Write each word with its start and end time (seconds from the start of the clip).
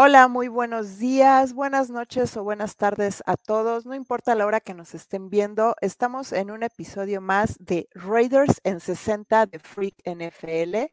Hola, 0.00 0.28
muy 0.28 0.46
buenos 0.46 0.98
días, 0.98 1.54
buenas 1.54 1.90
noches 1.90 2.36
o 2.36 2.44
buenas 2.44 2.76
tardes 2.76 3.20
a 3.26 3.36
todos. 3.36 3.84
No 3.84 3.96
importa 3.96 4.36
la 4.36 4.46
hora 4.46 4.60
que 4.60 4.72
nos 4.72 4.94
estén 4.94 5.28
viendo, 5.28 5.74
estamos 5.80 6.30
en 6.30 6.52
un 6.52 6.62
episodio 6.62 7.20
más 7.20 7.56
de 7.58 7.88
Raiders 7.94 8.60
en 8.62 8.78
60 8.78 9.46
de 9.46 9.58
Freak 9.58 9.96
NFL. 10.04 10.92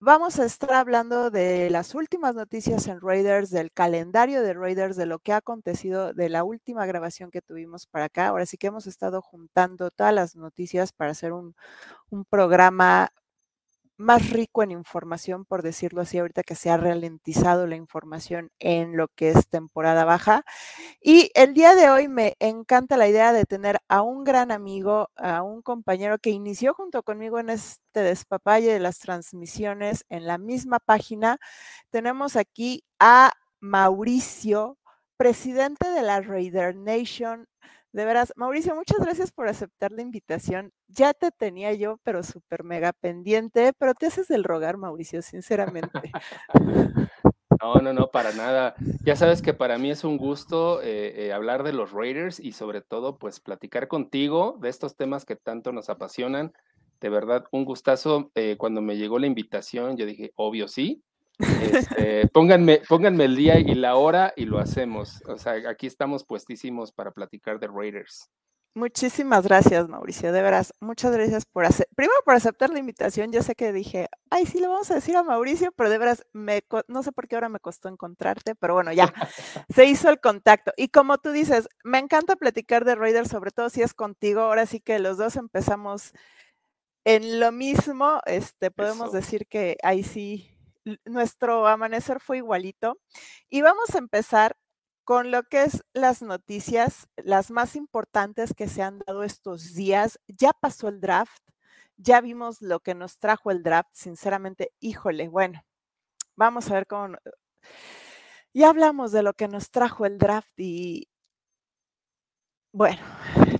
Vamos 0.00 0.40
a 0.40 0.44
estar 0.44 0.72
hablando 0.72 1.30
de 1.30 1.70
las 1.70 1.94
últimas 1.94 2.34
noticias 2.34 2.88
en 2.88 3.00
Raiders, 3.00 3.50
del 3.50 3.70
calendario 3.70 4.42
de 4.42 4.54
Raiders, 4.54 4.96
de 4.96 5.06
lo 5.06 5.20
que 5.20 5.32
ha 5.32 5.36
acontecido 5.36 6.12
de 6.12 6.30
la 6.30 6.42
última 6.42 6.86
grabación 6.86 7.30
que 7.30 7.42
tuvimos 7.42 7.86
para 7.86 8.06
acá. 8.06 8.26
Ahora 8.26 8.44
sí 8.44 8.56
que 8.56 8.66
hemos 8.66 8.88
estado 8.88 9.22
juntando 9.22 9.92
todas 9.92 10.12
las 10.12 10.34
noticias 10.34 10.90
para 10.92 11.12
hacer 11.12 11.32
un, 11.32 11.54
un 12.10 12.24
programa 12.24 13.12
más 14.00 14.30
rico 14.30 14.62
en 14.62 14.70
información, 14.72 15.44
por 15.44 15.62
decirlo 15.62 16.00
así, 16.00 16.18
ahorita 16.18 16.42
que 16.42 16.54
se 16.54 16.70
ha 16.70 16.76
ralentizado 16.76 17.66
la 17.66 17.76
información 17.76 18.50
en 18.58 18.96
lo 18.96 19.08
que 19.08 19.30
es 19.30 19.48
temporada 19.48 20.04
baja. 20.04 20.42
Y 21.02 21.30
el 21.34 21.54
día 21.54 21.74
de 21.74 21.90
hoy 21.90 22.08
me 22.08 22.34
encanta 22.40 22.96
la 22.96 23.08
idea 23.08 23.32
de 23.32 23.44
tener 23.44 23.78
a 23.88 24.02
un 24.02 24.24
gran 24.24 24.50
amigo, 24.52 25.10
a 25.16 25.42
un 25.42 25.62
compañero 25.62 26.18
que 26.18 26.30
inició 26.30 26.74
junto 26.74 27.02
conmigo 27.02 27.38
en 27.38 27.50
este 27.50 28.00
despapalle 28.00 28.72
de 28.72 28.80
las 28.80 28.98
transmisiones 28.98 30.04
en 30.08 30.26
la 30.26 30.38
misma 30.38 30.78
página. 30.80 31.38
Tenemos 31.90 32.36
aquí 32.36 32.84
a 32.98 33.32
Mauricio, 33.60 34.78
presidente 35.18 35.90
de 35.90 36.02
la 36.02 36.22
Raider 36.22 36.74
Nation 36.74 37.46
de 37.92 38.04
veras, 38.04 38.32
Mauricio, 38.36 38.74
muchas 38.74 38.98
gracias 38.98 39.32
por 39.32 39.48
aceptar 39.48 39.90
la 39.90 40.02
invitación. 40.02 40.72
Ya 40.88 41.12
te 41.12 41.30
tenía 41.30 41.72
yo, 41.74 41.98
pero 42.04 42.22
súper 42.22 42.64
mega 42.64 42.92
pendiente, 42.92 43.72
pero 43.78 43.94
te 43.94 44.06
haces 44.06 44.28
del 44.28 44.44
rogar, 44.44 44.76
Mauricio, 44.76 45.22
sinceramente. 45.22 46.12
No, 47.62 47.74
no, 47.74 47.92
no, 47.92 48.10
para 48.10 48.32
nada. 48.32 48.74
Ya 49.04 49.16
sabes 49.16 49.42
que 49.42 49.52
para 49.52 49.76
mí 49.76 49.90
es 49.90 50.02
un 50.04 50.16
gusto 50.16 50.80
eh, 50.82 51.26
eh, 51.26 51.32
hablar 51.32 51.62
de 51.62 51.74
los 51.74 51.92
Raiders 51.92 52.40
y 52.40 52.52
sobre 52.52 52.80
todo, 52.80 53.18
pues 53.18 53.38
platicar 53.38 53.86
contigo 53.86 54.56
de 54.62 54.70
estos 54.70 54.96
temas 54.96 55.26
que 55.26 55.36
tanto 55.36 55.70
nos 55.70 55.90
apasionan. 55.90 56.54
De 57.00 57.10
verdad, 57.10 57.44
un 57.50 57.66
gustazo. 57.66 58.30
Eh, 58.34 58.56
cuando 58.58 58.80
me 58.80 58.96
llegó 58.96 59.18
la 59.18 59.26
invitación, 59.26 59.98
yo 59.98 60.06
dije, 60.06 60.32
obvio 60.36 60.68
sí, 60.68 61.02
este, 61.40 62.28
pónganme, 62.32 62.82
pónganme 62.88 63.24
el 63.24 63.36
día 63.36 63.58
y 63.58 63.74
la 63.74 63.96
hora 63.96 64.32
y 64.36 64.46
lo 64.46 64.58
hacemos. 64.58 65.22
O 65.26 65.38
sea, 65.38 65.54
aquí 65.68 65.86
estamos 65.86 66.24
puestísimos 66.24 66.92
para 66.92 67.10
platicar 67.10 67.58
de 67.58 67.68
Raiders. 67.68 68.30
Muchísimas 68.74 69.44
gracias, 69.44 69.88
Mauricio, 69.88 70.30
de 70.30 70.42
veras. 70.42 70.72
Muchas 70.78 71.12
gracias 71.12 71.44
por 71.44 71.64
hacer, 71.64 71.88
primero 71.96 72.14
por 72.24 72.36
aceptar 72.36 72.70
la 72.70 72.78
invitación. 72.78 73.32
Yo 73.32 73.42
sé 73.42 73.56
que 73.56 73.72
dije, 73.72 74.08
ay, 74.30 74.46
sí, 74.46 74.60
le 74.60 74.68
vamos 74.68 74.88
a 74.92 74.94
decir 74.94 75.16
a 75.16 75.24
Mauricio, 75.24 75.72
pero 75.72 75.90
de 75.90 75.98
veras, 75.98 76.24
me, 76.32 76.62
no 76.86 77.02
sé 77.02 77.10
por 77.10 77.26
qué 77.26 77.34
ahora 77.34 77.48
me 77.48 77.58
costó 77.58 77.88
encontrarte, 77.88 78.54
pero 78.54 78.74
bueno, 78.74 78.92
ya, 78.92 79.12
se 79.74 79.86
hizo 79.86 80.08
el 80.08 80.20
contacto. 80.20 80.72
Y 80.76 80.88
como 80.88 81.18
tú 81.18 81.32
dices, 81.32 81.68
me 81.82 81.98
encanta 81.98 82.36
platicar 82.36 82.84
de 82.84 82.94
Raiders, 82.94 83.28
sobre 83.28 83.50
todo 83.50 83.70
si 83.70 83.82
es 83.82 83.92
contigo. 83.92 84.42
Ahora 84.42 84.66
sí 84.66 84.78
que 84.78 85.00
los 85.00 85.18
dos 85.18 85.34
empezamos 85.34 86.12
en 87.04 87.40
lo 87.40 87.50
mismo, 87.50 88.20
este, 88.26 88.70
podemos 88.70 89.10
decir 89.10 89.48
que 89.48 89.78
ahí 89.82 90.04
sí 90.04 90.48
nuestro 91.04 91.66
amanecer 91.66 92.20
fue 92.20 92.38
igualito. 92.38 92.98
Y 93.48 93.62
vamos 93.62 93.94
a 93.94 93.98
empezar 93.98 94.56
con 95.04 95.30
lo 95.30 95.42
que 95.44 95.64
es 95.64 95.84
las 95.92 96.22
noticias, 96.22 97.08
las 97.16 97.50
más 97.50 97.76
importantes 97.76 98.54
que 98.54 98.68
se 98.68 98.82
han 98.82 99.00
dado 99.00 99.24
estos 99.24 99.74
días. 99.74 100.20
Ya 100.28 100.52
pasó 100.52 100.88
el 100.88 101.00
draft, 101.00 101.42
ya 101.96 102.20
vimos 102.20 102.62
lo 102.62 102.80
que 102.80 102.94
nos 102.94 103.18
trajo 103.18 103.50
el 103.50 103.62
draft. 103.62 103.90
Sinceramente, 103.92 104.72
híjole, 104.80 105.28
bueno, 105.28 105.64
vamos 106.36 106.70
a 106.70 106.74
ver 106.74 106.86
cómo... 106.86 107.16
Ya 108.52 108.68
hablamos 108.70 109.12
de 109.12 109.22
lo 109.22 109.34
que 109.34 109.48
nos 109.48 109.70
trajo 109.70 110.06
el 110.06 110.18
draft 110.18 110.58
y, 110.58 111.08
bueno, 112.72 113.00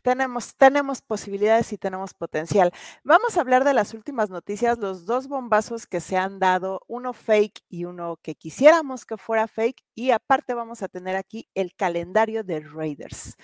tenemos, 0.02 0.56
tenemos 0.56 1.02
posibilidades 1.02 1.72
y 1.72 1.78
tenemos 1.78 2.14
potencial. 2.14 2.72
Vamos 3.04 3.36
a 3.36 3.41
hablar 3.41 3.64
de 3.64 3.75
las 3.75 3.94
últimas 3.94 4.30
noticias, 4.30 4.78
los 4.78 5.06
dos 5.06 5.28
bombazos 5.28 5.86
que 5.86 6.00
se 6.00 6.16
han 6.16 6.38
dado, 6.38 6.80
uno 6.88 7.12
fake 7.12 7.62
y 7.69 7.84
uno 7.84 8.19
que 8.22 8.34
quisiéramos 8.34 9.06
que 9.06 9.16
fuera 9.16 9.48
fake. 9.48 9.82
Y 9.94 10.10
aparte 10.10 10.54
vamos 10.54 10.82
a 10.82 10.88
tener 10.88 11.16
aquí 11.16 11.48
el 11.54 11.75
calendario 11.75 12.44
de 12.44 12.60
Raiders. 12.60 13.36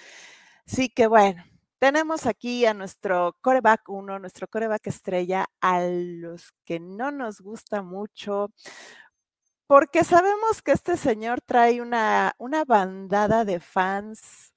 Así 0.66 0.88
que 0.88 1.06
bueno, 1.06 1.44
tenemos 1.78 2.26
aquí 2.26 2.66
a 2.66 2.74
nuestro 2.74 3.36
coreback 3.42 3.88
1, 3.88 4.18
nuestro 4.18 4.48
coreback 4.48 4.86
estrella, 4.86 5.46
a 5.60 5.80
los 5.82 6.52
que 6.64 6.80
no 6.80 7.10
nos 7.12 7.40
gusta 7.40 7.82
mucho, 7.82 8.50
porque 9.66 10.04
sabemos 10.04 10.62
que 10.62 10.72
este 10.72 10.96
señor 10.96 11.40
trae 11.42 11.80
una, 11.80 12.34
una 12.38 12.64
bandada 12.64 13.44
de 13.44 13.60
fans 13.60 14.52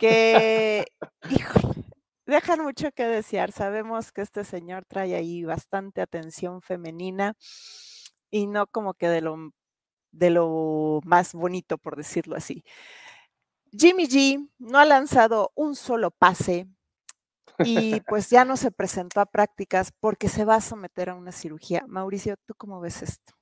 que, 0.00 0.86
híjole, 1.30 1.84
dejan 2.24 2.62
mucho 2.62 2.90
que 2.92 3.04
desear. 3.04 3.52
Sabemos 3.52 4.12
que 4.12 4.22
este 4.22 4.44
señor 4.44 4.86
trae 4.86 5.14
ahí 5.14 5.44
bastante 5.44 6.00
atención 6.00 6.62
femenina 6.62 7.36
y 8.30 8.46
no 8.46 8.66
como 8.66 8.94
que 8.94 9.08
de 9.08 9.20
lo, 9.20 9.36
de 10.10 10.30
lo 10.30 11.00
más 11.04 11.34
bonito, 11.34 11.76
por 11.76 11.96
decirlo 11.96 12.34
así. 12.34 12.64
Jimmy 13.72 14.08
G 14.08 14.48
no 14.58 14.78
ha 14.78 14.86
lanzado 14.86 15.52
un 15.54 15.76
solo 15.76 16.10
pase 16.10 16.66
y 17.58 18.00
pues 18.08 18.30
ya 18.30 18.46
no 18.46 18.56
se 18.56 18.70
presentó 18.70 19.20
a 19.20 19.26
prácticas 19.26 19.92
porque 20.00 20.30
se 20.30 20.46
va 20.46 20.56
a 20.56 20.60
someter 20.62 21.10
a 21.10 21.14
una 21.14 21.30
cirugía. 21.30 21.84
Mauricio, 21.86 22.36
¿tú 22.46 22.54
cómo 22.56 22.80
ves 22.80 23.02
esto? 23.02 23.34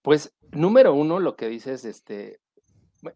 Pues 0.00 0.34
número 0.50 0.94
uno, 0.94 1.20
lo 1.20 1.36
que 1.36 1.48
dices, 1.48 1.84
este, 1.84 2.40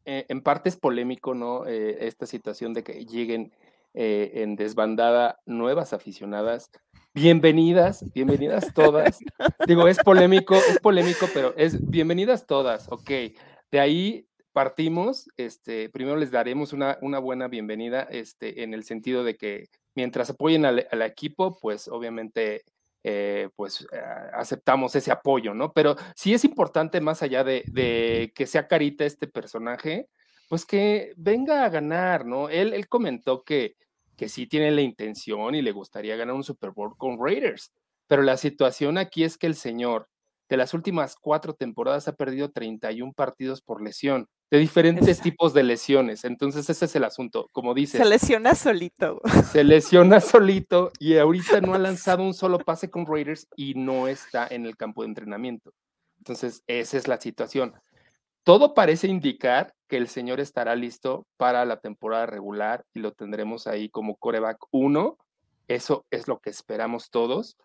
eh, 0.04 0.26
en 0.28 0.42
parte 0.42 0.68
es 0.68 0.76
polémico, 0.76 1.34
¿no? 1.34 1.66
Eh, 1.66 2.06
esta 2.06 2.26
situación 2.26 2.74
de 2.74 2.82
que 2.82 3.04
lleguen 3.04 3.52
eh, 3.94 4.32
en 4.42 4.56
desbandada 4.56 5.40
nuevas 5.46 5.92
aficionadas. 5.92 6.70
Bienvenidas, 7.14 8.04
bienvenidas 8.12 8.72
todas. 8.74 9.18
Digo, 9.66 9.88
es 9.88 9.98
polémico, 9.98 10.54
es 10.54 10.78
polémico, 10.80 11.26
pero 11.32 11.54
es 11.56 11.88
bienvenidas 11.88 12.46
todas, 12.46 12.86
ok. 12.90 13.10
De 13.70 13.80
ahí 13.80 14.26
partimos, 14.52 15.28
este, 15.36 15.88
primero 15.88 16.16
les 16.16 16.30
daremos 16.30 16.72
una, 16.72 16.98
una 17.00 17.18
buena 17.18 17.48
bienvenida, 17.48 18.02
este, 18.10 18.62
en 18.62 18.74
el 18.74 18.84
sentido 18.84 19.24
de 19.24 19.36
que 19.36 19.68
mientras 19.94 20.30
apoyen 20.30 20.64
al, 20.64 20.86
al 20.90 21.02
equipo, 21.02 21.58
pues 21.60 21.88
obviamente 21.88 22.62
eh, 23.10 23.48
pues 23.56 23.88
eh, 23.90 23.98
aceptamos 24.34 24.94
ese 24.94 25.10
apoyo, 25.10 25.54
¿no? 25.54 25.72
Pero 25.72 25.96
sí 26.14 26.34
es 26.34 26.44
importante, 26.44 27.00
más 27.00 27.22
allá 27.22 27.42
de, 27.42 28.30
que 28.34 28.46
sea 28.46 28.68
carita 28.68 29.06
este 29.06 29.26
personaje, 29.26 30.10
pues 30.50 30.66
que 30.66 31.14
venga 31.16 31.64
a 31.64 31.70
ganar, 31.70 32.26
¿no? 32.26 32.50
Él, 32.50 32.74
él 32.74 32.86
comentó 32.86 33.44
que, 33.44 33.76
que 34.14 34.28
sí 34.28 34.46
tiene 34.46 34.70
la 34.72 34.82
intención 34.82 35.54
y 35.54 35.62
le 35.62 35.72
gustaría 35.72 36.16
ganar 36.16 36.34
un 36.34 36.44
Super 36.44 36.72
Bowl 36.72 36.98
con 36.98 37.16
Raiders, 37.18 37.72
pero 38.06 38.20
la 38.20 38.36
situación 38.36 38.98
aquí 38.98 39.24
es 39.24 39.38
que 39.38 39.46
el 39.46 39.54
señor 39.54 40.10
de 40.48 40.56
las 40.56 40.74
últimas 40.74 41.16
cuatro 41.16 41.54
temporadas 41.54 42.08
ha 42.08 42.12
perdido 42.12 42.50
31 42.50 43.12
partidos 43.12 43.60
por 43.60 43.82
lesión 43.82 44.28
de 44.50 44.58
diferentes 44.58 45.20
tipos 45.20 45.52
de 45.52 45.62
lesiones. 45.62 46.24
Entonces, 46.24 46.68
ese 46.70 46.86
es 46.86 46.96
el 46.96 47.04
asunto. 47.04 47.48
Como 47.52 47.74
dices. 47.74 48.00
Se 48.00 48.08
lesiona 48.08 48.54
solito. 48.54 49.20
Se 49.52 49.62
lesiona 49.62 50.20
solito 50.20 50.90
y 50.98 51.18
ahorita 51.18 51.60
no 51.60 51.74
ha 51.74 51.78
lanzado 51.78 52.22
un 52.22 52.34
solo 52.34 52.58
pase 52.58 52.88
con 52.90 53.06
Raiders 53.06 53.46
y 53.56 53.74
no 53.74 54.08
está 54.08 54.46
en 54.50 54.64
el 54.64 54.76
campo 54.76 55.02
de 55.02 55.08
entrenamiento. 55.08 55.72
Entonces, 56.18 56.62
esa 56.66 56.96
es 56.96 57.08
la 57.08 57.20
situación. 57.20 57.74
Todo 58.42 58.72
parece 58.72 59.08
indicar 59.08 59.74
que 59.88 59.98
el 59.98 60.08
señor 60.08 60.40
estará 60.40 60.74
listo 60.74 61.26
para 61.36 61.64
la 61.66 61.80
temporada 61.80 62.24
regular 62.24 62.84
y 62.94 63.00
lo 63.00 63.12
tendremos 63.12 63.66
ahí 63.66 63.90
como 63.90 64.16
coreback 64.16 64.58
1. 64.70 65.18
Eso 65.68 66.06
es 66.10 66.28
lo 66.28 66.40
que 66.40 66.48
esperamos 66.48 67.10
todos, 67.10 67.58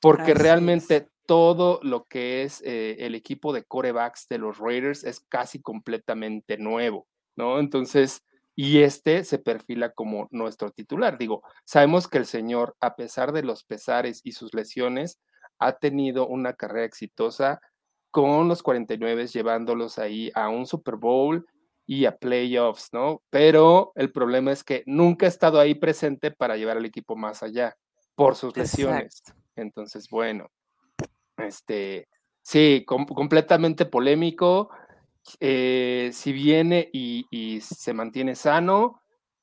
porque 0.00 0.34
realmente 0.34 1.08
todo 1.26 1.80
lo 1.82 2.04
que 2.04 2.42
es 2.42 2.62
eh, 2.62 2.96
el 3.00 3.14
equipo 3.14 3.52
de 3.52 3.64
corebacks 3.64 4.28
de 4.28 4.38
los 4.38 4.58
Raiders 4.58 5.04
es 5.04 5.20
casi 5.20 5.60
completamente 5.60 6.58
nuevo, 6.58 7.06
¿no? 7.36 7.58
Entonces, 7.58 8.22
y 8.56 8.82
este 8.82 9.24
se 9.24 9.38
perfila 9.38 9.92
como 9.92 10.28
nuestro 10.30 10.70
titular. 10.70 11.18
Digo, 11.18 11.42
sabemos 11.64 12.08
que 12.08 12.18
el 12.18 12.26
señor, 12.26 12.76
a 12.80 12.94
pesar 12.94 13.32
de 13.32 13.42
los 13.42 13.64
pesares 13.64 14.20
y 14.22 14.32
sus 14.32 14.54
lesiones, 14.54 15.18
ha 15.58 15.72
tenido 15.72 16.26
una 16.26 16.52
carrera 16.54 16.84
exitosa 16.84 17.60
con 18.10 18.46
los 18.46 18.62
49, 18.62 19.26
llevándolos 19.26 19.98
ahí 19.98 20.30
a 20.34 20.48
un 20.48 20.66
Super 20.66 20.96
Bowl 20.96 21.46
y 21.86 22.04
a 22.04 22.16
playoffs, 22.16 22.90
¿no? 22.92 23.22
Pero 23.30 23.92
el 23.96 24.12
problema 24.12 24.52
es 24.52 24.62
que 24.62 24.84
nunca 24.86 25.26
ha 25.26 25.28
estado 25.28 25.58
ahí 25.58 25.74
presente 25.74 26.30
para 26.30 26.56
llevar 26.56 26.76
al 26.76 26.84
equipo 26.84 27.16
más 27.16 27.42
allá 27.42 27.76
por 28.14 28.36
sus 28.36 28.56
lesiones. 28.56 29.22
Entonces, 29.56 30.08
bueno, 30.08 30.50
este, 31.38 32.08
sí, 32.42 32.84
completamente 32.86 33.86
polémico. 33.86 34.70
Eh, 35.40 36.10
si 36.12 36.32
viene 36.32 36.90
y, 36.92 37.60
se 37.62 37.94
mantiene 37.94 38.34
sano, 38.34 39.00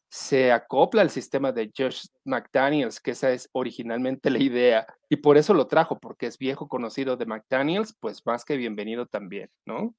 se 0.10 0.52
acopla 0.52 1.02
al 1.02 1.10
sistema 1.10 1.52
de 1.52 1.72
Josh 1.76 2.06
McDaniels, 2.26 3.00
que 3.00 3.12
esa 3.12 3.32
es 3.32 3.50
originalmente 3.54 4.30
la 4.30 4.40
idea, 4.40 4.86
y 5.10 5.18
por 5.18 5.38
eso 5.38 5.54
lo 5.54 5.68
trajo, 5.68 6.00
porque 6.00 6.28
es 6.28 6.38
viejo 6.38 6.68
conocido 6.68 7.18
de 7.18 7.26
McDaniels, 7.26 7.96
pues 8.00 8.26
más 8.26 8.46
que 8.46 8.58
bienvenido 8.58 9.06
también, 9.06 9.50
¿no? 9.66 9.96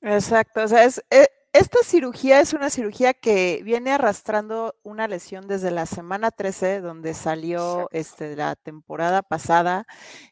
Exacto, 0.00 0.64
o 0.64 0.68
sea, 0.68 0.84
es, 0.84 1.04
eh, 1.10 1.28
esta 1.52 1.78
cirugía 1.82 2.40
es 2.40 2.52
una 2.52 2.70
cirugía 2.70 3.12
que 3.12 3.60
viene 3.64 3.90
arrastrando 3.90 4.76
una 4.84 5.08
lesión 5.08 5.48
desde 5.48 5.72
la 5.72 5.84
semana 5.84 6.30
13, 6.30 6.80
donde 6.80 7.12
salió 7.12 7.88
este, 7.90 8.36
la 8.36 8.54
temporada 8.54 9.22
pasada 9.22 9.84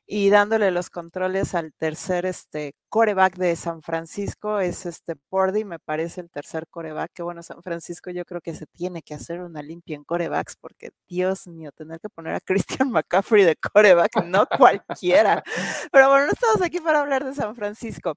y 0.06 0.30
dándole 0.30 0.70
los 0.70 0.90
controles 0.90 1.56
al 1.56 1.72
tercer 1.74 2.24
este, 2.24 2.74
coreback 2.88 3.36
de 3.36 3.56
San 3.56 3.82
Francisco, 3.82 4.60
es 4.60 4.86
este 4.86 5.16
Pordy, 5.16 5.64
me 5.64 5.80
parece 5.80 6.20
el 6.20 6.30
tercer 6.30 6.68
coreback, 6.68 7.10
que 7.12 7.24
bueno, 7.24 7.42
San 7.42 7.64
Francisco 7.64 8.10
yo 8.10 8.24
creo 8.24 8.40
que 8.40 8.54
se 8.54 8.66
tiene 8.66 9.02
que 9.02 9.14
hacer 9.14 9.40
una 9.40 9.60
limpia 9.60 9.96
en 9.96 10.04
corebacks, 10.04 10.56
porque 10.56 10.90
Dios 11.08 11.48
mío, 11.48 11.72
tener 11.72 11.98
que 12.00 12.08
poner 12.10 12.34
a 12.34 12.40
Christian 12.84 12.90
McCaffrey 12.90 13.44
de 13.44 13.56
coreback, 13.56 14.24
no 14.24 14.46
cualquiera. 14.46 15.42
Pero 15.92 16.10
bueno, 16.10 16.26
no 16.26 16.32
estamos 16.32 16.62
aquí 16.62 16.78
para 16.78 17.00
hablar 17.00 17.24
de 17.24 17.34
San 17.34 17.56
Francisco. 17.56 18.14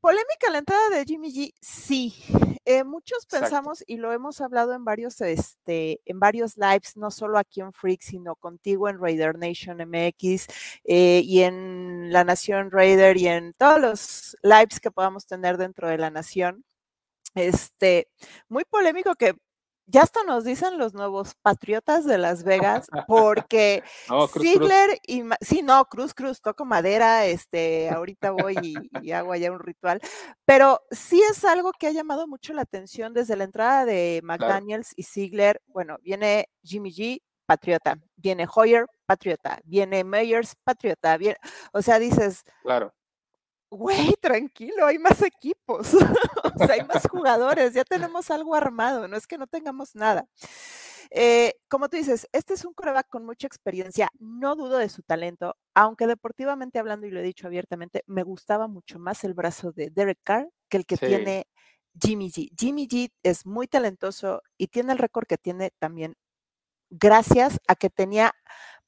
Polémica 0.00 0.50
la 0.50 0.58
entrada 0.58 0.90
de 0.90 1.04
Jimmy 1.04 1.32
G, 1.32 1.54
sí. 1.60 2.14
Eh, 2.64 2.82
muchos 2.82 3.26
pensamos 3.26 3.84
y 3.86 3.96
lo 3.96 4.12
hemos 4.12 4.40
hablado 4.40 4.72
en 4.74 4.84
varios, 4.84 5.20
este, 5.20 6.00
en 6.04 6.18
varios 6.18 6.56
lives, 6.56 6.96
no 6.96 7.10
solo 7.10 7.38
aquí 7.38 7.60
en 7.60 7.72
Freak, 7.72 8.02
sino 8.02 8.34
contigo 8.34 8.88
en 8.88 9.00
Raider 9.00 9.38
Nation 9.38 9.78
MX 9.78 10.46
eh, 10.84 11.22
y 11.24 11.42
en 11.42 12.12
La 12.12 12.24
Nación 12.24 12.70
Raider 12.72 13.16
y 13.16 13.28
en 13.28 13.52
todos 13.54 13.80
los 13.80 14.36
lives 14.42 14.80
que 14.80 14.90
podamos 14.90 15.26
tener 15.26 15.58
dentro 15.58 15.88
de 15.88 15.98
la 15.98 16.10
Nación. 16.10 16.64
Este, 17.34 18.08
muy 18.48 18.64
polémico 18.64 19.14
que 19.14 19.34
ya 19.86 20.02
hasta 20.02 20.22
nos 20.24 20.44
dicen 20.44 20.78
los 20.78 20.94
nuevos 20.94 21.34
patriotas 21.42 22.04
de 22.04 22.18
Las 22.18 22.42
Vegas, 22.42 22.88
porque 23.06 23.82
Ziegler 24.40 24.98
y 25.06 25.22
sí, 25.40 25.62
no, 25.62 25.84
Cruz 25.86 26.12
Cruz, 26.12 26.40
toco 26.40 26.64
madera, 26.64 27.26
este, 27.26 27.88
ahorita 27.90 28.32
voy 28.32 28.56
y, 29.00 29.12
hago 29.12 29.32
allá 29.32 29.52
un 29.52 29.60
ritual, 29.60 30.00
pero 30.44 30.80
sí 30.90 31.22
es 31.30 31.44
algo 31.44 31.72
que 31.72 31.86
ha 31.86 31.92
llamado 31.92 32.26
mucho 32.26 32.52
la 32.52 32.62
atención 32.62 33.14
desde 33.14 33.36
la 33.36 33.44
entrada 33.44 33.84
de 33.84 34.20
McDaniels 34.24 34.92
y 34.96 35.04
Ziegler. 35.04 35.62
Bueno, 35.68 35.96
viene 36.02 36.48
Jimmy 36.62 36.92
G, 36.92 37.22
patriota, 37.46 37.96
viene 38.16 38.46
Hoyer, 38.52 38.86
patriota, 39.06 39.60
viene 39.64 40.02
Meyers, 40.02 40.56
patriota, 40.64 41.16
o 41.72 41.80
sea, 41.80 41.98
dices, 41.98 42.42
claro 42.62 42.95
güey, 43.76 44.14
tranquilo, 44.20 44.86
hay 44.86 44.98
más 44.98 45.22
equipos, 45.22 45.94
o 46.54 46.58
sea, 46.58 46.74
hay 46.74 46.84
más 46.84 47.06
jugadores, 47.08 47.74
ya 47.74 47.84
tenemos 47.84 48.30
algo 48.30 48.54
armado, 48.54 49.08
no 49.08 49.16
es 49.16 49.26
que 49.26 49.38
no 49.38 49.46
tengamos 49.46 49.94
nada. 49.94 50.26
Eh, 51.10 51.54
como 51.68 51.88
tú 51.88 51.96
dices, 51.96 52.28
este 52.32 52.54
es 52.54 52.64
un 52.64 52.74
coreback 52.74 53.08
con 53.08 53.24
mucha 53.24 53.46
experiencia, 53.46 54.08
no 54.18 54.56
dudo 54.56 54.78
de 54.78 54.88
su 54.88 55.02
talento, 55.02 55.56
aunque 55.74 56.06
deportivamente 56.06 56.78
hablando, 56.78 57.06
y 57.06 57.10
lo 57.10 57.20
he 57.20 57.22
dicho 57.22 57.46
abiertamente, 57.46 58.02
me 58.06 58.22
gustaba 58.22 58.66
mucho 58.66 58.98
más 58.98 59.22
el 59.24 59.34
brazo 59.34 59.72
de 59.72 59.90
Derek 59.90 60.18
Carr 60.24 60.48
que 60.68 60.78
el 60.78 60.86
que 60.86 60.96
tiene 60.96 61.46
Jimmy 62.00 62.30
G. 62.30 62.50
Jimmy 62.58 62.88
G 62.88 63.10
es 63.22 63.46
muy 63.46 63.68
talentoso 63.68 64.42
y 64.58 64.68
tiene 64.68 64.92
el 64.92 64.98
récord 64.98 65.26
que 65.26 65.38
tiene 65.38 65.70
también 65.78 66.16
gracias 66.90 67.58
a 67.68 67.74
que 67.74 67.90
tenía 67.90 68.32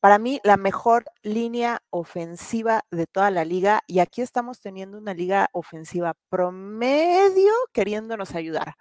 para 0.00 0.18
mí 0.18 0.40
la 0.44 0.56
mejor 0.56 1.04
línea 1.22 1.82
ofensiva 1.90 2.84
de 2.90 3.06
toda 3.06 3.30
la 3.30 3.44
liga 3.44 3.82
y 3.86 3.98
aquí 3.98 4.22
estamos 4.22 4.60
teniendo 4.60 4.96
una 4.96 5.12
liga 5.12 5.48
ofensiva 5.52 6.14
promedio 6.28 7.52
queriéndonos 7.72 8.34
ayudar. 8.34 8.74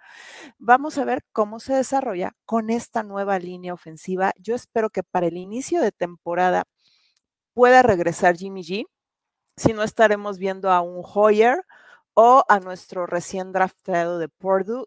Vamos 0.58 0.96
a 0.98 1.04
ver 1.04 1.24
cómo 1.32 1.58
se 1.60 1.74
desarrolla 1.74 2.32
con 2.44 2.70
esta 2.70 3.02
nueva 3.02 3.38
línea 3.38 3.74
ofensiva. 3.74 4.32
Yo 4.38 4.54
espero 4.54 4.90
que 4.90 5.02
para 5.02 5.26
el 5.26 5.36
inicio 5.36 5.80
de 5.80 5.92
temporada 5.92 6.64
pueda 7.52 7.82
regresar 7.82 8.36
Jimmy 8.36 8.62
G. 8.62 8.86
Si 9.56 9.72
no 9.72 9.82
estaremos 9.82 10.38
viendo 10.38 10.70
a 10.70 10.80
un 10.80 11.02
Hoyer 11.04 11.64
o 12.14 12.44
a 12.48 12.60
nuestro 12.60 13.06
recién 13.06 13.52
draftado 13.52 14.18
de 14.18 14.28
Purdue 14.28 14.86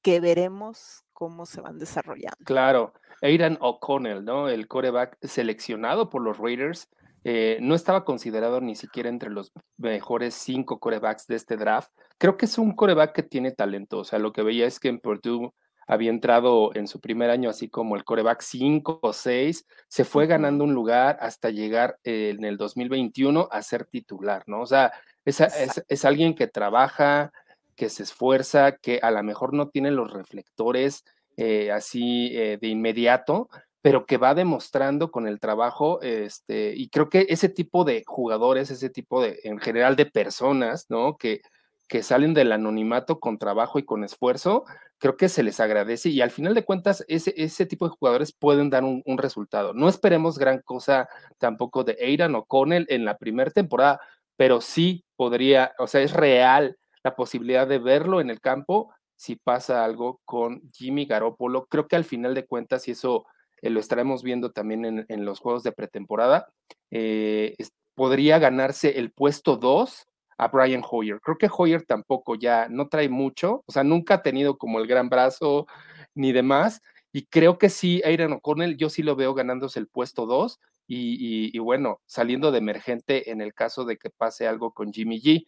que 0.00 0.20
veremos 0.20 1.04
cómo 1.12 1.44
se 1.44 1.60
van 1.60 1.78
desarrollando. 1.78 2.44
Claro, 2.44 2.94
Aidan 3.22 3.58
O'Connell, 3.60 4.24
¿no? 4.24 4.48
El 4.48 4.68
coreback 4.68 5.18
seleccionado 5.22 6.10
por 6.10 6.22
los 6.22 6.38
Raiders, 6.38 6.88
eh, 7.28 7.58
no 7.60 7.74
estaba 7.74 8.04
considerado 8.04 8.60
ni 8.60 8.76
siquiera 8.76 9.08
entre 9.08 9.30
los 9.30 9.50
mejores 9.78 10.32
cinco 10.34 10.78
corebacks 10.78 11.26
de 11.26 11.34
este 11.34 11.56
draft. 11.56 11.90
Creo 12.18 12.36
que 12.36 12.46
es 12.46 12.56
un 12.56 12.76
coreback 12.76 13.12
que 13.12 13.24
tiene 13.24 13.50
talento. 13.50 13.98
O 13.98 14.04
sea, 14.04 14.20
lo 14.20 14.32
que 14.32 14.42
veía 14.42 14.64
es 14.64 14.78
que 14.78 14.86
en 14.86 15.00
Purdue 15.00 15.50
había 15.88 16.10
entrado 16.10 16.72
en 16.74 16.86
su 16.86 17.00
primer 17.00 17.30
año 17.30 17.50
así 17.50 17.68
como 17.68 17.96
el 17.96 18.04
coreback 18.04 18.42
5 18.42 19.00
o 19.02 19.12
6, 19.12 19.66
se 19.88 20.04
fue 20.04 20.28
ganando 20.28 20.62
un 20.62 20.72
lugar 20.72 21.18
hasta 21.20 21.50
llegar 21.50 21.98
en 22.04 22.44
el 22.44 22.56
2021 22.56 23.48
a 23.50 23.62
ser 23.62 23.86
titular, 23.86 24.44
¿no? 24.46 24.60
O 24.60 24.66
sea, 24.66 24.92
es, 25.24 25.40
es 25.88 26.04
alguien 26.04 26.36
que 26.36 26.46
trabaja, 26.46 27.32
que 27.74 27.88
se 27.88 28.04
esfuerza, 28.04 28.76
que 28.76 29.00
a 29.02 29.10
lo 29.10 29.22
mejor 29.24 29.52
no 29.52 29.68
tiene 29.68 29.90
los 29.90 30.12
reflectores 30.12 31.04
eh, 31.36 31.70
así 31.70 32.30
eh, 32.34 32.58
de 32.60 32.68
inmediato, 32.68 33.48
pero 33.82 34.06
que 34.06 34.16
va 34.16 34.34
demostrando 34.34 35.10
con 35.10 35.28
el 35.28 35.38
trabajo, 35.38 36.00
este, 36.02 36.74
y 36.76 36.88
creo 36.88 37.08
que 37.08 37.26
ese 37.28 37.48
tipo 37.48 37.84
de 37.84 38.02
jugadores, 38.06 38.70
ese 38.70 38.90
tipo 38.90 39.22
de, 39.22 39.38
en 39.44 39.58
general, 39.58 39.96
de 39.96 40.06
personas, 40.06 40.86
¿no? 40.88 41.16
Que, 41.16 41.40
que 41.88 42.02
salen 42.02 42.34
del 42.34 42.52
anonimato 42.52 43.20
con 43.20 43.38
trabajo 43.38 43.78
y 43.78 43.84
con 43.84 44.02
esfuerzo, 44.02 44.64
creo 44.98 45.16
que 45.16 45.28
se 45.28 45.42
les 45.42 45.60
agradece 45.60 46.08
y 46.08 46.20
al 46.20 46.30
final 46.30 46.54
de 46.54 46.64
cuentas 46.64 47.04
ese, 47.06 47.32
ese 47.36 47.66
tipo 47.66 47.88
de 47.88 47.94
jugadores 47.96 48.32
pueden 48.32 48.70
dar 48.70 48.82
un, 48.82 49.02
un 49.04 49.18
resultado. 49.18 49.72
No 49.72 49.88
esperemos 49.88 50.38
gran 50.38 50.60
cosa 50.62 51.08
tampoco 51.38 51.84
de 51.84 51.96
Aidan 52.00 52.34
O'Connell 52.34 52.86
en 52.88 53.04
la 53.04 53.18
primera 53.18 53.50
temporada, 53.50 54.00
pero 54.36 54.60
sí 54.60 55.04
podría, 55.16 55.74
o 55.78 55.86
sea, 55.86 56.00
es 56.00 56.12
real 56.12 56.76
la 57.04 57.14
posibilidad 57.14 57.68
de 57.68 57.78
verlo 57.78 58.20
en 58.20 58.30
el 58.30 58.40
campo 58.40 58.92
si 59.16 59.36
pasa 59.36 59.84
algo 59.84 60.20
con 60.24 60.62
Jimmy 60.72 61.06
Garoppolo. 61.06 61.66
Creo 61.66 61.88
que 61.88 61.96
al 61.96 62.04
final 62.04 62.34
de 62.34 62.46
cuentas, 62.46 62.86
y 62.88 62.92
eso 62.92 63.26
eh, 63.62 63.70
lo 63.70 63.80
estaremos 63.80 64.22
viendo 64.22 64.52
también 64.52 65.06
en, 65.08 65.24
los 65.24 65.40
juegos 65.40 65.62
de 65.62 65.72
pretemporada, 65.72 66.48
eh, 66.90 67.56
podría 67.94 68.38
ganarse 68.38 68.98
el 68.98 69.10
puesto 69.10 69.56
2 69.56 70.06
a 70.38 70.48
Brian 70.48 70.82
Hoyer. 70.88 71.20
Creo 71.20 71.38
que 71.38 71.48
Hoyer 71.50 71.82
tampoco 71.82 72.34
ya 72.34 72.68
no 72.68 72.88
trae 72.88 73.08
mucho, 73.08 73.64
o 73.66 73.72
sea, 73.72 73.84
nunca 73.84 74.14
ha 74.14 74.22
tenido 74.22 74.58
como 74.58 74.78
el 74.78 74.86
gran 74.86 75.08
brazo 75.08 75.66
ni 76.14 76.32
demás. 76.32 76.82
Y 77.12 77.26
creo 77.26 77.56
que 77.58 77.70
sí, 77.70 78.02
Aaron 78.04 78.34
O'Connell, 78.34 78.76
yo 78.76 78.90
sí 78.90 79.02
lo 79.02 79.16
veo 79.16 79.32
ganándose 79.32 79.78
el 79.80 79.88
puesto 79.88 80.26
2 80.26 80.60
y, 80.86 81.50
y, 81.56 81.58
bueno, 81.58 82.00
saliendo 82.06 82.52
de 82.52 82.58
emergente 82.58 83.30
en 83.30 83.40
el 83.40 83.54
caso 83.54 83.84
de 83.84 83.96
que 83.96 84.10
pase 84.10 84.46
algo 84.46 84.72
con 84.72 84.92
Jimmy 84.92 85.20
G. 85.20 85.46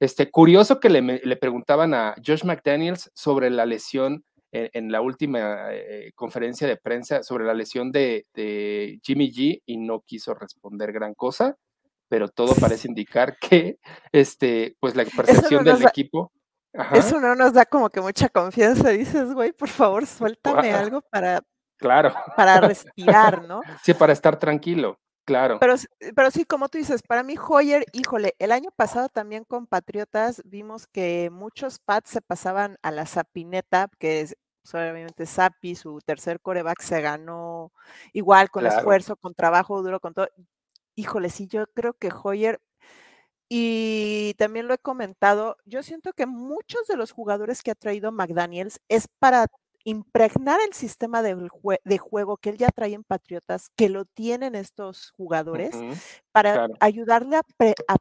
Este, 0.00 0.30
curioso 0.30 0.80
que 0.80 0.88
le, 0.88 1.36
preguntaban 1.36 1.92
a 1.92 2.14
Josh 2.26 2.44
McDaniels 2.44 3.10
sobre 3.14 3.50
la 3.50 3.66
lesión 3.66 4.24
en, 4.50 4.90
la 4.90 5.02
última 5.02 5.72
eh, 5.72 6.10
conferencia 6.14 6.66
de 6.66 6.76
prensa, 6.76 7.22
sobre 7.22 7.44
la 7.44 7.54
lesión 7.54 7.92
de, 7.92 8.26
Jimmy 9.02 9.30
G 9.30 9.62
y 9.64 9.76
no 9.76 10.00
quiso 10.00 10.34
responder 10.34 10.90
gran 10.92 11.14
cosa, 11.14 11.56
pero 12.08 12.28
todo 12.28 12.54
parece 12.60 12.88
indicar 12.88 13.36
que 13.38 13.78
este, 14.10 14.74
pues 14.80 14.96
la 14.96 15.04
percepción 15.04 15.64
del 15.64 15.86
equipo. 15.86 16.32
Eso 16.92 17.20
no 17.20 17.34
nos 17.34 17.52
da 17.52 17.66
como 17.66 17.90
que 17.90 18.00
mucha 18.00 18.28
confianza, 18.30 18.88
dices, 18.88 19.34
güey, 19.34 19.52
por 19.52 19.68
favor, 19.68 20.06
suéltame 20.06 20.72
algo 20.72 21.02
para, 21.02 21.42
claro. 21.76 22.14
para 22.36 22.60
respirar, 22.60 23.46
¿no? 23.46 23.60
Sí, 23.82 23.92
para 23.92 24.14
estar 24.14 24.38
tranquilo. 24.38 24.98
Claro. 25.30 25.58
Pero, 25.60 25.74
pero 26.16 26.30
sí, 26.32 26.44
como 26.44 26.68
tú 26.68 26.78
dices, 26.78 27.02
para 27.02 27.22
mí 27.22 27.36
Hoyer, 27.38 27.84
híjole, 27.92 28.34
el 28.40 28.50
año 28.50 28.70
pasado 28.74 29.08
también 29.08 29.44
con 29.44 29.68
Patriotas 29.68 30.42
vimos 30.44 30.88
que 30.88 31.30
muchos 31.30 31.78
Pats 31.78 32.10
se 32.10 32.20
pasaban 32.20 32.78
a 32.82 32.90
la 32.90 33.06
Sapineta, 33.06 33.88
que 34.00 34.22
es 34.22 34.36
pues, 34.62 34.74
obviamente 34.74 35.26
Sapi, 35.26 35.76
su 35.76 36.00
tercer 36.00 36.40
coreback, 36.40 36.80
se 36.82 37.00
ganó 37.00 37.72
igual 38.12 38.50
con 38.50 38.66
esfuerzo, 38.66 39.14
con 39.14 39.34
trabajo 39.34 39.80
duro, 39.82 40.00
con 40.00 40.14
todo. 40.14 40.28
Híjole, 40.96 41.30
sí, 41.30 41.46
yo 41.46 41.64
creo 41.74 41.94
que 41.94 42.10
Hoyer, 42.24 42.60
y 43.48 44.34
también 44.38 44.66
lo 44.68 44.74
he 44.74 44.78
comentado, 44.78 45.58
yo 45.64 45.82
siento 45.84 46.12
que 46.12 46.26
muchos 46.26 46.86
de 46.88 46.96
los 46.96 47.12
jugadores 47.12 47.62
que 47.62 47.70
ha 47.70 47.76
traído 47.76 48.12
McDaniels 48.12 48.80
es 48.88 49.06
para 49.20 49.46
impregnar 49.84 50.60
el 50.66 50.74
sistema 50.74 51.22
de, 51.22 51.48
juego 51.98 52.36
que 52.36 52.50
él 52.50 52.58
ya 52.58 52.68
trae 52.68 52.94
en 52.94 53.04
Patriotas, 53.04 53.70
que 53.76 53.88
lo 53.88 54.04
tienen 54.04 54.54
estos 54.54 55.10
jugadores, 55.12 55.74
para 56.32 56.68
ayudarle 56.80 57.36
a, 57.36 57.42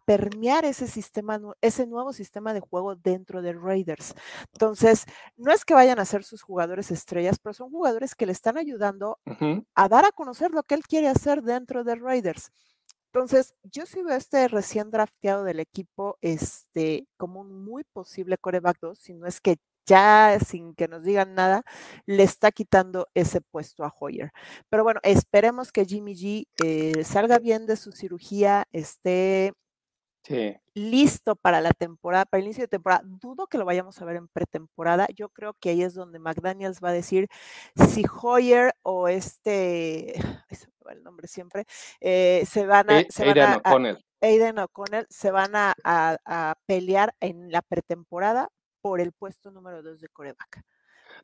permear 0.05 0.65
ese 0.65 0.87
sistema, 0.87 1.39
ese 1.61 1.87
nuevo 1.87 2.13
sistema 2.13 2.53
de 2.53 2.59
juego 2.59 2.95
dentro 2.95 3.41
de 3.41 3.53
Raiders. 3.53 4.13
Entonces, 4.53 5.05
no 5.37 5.51
es 5.51 5.65
que 5.65 5.73
vayan 5.73 5.99
a 5.99 6.05
ser 6.05 6.23
sus 6.23 6.41
jugadores 6.41 6.91
estrellas, 6.91 7.37
pero 7.41 7.53
son 7.53 7.69
jugadores 7.69 8.15
que 8.15 8.25
le 8.25 8.31
están 8.31 8.57
ayudando 8.57 9.19
a 9.75 9.89
dar 9.89 10.05
a 10.05 10.11
conocer 10.11 10.51
lo 10.51 10.63
que 10.63 10.75
él 10.75 10.83
quiere 10.83 11.07
hacer 11.07 11.41
dentro 11.41 11.83
de 11.83 11.95
Raiders. 11.95 12.51
Entonces, 13.11 13.55
yo 13.63 13.87
sí 13.87 14.03
veo 14.03 14.15
este 14.15 14.47
recién 14.47 14.91
drafteado 14.91 15.43
del 15.43 15.59
equipo 15.59 16.17
este, 16.21 17.07
como 17.17 17.41
un 17.41 17.63
muy 17.63 17.83
posible 17.83 18.37
coreback 18.37 18.77
2, 18.81 18.99
si 18.99 19.13
no 19.15 19.25
es 19.25 19.41
que 19.41 19.57
ya 19.89 20.37
sin 20.39 20.75
que 20.75 20.87
nos 20.87 21.03
digan 21.03 21.35
nada, 21.35 21.63
le 22.05 22.23
está 22.23 22.51
quitando 22.51 23.07
ese 23.15 23.41
puesto 23.41 23.83
a 23.83 23.93
Hoyer. 23.99 24.31
Pero 24.69 24.83
bueno, 24.83 24.99
esperemos 25.03 25.71
que 25.71 25.85
Jimmy 25.85 26.15
G 26.15 26.47
eh, 26.63 27.03
salga 27.03 27.39
bien 27.39 27.65
de 27.65 27.75
su 27.75 27.91
cirugía, 27.91 28.65
esté 28.71 29.53
listo 30.75 31.35
para 31.35 31.59
la 31.59 31.71
temporada, 31.71 32.25
para 32.25 32.39
el 32.39 32.45
inicio 32.45 32.63
de 32.63 32.67
temporada. 32.67 33.01
Dudo 33.03 33.47
que 33.47 33.57
lo 33.57 33.65
vayamos 33.65 33.99
a 33.99 34.05
ver 34.05 34.17
en 34.17 34.27
pretemporada. 34.27 35.07
Yo 35.15 35.29
creo 35.29 35.55
que 35.59 35.69
ahí 35.69 35.81
es 35.81 35.93
donde 35.93 36.19
McDaniels 36.19 36.81
va 36.83 36.89
a 36.89 36.93
decir 36.93 37.27
si 37.75 38.03
Hoyer 38.21 38.73
o 38.83 39.07
este, 39.07 40.13
el 40.91 41.03
nombre 41.03 41.27
siempre, 41.27 41.65
eh, 41.99 42.43
se 42.47 42.65
van 42.65 42.89
a... 42.91 43.03
Se 43.09 43.25
van 43.25 43.39
a, 43.39 43.61
Aiden 44.21 44.59
O'Connell 44.59 45.07
se 45.09 45.31
van 45.31 45.51
a, 45.55 46.55
pelear 46.65 47.15
en 47.21 47.51
la 47.51 47.61
pretemporada 47.61 48.49
por 48.81 49.01
el 49.01 49.11
puesto 49.11 49.51
número 49.51 49.81
2 49.81 50.01
de 50.01 50.09
coreback. 50.09 50.63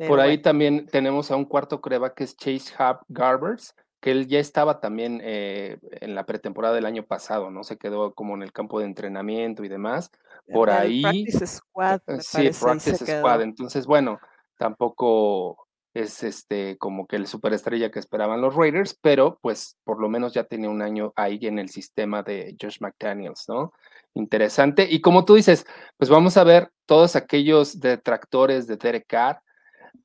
por 0.08 0.20
ahí 0.20 0.42
también 0.42 0.88
tenemos 0.88 1.32
a 1.32 1.36
un 1.36 1.46
cuarto 1.46 1.82
coreback 1.82 2.16
que 2.16 2.24
es 2.24 2.36
Chase 2.36 2.74
Hub 2.78 3.00
Garbers, 3.08 3.76
que 4.02 4.12
él 4.12 4.28
ya 4.28 4.40
estaba 4.40 4.80
también 4.80 5.20
eh, 5.24 5.80
en 6.02 6.14
la 6.14 6.26
pretemporada 6.26 6.76
del 6.76 6.86
año 6.86 7.04
pasado, 7.04 7.50
¿no? 7.50 7.64
Se 7.64 7.78
quedó 7.78 8.14
como 8.14 8.36
en 8.36 8.44
el 8.44 8.52
campo 8.52 8.80
de 8.80 8.86
entrenamiento 8.86 9.64
y 9.64 9.68
demás. 9.68 10.12
Por 10.52 10.70
ahí. 10.70 11.02
Practice 11.02 11.48
Squad. 11.48 12.02
Sí, 12.20 12.50
Practice 12.62 13.18
Squad. 13.18 13.42
Entonces, 13.42 13.88
bueno, 13.88 14.20
tampoco 14.58 15.65
es 15.96 16.24
este 16.24 16.78
como 16.78 17.08
que 17.08 17.16
el 17.16 17.26
superestrella 17.26 17.90
que 17.90 18.00
esperaban 18.00 18.42
los 18.42 18.54
Raiders, 18.54 19.00
pero 19.02 19.40
pues 19.42 19.78
por 19.86 20.00
lo 20.00 20.10
menos 20.10 20.34
ya 20.34 20.44
tenía 20.44 20.70
un 20.70 20.82
año 20.82 21.14
ahí 21.16 21.40
en 21.42 21.58
el 21.58 21.70
sistema 21.70 22.22
de 22.22 22.56
Josh 22.62 22.78
McDaniels, 22.82 23.46
¿no? 23.48 23.72
Interesante. 24.14 24.88
Y 24.90 25.00
como 25.00 25.24
tú 25.24 25.36
dices, 25.36 25.66
pues 25.98 26.10
vamos 26.10 26.36
a 26.36 26.44
ver 26.44 26.70
todos 26.86 27.16
aquellos 27.16 27.80
detractores 27.80 28.68
de 28.68 28.76
Derek 28.76 29.06
Carr, 29.08 29.42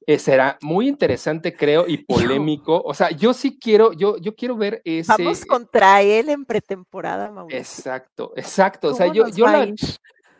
eh, 0.06 0.18
será 0.18 0.59
muy 0.62 0.88
interesante, 0.88 1.54
creo, 1.54 1.87
y 1.88 1.99
polémico. 1.99 2.80
O 2.85 2.94
sea, 2.94 3.11
yo 3.11 3.35
sí 3.35 3.59
quiero, 3.59 3.92
yo, 3.92 4.16
yo 4.18 4.35
quiero 4.37 4.56
ver 4.56 4.80
ese. 4.85 5.12
Vamos 5.12 5.44
contra 5.44 6.02
él 6.02 6.28
en 6.28 6.44
pretemporada, 6.44 7.30
Mauricio. 7.32 7.59
Exacto, 7.59 8.32
exacto. 8.37 8.88
O 8.88 8.94
sea, 8.94 9.12
yo, 9.12 9.28
yo 9.28 9.47
la, 9.47 9.68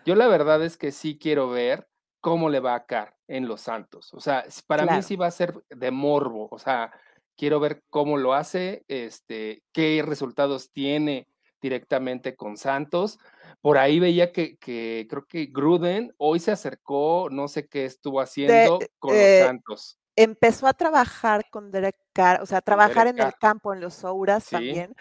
yo 0.05 0.15
la 0.15 0.29
verdad 0.29 0.65
es 0.65 0.77
que 0.77 0.93
sí 0.93 1.19
quiero 1.19 1.51
ver 1.51 1.90
cómo 2.21 2.49
le 2.49 2.61
va 2.61 2.75
a 2.75 2.87
caer 2.87 3.15
en 3.29 3.49
los 3.49 3.63
Santos. 3.63 4.13
O 4.15 4.21
sea, 4.21 4.45
para 4.67 4.87
mí 4.87 5.03
sí 5.03 5.17
va 5.17 5.27
a 5.27 5.31
ser 5.31 5.55
de 5.69 5.91
morbo. 5.91 6.49
O 6.51 6.59
sea, 6.59 6.93
quiero 7.37 7.61
ver 7.61 7.83
cómo 7.91 8.19
lo 8.19 8.35
hace, 8.35 8.85
este, 8.89 9.63
qué 9.73 10.03
resultados 10.05 10.71
tiene 10.71 11.27
directamente 11.61 12.37
con 12.37 12.57
Santos. 12.57 13.19
Por 13.61 13.79
ahí 13.79 14.01
veía 14.01 14.33
que, 14.33 14.59
creo 14.59 15.27
que 15.27 15.47
Gruden 15.47 16.15
hoy 16.17 16.41
se 16.41 16.51
acercó, 16.51 17.29
no 17.31 17.49
sé 17.49 17.69
qué 17.69 17.85
estuvo 17.85 18.21
haciendo 18.21 18.79
con 18.99 19.15
los 19.15 19.23
eh, 19.23 19.45
Santos. 19.47 19.99
Empezó 20.17 20.67
a 20.67 20.75
trabajar 20.75 21.49
con 21.51 21.71
Derek 21.71 21.97
Carr, 22.13 22.43
o 22.43 22.47
sea, 22.47 22.59
a 22.59 22.63
trabajar 22.63 23.07
en 23.07 23.19
el 23.19 23.33
campo, 23.41 23.73
en 23.73 23.81
los 23.81 24.05
Ouras 24.05 24.47
también. 24.49 24.95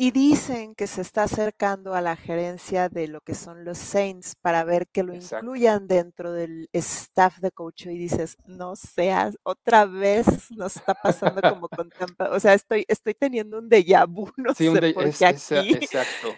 Y 0.00 0.12
dicen 0.12 0.76
que 0.76 0.86
se 0.86 1.00
está 1.00 1.24
acercando 1.24 1.92
a 1.92 2.00
la 2.00 2.14
gerencia 2.14 2.88
de 2.88 3.08
lo 3.08 3.20
que 3.20 3.34
son 3.34 3.64
los 3.64 3.78
Saints 3.78 4.36
para 4.40 4.62
ver 4.62 4.86
que 4.86 5.02
lo 5.02 5.12
incluyan 5.12 5.88
dentro 5.88 6.32
del 6.32 6.68
staff 6.72 7.38
de 7.38 7.50
coach. 7.50 7.86
Y 7.86 7.98
dices, 7.98 8.36
no 8.46 8.76
seas, 8.76 9.36
otra 9.42 9.86
vez 9.86 10.52
nos 10.52 10.76
está 10.76 10.94
pasando 10.94 11.42
como 11.42 11.68
con 11.68 11.90
Tampa. 11.90 12.30
O 12.30 12.38
sea, 12.38 12.54
estoy, 12.54 12.84
estoy 12.86 13.14
teniendo 13.14 13.58
un 13.58 13.68
déjà 13.68 14.06
vu, 14.06 14.30
no 14.36 14.54
sé 14.54 14.70
por 14.92 15.12
qué 15.12 15.26
aquí. 15.26 15.74
exacto. 15.74 16.28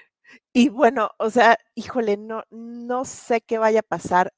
Y 0.55 0.71
bueno, 0.71 1.11
o 1.19 1.29
sea, 1.29 1.59
híjole, 1.75 2.17
no, 2.17 2.45
no 2.49 3.05
sé 3.05 3.43
qué 3.43 3.59
vaya 3.59 3.81
a 3.81 3.83
pasar. 3.83 4.33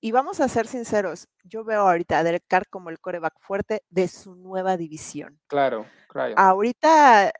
Y 0.00 0.10
vamos 0.10 0.40
a 0.40 0.48
ser 0.48 0.66
sinceros, 0.66 1.28
yo 1.44 1.62
veo 1.62 1.82
ahorita 1.82 2.18
a 2.18 2.24
Derek 2.24 2.44
Carr 2.48 2.68
como 2.68 2.90
el 2.90 2.98
coreback 2.98 3.34
fuerte 3.40 3.82
de 3.88 4.08
su 4.08 4.34
nueva 4.34 4.76
división. 4.76 5.38
Claro, 5.46 5.86
claro. 6.08 6.34
Ahorita, 6.36 7.32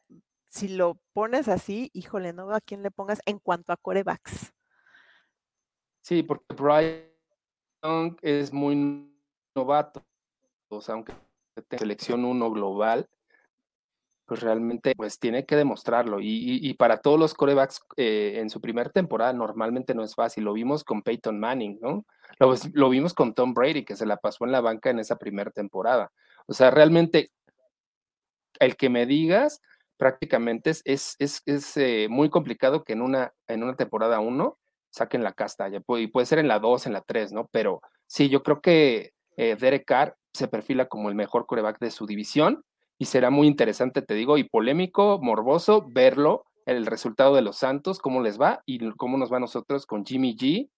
si 0.59 0.69
lo 0.69 0.99
pones 1.13 1.49
así, 1.49 1.91
híjole, 1.95 2.33
no 2.33 2.47
veo 2.47 2.57
a 2.57 2.61
quién 2.61 2.83
le 2.83 2.91
pongas 2.91 3.21
en 3.27 3.39
cuanto 3.39 3.73
a 3.73 3.77
corebacks. 3.77 4.53
Sí, 6.03 6.23
porque 6.23 6.55
Brian 6.55 8.17
es 8.23 8.53
muy 8.53 9.09
novato. 9.55 10.05
O 10.69 10.81
sea, 10.81 10.95
aunque 10.95 11.13
selección 11.79 12.25
uno 12.25 12.51
global, 12.51 13.09
pues 14.27 14.41
realmente 14.41 14.95
pues 14.97 15.19
tiene 15.19 15.47
que 15.47 15.57
demostrarlo. 15.57 16.19
Y, 16.21 16.75
para 16.75 17.01
todos 17.01 17.19
los 17.19 17.35
corebacks 17.35 17.81
eh, 17.97 18.35
en 18.37 18.51
su 18.51 18.61
primera 18.61 18.91
temporada 18.91 19.33
normalmente 19.33 19.95
no 19.95 20.03
es 20.03 20.15
fácil. 20.15 20.45
Lo 20.45 20.53
vimos 20.53 20.85
con 20.85 21.03
Peyton 21.03 21.39
Manning, 21.39 21.79
¿no? 21.81 22.05
Lo, 22.75 22.89
vimos 22.91 23.15
con 23.15 23.33
Tom 23.33 23.55
Brady, 23.55 23.85
que 23.85 23.97
se 23.97 24.07
la 24.07 24.19
pasó 24.19 24.45
en 24.45 24.53
la 24.53 24.61
banca 24.61 24.91
en 24.91 24.99
esa 24.99 25.17
primera 25.17 25.51
temporada. 25.51 26.13
O 26.47 26.53
sea, 26.53 26.71
realmente 26.71 27.31
el 28.61 28.77
que 28.77 28.89
me 28.91 29.07
digas 29.07 29.63
prácticamente 29.99 30.71
es, 30.71 30.83
es, 30.85 31.43
es, 31.45 31.77
eh, 31.77 32.07
muy 32.09 32.31
complicado 32.31 32.85
que 32.85 32.95
en 32.95 33.03
una, 33.03 33.35
en 33.49 33.63
una 33.63 33.77
temporada 33.77 34.21
uno 34.21 34.59
saquen 34.91 35.23
la 35.23 35.33
casta. 35.33 35.69
Ya 35.69 35.81
puede, 35.81 36.05
y 36.05 36.07
puede 36.07 36.27
ser 36.27 36.39
en 36.39 36.49
la 36.49 36.59
dos, 36.59 36.87
en 36.87 36.95
la 36.95 37.03
tres, 37.03 37.33
¿no? 37.33 37.49
Pero 37.53 37.83
sí, 38.07 38.31
yo 38.31 38.43
creo 38.43 38.61
que 38.63 39.13
eh, 39.37 39.57
Derek 39.57 39.85
Carr 39.85 40.17
se 40.33 40.49
perfila 40.49 40.87
como 40.89 41.09
el 41.09 41.15
mejor 41.15 41.47
coreback 41.47 41.79
de 41.81 41.91
su 41.91 42.07
división 42.07 42.65
y 42.99 43.07
será 43.07 43.31
muy 43.31 43.47
interesante, 43.47 44.03
te 44.03 44.15
digo, 44.15 44.39
y 44.39 44.45
polémico, 44.45 45.19
morboso, 45.21 45.87
verlo, 45.89 46.45
el 46.67 46.87
resultado 46.87 47.35
de 47.35 47.43
los 47.43 47.57
Santos, 47.57 47.99
cómo 47.99 48.21
les 48.23 48.41
va 48.41 48.63
y 48.67 48.79
cómo 48.93 49.17
nos 49.19 49.33
va 49.33 49.39
a 49.39 49.41
nosotros 49.41 49.87
con 49.87 50.05
Jimmy 50.05 50.37
G. 50.37 50.69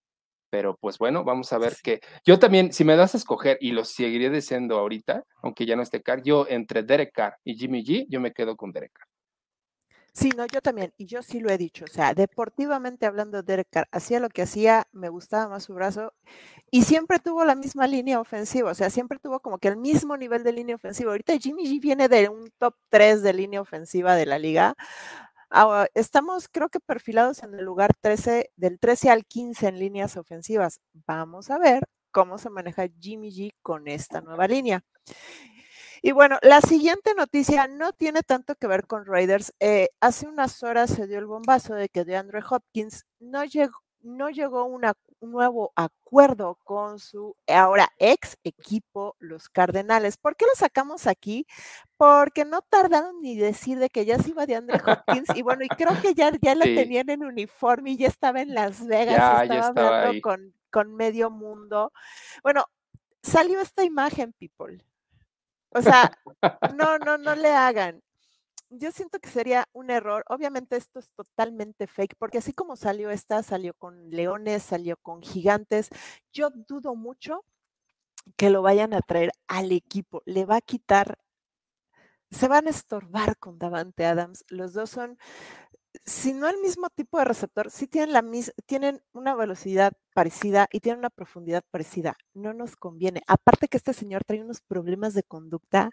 Pero 0.50 0.76
pues 0.80 0.98
bueno, 0.98 1.24
vamos 1.24 1.52
a 1.52 1.58
ver 1.58 1.76
qué. 1.82 2.00
Yo 2.24 2.38
también, 2.38 2.72
si 2.72 2.84
me 2.84 2.96
das 2.96 3.14
a 3.14 3.18
escoger, 3.18 3.56
y 3.60 3.70
lo 3.72 3.84
seguiré 3.84 4.30
diciendo 4.30 4.78
ahorita, 4.78 5.24
aunque 5.42 5.64
ya 5.64 5.76
no 5.76 5.82
esté 5.82 6.02
Carr, 6.02 6.22
yo 6.22 6.46
entre 6.48 6.82
Derek 6.82 7.12
Carr 7.12 7.36
y 7.44 7.56
Jimmy 7.56 7.84
G, 7.84 8.06
yo 8.08 8.20
me 8.20 8.32
quedo 8.32 8.56
con 8.56 8.72
Derek 8.72 8.92
Carr. 8.92 9.10
Sí, 10.14 10.31
no, 10.37 10.45
yo 10.47 10.61
también, 10.61 10.93
y 10.97 11.07
yo 11.07 11.23
sí 11.23 11.38
lo 11.40 11.50
he 11.50 11.59
dicho, 11.59 11.85
o 11.85 11.88
sea, 11.88 12.14
deportivamente 12.14 13.07
hablando, 13.07 13.43
Derek 13.43 13.69
Carr 13.71 13.88
hacía 13.93 14.19
lo 14.19 14.29
que 14.29 14.43
hacía, 14.43 14.87
me 14.93 15.09
gustaba 15.09 15.49
más 15.49 15.64
su 15.64 15.75
brazo, 15.75 16.12
y 16.71 16.83
siempre 16.83 17.19
tuvo 17.21 17.45
la 17.45 17.55
misma 17.55 17.87
línea 17.87 18.21
ofensiva, 18.21 18.73
o 18.73 18.75
sea, 18.75 18.90
siempre 18.90 19.19
tuvo 19.21 19.40
como 19.40 19.59
que 19.59 19.69
el 19.69 19.76
mismo 19.76 20.17
nivel 20.17 20.43
de 20.45 20.52
línea 20.52 20.76
ofensiva. 20.76 21.12
Ahorita 21.12 21.37
Jimmy 21.38 21.64
G 21.67 21.81
viene 21.81 22.09
de 22.09 22.29
un 22.29 22.50
top 22.59 22.75
3 22.88 23.23
de 23.23 23.33
línea 23.35 23.61
ofensiva 23.61 24.17
de 24.17 24.26
la 24.26 24.38
liga. 24.38 24.75
Ah, 25.50 25.87
estamos, 25.95 26.49
creo 26.49 26.69
que 26.71 26.81
perfilados 26.81 27.43
en 27.43 27.55
el 27.55 27.64
lugar 27.64 27.93
13, 28.00 28.50
del 28.57 28.79
13 28.81 29.11
al 29.11 29.25
15 29.26 29.69
en 29.69 29.79
líneas 29.81 30.17
ofensivas. 30.17 30.81
Vamos 31.07 31.50
a 31.50 31.59
ver 31.59 31.85
cómo 32.12 32.38
se 32.38 32.50
maneja 32.50 32.88
Jimmy 33.00 33.31
G 33.33 33.52
con 33.62 33.88
esta 33.88 34.21
nueva 34.23 34.49
línea. 34.49 34.85
Y 36.02 36.12
bueno, 36.12 36.38
la 36.42 36.61
siguiente 36.61 37.14
noticia 37.14 37.69
no 37.69 37.92
tiene 37.92 38.23
tanto 38.23 38.54
que 38.54 38.66
ver 38.66 38.87
con 38.87 39.04
Raiders. 39.04 39.52
Eh, 39.61 39.90
hace 40.00 40.26
unas 40.26 40.62
horas 40.62 40.90
se 40.90 41.07
dio 41.07 41.19
el 41.19 41.26
bombazo 41.26 41.75
de 41.75 41.88
que 41.88 42.04
DeAndre 42.04 42.40
Hopkins 42.49 43.04
no 43.19 43.45
llegó, 43.45 43.78
no 44.02 44.30
llegó 44.30 44.64
un 44.64 44.83
nuevo 45.21 45.73
acuerdo 45.76 46.59
con 46.64 46.99
su 46.99 47.37
ahora 47.47 47.90
ex 47.99 48.38
equipo, 48.45 49.14
los 49.19 49.50
Cardenales. 49.50 50.16
¿Por 50.16 50.37
qué 50.37 50.47
lo 50.47 50.54
sacamos 50.54 51.07
aquí? 51.07 51.47
Porque 51.99 52.47
no 52.47 52.62
tardaron 52.62 53.21
ni 53.21 53.37
decir 53.37 53.78
de 53.78 53.90
que 53.90 54.07
ya 54.07 54.19
se 54.19 54.30
iba 54.30 54.47
DeAndre 54.47 54.80
Hopkins. 54.85 55.28
y 55.37 55.42
bueno, 55.42 55.64
y 55.64 55.69
creo 55.69 56.00
que 56.00 56.14
ya, 56.14 56.33
ya 56.40 56.54
lo 56.54 56.64
tenían 56.88 57.11
en 57.11 57.25
uniforme 57.25 57.90
y 57.90 57.97
ya 57.99 58.09
estaba 58.09 58.40
en 58.40 58.54
Las 58.54 58.87
Vegas, 58.87 59.42
estaba, 59.42 59.69
hablando 59.69 60.23
con, 60.23 60.54
con 60.71 60.95
medio 60.95 61.28
mundo. 61.28 61.92
Bueno, 62.42 62.64
salió 63.23 63.61
esta 63.61 63.85
imagen, 63.85 64.33
people. 64.33 64.83
O 65.72 65.82
sea, 65.82 66.10
no, 66.76 66.98
no, 66.98 67.18
no 67.18 67.34
le 67.34 67.50
hagan. 67.50 68.02
Yo 68.70 68.92
siento 68.92 69.18
que 69.20 69.28
sería 69.30 69.66
un 69.72 69.90
error. 69.90 70.24
Obviamente 70.28 70.76
esto 70.76 71.00
es 71.00 71.10
totalmente 71.12 71.86
fake, 71.86 72.16
porque 72.18 72.38
así 72.38 72.52
como 72.52 72.76
salió 72.76 73.10
esta, 73.10 73.42
salió 73.42 73.74
con 73.74 74.10
leones, 74.10 74.62
salió 74.62 74.96
con 74.98 75.22
gigantes. 75.22 75.90
Yo 76.32 76.50
dudo 76.50 76.94
mucho 76.94 77.44
que 78.36 78.50
lo 78.50 78.62
vayan 78.62 78.94
a 78.94 79.00
traer 79.00 79.32
al 79.48 79.72
equipo. 79.72 80.22
Le 80.26 80.44
va 80.44 80.56
a 80.56 80.60
quitar, 80.60 81.18
se 82.30 82.48
van 82.48 82.66
a 82.66 82.70
estorbar 82.70 83.36
con 83.38 83.58
Davante 83.58 84.06
Adams. 84.06 84.44
Los 84.48 84.72
dos 84.72 84.90
son 84.90 85.18
si 86.04 86.33
no 86.33 86.49
el 86.49 86.59
mismo 86.59 86.88
tipo 86.90 87.19
de 87.19 87.25
receptor, 87.25 87.71
sí 87.71 87.87
tienen, 87.87 88.12
la 88.12 88.25
tienen 88.66 89.02
una 89.12 89.35
velocidad 89.35 89.92
parecida 90.14 90.69
y 90.73 90.80
tienen 90.80 91.00
una 91.00 91.11
profundidad 91.11 91.62
parecida. 91.71 92.16
No 92.35 92.52
nos 92.52 92.76
conviene. 92.76 93.23
Aparte 93.26 93.69
que 93.69 93.76
este 93.76 93.92
señor 93.92 94.25
trae 94.25 94.42
unos 94.42 94.61
problemas 94.61 95.14
de 95.14 95.23
conducta 95.23 95.90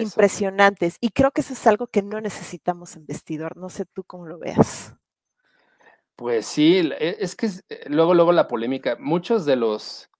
impresionantes 0.00 0.96
y 1.00 1.10
creo 1.10 1.30
que 1.32 1.40
eso 1.40 1.52
es 1.52 1.66
algo 1.66 1.86
que 1.88 2.02
no 2.02 2.20
necesitamos 2.20 2.96
en 2.96 3.06
vestidor. 3.06 3.56
No 3.56 3.68
sé 3.68 3.84
tú 3.84 4.04
cómo 4.04 4.26
lo 4.26 4.38
veas. 4.38 4.94
Pues 6.16 6.46
sí, 6.46 6.90
e, 6.98 7.16
es 7.20 7.36
que 7.36 7.46
eh, 7.68 7.84
luego, 7.88 8.14
luego 8.14 8.32
la 8.32 8.48
polémica, 8.48 8.96
muchos 8.98 9.44
de 9.44 9.56
los 9.56 10.10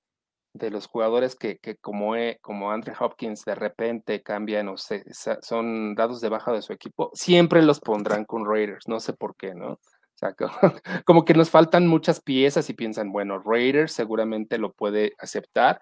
de 0.59 0.71
los 0.71 0.87
jugadores 0.87 1.37
que, 1.37 1.59
como, 1.81 2.15
como 2.41 2.71
Andre 2.71 2.95
Hopkins 2.99 3.45
de 3.45 3.55
repente 3.55 4.23
cambian 4.23 4.69
o 4.69 4.77
se, 4.77 5.05
son 5.43 5.95
dados 5.95 6.21
de 6.21 6.29
baja 6.29 6.53
de 6.53 6.63
su 6.63 6.73
equipo, 6.73 7.11
siempre 7.15 7.63
los 7.63 7.81
pondrán 7.81 8.25
con 8.25 8.47
Raiders, 8.47 8.89
no 8.89 9.01
sé 9.01 9.13
por 9.13 9.37
qué, 9.37 9.55
¿no? 9.55 9.73
O 9.73 10.19
sea, 10.19 10.35
como 11.05 11.25
que 11.25 11.35
nos 11.35 11.51
faltan 11.51 11.87
muchas 11.87 12.21
piezas 12.21 12.71
y 12.71 12.75
piensan, 12.75 13.13
bueno, 13.13 13.39
Raiders 13.45 13.93
seguramente 13.93 14.59
lo 14.59 14.73
puede 14.73 15.13
aceptar 15.19 15.81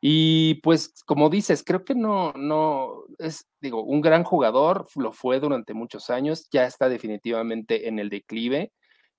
Y 0.00 0.56
pues, 0.62 1.02
como 1.06 1.30
dices, 1.30 1.64
creo 1.64 1.84
que 1.84 1.94
no, 1.94 2.32
no, 2.34 3.04
es, 3.18 3.46
digo, 3.60 3.82
un 3.82 4.00
gran 4.02 4.24
jugador, 4.24 4.86
lo 4.96 5.12
fue 5.12 5.40
durante 5.40 5.74
muchos 5.74 6.10
años, 6.10 6.48
ya 6.50 6.66
está 6.66 6.88
definitivamente 6.88 7.88
en 7.88 7.98
el 7.98 8.10
declive. 8.10 8.72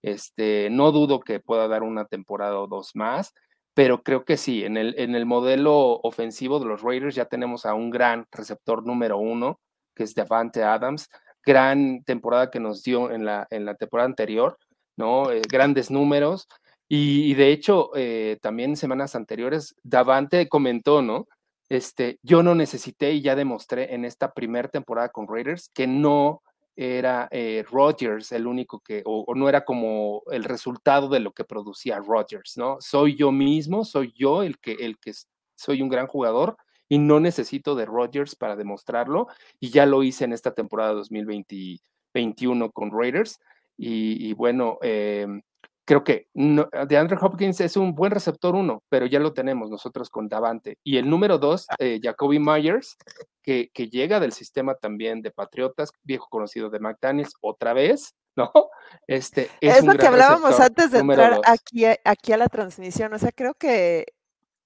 Este, 0.03 0.69
no 0.69 0.91
dudo 0.91 1.19
que 1.19 1.39
pueda 1.39 1.67
dar 1.67 1.83
una 1.83 2.05
temporada 2.05 2.59
o 2.59 2.67
dos 2.67 2.91
más, 2.95 3.33
pero 3.75 4.03
creo 4.03 4.23
que 4.23 4.37
sí, 4.37 4.63
en 4.63 4.77
el, 4.77 4.95
en 4.97 5.15
el 5.15 5.25
modelo 5.25 5.99
ofensivo 6.01 6.59
de 6.59 6.65
los 6.65 6.81
Raiders 6.81 7.13
ya 7.13 7.25
tenemos 7.25 7.65
a 7.65 7.73
un 7.73 7.91
gran 7.91 8.25
receptor 8.31 8.87
número 8.87 9.17
uno, 9.17 9.59
que 9.93 10.03
es 10.03 10.15
Devante 10.15 10.63
Adams, 10.63 11.09
gran 11.45 12.01
temporada 12.05 12.49
que 12.49 12.61
nos 12.61 12.83
dio 12.83 13.11
en 13.11 13.25
la, 13.25 13.45
en 13.51 13.65
la 13.65 13.75
temporada 13.75 14.07
anterior, 14.07 14.57
¿no? 14.97 15.29
Eh, 15.29 15.41
grandes 15.49 15.91
números. 15.91 16.47
Y, 16.87 17.33
de 17.33 17.51
hecho, 17.51 17.91
eh, 17.95 18.37
también 18.41 18.77
semanas 18.77 19.13
anteriores, 19.13 19.75
Davante 19.83 20.47
comentó, 20.47 21.01
¿no? 21.01 21.27
Este, 21.67 22.19
yo 22.23 22.43
no 22.43 22.55
necesité 22.55 23.11
y 23.11 23.21
ya 23.21 23.35
demostré 23.35 23.93
en 23.93 24.05
esta 24.05 24.33
primera 24.33 24.69
temporada 24.69 25.09
con 25.09 25.27
Raiders 25.27 25.69
que 25.73 25.85
no 25.85 26.43
era 26.75 27.27
eh, 27.31 27.63
Rodgers 27.69 28.31
el 28.31 28.47
único 28.47 28.79
que, 28.79 29.01
o, 29.05 29.33
no 29.35 29.47
era 29.47 29.63
como 29.63 30.23
el 30.31 30.43
resultado 30.43 31.07
de 31.07 31.21
lo 31.21 31.31
que 31.31 31.45
producía 31.45 31.99
Rodgers, 31.99 32.57
¿no? 32.57 32.77
Soy 32.81 33.15
yo 33.15 33.31
mismo, 33.31 33.85
soy 33.85 34.13
yo 34.15 34.43
el 34.43 34.59
que, 34.59 34.73
el 34.73 34.97
que 34.99 35.13
soy 35.55 35.81
un 35.81 35.89
gran 35.89 36.07
jugador 36.07 36.57
y 36.89 36.97
no 36.97 37.19
necesito 37.19 37.75
de 37.75 37.85
Rodgers 37.85 38.35
para 38.35 38.55
demostrarlo 38.55 39.27
y 39.59 39.69
ya 39.69 39.85
lo 39.85 40.03
hice 40.03 40.25
en 40.25 40.33
esta 40.33 40.53
temporada 40.53 40.93
2021 40.93 42.71
con 42.71 42.91
Raiders 42.91 43.39
y, 43.77 44.31
bueno, 44.33 44.77
em, 44.81 45.41
creo 45.85 46.03
que 46.03 46.27
de 46.33 46.97
Andrew 46.97 47.19
Hopkins 47.21 47.61
es 47.61 47.77
un 47.77 47.93
buen 47.93 48.11
receptor 48.11 48.55
uno, 48.55 48.83
pero 48.89 49.05
ya 49.05 49.19
lo 49.19 49.33
tenemos 49.33 49.69
nosotros 49.69 50.09
con 50.09 50.27
Davante. 50.27 50.79
Y 50.83 50.97
el 50.97 51.09
número 51.09 51.37
dos, 51.37 51.67
ah. 51.69 51.75
eh, 51.79 51.99
Jacoby 52.01 52.39
Myers, 52.39 52.97
que, 53.41 53.69
que, 53.71 53.87
llega 53.87 54.19
del 54.19 54.33
sistema 54.33 54.75
también 54.75 55.21
de 55.21 55.31
Patriotas, 55.31 55.91
viejo 56.03 56.27
conocido 56.29 56.69
de 56.71 56.79
McDaniels, 56.79 57.35
otra 57.41 57.73
vez, 57.73 58.15
¿no? 58.35 58.51
Este, 59.07 59.49
es, 59.61 59.83
lo 59.83 59.95
que 59.95 60.07
hablábamos 60.07 60.59
antes 60.59 60.91
de 60.91 60.99
entrar 60.99 61.41
aquí, 61.45 61.85
aquí 62.03 62.33
a 62.33 62.37
la 62.37 62.47
transmisión. 62.47 63.13
O 63.13 63.19
sea, 63.19 63.31
creo 63.31 63.53
que 63.55 64.05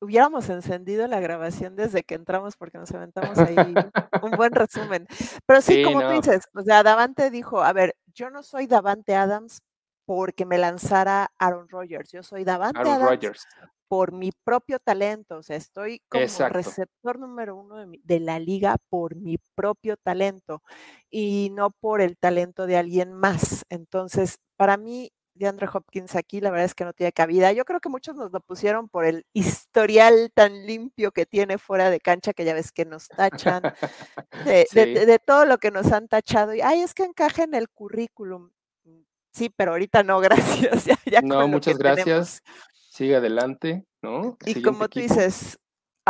hubiéramos 0.02 0.50
encendido 0.50 1.08
la 1.08 1.20
grabación 1.20 1.76
desde 1.76 2.04
que 2.04 2.16
entramos 2.16 2.56
porque 2.56 2.78
nos 2.78 2.92
aventamos 2.92 3.38
ahí 3.38 3.56
un 4.22 4.32
buen 4.32 4.52
resumen. 4.52 5.08
Pero 5.46 5.62
sí, 5.62 5.84
como 5.84 6.02
tú 6.02 6.10
dices, 6.10 6.48
o 6.54 6.62
sea, 6.62 6.84
Davante 6.84 7.30
dijo, 7.32 7.62
a 7.62 7.74
ver, 7.74 7.96
yo 8.14 8.30
no 8.30 8.44
soy 8.44 8.68
Davante 8.68 9.16
Adams 9.16 9.62
porque 10.10 10.44
me 10.44 10.58
lanzara 10.58 11.32
Aaron 11.38 11.70
Rodgers, 11.70 12.12
yo 12.12 12.24
soy 12.24 12.44
Davante 12.44 12.80
Adams 12.80 13.46
por 13.88 14.12
mi 14.12 14.32
propio 14.44 14.80
talento, 14.80 15.38
o 15.38 15.44
sea, 15.44 15.56
estoy 15.56 16.02
como 16.10 16.26
receptor 16.50 17.20
número 17.20 17.56
uno 17.56 17.76
de, 17.78 18.00
de, 18.04 18.20
la 18.20 18.40
liga 18.40 18.78
por 18.90 19.16
mi 19.16 19.38
propio 19.54 19.98
talento 19.98 20.64
y 21.12 21.52
no 21.54 21.70
por 21.70 22.02
el 22.02 22.18
talento 22.18 22.66
de 22.66 22.78
alguien 22.78 23.14
más. 23.14 23.66
Entonces, 23.70 24.40
para 24.58 24.78
mí, 24.78 25.12
de 25.36 25.48
Andrew 25.48 25.70
Hopkins 25.72 26.16
aquí, 26.16 26.42
la 26.42 26.50
verdad 26.50 26.66
es 26.66 26.74
que 26.74 26.86
no 26.86 26.94
tiene 26.94 27.12
cabida. 27.12 27.52
Yo 27.52 27.64
creo 27.66 27.80
que 27.80 27.90
muchos 27.90 28.16
nos 28.16 28.32
lo 28.32 28.40
pusieron 28.40 28.90
por 28.90 29.06
el 29.06 29.28
historial 29.34 30.32
tan 30.34 30.66
limpio 30.66 31.12
que 31.12 31.28
tiene 31.28 31.60
fuera 31.60 31.92
de 31.92 32.00
cancha, 32.00 32.34
que 32.34 32.46
ya 32.46 32.56
ves 32.56 32.72
que 32.72 32.86
nos 32.86 33.10
tachan, 33.10 33.62
de, 34.46 35.22
todo 35.24 35.46
lo 35.46 35.60
que 35.60 35.70
nos 35.70 35.92
han 35.92 36.08
tachado. 36.08 36.56
Y, 36.56 36.62
ay, 36.62 36.82
es 36.82 36.96
que 36.96 37.04
encaja 37.04 37.44
en 37.44 37.54
el 37.54 37.70
currículum. 37.70 38.50
Sí, 39.32 39.50
pero 39.56 39.72
ahorita 39.72 40.04
no, 40.04 40.20
gracias. 40.22 40.88
no, 41.24 41.48
muchas 41.48 41.78
gracias. 41.78 42.42
Sigue 42.92 43.16
adelante, 43.16 43.86
¿no? 44.02 44.38
Y 44.46 44.62
como 44.62 44.90
tú 44.90 45.00
dices, 45.00 45.58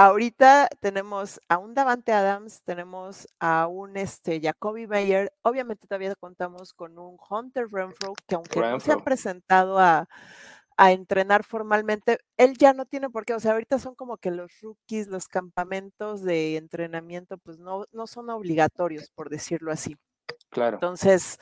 Ahorita 0.01 0.69
tenemos 0.79 1.41
a 1.49 1.57
un 1.57 1.73
Davante 1.73 2.13
Adams, 2.13 2.61
tenemos 2.63 3.27
a 3.37 3.67
un 3.67 3.97
este, 3.97 4.39
Jacoby 4.39 4.85
Bayer, 4.85 5.33
obviamente 5.41 5.87
todavía 5.87 6.15
contamos 6.15 6.71
con 6.73 6.97
un 6.97 7.17
Hunter 7.29 7.67
Renfro, 7.69 8.13
que 8.25 8.35
aunque 8.35 8.61
no 8.61 8.79
se 8.79 8.93
ha 8.93 8.99
presentado 8.99 9.77
a, 9.77 10.07
entrenar 10.77 11.43
formalmente, 11.43 12.19
él 12.37 12.57
ya 12.57 12.71
no 12.71 12.85
tiene 12.85 13.09
por 13.09 13.25
qué, 13.25 13.33
o 13.33 13.41
sea, 13.41 13.51
ahorita 13.51 13.77
son 13.77 13.93
como 13.93 14.15
que 14.15 14.31
los 14.31 14.61
rookies, 14.61 15.07
los 15.07 15.27
campamentos 15.27 16.23
de 16.23 16.55
entrenamiento, 16.55 17.37
pues 17.37 17.59
no, 17.59 17.83
no 17.91 18.07
son 18.07 18.29
obligatorios, 18.29 19.11
por 19.11 19.29
decirlo 19.29 19.73
así. 19.73 19.97
Claro. 20.49 20.77
Entonces, 20.77 21.37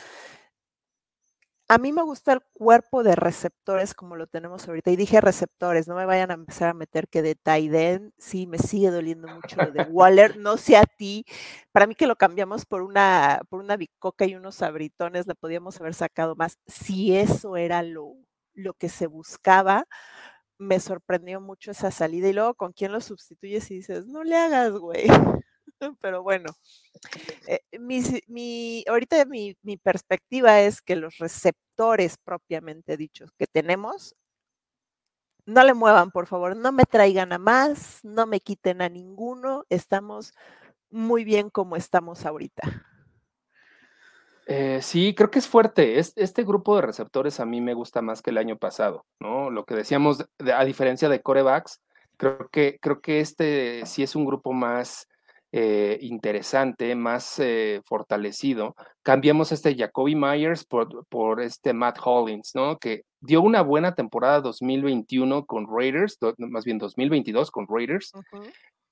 a 1.70 1.78
mí 1.78 1.92
me 1.92 2.02
gusta 2.02 2.32
el 2.34 2.42
cuerpo 2.54 3.04
de 3.04 3.16
receptores 3.16 3.94
como 3.94 4.16
lo 4.16 4.28
tenemos 4.28 4.68
ahorita. 4.68 4.90
Y 4.92 4.96
dije 4.96 5.20
receptores, 5.22 5.88
no 5.88 5.96
me 5.96 6.06
vayan 6.06 6.32
a 6.32 6.36
empezar 6.36 6.70
a 6.70 6.74
meter 6.74 7.10
que 7.10 7.22
de 7.22 7.36
Taiden, 7.36 8.14
sí, 8.18 8.48
me 8.48 8.58
sigue 8.58 8.90
doliendo 8.90 9.28
mucho 9.28 9.58
lo 9.58 9.72
de 9.72 9.84
Waller, 9.92 10.38
no 10.38 10.58
sé 10.58 10.78
a 10.78 10.84
ti. 10.86 11.26
Para 11.74 11.86
mí 11.88 11.96
que 11.96 12.08
lo 12.08 12.16
cambiamos 12.16 12.66
por 12.66 12.84
una, 12.84 13.42
por 13.50 13.60
una 13.60 13.76
bicoca 13.78 14.26
y 14.26 14.36
unos 14.36 14.62
abritones, 14.62 15.28
le 15.28 15.36
podíamos 15.36 15.80
haber 15.82 15.94
sacado 15.94 16.36
más. 16.36 16.58
Si 16.68 17.16
eso 17.18 17.58
era 17.58 17.84
lo, 17.84 18.16
lo 18.54 18.74
que 18.74 18.88
se 18.90 19.08
buscaba, 19.08 19.86
me 20.60 20.80
sorprendió 20.80 21.42
mucho 21.42 21.72
esa 21.72 21.92
salida. 21.92 22.30
Y 22.30 22.34
luego, 22.34 22.56
¿con 22.56 22.74
quién 22.74 22.92
lo 22.94 23.02
sustituyes 23.02 23.72
y 23.72 23.76
dices, 23.76 24.08
no 24.08 24.24
le 24.24 24.36
hagas, 24.38 24.72
güey? 24.74 25.08
Pero 26.02 26.24
bueno, 26.24 26.50
eh, 27.48 27.62
mi, 27.80 28.84
ahorita 28.88 29.26
mi, 29.26 29.56
mi, 29.62 29.78
perspectiva 29.78 30.62
es 30.62 30.82
que 30.82 30.96
los 30.96 31.18
receptores 31.18 32.18
propiamente 32.18 32.98
dichos 32.98 33.32
que 33.38 33.48
tenemos, 33.48 34.16
no 35.46 35.64
le 35.64 35.74
muevan, 35.74 36.12
por 36.12 36.28
favor, 36.28 36.58
no 36.58 36.72
me 36.72 36.84
traigan 36.84 37.32
a 37.32 37.38
más, 37.38 38.00
no 38.04 38.26
me 38.28 38.42
quiten 38.42 38.82
a 38.82 38.90
ninguno, 38.90 39.64
estamos 39.70 40.34
muy 40.90 41.24
bien 41.24 41.50
como 41.50 41.76
estamos 41.76 42.26
ahorita. 42.26 42.86
Eh, 44.50 44.80
sí, 44.82 45.14
creo 45.14 45.30
que 45.30 45.40
es 45.40 45.48
fuerte. 45.48 46.00
este 46.00 46.44
grupo 46.44 46.78
de 46.78 46.84
receptores 46.84 47.40
a 47.40 47.46
mí 47.46 47.60
me 47.60 47.74
gusta 47.74 48.02
más 48.02 48.22
que 48.22 48.30
el 48.30 48.38
año 48.38 48.58
pasado, 48.58 49.06
¿no? 49.20 49.50
Lo 49.50 49.66
que 49.66 49.76
decíamos, 49.76 50.26
a 50.54 50.64
diferencia 50.64 51.10
de 51.10 51.22
corebacks, 51.22 51.82
creo 52.16 52.50
que, 52.50 52.80
creo 52.82 53.02
que 53.02 53.20
este 53.20 53.86
sí 53.86 54.04
es 54.04 54.16
un 54.16 54.26
grupo 54.26 54.54
más 54.54 55.08
eh, 55.54 55.98
interesante, 56.02 56.94
más 56.94 57.40
eh, 57.40 57.82
fortalecido, 57.86 58.76
cambiamos 59.02 59.54
este 59.54 59.78
Jacoby 59.78 60.14
Myers 60.14 60.66
por, 60.66 61.06
por, 61.08 61.40
este 61.40 61.72
Matt 61.72 62.00
Hollins, 62.04 62.52
¿no? 62.54 62.78
Que 62.78 63.04
dio 63.22 63.42
una 63.42 63.62
buena 63.62 63.96
temporada 63.96 64.42
2021 64.42 65.46
con 65.46 65.66
Raiders, 65.70 66.18
más 66.38 66.66
bien 66.66 66.80
2022 66.80 67.50
con 67.50 67.66
Raiders, 67.70 68.12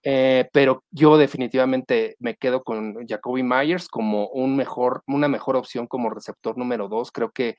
eh, 0.03 0.47
pero 0.53 0.85
yo 0.91 1.17
definitivamente 1.17 2.15
me 2.19 2.35
quedo 2.35 2.63
con 2.63 3.05
Jacoby 3.05 3.43
Myers 3.43 3.89
como 3.89 4.29
un 4.29 4.55
mejor, 4.55 5.03
una 5.07 5.27
mejor 5.27 5.57
opción 5.57 5.87
como 5.87 6.09
receptor 6.09 6.57
número 6.57 6.87
dos. 6.87 7.11
Creo 7.11 7.31
que 7.31 7.57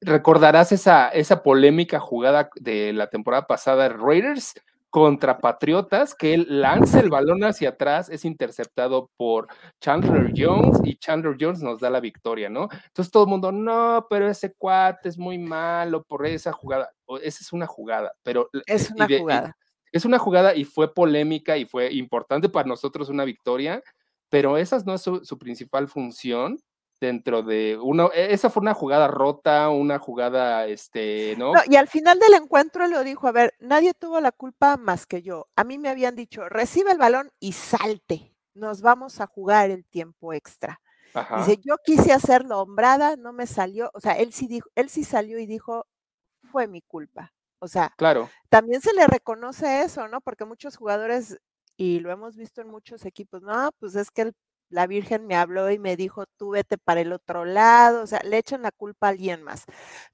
recordarás 0.00 0.72
esa, 0.72 1.10
esa 1.10 1.44
polémica 1.44 2.00
jugada 2.00 2.50
de 2.56 2.92
la 2.92 3.08
temporada 3.08 3.46
pasada 3.46 3.88
de 3.88 3.96
Raiders 3.96 4.54
contra 4.94 5.38
Patriotas, 5.38 6.14
que 6.14 6.34
él 6.34 6.46
lanza 6.48 7.00
el 7.00 7.10
balón 7.10 7.42
hacia 7.42 7.70
atrás, 7.70 8.08
es 8.08 8.24
interceptado 8.24 9.10
por 9.16 9.48
Chandler 9.80 10.32
Jones 10.36 10.78
y 10.84 10.94
Chandler 10.98 11.36
Jones 11.36 11.64
nos 11.64 11.80
da 11.80 11.90
la 11.90 11.98
victoria, 11.98 12.48
¿no? 12.48 12.68
Entonces 12.70 13.10
todo 13.10 13.24
el 13.24 13.30
mundo, 13.30 13.50
no, 13.50 14.06
pero 14.08 14.28
ese 14.28 14.54
cuate 14.54 15.08
es 15.08 15.18
muy 15.18 15.36
malo 15.36 16.04
por 16.04 16.24
esa 16.24 16.52
jugada. 16.52 16.92
Esa 17.24 17.40
es 17.42 17.52
una 17.52 17.66
jugada, 17.66 18.12
pero... 18.22 18.48
Es 18.66 18.88
una 18.92 19.08
jugada. 19.08 19.56
es 19.90 20.04
una 20.04 20.20
jugada 20.20 20.54
y 20.54 20.62
fue 20.62 20.94
polémica 20.94 21.56
y 21.56 21.64
fue 21.64 21.92
importante 21.92 22.48
para 22.48 22.68
nosotros 22.68 23.08
una 23.08 23.24
victoria, 23.24 23.82
pero 24.28 24.56
esa 24.58 24.78
no 24.86 24.94
es 24.94 25.02
su 25.02 25.38
principal 25.40 25.88
función 25.88 26.56
dentro 27.00 27.42
de 27.42 27.78
uno, 27.80 28.10
e, 28.12 28.32
esa 28.32 28.50
fue 28.50 28.60
una 28.60 28.74
jugada 28.74 29.08
rota, 29.08 29.68
una 29.70 29.98
jugada, 29.98 30.66
este, 30.66 31.34
¿no? 31.38 31.52
Y 31.68 31.76
al 31.76 31.88
final 31.88 32.18
del 32.18 32.34
encuentro 32.34 32.86
lo 32.86 33.04
dijo, 33.04 33.28
a 33.28 33.32
ver, 33.32 33.54
nadie 33.60 33.94
tuvo 33.94 34.20
la 34.20 34.32
culpa 34.32 34.76
más 34.76 35.06
que 35.06 35.22
yo. 35.22 35.48
A 35.56 35.64
mí 35.64 35.78
me 35.78 35.88
habían 35.88 36.16
dicho, 36.16 36.48
recibe 36.48 36.92
el 36.92 36.98
balón 36.98 37.30
y 37.40 37.52
salte, 37.52 38.34
nos 38.54 38.80
vamos 38.80 39.20
a 39.20 39.26
jugar 39.26 39.70
el 39.70 39.84
tiempo 39.84 40.32
extra. 40.32 40.80
Dice, 41.38 41.60
yo 41.64 41.76
quise 41.84 42.12
hacerlo 42.12 42.60
hombrada, 42.60 43.14
no 43.14 43.32
me 43.32 43.46
salió, 43.46 43.88
o 43.94 44.00
sea, 44.00 44.14
él 44.14 44.32
sí 44.32 44.48
dijo, 44.48 44.68
él 44.74 44.88
sí 44.88 45.04
salió 45.04 45.38
y 45.38 45.46
dijo, 45.46 45.86
fue 46.50 46.66
mi 46.66 46.82
culpa. 46.82 47.32
O 47.60 47.68
sea, 47.68 47.94
claro. 47.96 48.28
también 48.48 48.80
se 48.80 48.92
le 48.92 49.06
reconoce 49.06 49.82
eso, 49.82 50.08
¿no? 50.08 50.20
Porque 50.20 50.44
muchos 50.44 50.76
jugadores, 50.76 51.38
y 51.76 52.00
lo 52.00 52.10
hemos 52.10 52.36
visto 52.36 52.60
en 52.60 52.68
muchos 52.68 53.04
equipos, 53.04 53.42
no, 53.42 53.70
pues 53.78 53.94
es 53.94 54.10
que 54.10 54.22
el 54.22 54.34
la 54.74 54.88
Virgen 54.88 55.26
me 55.28 55.36
habló 55.36 55.70
y 55.70 55.78
me 55.78 55.96
dijo, 55.96 56.26
tú 56.36 56.50
vete 56.50 56.78
para 56.78 57.00
el 57.00 57.12
otro 57.12 57.44
lado, 57.44 58.02
o 58.02 58.06
sea, 58.08 58.20
le 58.24 58.38
echan 58.38 58.62
la 58.62 58.72
culpa 58.72 59.06
a 59.06 59.10
alguien 59.10 59.42
más. 59.44 59.66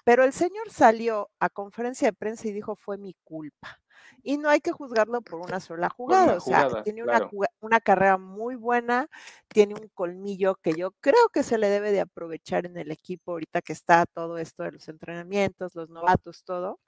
Pero 0.05 0.23
el 0.23 0.35
señor 0.35 0.71
salió 0.71 1.31
a 1.41 1.49
conferencia 1.49 2.09
de 2.09 2.13
prensa 2.13 2.47
y 2.47 2.53
dijo, 2.53 2.77
fue 2.77 2.99
mi 2.99 3.15
culpa. 3.25 3.81
Y 4.23 4.37
no 4.37 4.51
hay 4.51 4.61
que 4.61 4.73
juzgarlo 4.73 5.23
por 5.23 5.41
una 5.41 5.61
sola 5.61 5.89
jugada, 5.89 6.37
o 6.37 6.41
sea, 6.41 6.83
tiene 6.83 7.03
una, 7.03 7.81
carrera 7.81 8.19
muy 8.19 8.55
buena, 8.55 9.09
tiene 9.49 9.75
un 9.75 9.89
colmillo 9.95 10.57
que 10.57 10.75
yo 10.75 10.91
creo 11.01 11.31
que 11.33 11.43
se 11.43 11.57
le 11.57 11.71
debe 11.71 11.91
de 11.91 12.01
aprovechar 12.01 12.67
en 12.67 12.77
el 12.77 12.91
equipo 12.91 13.33
ahorita 13.33 13.63
que 13.63 13.73
está 13.73 14.05
todo 14.05 14.37
esto 14.37 14.63
de 14.63 14.73
los 14.73 14.89
entrenamientos, 14.89 15.75
los 15.75 15.89
novatos, 15.89 16.45
todo. 16.45 16.81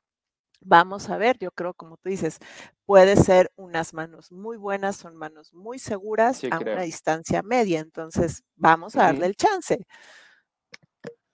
Vamos 0.64 1.10
a 1.10 1.16
ver, 1.16 1.38
yo 1.38 1.50
creo, 1.50 1.74
como 1.74 1.96
tú 1.96 2.08
dices, 2.08 2.38
puede 2.86 3.16
ser 3.16 3.50
unas 3.56 3.94
manos 3.94 4.30
muy 4.32 4.56
buenas, 4.56 4.96
son 4.96 5.16
manos 5.16 5.52
muy 5.52 5.78
seguras 5.78 6.38
Sí, 6.38 6.48
a 6.50 6.58
creo. 6.58 6.74
una 6.74 6.82
distancia 6.82 7.42
media. 7.42 7.80
Entonces, 7.80 8.42
vamos 8.56 8.96
a 8.96 9.04
darle 9.04 9.26
el 9.26 9.36
chance. 9.36 9.86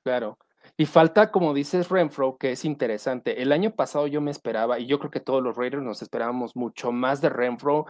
Claro. 0.04 0.38
Y 0.76 0.86
falta, 0.86 1.30
como 1.30 1.54
dices, 1.54 1.88
Renfro, 1.88 2.36
que 2.38 2.52
es 2.52 2.64
interesante. 2.64 3.42
El 3.42 3.52
año 3.52 3.74
pasado 3.74 4.06
yo 4.06 4.20
me 4.20 4.30
esperaba, 4.30 4.78
y 4.78 4.86
yo 4.86 4.98
creo 4.98 5.10
que 5.10 5.20
todos 5.20 5.42
los 5.42 5.56
Raiders 5.56 5.82
nos 5.82 6.02
esperábamos 6.02 6.54
mucho 6.56 6.92
más 6.92 7.20
de 7.20 7.28
Renfro. 7.28 7.86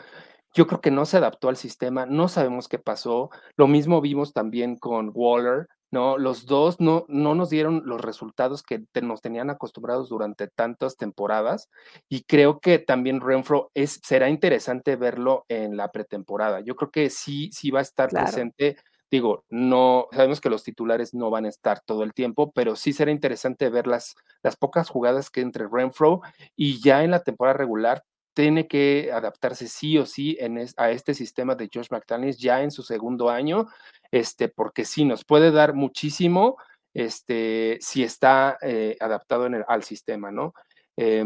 Yo 0.54 0.66
creo 0.66 0.80
que 0.80 0.90
no 0.90 1.04
se 1.04 1.18
adaptó 1.18 1.50
al 1.50 1.56
sistema, 1.58 2.06
no 2.06 2.28
sabemos 2.28 2.68
qué 2.68 2.78
pasó. 2.78 3.30
Lo 3.56 3.66
mismo 3.66 4.00
vimos 4.00 4.32
también 4.32 4.76
con 4.76 5.10
Waller, 5.14 5.68
¿no? 5.90 6.18
Los 6.18 6.46
dos 6.46 6.80
no, 6.80 7.04
no 7.08 7.34
nos 7.34 7.50
dieron 7.50 7.82
los 7.86 8.00
resultados 8.00 8.62
que 8.62 8.80
te- 8.92 9.02
nos 9.02 9.20
tenían 9.22 9.50
acostumbrados 9.50 10.08
durante 10.08 10.48
tantas 10.48 10.96
temporadas. 10.96 11.68
Y 12.08 12.22
creo 12.24 12.60
que 12.60 12.78
también 12.78 13.20
Renfro 13.20 13.70
es, 13.74 14.00
será 14.04 14.28
interesante 14.28 14.96
verlo 14.96 15.44
en 15.48 15.76
la 15.76 15.90
pretemporada. 15.90 16.60
Yo 16.60 16.76
creo 16.76 16.90
que 16.90 17.10
sí, 17.10 17.50
sí 17.52 17.70
va 17.70 17.80
a 17.80 17.82
estar 17.82 18.08
Claro. 18.10 18.26
presente 18.26 18.76
digo, 19.10 19.44
no, 19.48 20.06
sabemos 20.12 20.40
que 20.40 20.50
los 20.50 20.62
titulares 20.64 21.14
no 21.14 21.30
van 21.30 21.46
a 21.46 21.48
estar 21.48 21.80
todo 21.80 22.02
el 22.02 22.12
tiempo, 22.12 22.52
pero 22.52 22.76
sí 22.76 22.92
será 22.92 23.10
interesante 23.10 23.70
ver 23.70 23.86
las, 23.86 24.14
las 24.42 24.56
pocas 24.56 24.90
jugadas 24.90 25.30
que 25.30 25.40
entre 25.40 25.66
Renfro 25.66 26.20
y 26.56 26.80
ya 26.82 27.02
en 27.04 27.10
la 27.12 27.22
temporada 27.22 27.56
regular 27.56 28.04
tiene 28.38 28.68
que 28.68 29.10
adaptarse 29.12 29.66
sí 29.66 29.98
o 29.98 30.06
sí 30.06 30.38
a 30.76 30.92
este 30.92 31.12
sistema 31.12 31.56
de 31.56 31.68
Josh 31.74 31.88
McDaniels 31.90 32.38
ya 32.38 32.62
en 32.62 32.70
su 32.70 32.84
segundo 32.84 33.30
año, 33.30 33.66
este, 34.12 34.48
porque 34.48 34.84
sí 34.84 35.04
nos 35.04 35.24
puede 35.24 35.50
dar 35.50 35.74
muchísimo 35.74 36.56
este, 36.94 37.78
si 37.80 38.04
está 38.04 38.56
eh, 38.62 38.96
adaptado 39.00 39.48
al 39.66 39.82
sistema, 39.82 40.30
¿no? 40.30 40.54
Eh, 40.96 41.24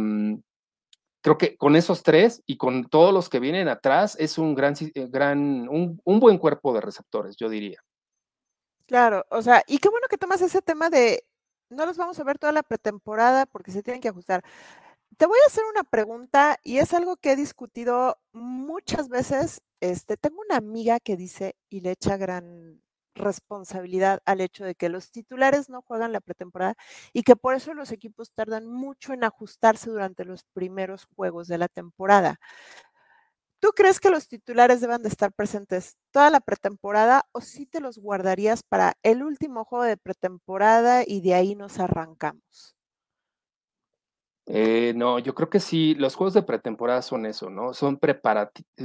creo 1.21 1.37
que 1.37 1.59
con 1.59 1.77
esos 1.77 2.03
tres 2.03 2.43
y 2.47 2.57
con 2.57 2.87
todos 2.87 3.13
los 3.13 3.29
que 3.29 3.41
vienen 3.41 3.69
atrás 3.69 4.17
es 4.19 4.39
un 4.39 4.55
gran, 4.55 4.75
gran 5.11 5.69
un, 5.69 6.01
un, 6.05 6.19
buen 6.19 6.39
cuerpo 6.39 6.73
de 6.73 6.81
receptores, 6.81 7.37
yo 7.37 7.51
diría. 7.51 7.85
Claro, 8.87 9.27
o 9.29 9.43
sea, 9.43 9.63
y 9.67 9.77
qué 9.77 9.91
bueno 9.91 10.07
que 10.09 10.17
tomas 10.17 10.41
ese 10.41 10.63
tema 10.63 10.89
de 10.89 11.25
no 11.69 11.85
los 11.85 11.97
vamos 11.99 12.19
a 12.19 12.25
ver 12.25 12.39
toda 12.39 12.53
la 12.53 12.63
pretemporada 12.63 13.45
porque 13.45 13.71
se 13.71 13.83
tienen 13.83 14.01
que 14.01 14.09
ajustar. 14.09 14.43
Te 15.19 15.27
voy 15.27 15.39
a 15.45 15.47
hacer 15.49 15.65
una 15.71 15.85
pregunta 15.85 16.59
y 16.63 16.79
es 16.79 16.95
algo 16.95 17.17
que 17.17 17.33
he 17.33 17.37
discutido 17.37 18.19
muchas 18.33 19.09
veces. 19.09 19.63
Este, 19.81 20.17
tengo 20.17 20.41
una 20.41 20.57
amiga 20.57 21.01
que 21.01 21.17
dice 21.17 21.57
y 21.69 21.81
le 21.81 21.93
echa 21.93 22.17
gran 22.17 22.83
responsabilidad 23.15 24.21
al 24.25 24.41
hecho 24.41 24.65
de 24.65 24.75
que 24.75 24.89
los 24.89 25.11
titulares 25.11 25.69
no 25.69 25.83
juegan 25.83 26.13
la 26.13 26.21
pretemporada 26.21 26.75
y 27.13 27.25
que 27.25 27.37
por 27.37 27.55
eso 27.55 27.75
los 27.75 27.93
equipos 27.93 28.33
tardan 28.33 28.67
mucho 28.67 29.13
en 29.13 29.25
ajustarse 29.25 29.91
durante 29.91 30.25
los 30.25 30.45
primeros 30.55 31.07
juegos 31.15 31.47
de 31.49 31.59
la 31.59 31.69
temporada. 31.69 32.39
¿Tú 33.61 33.71
crees 33.75 34.01
que 34.01 34.11
los 34.11 34.29
titulares 34.29 34.81
deben 34.81 35.03
de 35.03 35.09
estar 35.09 35.33
presentes 35.33 35.97
toda 36.11 36.31
la 36.31 36.41
pretemporada 36.41 37.27
o 37.33 37.41
si 37.41 37.59
sí 37.59 37.67
te 37.67 37.81
los 37.81 37.97
guardarías 37.99 38.63
para 38.63 38.95
el 39.03 39.23
último 39.23 39.65
juego 39.65 39.85
de 39.85 39.97
pretemporada 39.97 41.05
y 41.07 41.21
de 41.21 41.35
ahí 41.35 41.55
nos 41.55 41.79
arrancamos? 41.79 42.75
Eh, 44.47 44.93
no, 44.97 45.21
yo 45.21 45.35
creo 45.35 45.49
que 45.49 45.61
sí, 45.61 45.95
los 45.95 46.17
juegos 46.17 46.35
de 46.35 46.43
pretemporada 46.43 47.01
son 47.03 47.27
eso, 47.27 47.49
¿no? 47.49 47.75
Son, 47.75 48.01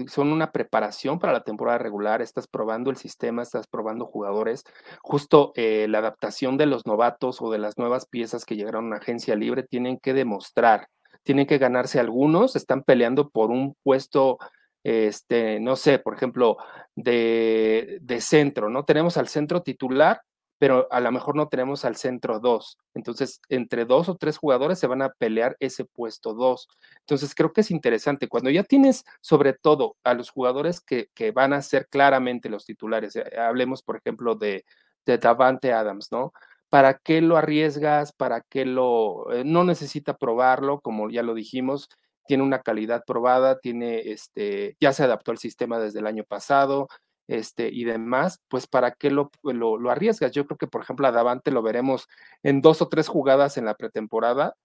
son 0.07 0.31
una 0.31 0.51
preparación 0.51 1.17
para 1.17 1.33
la 1.33 1.43
temporada 1.43 1.79
regular, 1.79 2.21
estás 2.21 2.47
probando 2.47 2.91
el 2.91 2.97
sistema, 2.97 3.41
estás 3.41 3.65
probando 3.67 4.05
jugadores, 4.05 4.63
justo 5.01 5.51
eh, 5.55 5.87
la 5.89 5.97
adaptación 5.97 6.57
de 6.57 6.67
los 6.67 6.85
novatos 6.85 7.41
o 7.41 7.51
de 7.51 7.57
las 7.57 7.77
nuevas 7.77 8.05
piezas 8.05 8.45
que 8.45 8.55
llegaron 8.55 8.85
a 8.85 8.87
una 8.87 8.97
agencia 8.97 9.35
libre 9.35 9.63
tienen 9.63 9.97
que 9.97 10.13
demostrar, 10.13 10.89
tienen 11.23 11.47
que 11.47 11.57
ganarse 11.57 11.99
algunos, 11.99 12.55
están 12.55 12.83
peleando 12.83 13.29
por 13.29 13.49
un 13.49 13.75
puesto 13.83 14.37
este, 14.83 15.59
no 15.59 15.75
sé, 15.75 15.99
por 15.99 16.13
ejemplo, 16.13 16.57
de, 16.95 17.97
de, 18.01 18.21
centro, 18.21 18.69
¿no? 18.69 18.85
Tenemos 18.85 19.17
al 19.17 19.27
centro 19.27 19.61
titular, 19.61 20.21
pero 20.57 20.87
a 20.91 20.99
lo 20.99 21.11
mejor 21.11 21.35
no 21.35 21.47
tenemos 21.47 21.85
al 21.85 21.95
centro 21.95 22.39
2. 22.39 22.77
Entonces, 22.95 23.41
entre 23.49 23.85
dos 23.85 24.09
o 24.09 24.15
tres 24.15 24.37
jugadores 24.37 24.79
se 24.79 24.87
van 24.87 25.01
a 25.01 25.09
pelear 25.09 25.55
ese 25.59 25.85
puesto 25.85 26.33
2. 26.33 26.67
Entonces, 27.01 27.35
creo 27.35 27.53
que 27.53 27.61
es 27.61 27.71
interesante. 27.71 28.27
Cuando 28.27 28.49
ya 28.49 28.63
tienes, 28.63 29.05
sobre 29.21 29.53
todo, 29.53 29.97
a 30.03 30.13
los 30.13 30.29
jugadores 30.29 30.81
que, 30.81 31.09
que 31.13 31.31
van 31.31 31.53
a 31.53 31.61
ser 31.61 31.87
claramente 31.87 32.49
los 32.49 32.65
titulares, 32.65 33.15
eh, 33.15 33.23
hablemos, 33.37 33.83
por 33.83 33.97
ejemplo, 33.97 34.35
de, 34.35 34.65
de 35.05 35.17
Davante 35.17 35.73
Adams, 35.73 36.11
¿no? 36.11 36.33
¿Para 36.69 36.95
qué 36.95 37.21
lo 37.21 37.37
arriesgas? 37.37 38.11
¿Para 38.11 38.41
qué 38.41 38.65
lo... 38.65 39.31
Eh, 39.31 39.43
no 39.45 39.63
necesita 39.63 40.17
probarlo, 40.17 40.81
como 40.81 41.09
ya 41.09 41.23
lo 41.23 41.33
dijimos, 41.33 41.89
tiene 42.27 42.43
una 42.43 42.61
calidad 42.61 43.03
probada, 43.07 43.59
tiene 43.59 43.99
este, 44.11 44.75
ya 44.79 44.91
se 44.93 45.03
adaptó 45.03 45.31
al 45.31 45.37
sistema 45.37 45.79
desde 45.79 45.99
el 45.99 46.07
año 46.07 46.23
pasado, 46.25 46.89
este, 47.27 47.69
y 47.69 47.83
demás, 47.83 48.41
pues 48.47 48.67
para 48.67 48.91
qué 48.91 49.11
lo, 49.11 49.31
lo, 49.43 49.77
lo, 49.77 49.91
arriesgas. 49.91 50.31
Yo 50.31 50.45
creo 50.45 50.57
que, 50.57 50.67
por 50.67 50.81
ejemplo, 50.81 51.07
a 51.07 51.11
Davante 51.11 51.51
lo 51.51 51.61
veremos 51.61 52.07
en 52.43 52.61
dos 52.61 52.81
o 52.81 52.87
tres 52.89 53.07
jugadas 53.07 53.57
en 53.57 53.65
la 53.65 53.75
pretemporada, 53.75 54.55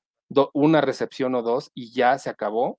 una 0.54 0.80
recepción 0.80 1.34
o 1.34 1.42
dos, 1.42 1.70
y 1.74 1.92
ya 1.92 2.18
se 2.18 2.30
acabó. 2.30 2.78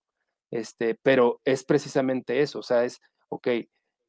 Este, 0.51 0.99
pero 1.01 1.41
es 1.45 1.63
precisamente 1.63 2.41
eso, 2.41 2.59
o 2.59 2.63
sea, 2.63 2.85
es, 2.85 3.01
ok, 3.29 3.47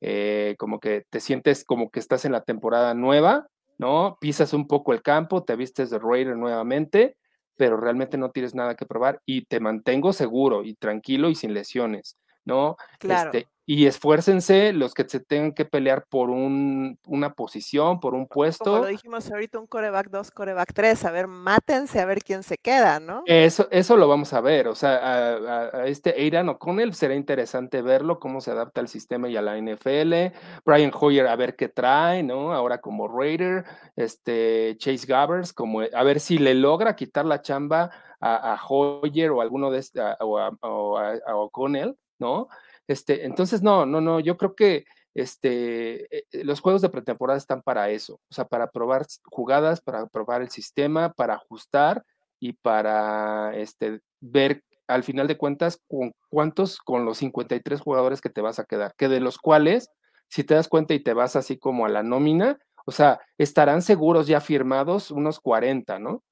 eh, 0.03 0.57
como 0.59 0.81
que 0.81 1.07
te 1.09 1.21
sientes 1.21 1.65
como 1.65 1.91
que 1.91 1.99
estás 1.99 2.27
en 2.27 2.33
la 2.33 2.43
temporada 2.43 2.93
nueva, 2.93 3.49
¿no? 3.79 4.19
Pisas 4.21 4.53
un 4.53 4.67
poco 4.69 4.93
el 4.93 5.01
campo, 5.01 5.45
te 5.45 5.57
vistes 5.57 5.89
de 5.89 5.99
Raider 5.99 6.37
nuevamente, 6.37 7.17
pero 7.57 7.79
realmente 7.79 8.19
no 8.19 8.31
tienes 8.31 8.55
nada 8.55 8.75
que 8.75 8.85
probar 8.85 9.23
y 9.25 9.47
te 9.47 9.61
mantengo 9.61 10.13
seguro 10.13 10.65
y 10.65 10.75
tranquilo 10.75 11.31
y 11.31 11.35
sin 11.35 11.55
lesiones, 11.55 12.19
¿no? 12.45 12.77
Claro. 12.99 13.31
Este, 13.33 13.49
y 13.67 13.87
esfuércense 13.87 14.73
los 14.75 14.93
que 14.93 15.09
se 15.09 15.21
tengan 15.21 15.53
que 15.53 15.65
pelear 15.65 16.05
por 16.07 16.29
un, 16.29 16.99
una 17.07 17.33
posición, 17.33 17.99
por 17.99 18.15
un 18.15 18.27
puesto. 18.27 18.65
Como 18.65 18.79
lo 18.81 18.87
dijimos 18.87 19.31
ahorita, 19.31 19.59
un 19.59 19.67
coreback 19.67 20.11
2, 20.11 20.31
coreback 20.33 20.73
3, 20.75 21.05
a 21.07 21.11
ver, 21.11 21.29
mátense 21.29 21.99
a 22.01 22.05
ver 22.05 22.23
quién 22.23 22.43
se 22.43 22.59
queda, 22.59 23.01
¿no? 23.01 23.23
Eso, 23.25 23.67
eso 23.71 23.97
lo 23.97 24.07
vamos 24.07 24.35
a 24.35 24.43
ver, 24.43 24.69
o 24.69 24.75
sea, 24.75 24.97
a, 24.97 25.37
a, 25.37 25.77
a 25.79 25.87
este 25.87 26.11
Aidan 26.11 26.51
O'Connell 26.51 26.93
será 26.93 27.15
interesante 27.15 27.81
verlo, 27.81 28.19
cómo 28.19 28.43
se 28.43 28.51
adapta 28.51 28.83
al 28.83 28.89
sistema 28.89 29.31
y 29.31 29.37
a 29.37 29.43
la 29.43 29.57
NFL, 29.57 30.37
Brian 30.67 30.93
Hoyer 30.93 31.27
a 31.27 31.37
ver 31.37 31.57
qué 31.57 31.69
trae, 31.69 32.23
¿no? 32.23 32.53
Ahora 32.53 32.83
como 32.83 33.09
Raider, 33.09 33.65
este 33.97 34.77
Chase 34.79 35.07
Gabbers, 35.07 35.55
como 35.55 35.81
a 35.81 36.03
ver 36.03 36.21
si 36.21 36.37
le 36.37 36.55
logra 36.55 36.97
quitar 36.97 37.25
la 37.25 37.41
chamba 37.41 37.91
a, 38.21 38.55
a 38.55 38.61
Hoyer 38.69 39.31
o 39.31 39.41
alguno 39.41 39.71
de 39.71 39.79
este, 39.79 40.01
o 40.21 40.39
a, 40.39 40.51
o 40.61 40.99
a 40.99 41.37
O'Connell, 41.37 41.97
¿no? 42.19 42.49
Este, 42.87 43.25
entonces, 43.25 43.63
no, 43.63 43.87
no, 43.87 44.01
no, 44.01 44.21
yo 44.21 44.37
creo 44.37 44.55
que 44.55 44.85
este, 45.15 46.19
eh, 46.19 46.45
los 46.45 46.61
juegos 46.61 46.83
de 46.83 46.89
pretemporada 46.89 47.39
están 47.39 47.63
para 47.63 47.91
eso, 47.91 48.15
o 48.15 48.35
sea, 48.35 48.45
para 48.45 48.71
probar 48.71 49.07
jugadas, 49.25 49.81
para 49.81 50.07
probar 50.07 50.43
el 50.43 50.51
sistema, 50.51 51.13
para 51.13 51.35
ajustar 51.35 52.05
y 52.41 52.55
para 52.55 53.57
este, 53.57 54.01
ver 54.21 54.63
al 54.87 55.03
final 55.03 55.29
de 55.29 55.39
cuentas 55.39 55.81
con 55.89 56.15
cuántos, 56.29 56.79
con 56.79 57.05
los 57.05 57.19
53 57.19 57.81
jugadores 57.81 58.21
que 58.21 58.29
te 58.29 58.41
vas 58.41 58.59
a 58.59 58.65
quedar, 58.65 58.95
que 58.97 59.09
de 59.09 59.21
los 59.21 59.39
cuales, 59.39 59.91
si 60.29 60.45
te 60.45 60.55
das 60.55 60.69
cuenta 60.69 60.95
y 60.95 61.01
te 61.01 61.15
vas 61.15 61.37
así 61.37 61.59
como 61.59 61.87
a 61.87 61.89
la 61.89 62.03
nómina, 62.03 62.59
o 62.85 62.93
sea, 62.93 63.21
estarán 63.39 63.83
seguros 63.83 64.27
ya 64.27 64.41
firmados 64.41 65.11
unos 65.11 65.41
40, 65.41 65.99
¿no? 65.99 66.23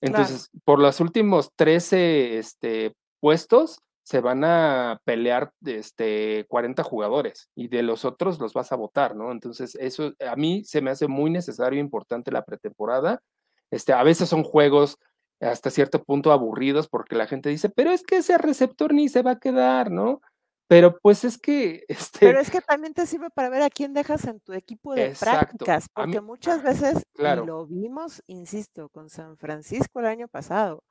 Entonces, 0.00 0.48
claro. 0.48 0.62
por 0.64 0.78
los 0.80 1.00
últimos 1.00 1.52
13 1.56 2.38
este, 2.38 2.94
puestos, 3.20 3.78
se 4.02 4.20
van 4.20 4.44
a 4.44 5.00
pelear 5.04 5.52
este, 5.64 6.44
40 6.48 6.82
jugadores 6.82 7.48
y 7.54 7.68
de 7.68 7.82
los 7.82 8.04
otros 8.04 8.40
los 8.40 8.52
vas 8.52 8.72
a 8.72 8.76
votar, 8.76 9.14
¿no? 9.14 9.30
Entonces, 9.30 9.76
eso 9.76 10.12
a 10.26 10.36
mí 10.36 10.64
se 10.64 10.80
me 10.80 10.90
hace 10.90 11.06
muy 11.06 11.30
necesario 11.30 11.78
e 11.78 11.82
importante 11.82 12.32
la 12.32 12.44
pretemporada. 12.44 13.22
Este, 13.70 13.92
a 13.92 14.02
veces 14.02 14.28
son 14.28 14.42
juegos 14.42 14.98
hasta 15.40 15.70
cierto 15.70 16.02
punto 16.02 16.32
aburridos 16.32 16.88
porque 16.88 17.16
la 17.16 17.26
gente 17.26 17.48
dice, 17.48 17.68
pero 17.68 17.90
es 17.90 18.02
que 18.02 18.18
ese 18.18 18.38
receptor 18.38 18.92
ni 18.92 19.08
se 19.08 19.22
va 19.22 19.32
a 19.32 19.38
quedar, 19.38 19.90
¿no? 19.90 20.20
Pero 20.68 20.98
pues 21.00 21.24
es 21.24 21.38
que... 21.38 21.84
Este... 21.88 22.18
Pero 22.20 22.40
es 22.40 22.50
que 22.50 22.60
también 22.60 22.94
te 22.94 23.06
sirve 23.06 23.30
para 23.30 23.50
ver 23.50 23.62
a 23.62 23.70
quién 23.70 23.92
dejas 23.92 24.24
en 24.24 24.40
tu 24.40 24.52
equipo 24.52 24.94
de 24.94 25.06
Exacto. 25.06 25.64
prácticas, 25.64 25.88
porque 25.92 26.20
mí, 26.20 26.26
muchas 26.26 26.62
veces, 26.62 27.04
claro. 27.14 27.44
y 27.44 27.46
lo 27.46 27.66
vimos, 27.66 28.22
insisto, 28.26 28.88
con 28.88 29.10
San 29.10 29.36
Francisco 29.36 30.00
el 30.00 30.06
año 30.06 30.28
pasado, 30.28 30.84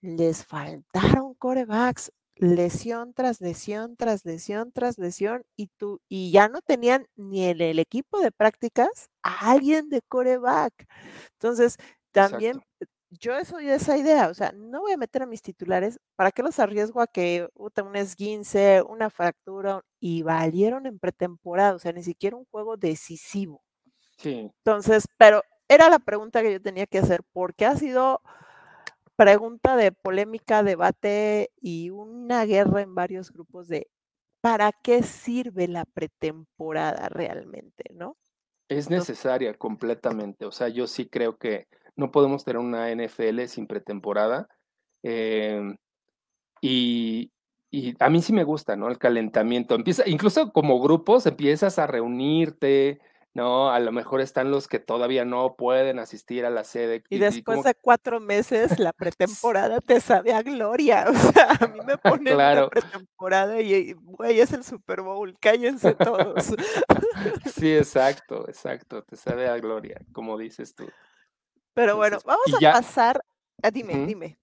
les 0.00 0.44
faltaron 0.44 1.34
corebacks, 1.34 2.12
lesión 2.40 3.14
tras 3.14 3.40
lesión, 3.40 3.96
tras 3.96 4.24
lesión, 4.24 4.72
tras 4.72 4.98
lesión, 4.98 5.44
y 5.56 5.68
tú, 5.76 6.00
y 6.08 6.30
ya 6.32 6.48
no 6.48 6.60
tenían 6.62 7.06
ni 7.16 7.46
en 7.46 7.60
el 7.60 7.78
equipo 7.78 8.20
de 8.20 8.32
prácticas 8.32 9.10
a 9.22 9.50
alguien 9.52 9.88
de 9.88 10.02
coreback. 10.02 10.72
Entonces, 11.34 11.76
también 12.12 12.56
Exacto. 12.56 12.86
yo 13.10 13.44
soy 13.44 13.66
de 13.66 13.74
esa 13.76 13.96
idea, 13.98 14.28
o 14.28 14.34
sea, 14.34 14.52
no 14.52 14.80
voy 14.82 14.92
a 14.92 14.96
meter 14.96 15.22
a 15.22 15.26
mis 15.26 15.42
titulares, 15.42 15.98
¿para 16.16 16.30
qué 16.32 16.42
los 16.42 16.58
arriesgo 16.58 17.00
a 17.00 17.06
que 17.06 17.48
un 17.54 17.96
esguince, 17.96 18.82
una 18.82 19.10
fractura, 19.10 19.82
y 20.00 20.22
valieron 20.22 20.86
en 20.86 20.98
pretemporada, 20.98 21.74
o 21.74 21.78
sea, 21.78 21.92
ni 21.92 22.02
siquiera 22.02 22.36
un 22.36 22.46
juego 22.50 22.76
decisivo. 22.76 23.62
Sí. 24.18 24.50
Entonces, 24.64 25.06
pero 25.18 25.42
era 25.68 25.88
la 25.90 25.98
pregunta 25.98 26.42
que 26.42 26.52
yo 26.52 26.62
tenía 26.62 26.86
que 26.86 26.98
hacer, 26.98 27.22
porque 27.32 27.66
ha 27.66 27.76
sido 27.76 28.22
pregunta 29.18 29.74
de 29.74 29.90
polémica, 29.90 30.62
debate 30.62 31.50
y 31.60 31.90
una 31.90 32.44
guerra 32.44 32.82
en 32.82 32.94
varios 32.94 33.32
grupos 33.32 33.66
de 33.66 33.88
¿para 34.40 34.70
qué 34.70 35.02
sirve 35.02 35.66
la 35.66 35.84
pretemporada 35.84 37.08
realmente, 37.08 37.82
no? 37.92 38.16
Es 38.68 38.88
necesaria 38.88 39.54
completamente. 39.58 40.46
O 40.46 40.52
sea, 40.52 40.68
yo 40.68 40.86
sí 40.86 41.08
creo 41.08 41.36
que 41.36 41.66
no 41.96 42.12
podemos 42.12 42.44
tener 42.44 42.58
una 42.58 42.92
NFL 42.92 43.46
sin 43.46 43.66
pretemporada. 43.66 44.48
Em, 45.02 45.76
y, 46.60 47.32
y 47.72 47.94
a 47.98 48.10
mí 48.10 48.22
sí 48.22 48.32
me 48.32 48.44
gusta, 48.44 48.76
¿no? 48.76 48.88
El 48.88 48.98
calentamiento. 48.98 49.74
Empieza, 49.74 50.08
incluso 50.08 50.52
como 50.52 50.80
grupos, 50.80 51.26
empiezas 51.26 51.80
a 51.80 51.88
reunirte, 51.88 53.00
¿no? 53.34 53.70
A 53.70 53.78
lo 53.80 53.92
mejor 53.92 54.20
están 54.20 54.50
los 54.50 54.68
que 54.68 54.78
todavía 54.78 55.24
no 55.24 55.54
pueden 55.56 55.98
asistir 55.98 56.44
a 56.44 56.50
la 56.50 56.64
sede. 56.64 57.02
Y, 57.08 57.18
después 57.18 57.62
de 57.62 57.74
cuatro 57.74 58.20
meses, 58.20 58.78
la 58.78 58.92
pretemporada 58.92 59.80
te 59.80 60.00
sabe 60.00 60.32
a 60.32 60.42
gloria. 60.42 61.06
O 61.28 61.32
sea, 61.32 61.50
a 61.60 61.66
mí 61.66 61.80
me 61.84 61.98
ponen 61.98 62.36
la 62.36 62.68
pretemporada 62.68 63.60
y, 63.60 63.92
güey, 63.92 64.40
es 64.40 64.52
el 64.52 64.64
Super 64.64 65.02
Bowl, 65.02 65.36
cállense 65.38 65.94
todos. 65.94 66.46
sí, 67.54 67.76
exacto, 67.76 68.48
exacto, 68.48 69.02
te 69.02 69.16
sabe 69.16 69.48
a 69.48 69.58
gloria, 69.58 70.00
como 70.12 70.38
dices 70.38 70.74
tú. 70.74 70.86
Pero 71.74 71.96
bueno, 71.96 72.18
vamos 72.24 72.46
a 72.54 72.72
pasar, 72.72 73.22
ah, 73.62 73.70
dime, 73.70 74.06
dime. 74.06 74.38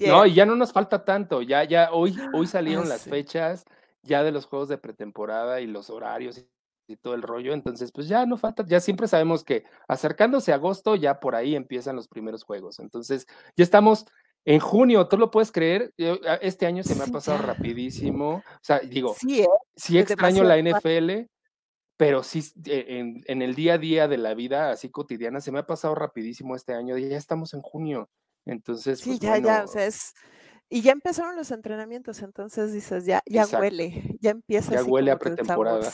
No, 0.00 0.26
y 0.26 0.34
ya 0.34 0.46
no 0.46 0.56
nos 0.56 0.72
falta 0.72 1.04
tanto, 1.04 1.42
ya, 1.42 1.64
ya, 1.64 1.90
hoy, 1.92 2.16
hoy 2.32 2.46
salieron 2.46 2.88
las 2.88 3.04
fechas 3.04 3.64
ya 4.02 4.22
de 4.22 4.32
los 4.32 4.46
juegos 4.46 4.68
de 4.68 4.78
pretemporada 4.78 5.60
y 5.60 5.66
los 5.66 5.90
horarios 5.90 6.44
y 6.86 6.96
todo 6.96 7.14
el 7.14 7.22
rollo. 7.22 7.52
Entonces, 7.52 7.92
pues 7.92 8.08
ya 8.08 8.26
no 8.26 8.36
falta, 8.36 8.64
ya 8.66 8.80
siempre 8.80 9.08
sabemos 9.08 9.44
que 9.44 9.64
acercándose 9.88 10.52
a 10.52 10.56
agosto, 10.56 10.96
ya 10.96 11.20
por 11.20 11.34
ahí 11.34 11.54
empiezan 11.54 11.96
los 11.96 12.08
primeros 12.08 12.44
juegos. 12.44 12.78
Entonces, 12.78 13.26
ya 13.56 13.64
estamos 13.64 14.06
en 14.44 14.60
junio, 14.60 15.08
¿tú 15.08 15.18
lo 15.18 15.30
puedes 15.30 15.50
creer? 15.50 15.92
Ah, 16.26 16.38
este 16.40 16.66
año 16.66 16.82
se 16.84 16.94
me 16.94 17.04
ha 17.04 17.08
pasado 17.08 17.38
rapidísimo. 17.38 18.36
O 18.36 18.62
sea, 18.62 18.78
digo, 18.78 19.14
sí, 19.18 19.42
¿eh? 19.42 20.00
extraño 20.00 20.44
la 20.44 20.56
NFL, 20.56 21.28
pero 21.96 22.22
sí 22.22 22.44
en, 22.64 23.24
en, 23.26 23.42
el 23.42 23.54
día 23.54 23.74
a 23.74 23.78
día 23.78 24.06
de 24.06 24.18
la 24.18 24.34
vida 24.34 24.70
así 24.70 24.90
cotidiana 24.90 25.40
se 25.40 25.50
me 25.50 25.58
ha 25.58 25.66
pasado 25.66 25.96
rapidísimo 25.96 26.54
este 26.54 26.74
año. 26.74 26.96
Ya 26.96 27.16
estamos 27.16 27.54
en 27.54 27.62
junio. 27.62 28.08
Entonces, 28.44 29.00
sí, 29.00 29.10
pues, 29.10 29.20
ya, 29.20 29.38
ya, 29.38 29.64
o 29.64 29.66
sea, 29.66 29.86
es 29.86 30.14
y 30.68 30.82
ya 30.82 30.92
empezaron 30.92 31.36
los 31.36 31.50
entrenamientos, 31.50 32.22
entonces 32.22 32.72
dices, 32.72 33.06
ya, 33.06 33.22
ya 33.26 33.46
huele, 33.46 34.16
ya 34.20 34.30
empieza 34.30 34.74
ya 34.74 34.84
huele 34.84 35.12
a 35.12 35.18
pretemporada. 35.18 35.88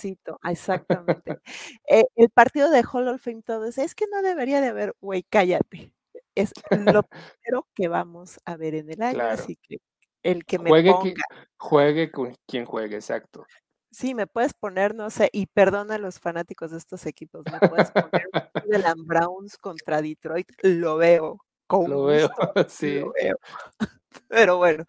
Exactamente. 0.44 1.40
Eh, 1.88 2.04
el 2.16 2.30
partido 2.30 2.70
de 2.70 2.82
Hall 2.82 3.08
of 3.08 3.22
Fame 3.22 3.42
todo 3.42 3.66
es, 3.66 3.76
es 3.78 3.94
que 3.94 4.06
no 4.10 4.22
debería 4.22 4.60
de 4.60 4.68
haber, 4.68 4.94
güey, 5.00 5.24
cállate. 5.24 5.92
Es 6.34 6.52
lo 6.70 7.02
primero 7.42 7.68
que 7.74 7.88
vamos 7.88 8.40
a 8.44 8.56
ver 8.56 8.74
en 8.74 8.90
el 8.90 9.02
año, 9.02 9.22
así 9.24 9.56
que 9.56 9.78
el 10.22 10.44
que 10.44 10.58
me 10.58 10.70
juegue 10.70 10.92
ponga. 10.92 11.22
juegue 11.58 12.10
con 12.10 12.34
quien 12.46 12.64
juegue, 12.64 12.96
exacto. 12.96 13.44
Sí, 13.90 14.14
me 14.14 14.26
puedes 14.26 14.54
poner, 14.54 14.94
no 14.94 15.10
sé, 15.10 15.28
y 15.32 15.46
perdona 15.46 15.96
a 15.96 15.98
los 15.98 16.18
fanáticos 16.18 16.70
de 16.70 16.78
estos 16.78 17.04
equipos, 17.04 17.42
me 17.52 17.68
puedes 17.68 17.90
poner 17.90 18.26
Cleveland 18.94 19.06
Browns 19.06 19.58
contra 19.58 20.00
Detroit, 20.00 20.48
lo 20.62 20.96
veo. 20.96 21.38
Con 21.66 21.90
lo 21.90 22.04
veo, 22.04 22.30
sí. 22.68 23.00
Lo 23.00 23.12
veo. 23.12 23.36
Pero 24.28 24.58
bueno, 24.58 24.84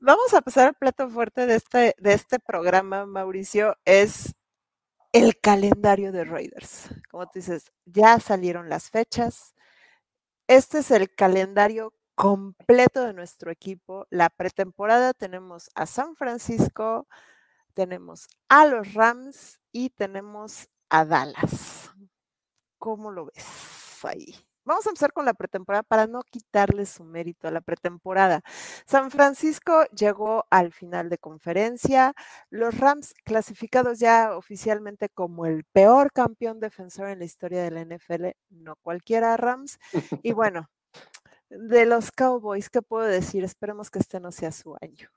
vamos 0.00 0.32
a 0.34 0.42
pasar 0.42 0.68
al 0.68 0.74
plato 0.74 1.08
fuerte 1.08 1.46
de 1.46 1.56
este, 1.56 1.94
de 1.98 2.12
este 2.14 2.38
programa, 2.38 3.06
Mauricio, 3.06 3.76
es 3.84 4.34
el 5.12 5.38
calendario 5.38 6.12
de 6.12 6.24
Raiders. 6.24 6.88
Como 7.10 7.26
tú 7.26 7.32
dices, 7.34 7.72
ya 7.84 8.18
salieron 8.18 8.68
las 8.68 8.90
fechas. 8.90 9.54
Este 10.48 10.78
es 10.78 10.90
el 10.90 11.14
calendario 11.14 11.94
completo 12.14 13.04
de 13.04 13.12
nuestro 13.14 13.50
equipo. 13.50 14.06
La 14.10 14.30
pretemporada 14.30 15.12
tenemos 15.12 15.70
a 15.74 15.86
San 15.86 16.16
Francisco, 16.16 17.06
tenemos 17.74 18.28
a 18.48 18.66
los 18.66 18.94
Rams 18.94 19.60
y 19.72 19.90
tenemos 19.90 20.68
a 20.90 21.04
Dallas. 21.04 21.90
¿Cómo 22.78 23.10
lo 23.10 23.26
ves 23.26 24.04
ahí? 24.04 24.34
Vamos 24.64 24.86
a 24.86 24.90
empezar 24.90 25.12
con 25.12 25.24
la 25.24 25.34
pretemporada 25.34 25.82
para 25.82 26.06
no 26.06 26.22
quitarle 26.22 26.86
su 26.86 27.04
mérito 27.04 27.48
a 27.48 27.50
la 27.50 27.60
pretemporada. 27.60 28.42
San 28.86 29.10
Francisco 29.10 29.84
llegó 29.96 30.44
al 30.50 30.72
final 30.72 31.08
de 31.08 31.18
conferencia. 31.18 32.14
Los 32.50 32.78
Rams 32.78 33.12
clasificados 33.24 33.98
ya 33.98 34.36
oficialmente 34.36 35.08
como 35.08 35.46
el 35.46 35.64
peor 35.64 36.12
campeón 36.12 36.60
defensor 36.60 37.08
en 37.08 37.18
la 37.18 37.24
historia 37.24 37.62
de 37.62 37.70
la 37.72 37.84
NFL, 37.84 38.36
no 38.50 38.76
cualquiera 38.82 39.36
Rams. 39.36 39.78
Y 40.22 40.32
bueno, 40.32 40.68
de 41.50 41.84
los 41.86 42.12
Cowboys, 42.12 42.70
¿qué 42.70 42.82
puedo 42.82 43.04
decir? 43.04 43.44
Esperemos 43.44 43.90
que 43.90 43.98
este 43.98 44.20
no 44.20 44.30
sea 44.30 44.52
su 44.52 44.76
año. 44.80 45.10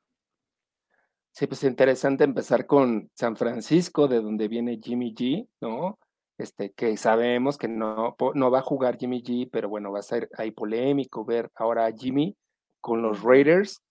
Sí, 1.31 1.47
pues 1.47 1.63
interesante 1.63 2.23
empezar 2.23 2.65
con 2.65 3.11
San 3.13 3.35
Francisco, 3.35 4.07
de 4.07 4.21
donde 4.21 4.47
viene 4.47 4.79
Jimmy 4.81 5.13
G, 5.13 5.47
¿no? 5.59 5.99
Este, 6.37 6.71
que 6.71 6.97
sabemos 6.97 7.57
que 7.57 7.67
no, 7.67 8.15
no 8.33 8.51
va 8.51 8.59
a 8.59 8.63
jugar 8.63 8.97
Jimmy 8.97 9.23
G, 9.23 9.49
pero 9.51 9.69
bueno, 9.69 9.91
va 9.91 9.99
a 9.99 10.03
ser 10.03 10.29
ahí 10.37 10.51
polémico 10.51 11.23
ver 11.23 11.49
ahora 11.55 11.85
a 11.85 11.91
Jimmy 11.91 12.35
con 12.81 13.01
los 13.01 13.23
Raiders. 13.23 13.81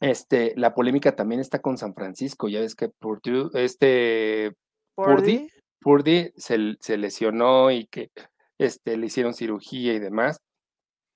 Este, 0.00 0.52
la 0.56 0.74
polémica 0.74 1.16
también 1.16 1.40
está 1.40 1.58
con 1.58 1.76
San 1.76 1.94
Francisco, 1.94 2.48
ya 2.48 2.60
ves 2.60 2.76
que 2.76 2.88
Purdy, 2.88 3.50
este, 3.54 4.54
Purdy, 4.94 5.48
Purdy 5.80 6.32
se, 6.36 6.76
se, 6.78 6.96
lesionó 6.96 7.72
y 7.72 7.86
que 7.86 8.12
este, 8.58 8.96
le 8.96 9.06
hicieron 9.06 9.34
cirugía 9.34 9.94
y 9.94 9.98
demás. 9.98 10.40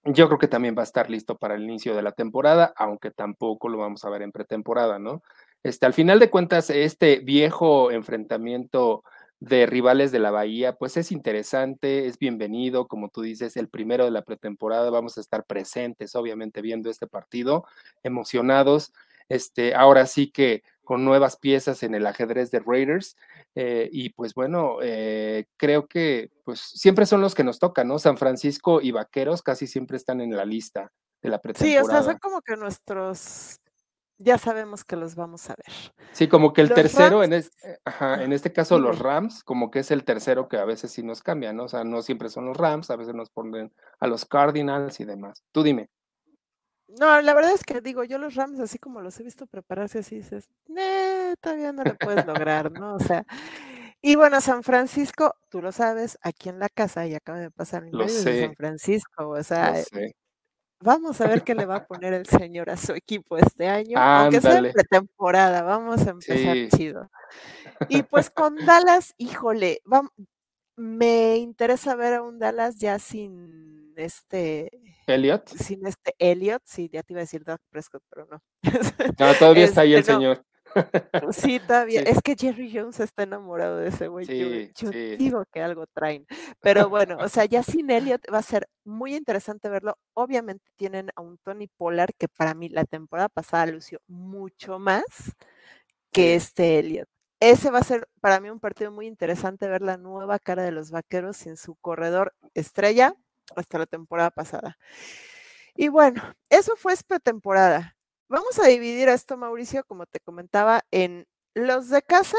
Yo 0.04 0.26
creo 0.26 0.38
que 0.38 0.48
también 0.48 0.74
va 0.76 0.80
a 0.80 0.84
estar 0.84 1.08
listo 1.08 1.38
para 1.38 1.54
el 1.54 1.62
inicio 1.62 1.94
de 1.94 2.02
la 2.02 2.10
temporada, 2.10 2.72
aunque 2.76 3.12
tampoco 3.12 3.68
lo 3.68 3.78
vamos 3.78 4.04
a 4.04 4.10
ver 4.10 4.22
en 4.22 4.32
pretemporada, 4.32 4.98
¿no? 4.98 5.22
Este, 5.62 5.86
al 5.86 5.94
final 5.94 6.18
de 6.18 6.28
cuentas, 6.28 6.70
este 6.70 7.20
viejo 7.20 7.92
enfrentamiento 7.92 9.04
de 9.42 9.66
rivales 9.66 10.12
de 10.12 10.20
la 10.20 10.30
Bahía, 10.30 10.76
pues 10.76 10.96
es 10.96 11.10
interesante, 11.10 12.06
es 12.06 12.16
bienvenido, 12.16 12.86
como 12.86 13.08
tú 13.08 13.22
dices, 13.22 13.56
el 13.56 13.68
primero 13.68 14.04
de 14.04 14.12
la 14.12 14.22
pretemporada, 14.22 14.88
vamos 14.88 15.18
a 15.18 15.20
estar 15.20 15.44
presentes, 15.44 16.14
obviamente, 16.14 16.62
viendo 16.62 16.88
este 16.88 17.08
partido, 17.08 17.64
emocionados, 18.04 18.92
este, 19.28 19.74
ahora 19.74 20.06
sí 20.06 20.30
que 20.30 20.62
con 20.84 21.04
nuevas 21.04 21.38
piezas 21.38 21.82
en 21.82 21.96
el 21.96 22.06
ajedrez 22.06 22.52
de 22.52 22.60
Raiders, 22.60 23.16
eh, 23.56 23.88
y 23.90 24.10
pues 24.10 24.32
bueno, 24.34 24.76
eh, 24.80 25.46
creo 25.56 25.88
que 25.88 26.30
pues 26.44 26.60
siempre 26.60 27.04
son 27.04 27.20
los 27.20 27.34
que 27.34 27.42
nos 27.42 27.58
tocan, 27.58 27.88
¿no? 27.88 27.98
San 27.98 28.18
Francisco 28.18 28.80
y 28.80 28.92
Vaqueros 28.92 29.42
casi 29.42 29.66
siempre 29.66 29.96
están 29.96 30.20
en 30.20 30.36
la 30.36 30.44
lista 30.44 30.92
de 31.20 31.30
la 31.30 31.40
pretemporada. 31.40 31.82
Sí, 31.82 31.84
o 31.84 31.90
sea, 31.90 32.04
son 32.04 32.18
como 32.20 32.42
que 32.42 32.54
nuestros 32.54 33.58
ya 34.22 34.38
sabemos 34.38 34.84
que 34.84 34.96
los 34.96 35.14
vamos 35.14 35.48
a 35.50 35.54
ver. 35.54 35.92
Sí, 36.12 36.28
como 36.28 36.52
que 36.52 36.60
el 36.60 36.72
tercero, 36.72 37.22
en, 37.24 37.32
en 37.32 38.32
este 38.32 38.52
caso 38.52 38.78
los 38.78 38.98
Rams, 38.98 39.42
como 39.44 39.70
que 39.70 39.80
es 39.80 39.90
el 39.90 40.04
tercero 40.04 40.48
que 40.48 40.58
a 40.58 40.64
veces 40.64 40.92
sí 40.92 41.02
nos 41.02 41.22
cambian, 41.22 41.56
¿no? 41.56 41.64
O 41.64 41.68
sea, 41.68 41.84
no 41.84 42.02
siempre 42.02 42.28
son 42.28 42.46
los 42.46 42.56
Rams, 42.56 42.90
a 42.90 42.96
veces 42.96 43.14
nos 43.14 43.30
ponen 43.30 43.72
a 44.00 44.06
los 44.06 44.24
Cardinals 44.24 45.00
y 45.00 45.04
demás. 45.04 45.42
Tú 45.52 45.62
dime. 45.62 45.90
No, 46.98 47.20
la 47.22 47.34
verdad 47.34 47.52
es 47.52 47.64
que 47.64 47.80
digo, 47.80 48.04
yo 48.04 48.18
los 48.18 48.34
Rams, 48.34 48.60
así 48.60 48.78
como 48.78 49.00
los 49.00 49.18
he 49.18 49.22
visto 49.22 49.46
prepararse 49.46 50.00
así, 50.00 50.16
dices, 50.16 50.48
eh, 50.76 51.34
todavía 51.40 51.72
no 51.72 51.84
lo 51.84 51.96
puedes 51.96 52.26
lograr, 52.26 52.70
¿no? 52.70 52.96
O 52.96 53.00
sea, 53.00 53.24
y 54.02 54.16
bueno, 54.16 54.40
San 54.40 54.62
Francisco, 54.62 55.36
tú 55.48 55.62
lo 55.62 55.72
sabes, 55.72 56.18
aquí 56.22 56.50
en 56.50 56.58
la 56.58 56.68
casa, 56.68 57.06
y 57.06 57.14
acaba 57.14 57.38
de 57.38 57.50
pasar 57.50 57.84
mi 57.84 57.92
de 57.92 58.08
San 58.08 58.54
Francisco, 58.56 59.28
o 59.28 59.42
sea, 59.42 59.74
Vamos 60.82 61.20
a 61.20 61.28
ver 61.28 61.42
qué 61.42 61.54
le 61.54 61.66
va 61.66 61.76
a 61.76 61.86
poner 61.86 62.12
el 62.12 62.26
señor 62.26 62.70
a 62.70 62.76
su 62.76 62.92
equipo 62.92 63.36
este 63.36 63.68
año, 63.68 63.98
aunque 63.98 64.40
sea 64.40 64.58
en 64.58 64.72
pretemporada, 64.72 65.62
vamos 65.62 66.06
a 66.06 66.10
empezar 66.10 66.56
chido. 66.76 67.10
Y 67.88 68.02
pues 68.02 68.30
con 68.30 68.56
Dallas, 68.56 69.14
híjole, 69.18 69.82
me 70.76 71.36
interesa 71.36 71.94
ver 71.94 72.14
a 72.14 72.22
un 72.22 72.38
Dallas 72.38 72.76
ya 72.76 72.98
sin 72.98 73.92
este 73.96 74.70
Elliot. 75.06 75.48
Sin 75.48 75.86
este 75.86 76.14
Elliot, 76.18 76.62
sí, 76.64 76.88
ya 76.92 77.02
te 77.02 77.12
iba 77.12 77.20
a 77.20 77.24
decir 77.24 77.44
Doug 77.44 77.60
Prescott, 77.70 78.02
pero 78.08 78.26
no. 78.26 78.42
No, 79.18 79.34
todavía 79.34 79.64
está 79.64 79.82
ahí 79.82 79.94
el 79.94 80.00
este, 80.00 80.12
señor. 80.12 80.44
Sí, 81.32 81.60
todavía. 81.60 82.02
Es 82.02 82.20
que 82.22 82.36
Jerry 82.36 82.72
Jones 82.74 83.00
está 83.00 83.22
enamorado 83.22 83.78
de 83.78 83.88
ese 83.88 84.08
güey. 84.08 84.26
yo, 84.26 84.90
digo 84.90 85.44
que 85.52 85.62
algo 85.62 85.86
traen. 85.86 86.26
Pero 86.60 86.88
bueno, 86.88 87.18
o 87.20 87.28
sea, 87.28 87.44
ya 87.44 87.62
sin 87.62 87.90
Elliot 87.90 88.22
va 88.32 88.38
a 88.38 88.42
ser 88.42 88.68
muy 88.84 89.14
interesante 89.14 89.68
verlo. 89.68 89.96
Obviamente 90.14 90.64
tienen 90.76 91.10
a 91.16 91.22
un 91.22 91.38
Tony 91.38 91.68
Pollard 91.68 92.12
que 92.18 92.28
para 92.28 92.54
mí 92.54 92.68
la 92.68 92.84
temporada 92.84 93.28
pasada 93.28 93.66
lució 93.66 94.00
mucho 94.06 94.78
más 94.78 95.04
que 96.10 96.34
este 96.34 96.78
Elliot. 96.78 97.08
Ese 97.40 97.70
va 97.70 97.80
a 97.80 97.84
ser 97.84 98.08
para 98.20 98.38
mí 98.38 98.50
un 98.50 98.60
partido 98.60 98.92
muy 98.92 99.06
interesante 99.06 99.66
ver 99.66 99.82
la 99.82 99.96
nueva 99.96 100.38
cara 100.38 100.62
de 100.62 100.70
los 100.70 100.90
vaqueros 100.92 101.36
sin 101.36 101.56
su 101.56 101.74
corredor 101.76 102.34
estrella 102.54 103.16
hasta 103.56 103.78
la 103.78 103.86
temporada 103.86 104.30
pasada. 104.30 104.78
Y 105.74 105.88
bueno, 105.88 106.22
eso 106.50 106.76
fue 106.76 106.92
esta 106.92 107.18
temporada. 107.18 107.96
Vamos 108.32 108.58
a 108.58 108.66
dividir 108.66 109.10
esto, 109.10 109.36
Mauricio, 109.36 109.84
como 109.84 110.06
te 110.06 110.18
comentaba, 110.18 110.86
en 110.90 111.26
los 111.52 111.90
de 111.90 112.00
casa 112.00 112.38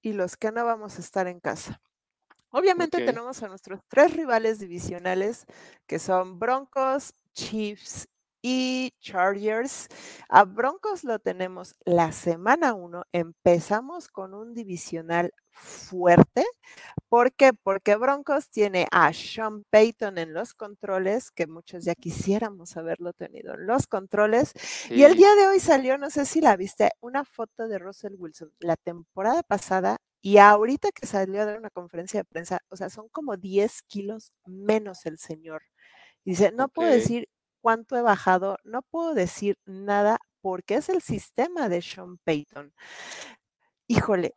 y 0.00 0.14
los 0.14 0.38
que 0.38 0.50
no 0.52 0.64
vamos 0.64 0.96
a 0.96 1.02
estar 1.02 1.26
en 1.26 1.38
casa. 1.38 1.82
Obviamente 2.48 3.04
tenemos 3.04 3.42
a 3.42 3.48
nuestros 3.48 3.80
tres 3.88 4.16
rivales 4.16 4.58
divisionales, 4.58 5.44
que 5.86 5.98
son 5.98 6.38
Broncos, 6.38 7.12
Chiefs 7.34 8.08
y 8.42 8.92
Chargers. 9.00 9.88
A 10.28 10.44
Broncos 10.44 11.04
lo 11.04 11.18
tenemos 11.18 11.74
la 11.84 12.12
semana 12.12 12.74
1. 12.74 13.04
Empezamos 13.12 14.08
con 14.08 14.34
un 14.34 14.54
divisional 14.54 15.32
fuerte. 15.50 16.44
¿Por 17.08 17.32
qué? 17.32 17.52
Porque 17.52 17.96
Broncos 17.96 18.50
tiene 18.50 18.86
a 18.92 19.12
Sean 19.12 19.64
Payton 19.70 20.18
en 20.18 20.34
los 20.34 20.54
controles, 20.54 21.30
que 21.30 21.46
muchos 21.46 21.84
ya 21.84 21.94
quisiéramos 21.94 22.76
haberlo 22.76 23.12
tenido 23.12 23.54
en 23.54 23.66
los 23.66 23.86
controles. 23.86 24.52
Y 24.90 25.02
el 25.02 25.16
día 25.16 25.34
de 25.34 25.46
hoy 25.46 25.60
salió, 25.60 25.98
no 25.98 26.10
sé 26.10 26.26
si 26.26 26.40
la 26.40 26.56
viste, 26.56 26.90
una 27.00 27.24
foto 27.24 27.68
de 27.68 27.78
Russell 27.78 28.14
Wilson 28.16 28.52
la 28.60 28.76
temporada 28.76 29.42
pasada 29.42 29.96
y 30.20 30.38
ahorita 30.38 30.90
que 30.92 31.06
salió 31.06 31.40
a 31.42 31.44
dar 31.44 31.58
una 31.58 31.70
conferencia 31.70 32.20
de 32.20 32.24
prensa, 32.24 32.60
o 32.68 32.76
sea, 32.76 32.90
son 32.90 33.08
como 33.08 33.36
10 33.36 33.82
kilos 33.82 34.32
menos 34.46 35.06
el 35.06 35.18
señor. 35.18 35.62
Dice, 36.24 36.52
no 36.52 36.68
puedo 36.68 36.90
decir 36.90 37.28
cuánto 37.60 37.96
he 37.96 38.02
bajado, 38.02 38.58
no 38.64 38.82
puedo 38.82 39.14
decir 39.14 39.58
nada 39.64 40.18
porque 40.40 40.76
es 40.76 40.88
el 40.88 41.02
sistema 41.02 41.68
de 41.68 41.82
Sean 41.82 42.18
Payton. 42.18 42.72
Híjole, 43.86 44.34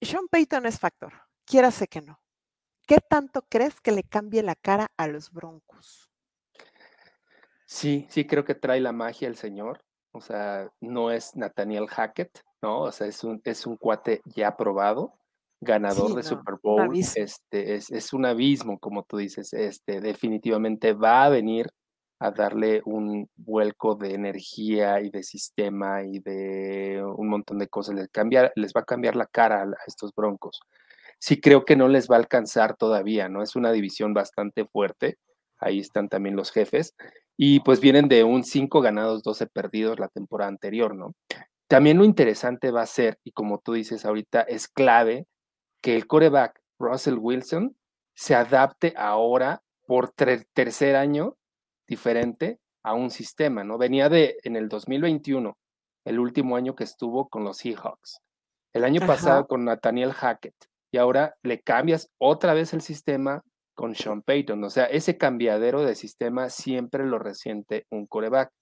Sean 0.00 0.28
Payton 0.28 0.66
es 0.66 0.78
factor, 0.78 1.12
sé 1.70 1.88
que 1.88 2.00
no. 2.00 2.20
¿Qué 2.86 2.98
tanto 3.08 3.42
crees 3.48 3.80
que 3.80 3.92
le 3.92 4.02
cambie 4.02 4.42
la 4.42 4.54
cara 4.54 4.88
a 4.96 5.06
los 5.06 5.30
Broncos? 5.30 6.10
Sí, 7.66 8.06
sí 8.10 8.26
creo 8.26 8.44
que 8.44 8.54
trae 8.54 8.80
la 8.80 8.92
magia 8.92 9.28
el 9.28 9.36
señor. 9.36 9.84
O 10.12 10.20
sea, 10.20 10.68
no 10.80 11.12
es 11.12 11.36
Nathaniel 11.36 11.86
Hackett, 11.86 12.42
¿no? 12.62 12.82
O 12.82 12.92
sea, 12.92 13.06
es 13.06 13.22
un, 13.22 13.40
es 13.44 13.64
un 13.64 13.76
cuate 13.76 14.22
ya 14.24 14.56
probado, 14.56 15.14
ganador 15.60 16.14
de 16.16 16.24
Super 16.24 16.56
Bowl. 16.60 16.90
Este, 16.96 17.74
es, 17.76 17.92
es, 17.92 18.12
un 18.12 18.26
abismo, 18.26 18.78
como 18.80 19.04
tú 19.04 19.18
dices. 19.18 19.52
Este, 19.52 20.00
definitivamente 20.00 20.94
va 20.94 21.24
a 21.24 21.28
venir 21.28 21.70
a 22.20 22.30
darle 22.30 22.82
un 22.84 23.28
vuelco 23.34 23.94
de 23.94 24.14
energía 24.14 25.00
y 25.00 25.08
de 25.08 25.22
sistema 25.22 26.04
y 26.04 26.18
de 26.18 27.02
un 27.16 27.28
montón 27.28 27.58
de 27.58 27.68
cosas. 27.68 27.94
Les, 27.94 28.08
les 28.54 28.72
va 28.74 28.82
a 28.82 28.84
cambiar 28.84 29.16
la 29.16 29.26
cara 29.26 29.62
a, 29.62 29.68
estos 29.86 30.14
broncos. 30.14 30.60
Sí 31.18 31.40
creo 31.40 31.64
que 31.64 31.76
no 31.76 31.88
les 31.88 32.10
va 32.10 32.16
a 32.16 32.18
alcanzar 32.18 32.76
todavía, 32.76 33.30
¿no? 33.30 33.42
Es 33.42 33.56
una 33.56 33.72
división 33.72 34.12
bastante 34.12 34.66
fuerte. 34.66 35.16
Ahí 35.58 35.80
están 35.80 36.10
también 36.10 36.36
los 36.36 36.52
jefes. 36.52 36.94
Y 37.38 37.60
pues 37.60 37.80
vienen 37.80 38.06
de 38.08 38.22
un 38.22 38.44
5 38.44 38.82
ganados, 38.82 39.22
12 39.22 39.46
perdidos 39.46 39.98
la 39.98 40.08
temporada 40.08 40.50
anterior, 40.50 40.94
¿no? 40.94 41.14
También 41.68 41.96
lo 41.96 42.04
interesante 42.04 42.70
va 42.70 42.82
a 42.82 42.86
ser, 42.86 43.18
y 43.24 43.32
como 43.32 43.60
tú 43.60 43.72
dices 43.72 44.04
ahorita, 44.04 44.42
es 44.42 44.68
clave 44.68 45.26
que 45.80 45.96
el 45.96 46.06
coreback 46.06 46.60
Russell 46.78 47.16
Wilson 47.18 47.76
se 48.14 48.34
adapte 48.34 48.92
ahora 48.96 49.62
por 49.86 50.10
tercer 50.10 50.96
año 50.96 51.36
diferente 51.90 52.60
a 52.84 52.94
un 52.94 53.10
sistema, 53.10 53.64
¿no? 53.64 53.76
Venía 53.76 54.08
de 54.08 54.38
en 54.44 54.56
el 54.56 54.68
2021, 54.68 55.58
el 56.06 56.18
último 56.18 56.56
año 56.56 56.74
que 56.74 56.84
estuvo 56.84 57.28
con 57.28 57.44
los 57.44 57.58
Seahawks. 57.58 58.20
El 58.72 58.84
año 58.84 59.04
pasado 59.04 59.46
con 59.48 59.64
Nathaniel 59.64 60.12
Hackett. 60.12 60.54
Y 60.92 60.98
ahora 60.98 61.34
le 61.42 61.60
cambias 61.60 62.08
otra 62.18 62.54
vez 62.54 62.72
el 62.72 62.80
sistema 62.80 63.42
con 63.74 63.94
Sean 63.94 64.22
Payton. 64.22 64.62
O 64.62 64.70
sea, 64.70 64.84
ese 64.84 65.18
cambiadero 65.18 65.84
de 65.84 65.96
sistema 65.96 66.48
siempre 66.48 67.04
lo 67.04 67.18
resiente 67.18 67.86
un 67.90 68.06
coreback. 68.06 68.52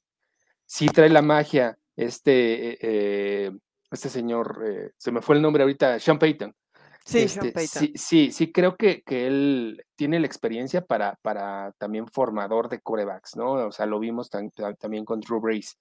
Sí 0.67 0.87
trae 0.87 1.11
la 1.11 1.23
magia 1.23 1.79
este, 1.97 2.71
eh, 2.71 2.79
eh, 2.81 3.51
este 3.91 4.09
señor, 4.09 4.63
eh, 4.65 4.91
se 4.97 5.13
me 5.13 5.21
fue 5.21 5.37
el 5.37 5.43
nombre 5.43 5.63
ahorita, 5.63 5.99
Sean 5.99 6.19
Payton. 6.19 6.55
Sí, 7.09 7.21
este, 7.21 7.67
sí, 7.67 7.93
sí, 7.95 8.33
sí, 8.33 8.53
creo 8.53 8.77
que, 8.77 9.01
que, 9.01 9.27
él 9.27 9.83
tiene 9.97 10.21
la 10.21 10.27
experiencia 10.27 10.85
para, 10.85 11.19
para 11.23 11.73
también 11.79 12.07
formador 12.07 12.69
de 12.69 12.81
corebacks, 12.81 13.35
¿no? 13.35 13.53
O 13.53 13.73
sea, 13.73 13.87
lo 13.87 13.99
vimos 13.99 14.29
también 14.29 15.07
con 15.07 15.21
Drew 15.21 15.41
Brees. 15.41 15.79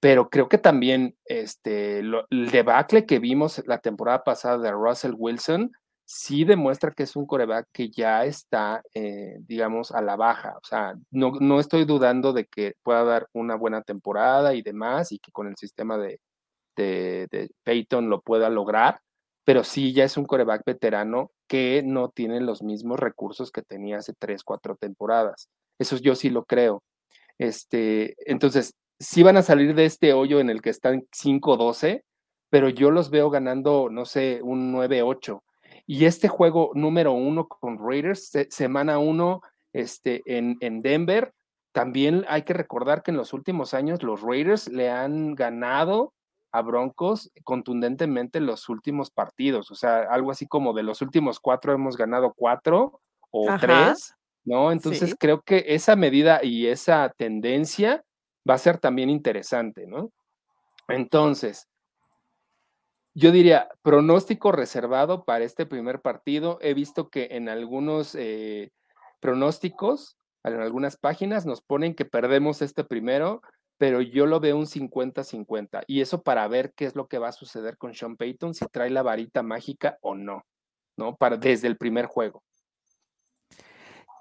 Pero 0.00 0.28
creo 0.28 0.48
que 0.48 0.58
también 0.58 1.16
este, 1.26 2.00
el 2.00 2.50
debacle 2.50 3.06
que 3.06 3.20
vimos 3.20 3.62
la 3.66 3.78
temporada 3.78 4.24
pasada 4.24 4.58
de 4.58 4.72
Russell 4.72 5.14
Wilson 5.16 5.70
sí 6.04 6.44
demuestra 6.44 6.90
que 6.90 7.04
es 7.04 7.14
un 7.14 7.26
coreback 7.26 7.68
que 7.72 7.90
ya 7.90 8.24
está, 8.24 8.82
eh, 8.94 9.36
digamos, 9.40 9.92
a 9.92 10.02
la 10.02 10.16
baja. 10.16 10.56
O 10.56 10.66
sea, 10.66 10.94
no, 11.12 11.34
no 11.38 11.60
estoy 11.60 11.84
dudando 11.84 12.32
de 12.32 12.46
que 12.46 12.74
pueda 12.82 13.04
dar 13.04 13.28
una 13.32 13.54
buena 13.54 13.82
temporada 13.82 14.54
y 14.54 14.62
demás, 14.62 15.12
y 15.12 15.20
que 15.20 15.30
con 15.30 15.46
el 15.46 15.56
sistema 15.56 15.98
de, 15.98 16.20
de, 16.76 17.28
de 17.30 17.50
Peyton 17.62 18.10
lo 18.10 18.22
pueda 18.22 18.50
lograr 18.50 19.00
pero 19.48 19.64
sí 19.64 19.94
ya 19.94 20.04
es 20.04 20.18
un 20.18 20.26
coreback 20.26 20.62
veterano 20.66 21.30
que 21.46 21.82
no 21.82 22.10
tiene 22.10 22.38
los 22.38 22.62
mismos 22.62 23.00
recursos 23.00 23.50
que 23.50 23.62
tenía 23.62 23.96
hace 23.96 24.12
tres, 24.12 24.44
cuatro 24.44 24.76
temporadas. 24.76 25.48
Eso 25.78 25.96
yo 25.96 26.14
sí 26.16 26.28
lo 26.28 26.44
creo. 26.44 26.82
Este, 27.38 28.14
entonces, 28.30 28.74
sí 28.98 29.22
van 29.22 29.38
a 29.38 29.42
salir 29.42 29.74
de 29.74 29.86
este 29.86 30.12
hoyo 30.12 30.40
en 30.40 30.50
el 30.50 30.60
que 30.60 30.68
están 30.68 31.06
5-12, 31.12 32.02
pero 32.50 32.68
yo 32.68 32.90
los 32.90 33.08
veo 33.08 33.30
ganando, 33.30 33.88
no 33.90 34.04
sé, 34.04 34.40
un 34.42 34.70
9-8. 34.70 35.40
Y 35.86 36.04
este 36.04 36.28
juego 36.28 36.72
número 36.74 37.12
uno 37.12 37.48
con 37.48 37.78
Raiders, 37.78 38.30
semana 38.50 38.98
uno 38.98 39.40
este, 39.72 40.20
en, 40.26 40.58
en 40.60 40.82
Denver, 40.82 41.32
también 41.72 42.26
hay 42.28 42.42
que 42.42 42.52
recordar 42.52 43.02
que 43.02 43.12
en 43.12 43.16
los 43.16 43.32
últimos 43.32 43.72
años 43.72 44.02
los 44.02 44.20
Raiders 44.20 44.68
le 44.68 44.90
han 44.90 45.34
ganado 45.34 46.12
a 46.52 46.62
Broncos 46.62 47.30
contundentemente 47.44 48.40
los 48.40 48.68
últimos 48.68 49.10
partidos, 49.10 49.70
o 49.70 49.74
sea, 49.74 50.00
algo 50.10 50.30
así 50.30 50.46
como 50.46 50.72
de 50.72 50.82
los 50.82 51.02
últimos 51.02 51.40
cuatro 51.40 51.72
hemos 51.72 51.96
ganado 51.96 52.32
cuatro 52.34 53.00
o 53.30 53.46
tres, 53.60 54.14
¿no? 54.44 54.72
Entonces 54.72 55.14
creo 55.18 55.42
que 55.42 55.64
esa 55.68 55.96
medida 55.96 56.42
y 56.42 56.66
esa 56.66 57.12
tendencia 57.16 58.04
va 58.48 58.54
a 58.54 58.58
ser 58.58 58.78
también 58.78 59.10
interesante, 59.10 59.86
¿no? 59.86 60.10
Entonces, 60.88 61.68
yo 63.14 63.32
diría, 63.32 63.68
pronóstico 63.82 64.52
reservado 64.52 65.24
para 65.24 65.44
este 65.44 65.66
primer 65.66 66.00
partido. 66.00 66.58
He 66.62 66.72
visto 66.72 67.08
que 67.08 67.28
en 67.32 67.48
algunos 67.48 68.14
eh, 68.14 68.72
pronósticos, 69.20 70.16
en 70.44 70.60
algunas 70.60 70.96
páginas, 70.96 71.44
nos 71.44 71.60
ponen 71.60 71.94
que 71.94 72.04
perdemos 72.04 72.62
este 72.62 72.84
primero 72.84 73.42
pero 73.78 74.00
yo 74.02 74.26
lo 74.26 74.40
veo 74.40 74.56
un 74.56 74.66
50-50. 74.66 75.84
Y 75.86 76.00
eso 76.00 76.22
para 76.22 76.46
ver 76.48 76.74
qué 76.74 76.84
es 76.84 76.96
lo 76.96 77.08
que 77.08 77.18
va 77.18 77.28
a 77.28 77.32
suceder 77.32 77.78
con 77.78 77.94
Sean 77.94 78.16
Payton, 78.16 78.54
si 78.54 78.66
trae 78.66 78.90
la 78.90 79.02
varita 79.02 79.42
mágica 79.42 79.98
o 80.02 80.14
no, 80.14 80.44
¿no? 80.96 81.16
Para, 81.16 81.36
desde 81.36 81.68
el 81.68 81.78
primer 81.78 82.06
juego. 82.06 82.42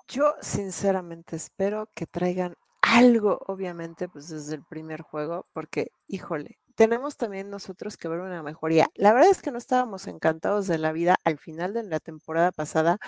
Yo 0.07 0.35
sinceramente 0.39 1.35
espero 1.35 1.89
que 1.93 2.05
traigan 2.05 2.55
algo, 2.81 3.39
obviamente, 3.47 4.07
pues 4.07 4.29
desde 4.29 4.55
el 4.55 4.63
primer 4.63 5.01
juego, 5.01 5.45
porque, 5.51 5.91
híjole, 6.07 6.59
tenemos 6.75 7.17
también 7.17 7.49
nosotros 7.49 7.97
que 7.97 8.07
ver 8.07 8.21
una 8.21 8.43
mejoría. 8.43 8.87
La 8.95 9.11
verdad 9.11 9.31
es 9.31 9.41
que 9.41 9.51
no 9.51 9.57
estábamos 9.57 10.07
encantados 10.07 10.67
de 10.67 10.77
la 10.77 10.91
vida 10.93 11.15
al 11.25 11.39
final 11.39 11.73
de 11.73 11.83
la 11.83 11.99
temporada 11.99 12.51
pasada. 12.51 12.99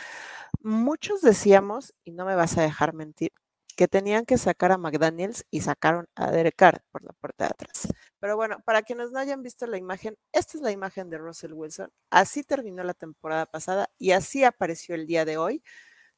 Muchos 0.61 1.21
decíamos, 1.21 1.93
y 2.03 2.11
no 2.11 2.25
me 2.25 2.35
vas 2.35 2.57
a 2.57 2.63
dejar 2.63 2.93
mentir, 2.93 3.31
que 3.79 3.87
tenían 3.87 4.25
que 4.25 4.37
sacar 4.37 4.73
a 4.73 4.77
McDaniels 4.77 5.45
y 5.49 5.61
sacaron 5.61 6.09
a 6.13 6.31
Derek 6.31 6.57
Carr 6.57 6.81
por 6.91 7.01
la 7.01 7.13
puerta 7.13 7.45
de 7.45 7.51
atrás. 7.51 7.87
Pero 8.19 8.35
bueno, 8.35 8.57
para 8.65 8.81
quienes 8.81 9.11
no 9.11 9.19
hayan 9.19 9.41
visto 9.41 9.65
la 9.67 9.77
imagen, 9.77 10.17
esta 10.33 10.57
es 10.57 10.61
la 10.61 10.71
imagen 10.71 11.09
de 11.09 11.17
Russell 11.17 11.53
Wilson. 11.53 11.89
Así 12.09 12.43
terminó 12.43 12.83
la 12.83 12.93
temporada 12.93 13.45
pasada 13.45 13.89
y 13.97 14.11
así 14.11 14.43
apareció 14.43 14.95
el 14.95 15.07
día 15.07 15.23
de 15.23 15.37
hoy. 15.37 15.63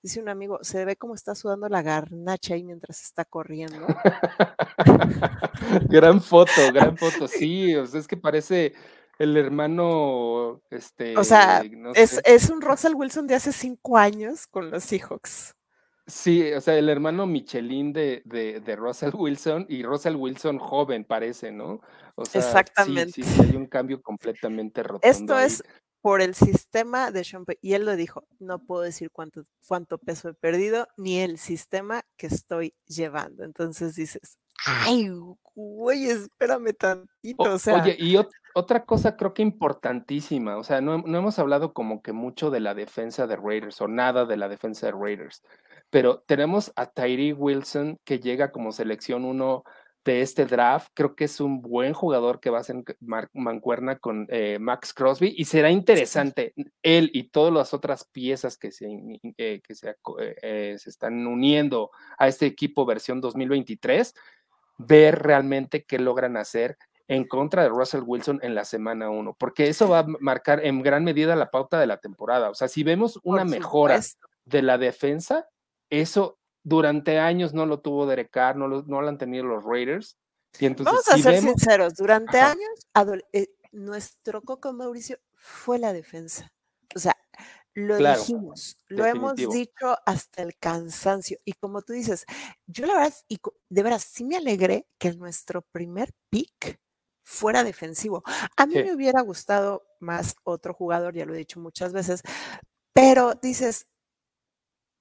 Dice 0.02 0.20
un 0.20 0.30
amigo, 0.30 0.58
se 0.64 0.84
ve 0.86 0.96
como 0.96 1.14
está 1.14 1.36
sudando 1.36 1.70
la 1.70 1.84
garnacha 1.84 2.56
ahí 2.56 2.64
mientras 2.64 3.04
está 3.04 3.26
corriendo. 3.26 3.86
gran 5.88 6.20
foto, 6.20 6.74
gran 6.74 6.98
foto, 6.98 7.28
sí, 7.28 7.76
o 7.76 7.86
sea, 7.86 8.00
es 8.00 8.08
que 8.08 8.18
parece 8.18 8.74
el 9.20 9.38
hermano, 9.38 10.64
este... 10.72 11.16
O 11.16 11.24
sea, 11.24 11.62
es, 11.94 12.20
es 12.26 12.50
un 12.50 12.60
Russell 12.60 12.96
Wilson 12.96 13.28
de 13.28 13.36
hace 13.36 13.52
cinco 13.52 14.00
años 14.00 14.48
con 14.48 14.72
los 14.72 14.84
Seahawks. 14.84 15.54
Sí, 16.08 16.52
o 16.54 16.62
sea, 16.62 16.78
el 16.78 16.90
hermano 16.90 17.26
Michelin 17.26 17.94
de, 17.94 18.22
de, 18.26 18.76
Russell 18.76 19.12
Wilson 19.14 19.66
y 19.70 19.84
Russell 19.84 20.16
Wilson 20.16 20.58
joven 20.58 21.06
parece, 21.06 21.52
¿no? 21.52 21.82
O 22.16 22.26
sea, 22.26 22.42
Exactamente. 22.42 23.14
Sí, 23.14 23.24
sí, 23.24 23.42
hay 23.42 23.56
un 23.56 23.68
cambio 23.68 24.02
completamente 24.02 24.84
rotundo. 24.84 25.08
Esto 25.08 25.40
es 25.40 25.64
por 26.02 26.22
el 26.22 26.34
sistema 26.34 27.12
de 27.12 27.24
Sean 27.24 27.46
Y 27.62 27.74
él 27.74 27.86
lo 27.86 27.96
dijo, 27.96 28.28
no 28.40 28.60
puedo 28.60 28.82
decir 28.82 29.12
cuánto, 29.12 29.44
cuánto 29.68 29.98
peso 30.00 30.30
he 30.30 30.34
perdido, 30.34 30.88
ni 30.98 31.20
el 31.20 31.38
sistema 31.38 32.04
que 32.18 32.28
estoy 32.28 32.74
llevando. 32.88 33.44
Entonces 33.44 33.96
dices, 33.96 34.38
ay, 34.66 35.10
güey, 35.54 36.06
espérame 36.06 36.74
tantito. 36.74 37.44
O, 37.44 37.60
sea, 37.60 37.84
oye, 37.84 37.96
y 38.00 38.18
otra 38.54 38.86
cosa 38.86 39.18
creo 39.18 39.34
que 39.34 39.42
importantísima, 39.42 40.58
o 40.58 40.64
sea, 40.64 40.82
no, 40.82 41.00
no 41.00 41.18
hemos 41.18 41.40
hablado 41.40 41.74
como 41.74 42.02
que 42.02 42.12
mucho 42.12 42.50
de 42.50 42.60
la 42.60 42.74
defensa 42.74 43.28
de 43.28 43.36
Raiders 43.36 43.82
o 43.82 43.88
nada 43.88 44.26
de 44.26 44.38
la 44.38 44.50
defensa 44.50 44.88
de 44.88 44.94
Raiders 44.94 45.44
pero 45.92 46.24
tenemos 46.26 46.72
a 46.76 46.88
Tyree 46.88 47.34
Wilson 47.34 48.00
que 48.04 48.20
llega 48.20 48.52
como 48.52 48.72
selección 48.72 49.26
uno 49.26 49.64
de 50.04 50.22
este 50.22 50.46
draft. 50.46 50.90
Creo 50.96 51.16
que 51.16 51.26
es 51.26 51.40
un 51.40 51.62
buen 51.62 51.94
jugador 51.94 52.40
que 52.40 52.50
va 52.50 52.60
a 52.60 52.64
ser 52.64 52.78
mancuerna 53.34 54.00
con 54.00 54.26
eh, 54.30 54.58
Max 54.60 54.94
Crosby 54.94 55.36
y 55.38 55.46
será 55.46 55.70
interesante 55.70 56.54
él 56.82 57.12
y 57.14 57.24
todas 57.30 57.54
las 57.54 57.74
otras 57.74 58.06
piezas 58.06 58.58
que 58.58 58.72
se, 58.72 58.88
eh, 59.38 59.62
que 59.62 59.76
se, 59.76 59.96
eh, 60.42 60.76
se, 60.80 60.90
están 60.90 61.28
uniendo 61.28 61.92
a 62.18 62.30
este 62.30 62.46
equipo 62.46 62.86
versión 62.86 63.20
2023, 63.20 64.16
ver 64.78 65.20
realmente 65.20 65.84
qué 65.84 66.00
logran 66.00 66.38
hacer 66.38 66.78
en 67.08 67.28
contra 67.28 67.64
de 67.64 67.70
Russell 67.70 68.04
Wilson 68.06 68.40
en 68.44 68.56
la 68.56 68.66
semana 68.66 69.10
1, 69.10 69.36
porque 69.38 69.68
eso 69.68 69.90
va 69.90 70.00
a 70.00 70.06
marcar 70.20 70.66
en 70.66 70.82
gran 70.82 71.04
medida 71.04 71.36
la 71.36 71.52
pauta 71.52 71.80
de 71.80 71.88
la 71.88 71.98
temporada. 71.98 72.50
O 72.50 72.56
sea, 72.56 72.68
si 72.68 72.84
vemos 72.84 73.20
una 73.24 73.46
mejora 73.46 74.00
de 74.46 74.62
la 74.62 74.78
defensa, 74.78 75.48
eso 75.90 76.40
durante 76.64 77.20
años 77.20 77.54
no 77.54 77.66
lo 77.66 77.80
tuvo 77.80 78.06
Derek 78.06 78.30
Carr, 78.30 78.56
no 78.56 78.68
lo, 78.68 78.84
no 78.84 79.02
lo 79.02 79.10
han 79.10 79.18
tenido 79.18 79.46
los 79.46 79.64
Raiders. 79.64 80.18
Y 80.60 80.66
entonces, 80.66 80.94
Vamos 80.94 81.08
a 81.08 81.18
ser 81.18 81.42
sinceros, 81.42 81.96
durante 81.96 82.40
años 82.40 82.70
eh, 83.32 83.48
nuestro 83.72 84.42
coco 84.42 84.74
Mauricio 84.74 85.18
fue 85.34 85.80
la 85.80 85.94
defensa. 85.94 86.52
O 86.94 87.00
sea, 87.00 87.16
lo 87.74 87.98
dijimos, 87.98 88.82
lo 88.88 89.06
hemos 89.06 89.36
dicho 89.36 89.98
hasta 90.06 90.44
el 90.44 90.58
cansancio. 90.58 91.40
Y 91.46 91.54
como 91.54 91.82
tú 91.82 91.94
dices, 91.94 92.26
yo 92.68 92.86
la 92.86 92.96
verdad, 92.96 93.14
y 93.30 93.40
de 93.70 93.84
veras, 93.84 94.04
sí 94.04 94.26
me 94.26 94.36
alegré 94.36 94.88
que 94.98 95.14
nuestro 95.14 95.62
primer 95.62 96.14
pick 96.30 96.80
fuera 97.32 97.64
defensivo. 97.64 98.24
A 98.58 98.66
mí 98.66 98.76
me 98.76 98.94
hubiera 98.94 99.22
gustado 99.22 99.84
más 100.00 100.36
otro 100.44 100.74
jugador, 100.74 101.16
ya 101.16 101.26
lo 101.26 101.34
he 101.34 101.40
dicho 101.40 101.60
muchas 101.60 101.94
veces, 101.94 102.22
pero 102.94 103.36
dices, 103.36 103.88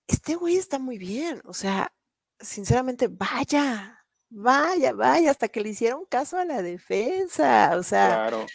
este 0.07 0.37
güey 0.37 0.57
está 0.57 0.79
muy 0.79 0.97
bien, 0.97 1.43
o 1.45 1.53
sea, 1.53 1.93
sinceramente, 2.39 3.09
vaya, 3.09 4.05
vaya, 4.31 4.93
vaya, 4.93 5.31
hasta 5.31 5.49
que 5.49 5.61
le 5.61 5.71
hicieron 5.71 6.05
caso 6.07 6.39
a 6.39 6.45
la 6.45 6.63
defensa, 6.63 7.77
o 7.77 7.83
sea. 7.83 8.09
Claro. 8.09 8.47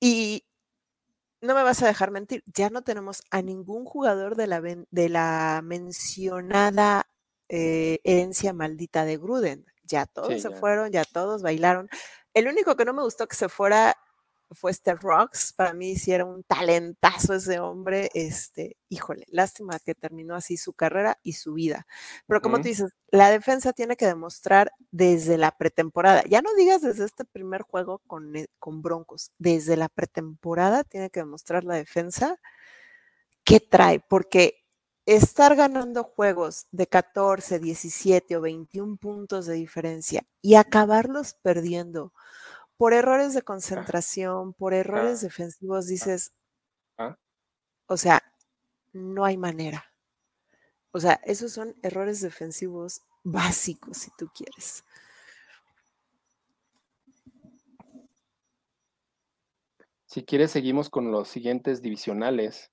Y 0.00 0.44
no 1.40 1.54
me 1.54 1.62
vas 1.62 1.82
a 1.82 1.86
dejar 1.86 2.10
mentir, 2.10 2.42
ya 2.46 2.70
no 2.70 2.82
tenemos 2.82 3.22
a 3.30 3.42
ningún 3.42 3.84
jugador 3.84 4.36
de 4.36 4.46
la, 4.46 4.60
de 4.60 5.08
la 5.08 5.60
mencionada 5.62 7.06
eh, 7.48 8.00
herencia 8.04 8.52
maldita 8.52 9.04
de 9.04 9.18
Gruden. 9.18 9.66
Ya 9.84 10.06
todos 10.06 10.40
se 10.40 10.50
fueron, 10.50 10.90
ya 10.90 11.04
todos 11.04 11.42
bailaron. 11.42 11.88
El 12.34 12.48
único 12.48 12.76
que 12.76 12.84
no 12.84 12.92
me 12.92 13.02
gustó 13.02 13.26
que 13.26 13.36
se 13.36 13.48
fuera 13.48 13.96
fue 14.54 14.72
Steph 14.72 15.02
Rocks. 15.02 15.52
Para 15.52 15.72
mí 15.72 15.96
sí 15.96 16.12
era 16.12 16.24
un 16.24 16.42
talentazo 16.44 17.34
ese 17.34 17.58
hombre. 17.58 18.10
Este, 18.14 18.76
híjole, 18.88 19.24
lástima 19.28 19.78
que 19.78 19.94
terminó 19.94 20.34
así 20.34 20.56
su 20.56 20.72
carrera 20.72 21.18
y 21.22 21.34
su 21.34 21.54
vida. 21.54 21.86
Pero 22.26 22.40
como 22.40 22.58
tú 22.58 22.64
dices, 22.64 22.92
la 23.08 23.30
defensa 23.30 23.72
tiene 23.72 23.96
que 23.96 24.06
demostrar 24.06 24.72
desde 24.90 25.38
la 25.38 25.52
pretemporada. 25.52 26.22
Ya 26.28 26.42
no 26.42 26.54
digas 26.54 26.82
desde 26.82 27.04
este 27.04 27.24
primer 27.24 27.62
juego 27.62 28.00
con, 28.06 28.36
eh, 28.36 28.46
con 28.58 28.82
Broncos. 28.82 29.30
Desde 29.38 29.76
la 29.76 29.88
pretemporada 29.88 30.84
tiene 30.84 31.10
que 31.10 31.20
demostrar 31.20 31.64
la 31.64 31.74
defensa 31.74 32.38
qué 33.44 33.60
trae. 33.60 34.00
Porque 34.00 34.61
estar 35.06 35.56
ganando 35.56 36.04
juegos 36.04 36.66
de 36.70 36.86
14, 36.86 37.58
17 37.58 38.36
o 38.36 38.40
21 38.40 38.96
puntos 38.96 39.46
de 39.46 39.54
diferencia 39.54 40.24
y 40.40 40.54
acabarlos 40.54 41.34
perdiendo 41.34 42.12
por 42.76 42.94
errores 42.94 43.32
de 43.32 43.40
ah. 43.40 43.42
concentración, 43.42 44.54
por 44.54 44.74
errores 44.74 45.20
ah. 45.20 45.26
defensivos, 45.26 45.86
dices, 45.86 46.32
ah. 46.98 47.16
o 47.86 47.96
sea, 47.96 48.22
no 48.92 49.24
hay 49.24 49.36
manera. 49.36 49.84
O 50.90 50.98
sea, 50.98 51.20
esos 51.24 51.52
son 51.52 51.76
errores 51.82 52.20
defensivos 52.20 53.02
básicos, 53.22 53.98
si 53.98 54.10
tú 54.18 54.28
quieres. 54.34 54.84
Si 60.06 60.24
quieres, 60.24 60.50
seguimos 60.50 60.90
con 60.90 61.12
los 61.12 61.28
siguientes 61.28 61.82
divisionales. 61.82 62.71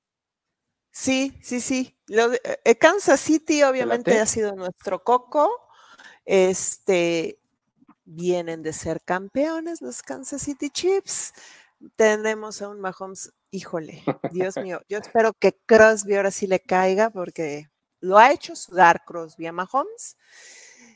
Sí, 0.92 1.38
sí, 1.42 1.62
sí. 1.62 1.98
Lo 2.08 2.32
eh, 2.34 2.76
Kansas 2.80 3.20
City 3.20 3.64
obviamente 3.64 4.20
ha 4.20 4.26
sido 4.26 4.56
nuestro 4.56 5.04
coco. 5.04 5.50
Este, 6.26 7.40
vienen 8.06 8.64
de 8.64 8.74
ser 8.74 9.02
campeones 9.04 9.82
los 9.82 10.02
Kansas 10.02 10.42
City 10.42 10.70
Chiefs. 10.70 11.34
Tenemos 11.96 12.62
a 12.62 12.70
un 12.70 12.80
Mahomes, 12.82 13.32
híjole, 13.52 14.04
Dios 14.32 14.56
mío, 14.64 14.82
yo 14.90 14.98
espero 14.98 15.34
que 15.34 15.54
Crosby 15.66 16.16
ahora 16.16 16.32
sí 16.32 16.48
le 16.48 16.60
caiga 16.60 17.10
porque 17.10 17.70
lo 18.02 18.18
ha 18.18 18.32
hecho 18.32 18.56
sudar 18.56 19.04
Crosby 19.06 19.48
a 19.48 19.52
Mahomes. 19.52 20.18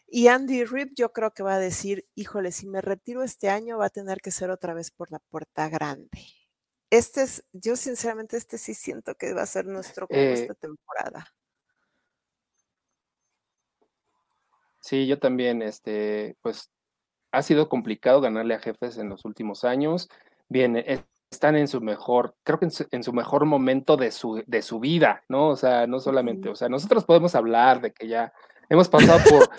Y 0.08 0.28
Andy 0.28 0.64
Rip 0.66 0.94
yo 0.96 1.12
creo 1.12 1.32
que 1.32 1.44
va 1.44 1.56
a 1.56 1.60
decir, 1.60 2.06
híjole, 2.16 2.52
si 2.52 2.68
me 2.68 2.82
retiro 2.82 3.24
este 3.24 3.50
año 3.50 3.80
va 3.80 3.88
a 3.88 3.90
tener 3.90 4.20
que 4.22 4.32
ser 4.32 4.52
otra 4.52 4.74
vez 4.74 4.92
por 4.92 5.12
la 5.12 5.20
puerta 5.20 5.70
grande. 5.70 6.20
Este 6.94 7.24
es, 7.24 7.44
yo 7.54 7.76
sinceramente 7.76 8.38
este 8.38 8.60
sí 8.60 8.76
siento 8.76 9.16
que 9.16 9.34
va 9.34 9.42
a 9.42 9.48
ser 9.48 9.66
nuestro 9.66 10.06
eh, 10.12 10.34
esta 10.34 10.54
temporada. 10.54 11.26
Sí, 14.80 15.08
yo 15.08 15.18
también, 15.18 15.64
este, 15.64 16.38
pues 16.44 16.70
ha 17.32 17.42
sido 17.42 17.68
complicado 17.68 18.22
ganarle 18.22 18.54
a 18.54 18.60
jefes 18.60 19.00
en 19.00 19.10
los 19.10 19.26
últimos 19.26 19.64
años. 19.64 20.08
Bien, 20.50 20.78
e, 20.78 21.04
están 21.32 21.56
en 21.56 21.68
su 21.68 21.82
mejor, 21.82 22.36
creo 22.44 22.60
que 22.60 22.68
en 22.92 23.04
su, 23.04 23.12
mejor 23.12 23.46
momento 23.46 23.98
de 23.98 24.12
su, 24.12 24.44
de 24.46 24.62
su 24.62 24.80
vida, 24.80 25.24
¿no? 25.30 25.50
O 25.50 25.56
sea, 25.56 25.88
no 25.88 26.00
solamente, 26.00 26.48
o 26.50 26.56
sea, 26.56 26.70
nosotros 26.70 27.06
podemos 27.06 27.34
hablar 27.34 27.82
de 27.82 27.92
que 27.92 28.08
ya 28.08 28.32
hemos 28.70 28.88
pasado 28.88 29.20
por 29.28 29.50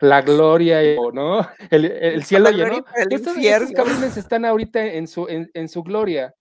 la 0.00 0.22
gloria, 0.22 0.80
¿no? 1.12 1.46
El, 1.70 2.24
cielo 2.24 2.50
lleno. 2.50 2.84
Estos, 3.10 3.36
estos, 3.36 3.72
cabrones 3.72 4.16
están 4.16 4.44
ahorita 4.44 4.84
en 4.84 5.06
su, 5.06 5.28
en, 5.28 5.50
en 5.54 5.68
su 5.68 5.82
gloria. 5.82 6.34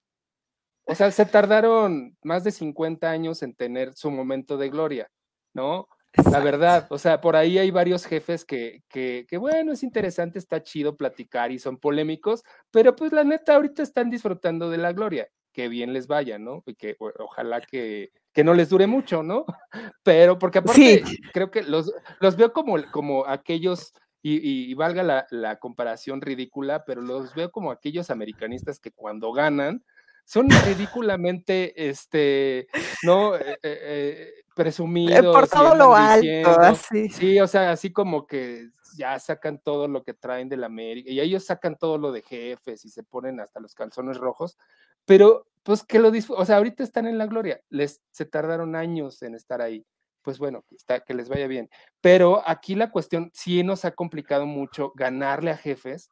O 0.85 0.95
sea, 0.95 1.11
se 1.11 1.25
tardaron 1.25 2.17
más 2.23 2.43
de 2.43 2.51
50 2.51 3.09
años 3.09 3.41
en 3.41 3.55
tener 3.55 3.93
su 3.93 4.11
momento 4.11 4.57
de 4.57 4.69
gloria, 4.69 5.09
¿no? 5.53 5.87
La 6.31 6.39
verdad, 6.41 6.85
o 6.91 6.99
sea, 6.99 7.21
por 7.21 7.35
ahí 7.35 7.57
hay 7.57 7.71
varios 7.71 8.05
jefes 8.05 8.45
que, 8.45 8.83
que, 8.87 9.25
que, 9.27 9.37
bueno, 9.37 9.71
es 9.71 9.81
interesante, 9.81 10.37
está 10.37 10.61
chido 10.61 10.95
platicar 10.95 11.51
y 11.51 11.57
son 11.57 11.77
polémicos, 11.79 12.43
pero 12.69 12.95
pues 12.95 13.11
la 13.13 13.23
neta 13.23 13.55
ahorita 13.55 13.81
están 13.81 14.11
disfrutando 14.11 14.69
de 14.69 14.77
la 14.77 14.93
gloria, 14.93 15.27
que 15.51 15.69
bien 15.69 15.91
les 15.91 16.05
vaya, 16.05 16.37
¿no? 16.37 16.61
Y 16.67 16.75
que 16.75 16.95
ojalá 16.99 17.61
que, 17.61 18.11
que 18.33 18.43
no 18.43 18.53
les 18.53 18.69
dure 18.69 18.87
mucho, 18.87 19.23
¿no? 19.23 19.45
Pero 20.03 20.39
porque 20.39 20.59
aparte 20.59 21.03
creo 21.31 21.51
que 21.51 21.63
los, 21.63 21.93
los 22.19 22.35
veo 22.35 22.51
como, 22.51 22.77
como 22.91 23.25
aquellos, 23.25 23.93
y, 24.21 24.71
y 24.71 24.73
valga 24.73 25.03
la, 25.03 25.27
la, 25.31 25.59
comparación 25.59 26.21
ridícula, 26.21 26.85
pero 26.85 27.01
los 27.01 27.35
veo 27.35 27.51
como 27.51 27.71
aquellos 27.71 28.09
americanistas 28.09 28.79
que 28.79 28.91
cuando 28.91 29.33
ganan 29.33 29.83
son 30.23 30.49
ridículamente, 30.49 31.89
este, 31.89 32.67
¿no? 33.03 33.35
Eh, 33.35 33.59
eh, 33.61 33.79
eh 33.81 34.33
presumidos. 34.55 35.35
Por 35.35 35.47
todo 35.47 35.75
lo 35.75 35.95
alto, 35.95 36.59
así. 36.59 37.09
Sí, 37.09 37.39
o 37.39 37.47
sea, 37.47 37.71
así 37.71 37.91
como 37.91 38.27
que 38.27 38.69
ya 38.95 39.19
sacan 39.19 39.59
todo 39.59 39.87
lo 39.87 40.03
que 40.03 40.13
traen 40.13 40.49
de 40.49 40.57
la 40.57 40.67
América 40.67 41.09
y 41.09 41.19
ellos 41.19 41.45
sacan 41.45 41.75
todo 41.77 41.97
lo 41.97 42.11
de 42.11 42.21
jefes 42.21 42.85
y 42.85 42.89
se 42.89 43.03
ponen 43.03 43.39
hasta 43.39 43.59
los 43.59 43.73
calzones 43.73 44.17
rojos, 44.17 44.57
pero 45.05 45.47
pues 45.63 45.83
que 45.83 45.99
lo 45.99 46.11
o 46.29 46.45
sea, 46.45 46.57
ahorita 46.57 46.83
están 46.83 47.07
en 47.07 47.17
la 47.17 47.25
gloria, 47.25 47.61
les 47.69 48.01
se 48.11 48.25
tardaron 48.25 48.75
años 48.75 49.21
en 49.21 49.35
estar 49.35 49.61
ahí. 49.61 49.85
Pues 50.21 50.39
bueno, 50.39 50.63
está, 50.71 51.01
que 51.01 51.13
les 51.13 51.27
vaya 51.27 51.47
bien. 51.47 51.69
Pero 51.99 52.41
aquí 52.47 52.75
la 52.75 52.91
cuestión 52.91 53.29
sí 53.33 53.63
nos 53.63 53.83
ha 53.83 53.91
complicado 53.91 54.45
mucho 54.45 54.93
ganarle 54.95 55.51
a 55.51 55.57
jefes 55.57 56.09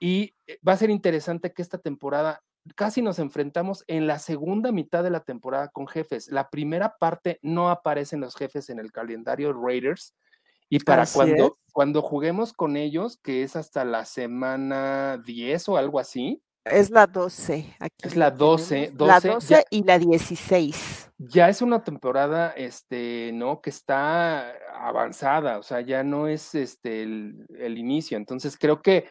y 0.00 0.34
eh, 0.46 0.58
va 0.66 0.72
a 0.72 0.76
ser 0.76 0.90
interesante 0.90 1.52
que 1.52 1.62
esta 1.62 1.78
temporada 1.78 2.42
casi 2.74 3.02
nos 3.02 3.18
enfrentamos 3.18 3.84
en 3.86 4.06
la 4.06 4.18
segunda 4.18 4.72
mitad 4.72 5.02
de 5.02 5.10
la 5.10 5.20
temporada 5.20 5.68
con 5.68 5.86
jefes. 5.86 6.28
La 6.28 6.50
primera 6.50 6.96
parte 6.98 7.38
no 7.42 7.70
aparecen 7.70 8.20
los 8.20 8.34
jefes 8.34 8.70
en 8.70 8.78
el 8.78 8.92
calendario 8.92 9.52
Raiders. 9.52 10.14
Y 10.68 10.80
para 10.80 11.06
cuando, 11.06 11.58
cuando 11.72 12.02
juguemos 12.02 12.52
con 12.52 12.76
ellos, 12.76 13.18
que 13.22 13.44
es 13.44 13.54
hasta 13.54 13.84
la 13.84 14.04
semana 14.04 15.22
10 15.24 15.68
o 15.68 15.76
algo 15.76 16.00
así. 16.00 16.42
Es 16.70 16.90
la 16.90 17.06
12. 17.06 17.76
Aquí 17.78 18.06
es 18.06 18.16
la 18.16 18.30
12, 18.30 18.92
La 18.98 19.20
12 19.20 19.64
y 19.70 19.84
la 19.84 19.98
16. 19.98 21.12
Ya 21.18 21.48
es 21.48 21.62
una 21.62 21.82
temporada, 21.82 22.52
este, 22.56 23.30
¿no? 23.32 23.60
Que 23.60 23.70
está 23.70 24.52
avanzada, 24.74 25.58
o 25.58 25.62
sea, 25.62 25.80
ya 25.80 26.02
no 26.02 26.28
es 26.28 26.54
este 26.54 27.02
el 27.02 27.78
inicio. 27.78 28.16
Entonces 28.16 28.58
creo 28.58 28.82
que 28.82 29.08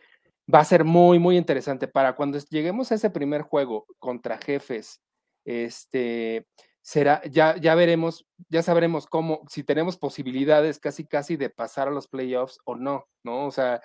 va 0.53 0.59
a 0.59 0.65
ser 0.65 0.83
muy, 0.83 1.17
muy 1.17 1.37
interesante 1.37 1.87
para 1.87 2.15
cuando 2.15 2.37
lleguemos 2.49 2.91
a 2.91 2.95
ese 2.95 3.09
primer 3.09 3.41
juego 3.41 3.85
contra 3.99 4.37
jefes. 4.37 5.01
Este 5.45 6.45
será, 6.85 7.21
ya, 7.23 7.57
ya 7.57 7.73
veremos, 7.73 8.27
ya 8.47 8.61
sabremos 8.61 9.07
cómo, 9.07 9.41
si 9.49 9.63
tenemos 9.63 9.97
posibilidades 9.97 10.79
casi, 10.79 11.03
casi 11.05 11.35
de 11.35 11.49
pasar 11.49 11.87
a 11.87 11.91
los 11.91 12.07
playoffs 12.07 12.59
o 12.63 12.75
no, 12.75 13.07
¿no? 13.23 13.47
O 13.47 13.51
sea, 13.51 13.81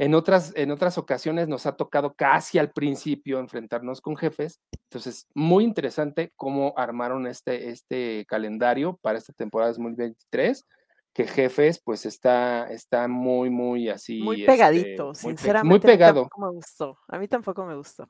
en 0.00 0.14
otras, 0.14 0.52
en 0.56 0.70
otras 0.70 0.96
ocasiones 0.96 1.46
nos 1.46 1.66
ha 1.66 1.76
tocado 1.76 2.14
casi 2.14 2.58
al 2.58 2.70
principio 2.72 3.38
enfrentarnos 3.38 4.00
con 4.00 4.16
jefes. 4.16 4.58
Entonces, 4.88 5.26
muy 5.34 5.62
interesante 5.62 6.32
cómo 6.36 6.72
armaron 6.76 7.26
este, 7.26 7.68
este 7.68 8.24
calendario 8.26 8.98
para 9.02 9.18
esta 9.18 9.34
temporada 9.34 9.72
2023 9.72 10.64
que 11.12 11.26
Jefes, 11.26 11.82
pues 11.84 12.06
está, 12.06 12.70
está 12.70 13.08
muy, 13.08 13.50
muy 13.50 13.88
así. 13.90 14.22
Muy 14.22 14.42
este, 14.42 14.52
pegadito, 14.52 15.06
muy 15.06 15.12
pe- 15.12 15.18
sinceramente. 15.18 15.66
Muy 15.68 15.74
a 15.74 15.78
mí 15.78 15.80
pegado. 15.98 16.20
tampoco 16.22 16.40
me 16.46 16.52
gustó. 16.52 16.98
A 17.08 17.18
mí 17.18 17.28
tampoco 17.28 17.66
me 17.66 17.76
gustó. 17.76 18.08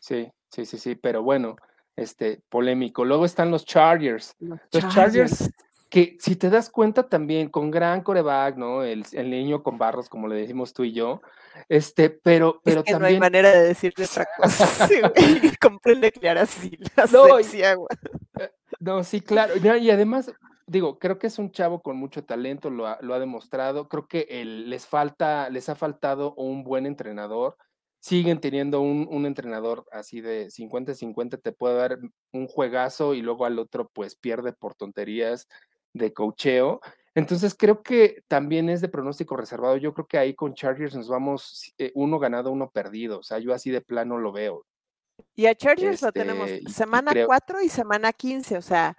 Sí, 0.00 0.28
sí, 0.50 0.64
sí, 0.64 0.78
sí, 0.78 0.94
pero 0.96 1.22
bueno, 1.22 1.54
este, 1.94 2.40
polémico. 2.48 3.04
Luego 3.04 3.26
están 3.26 3.50
los 3.52 3.64
Chargers. 3.64 4.34
Los 4.40 4.58
Los 4.72 4.82
Chargers, 4.88 4.94
Chargers. 5.38 5.50
Que 5.88 6.16
si 6.20 6.36
te 6.36 6.50
das 6.50 6.70
cuenta 6.70 7.08
también, 7.08 7.48
con 7.48 7.70
gran 7.70 8.02
coreback, 8.02 8.56
¿no? 8.56 8.82
El, 8.82 9.04
el 9.12 9.30
niño 9.30 9.62
con 9.62 9.78
barros, 9.78 10.08
como 10.08 10.28
le 10.28 10.36
decimos 10.36 10.72
tú 10.74 10.84
y 10.84 10.92
yo. 10.92 11.20
Este, 11.68 12.10
pero, 12.10 12.60
pero 12.62 12.80
es 12.80 12.84
que 12.86 12.92
no 12.92 12.98
hay 12.98 13.14
también. 13.14 13.20
manera 13.20 13.50
de 13.52 13.68
decirle 13.68 14.04
otra 14.04 14.26
cosa. 14.36 14.66
Sí, 14.88 15.00
güey. 15.00 15.56
Comprende 15.60 16.12
Clara 16.12 16.42
así 16.42 16.78
la 16.96 17.06
No, 17.06 17.40
y- 17.40 17.74
güey. 17.74 18.48
No, 18.80 19.02
sí, 19.02 19.20
claro. 19.20 19.54
Y 19.56 19.90
además, 19.90 20.30
digo, 20.66 20.98
creo 20.98 21.18
que 21.18 21.26
es 21.28 21.38
un 21.38 21.50
chavo 21.50 21.80
con 21.82 21.96
mucho 21.96 22.24
talento, 22.24 22.70
lo 22.70 22.86
ha, 22.86 22.98
lo 23.00 23.14
ha 23.14 23.18
demostrado. 23.18 23.88
Creo 23.88 24.06
que 24.06 24.26
el- 24.30 24.70
les 24.70 24.86
falta, 24.86 25.48
les 25.50 25.68
ha 25.68 25.74
faltado 25.74 26.34
un 26.34 26.64
buen 26.64 26.86
entrenador. 26.86 27.56
Siguen 28.00 28.38
teniendo 28.40 28.80
un, 28.80 29.08
un 29.10 29.26
entrenador 29.26 29.84
así 29.90 30.20
de 30.20 30.46
50-50, 30.50 31.40
te 31.42 31.50
puede 31.50 31.74
dar 31.76 31.98
un 32.32 32.46
juegazo 32.46 33.12
y 33.14 33.22
luego 33.22 33.44
al 33.44 33.58
otro 33.58 33.88
pues 33.92 34.14
pierde 34.14 34.52
por 34.52 34.76
tonterías 34.76 35.48
de 35.98 36.12
cocheo. 36.12 36.80
Entonces 37.14 37.54
creo 37.54 37.82
que 37.82 38.22
también 38.28 38.68
es 38.68 38.80
de 38.80 38.88
pronóstico 38.88 39.36
reservado. 39.36 39.76
Yo 39.76 39.92
creo 39.92 40.06
que 40.06 40.18
ahí 40.18 40.34
con 40.34 40.54
Chargers 40.54 40.94
nos 40.94 41.08
vamos 41.08 41.74
eh, 41.78 41.90
uno 41.94 42.18
ganado, 42.18 42.50
uno 42.52 42.70
perdido. 42.70 43.18
O 43.18 43.22
sea, 43.22 43.38
yo 43.40 43.52
así 43.52 43.70
de 43.70 43.80
plano 43.80 44.18
lo 44.18 44.30
veo. 44.32 44.64
Y 45.34 45.46
a 45.46 45.54
Chargers 45.54 46.00
lo 46.02 46.12
tenemos 46.12 46.48
Este, 46.48 46.62
y- 46.64 46.68
y 46.68 46.72
semana 46.72 47.10
creo- 47.10 47.26
4 47.26 47.60
y 47.60 47.68
semana 47.68 48.12
15, 48.12 48.56
o 48.56 48.62
sea, 48.62 48.96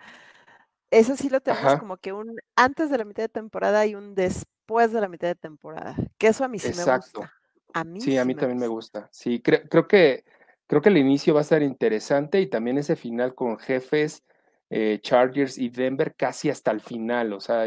eso 0.91 1.15
sí 1.15 1.29
lo 1.29 1.39
tenemos 1.39 1.65
Ajá. 1.65 1.79
como 1.79 1.97
que 1.97 2.11
un 2.13 2.35
antes 2.55 2.89
de 2.89 2.97
la 2.97 3.05
mitad 3.05 3.23
de 3.23 3.29
temporada 3.29 3.85
y 3.85 3.95
un 3.95 4.15
después 4.15 4.91
de 4.91 5.01
la 5.01 5.07
mitad 5.07 5.27
de 5.27 5.35
temporada. 5.35 5.95
Que 6.17 6.27
eso 6.27 6.43
a 6.43 6.47
mí 6.47 6.59
sí 6.59 6.67
me 6.69 6.73
Exacto. 6.73 7.21
gusta. 7.21 7.33
A 7.73 7.83
mí 7.83 8.01
Sí, 8.01 8.17
a 8.17 8.23
sí 8.23 8.27
mí 8.27 8.33
me 8.35 8.39
también 8.39 8.59
me 8.59 8.67
gusta. 8.67 9.01
gusta. 9.01 9.09
Sí, 9.13 9.41
creo, 9.41 9.61
creo 9.69 9.87
que 9.87 10.25
creo 10.67 10.81
que 10.81 10.89
el 10.89 10.97
inicio 10.97 11.33
va 11.33 11.39
a 11.39 11.43
estar 11.43 11.61
interesante 11.63 12.39
y 12.41 12.47
también 12.47 12.77
ese 12.77 12.95
final 12.95 13.33
con 13.33 13.57
jefes, 13.57 14.23
eh, 14.69 14.99
Chargers 15.01 15.57
y 15.57 15.69
Denver 15.69 16.13
casi 16.15 16.49
hasta 16.49 16.71
el 16.71 16.79
final. 16.81 17.33
O 17.33 17.39
sea, 17.39 17.65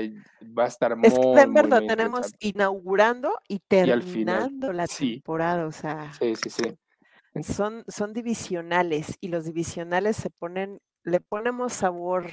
va 0.56 0.64
a 0.64 0.68
estar 0.68 0.96
muy, 0.96 1.08
Es 1.08 1.18
que 1.18 1.26
Denver 1.34 1.64
muy, 1.68 1.70
lo 1.80 1.86
tenemos 1.86 2.32
inaugurando 2.40 3.32
y 3.48 3.58
terminando 3.60 4.72
la 4.72 4.86
sí. 4.86 5.14
temporada, 5.14 5.66
o 5.66 5.72
sea, 5.72 6.12
Sí, 6.12 6.34
sí, 6.36 6.50
sí. 6.50 6.62
Son, 7.42 7.84
son 7.88 8.12
divisionales 8.12 9.16
y 9.20 9.28
los 9.28 9.46
divisionales 9.46 10.16
se 10.16 10.28
ponen, 10.30 10.80
le 11.02 11.18
ponemos 11.20 11.72
sabor, 11.72 12.26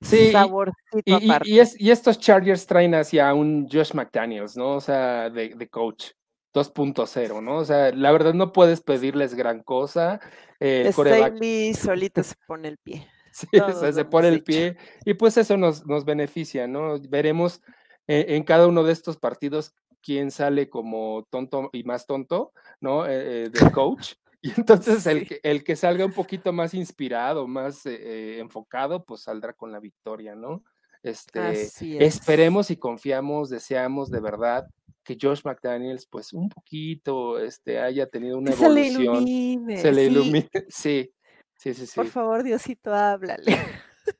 Sí, 0.00 0.28
y- 0.28 0.32
saborcito 0.32 0.76
Y, 1.04 1.14
y- 1.14 1.30
aparte. 1.30 1.60
es, 1.60 1.80
y 1.80 1.90
estos 1.90 2.18
Chargers 2.18 2.66
traen 2.66 2.94
hacia 2.94 3.32
un 3.34 3.68
Josh 3.70 3.92
McDaniels, 3.94 4.56
¿no? 4.56 4.76
O 4.76 4.80
sea, 4.80 5.30
de, 5.30 5.50
de 5.54 5.68
coach 5.68 6.10
2.0, 6.54 7.42
¿no? 7.42 7.58
O 7.58 7.64
sea, 7.64 7.92
la 7.92 8.12
verdad 8.12 8.34
no 8.34 8.52
puedes 8.52 8.80
pedirles 8.80 9.34
gran 9.34 9.62
cosa. 9.62 10.20
Coreback 10.58 11.34
Staley 11.34 11.74
solito 11.74 12.22
se 12.22 12.34
pone 12.46 12.68
el 12.68 12.78
pie. 12.78 13.06
Sí, 13.36 13.46
o 13.52 13.66
Todos 13.66 13.80
sea, 13.80 13.92
se 13.92 14.04
pone 14.06 14.28
el 14.28 14.42
pie 14.42 14.78
y 15.04 15.12
pues 15.12 15.36
eso 15.36 15.58
nos, 15.58 15.84
nos 15.84 16.06
beneficia, 16.06 16.66
¿no? 16.66 16.98
Veremos 17.00 17.60
eh, 18.06 18.24
en 18.30 18.44
cada 18.44 18.66
uno 18.66 18.82
de 18.82 18.94
estos 18.94 19.18
partidos 19.18 19.74
quién 20.00 20.30
sale 20.30 20.70
como 20.70 21.26
tonto 21.28 21.68
y 21.74 21.84
más 21.84 22.06
tonto, 22.06 22.52
¿no? 22.80 23.04
Eh, 23.06 23.44
eh, 23.44 23.50
del 23.50 23.72
coach. 23.72 24.14
Y 24.42 24.52
entonces 24.56 25.04
el, 25.06 25.26
que, 25.26 25.40
el 25.42 25.64
que 25.64 25.74
salga 25.74 26.06
un 26.06 26.12
poquito 26.12 26.52
más 26.52 26.72
inspirado, 26.72 27.48
más 27.48 27.84
eh, 27.84 27.98
eh, 28.00 28.38
enfocado, 28.38 29.04
pues 29.04 29.22
saldrá 29.22 29.52
con 29.54 29.72
la 29.72 29.80
victoria, 29.80 30.36
¿no? 30.36 30.62
Este, 31.02 31.40
Así 31.40 31.96
es. 31.96 32.14
esperemos 32.16 32.70
y 32.70 32.76
confiamos, 32.76 33.50
deseamos 33.50 34.08
de 34.10 34.20
verdad 34.20 34.68
que 35.02 35.16
Josh 35.20 35.40
McDaniels, 35.44 36.06
pues 36.06 36.32
un 36.32 36.48
poquito, 36.48 37.40
este, 37.40 37.80
haya 37.80 38.06
tenido 38.06 38.38
una 38.38 38.52
Que 38.52 38.56
se 38.56 38.68
le 38.70 38.86
evolución, 38.88 39.26
ilumine. 39.26 39.80
se 39.80 39.92
le 39.92 40.04
ilumine, 40.04 40.48
sí, 40.68 41.10
sí, 41.10 41.12
sí, 41.56 41.74
sí. 41.74 41.86
Por 41.94 42.06
favor, 42.06 42.42
Diosito, 42.42 42.94
háblale. 42.94 43.56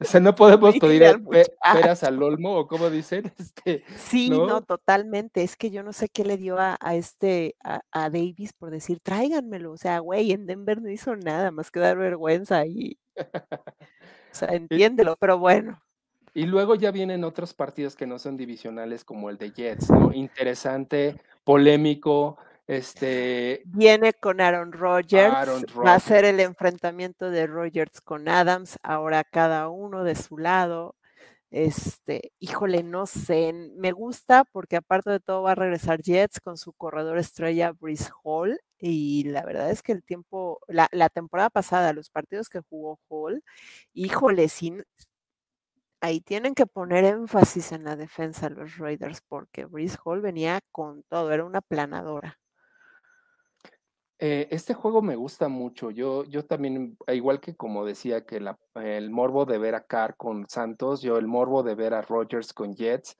O 0.00 0.04
sea, 0.04 0.20
no 0.20 0.34
podemos 0.36 0.76
pedir 0.78 1.02
pe- 1.30 1.46
peras 1.72 2.02
al 2.02 2.22
olmo, 2.22 2.56
o 2.56 2.66
como 2.66 2.90
dicen, 2.90 3.32
este, 3.38 3.84
Sí, 3.96 4.30
no, 4.30 4.46
¿no? 4.46 4.62
totalmente. 4.62 5.42
Es 5.42 5.56
que 5.56 5.70
yo 5.70 5.82
no 5.82 5.92
sé 5.92 6.08
qué 6.08 6.24
le 6.24 6.36
dio 6.36 6.58
a, 6.58 6.76
a 6.80 6.94
este, 6.96 7.54
a, 7.62 7.80
a 7.92 8.10
Davis 8.10 8.52
por 8.52 8.70
decir, 8.70 8.98
tráiganmelo. 9.00 9.72
O 9.72 9.76
sea, 9.76 10.00
güey, 10.00 10.32
en 10.32 10.46
Denver 10.46 10.82
no 10.82 10.90
hizo 10.90 11.14
nada 11.16 11.50
más 11.50 11.70
que 11.70 11.80
dar 11.80 11.96
vergüenza 11.96 12.66
y, 12.66 12.98
o 13.16 13.24
sea, 14.32 14.48
entiéndelo, 14.52 15.16
pero 15.20 15.38
bueno. 15.38 15.80
y 16.34 16.46
luego 16.46 16.74
ya 16.74 16.90
vienen 16.90 17.24
otros 17.24 17.54
partidos 17.54 17.94
que 17.96 18.06
no 18.06 18.18
son 18.18 18.36
divisionales, 18.36 19.04
como 19.04 19.30
el 19.30 19.38
de 19.38 19.52
Jets, 19.52 19.90
¿no? 19.90 20.12
Interesante, 20.12 21.16
polémico, 21.44 22.36
este, 22.66 23.62
Viene 23.66 24.12
con 24.12 24.40
Aaron 24.40 24.72
Rodgers, 24.72 25.34
Aaron 25.34 25.64
va 25.84 25.94
a 25.94 26.00
ser 26.00 26.24
el 26.24 26.40
enfrentamiento 26.40 27.30
de 27.30 27.46
Rodgers 27.46 28.00
con 28.00 28.28
Adams, 28.28 28.78
ahora 28.82 29.22
cada 29.24 29.68
uno 29.68 30.02
de 30.02 30.16
su 30.16 30.36
lado. 30.38 30.96
Este, 31.50 32.32
híjole, 32.40 32.82
no 32.82 33.06
sé, 33.06 33.52
me 33.76 33.92
gusta 33.92 34.44
porque 34.44 34.76
aparte 34.76 35.10
de 35.10 35.20
todo 35.20 35.42
va 35.42 35.52
a 35.52 35.54
regresar 35.54 36.02
Jets 36.02 36.40
con 36.40 36.56
su 36.56 36.72
corredor 36.72 37.18
estrella 37.18 37.72
Brees 37.72 38.10
Hall 38.24 38.60
y 38.78 39.24
la 39.24 39.44
verdad 39.44 39.70
es 39.70 39.82
que 39.82 39.92
el 39.92 40.02
tiempo, 40.02 40.58
la, 40.66 40.88
la 40.92 41.08
temporada 41.08 41.50
pasada, 41.50 41.92
los 41.92 42.10
partidos 42.10 42.48
que 42.48 42.60
jugó 42.68 42.98
Hall, 43.08 43.42
híjole, 43.94 44.48
sí, 44.48 44.72
ahí 46.00 46.20
tienen 46.20 46.54
que 46.54 46.66
poner 46.66 47.04
énfasis 47.04 47.72
en 47.72 47.84
la 47.84 47.96
defensa 47.96 48.50
los 48.50 48.76
Raiders 48.78 49.22
porque 49.28 49.64
Brees 49.66 49.98
Hall 50.04 50.20
venía 50.20 50.60
con 50.72 51.02
todo, 51.04 51.32
era 51.32 51.44
una 51.44 51.60
planadora. 51.60 52.38
Eh, 54.18 54.48
este 54.50 54.72
juego 54.74 55.02
me 55.02 55.14
gusta 55.16 55.48
mucho. 55.48 55.90
Yo, 55.90 56.24
yo 56.24 56.44
también, 56.46 56.96
igual 57.08 57.40
que 57.40 57.54
como 57.54 57.84
decía 57.84 58.24
que 58.24 58.40
la- 58.40 58.58
el 58.76 59.10
morbo 59.10 59.44
de 59.44 59.58
ver 59.58 59.74
a 59.74 59.84
Carr 59.86 60.16
con 60.16 60.48
Santos, 60.48 61.02
yo 61.02 61.18
el 61.18 61.26
morbo 61.26 61.62
de 61.62 61.74
ver 61.74 61.92
a 61.94 62.00
Rodgers 62.02 62.52
con 62.54 62.74
Jets, 62.74 63.16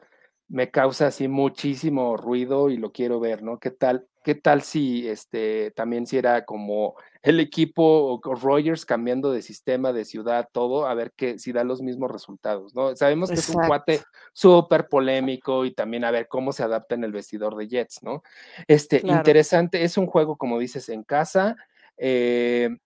me 0.48 0.70
causa 0.70 1.08
así 1.08 1.28
muchísimo 1.28 2.16
ruido 2.16 2.70
y 2.70 2.76
lo 2.76 2.92
quiero 2.92 3.18
ver, 3.18 3.42
¿no? 3.42 3.58
¿Qué 3.58 3.70
tal, 3.70 4.06
qué 4.22 4.36
tal 4.36 4.62
si 4.62 5.08
este 5.08 5.72
también 5.72 6.06
si 6.06 6.18
era 6.18 6.44
como 6.44 6.94
el 7.22 7.40
equipo 7.40 8.20
Rodgers 8.22 8.84
cambiando 8.84 9.32
de 9.32 9.42
sistema, 9.42 9.92
de 9.92 10.04
ciudad, 10.04 10.48
todo, 10.52 10.86
a 10.86 10.94
ver 10.94 11.12
que 11.12 11.40
si 11.40 11.50
da 11.50 11.64
los 11.64 11.82
mismos 11.82 12.12
resultados, 12.12 12.74
¿no? 12.76 12.94
Sabemos 12.94 13.30
que 13.30 13.40
es 13.40 13.48
un 13.48 13.66
cuate 13.66 14.02
súper 14.32 14.86
polémico 14.88 15.64
y 15.64 15.72
también 15.72 16.04
a 16.04 16.12
ver 16.12 16.28
cómo 16.28 16.52
se 16.52 16.62
adapta 16.62 16.94
en 16.94 17.02
el 17.02 17.10
vestidor 17.10 17.56
de 17.56 17.66
Jets, 17.66 18.04
¿no? 18.04 18.22
Este, 18.68 19.00
claro. 19.00 19.18
interesante, 19.18 19.82
es 19.82 19.98
un 19.98 20.06
juego, 20.06 20.36
como 20.36 20.60
dices, 20.60 20.88
en 20.88 21.02
casa. 21.02 21.56
eh, 21.96 22.76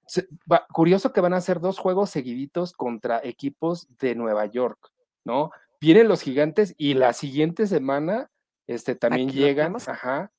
curioso 0.72 1.12
que 1.12 1.20
van 1.20 1.34
a 1.34 1.38
hacer 1.38 1.60
dos 1.60 1.78
juegos 1.78 2.08
seguiditos 2.08 2.72
contra 2.72 3.20
equipos 3.22 3.88
de 3.98 4.14
Nueva 4.14 4.46
York, 4.46 4.90
¿no? 5.24 5.50
Vienen 5.80 6.08
los 6.08 6.22
gigantes 6.22 6.74
y 6.76 6.94
la 6.94 7.12
siguiente 7.12 7.66
semana 7.66 8.30
este, 8.66 8.94
también 8.94 9.30
Aquí 9.30 9.38
llegan, 9.38 9.76
ajá, 9.86 10.30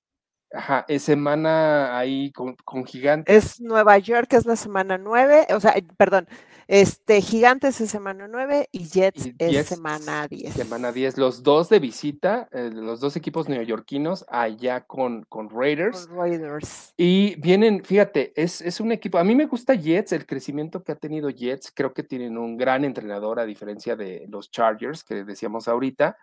ajá, 0.54 0.86
es 0.88 1.04
semana 1.04 1.98
ahí 1.98 2.32
con, 2.32 2.56
con 2.64 2.86
gigantes 2.86 3.36
Es 3.36 3.62
Nueva 3.62 3.98
York, 3.98 4.34
es 4.34 4.46
la 4.46 4.56
semana 4.56 4.98
9, 4.98 5.48
o 5.54 5.60
sea, 5.60 5.76
perdón, 5.98 6.28
este, 6.72 7.20
Gigantes 7.20 7.82
es 7.82 7.90
semana 7.90 8.30
9 8.30 8.70
y 8.72 8.88
Jets 8.88 9.26
y 9.26 9.36
es 9.38 9.52
10, 9.52 9.68
semana 9.68 10.26
10. 10.30 10.54
semana 10.54 10.94
10, 10.94 11.18
los 11.18 11.44
dos 11.44 11.68
de 11.68 11.80
visita, 11.80 12.48
eh, 12.54 12.70
los 12.74 13.02
dos 13.02 13.18
equipos 13.18 13.50
neoyorquinos 13.50 14.26
allá 14.30 14.80
con, 14.80 15.24
con 15.24 15.50
Raiders. 15.50 16.08
Con 16.08 16.18
Raiders. 16.18 16.94
Y 16.96 17.36
vienen, 17.42 17.84
fíjate, 17.84 18.32
es, 18.42 18.62
es 18.62 18.80
un 18.80 18.94
equipo, 18.94 19.18
a 19.18 19.26
mí 19.26 19.36
me 19.36 19.48
gusta 19.48 19.74
Jets, 19.74 20.14
el 20.14 20.26
crecimiento 20.26 20.82
que 20.82 20.94
ha 20.94 20.96
tenido 20.96 21.30
Jets, 21.30 21.74
creo 21.76 21.94
que 21.94 22.04
tienen 22.04 22.38
un 22.38 22.56
gran 22.56 22.86
entrenador 22.86 23.42
a 23.42 23.46
diferencia 23.46 23.98
de 23.98 24.26
los 24.30 24.50
Chargers 24.50 25.04
que 25.04 25.26
decíamos 25.26 25.68
ahorita, 25.68 26.18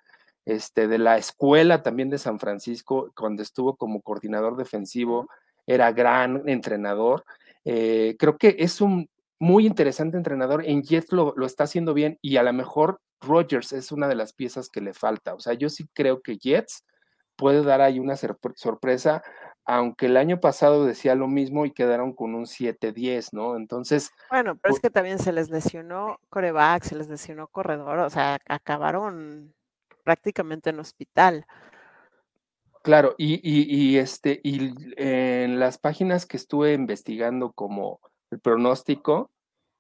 este, 0.49 0.89
de 0.89 0.97
la 0.99 1.19
escuela 1.19 1.83
también 1.83 2.09
de 2.09 2.17
San 2.19 2.39
Francisco, 2.39 3.13
cuando 3.15 3.43
estuvo 3.43 3.77
como 3.77 4.01
coordinador 4.01 4.57
defensivo, 4.57 5.29
era 5.67 5.93
gran 5.93 6.49
entrenador. 6.49 7.25
Eh, 7.65 8.17
creo 8.19 8.39
que 8.39 8.57
es 8.59 8.81
un 8.81 9.11
muy 9.39 9.67
interesante 9.67 10.17
entrenador, 10.17 10.65
en 10.65 10.83
Jets 10.83 11.13
lo, 11.13 11.35
lo 11.37 11.45
está 11.47 11.65
haciendo 11.65 11.93
bien 11.93 12.19
y 12.23 12.39
a 12.39 12.43
lo 12.43 12.53
mejor 12.53 13.01
Rodgers 13.21 13.73
es 13.73 13.93
una 13.93 14.09
de 14.09 14.15
las 14.15 14.33
piezas 14.33 14.69
que 14.71 14.81
le 14.81 14.95
falta, 14.95 15.35
o 15.35 15.41
sea, 15.41 15.53
yo 15.53 15.69
sí 15.69 15.87
creo 15.93 16.23
que 16.23 16.39
Jets 16.39 16.85
puede 17.37 17.63
dar 17.63 17.81
ahí 17.81 18.01
una 18.01 18.15
sorpre- 18.15 18.55
sorpresa, 18.57 19.23
aunque 19.65 20.07
el 20.07 20.17
año 20.17 20.41
pasado 20.41 20.87
decía 20.87 21.15
lo 21.15 21.29
mismo 21.29 21.67
y 21.67 21.73
quedaron 21.73 22.15
con 22.15 22.35
un 22.35 22.47
7-10, 22.47 23.33
¿no? 23.33 23.55
Entonces, 23.57 24.11
Bueno, 24.31 24.57
pero 24.57 24.73
es 24.75 24.79
pu- 24.81 24.83
que 24.83 24.91
también 24.91 25.19
se 25.19 25.31
les 25.33 25.51
lesionó 25.51 26.19
coreback, 26.31 26.83
se 26.85 26.97
les 26.97 27.09
lesionó 27.09 27.47
corredor, 27.49 27.99
o 27.99 28.11
sea, 28.11 28.39
acabaron 28.49 29.55
prácticamente 30.09 30.71
en 30.71 30.81
hospital. 30.81 31.45
claro, 32.83 33.15
y, 33.19 33.35
y, 33.43 33.65
y, 33.69 33.99
este, 33.99 34.41
y 34.43 34.73
en 34.97 35.61
las 35.61 35.77
páginas 35.77 36.25
que 36.25 36.39
estuve 36.39 36.73
investigando 36.73 37.53
como 37.53 38.01
el 38.31 38.41
pronóstico, 38.41 39.31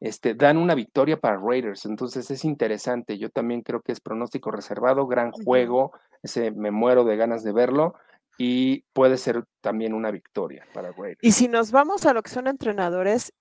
este, 0.01 0.35
dan 0.35 0.59
una 0.59 0.75
victoria 0.75 1.19
para 1.19 1.39
Raiders. 1.39 1.87
Entonces 1.87 2.31
es 2.31 2.45
interesante. 2.45 3.17
Yo 3.17 3.31
también 3.31 3.63
creo 3.63 3.81
que 3.81 3.93
es 3.93 4.01
pronóstico 4.01 4.51
reservado, 4.51 5.07
gran 5.07 5.33
juego. 5.33 5.93
Ese 6.23 6.51
me 6.51 6.71
muero 6.71 7.05
de 7.05 7.17
ganas 7.17 7.43
de 7.43 7.53
verlo 7.53 7.95
y 8.37 8.83
puede 8.93 9.17
ser 9.17 9.47
también 9.63 9.95
una 9.95 10.11
victoria 10.11 10.67
para 10.75 10.93
Raiders. 10.93 11.21
Y 11.23 11.33
si 11.33 11.49
nos 11.49 11.73
vamos 11.73 12.05
a 12.05 12.13
lo 12.13 12.23
que 12.23 12.29
son 12.31 12.49
entrenadores, 12.49 13.33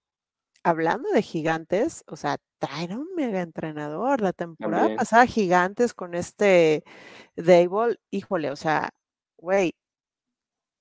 hablando 0.64 1.10
de 1.12 1.22
gigantes, 1.22 2.03
o 2.08 2.16
sea, 2.16 2.38
traen 2.60 2.93
un 2.93 3.08
mega 3.16 3.41
entrenador. 3.41 4.22
La 4.22 4.34
temporada 4.34 4.89
pasada, 4.95 5.26
gigantes 5.28 5.93
con 5.93 6.16
este 6.16 6.84
Dable, 7.36 7.97
híjole, 8.12 8.51
o 8.51 8.55
sea, 8.55 8.91
güey, 9.38 9.74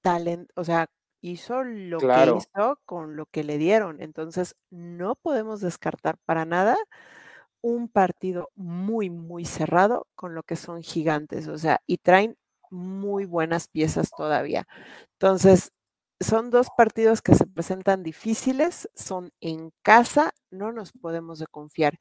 talent, 0.03 0.51
o 0.57 0.65
sea, 0.65 0.87
hizo 1.21 1.65
lo 1.65 2.05
que 2.11 2.27
hizo 2.29 2.81
con 2.85 3.17
lo 3.17 3.27
que 3.27 3.45
le 3.45 3.59
dieron. 3.59 4.01
Entonces, 4.03 4.57
no 4.71 5.17
podemos 5.17 5.61
descartar 5.61 6.19
para 6.25 6.45
nada 6.45 6.77
un 7.63 7.89
partido 7.89 8.51
muy, 8.57 9.11
muy 9.11 9.45
cerrado 9.47 10.09
con 10.17 10.35
lo 10.35 10.43
que 10.45 10.57
son 10.57 10.83
gigantes, 10.83 11.49
o 11.49 11.59
sea, 11.59 11.81
y 11.87 11.99
traen 11.99 12.37
muy 12.71 13.25
buenas 13.27 13.69
piezas 13.69 14.13
todavía. 14.17 14.67
Entonces, 15.15 15.73
son 16.21 16.51
dos 16.51 16.69
partidos 16.77 17.23
que 17.23 17.35
se 17.35 17.47
presentan 17.47 18.03
difíciles, 18.03 18.89
son 18.95 19.33
en 19.41 19.73
casa, 19.83 20.33
no 20.51 20.73
nos 20.73 20.93
podemos 20.93 21.39
de 21.39 21.47
confiar. 21.47 21.99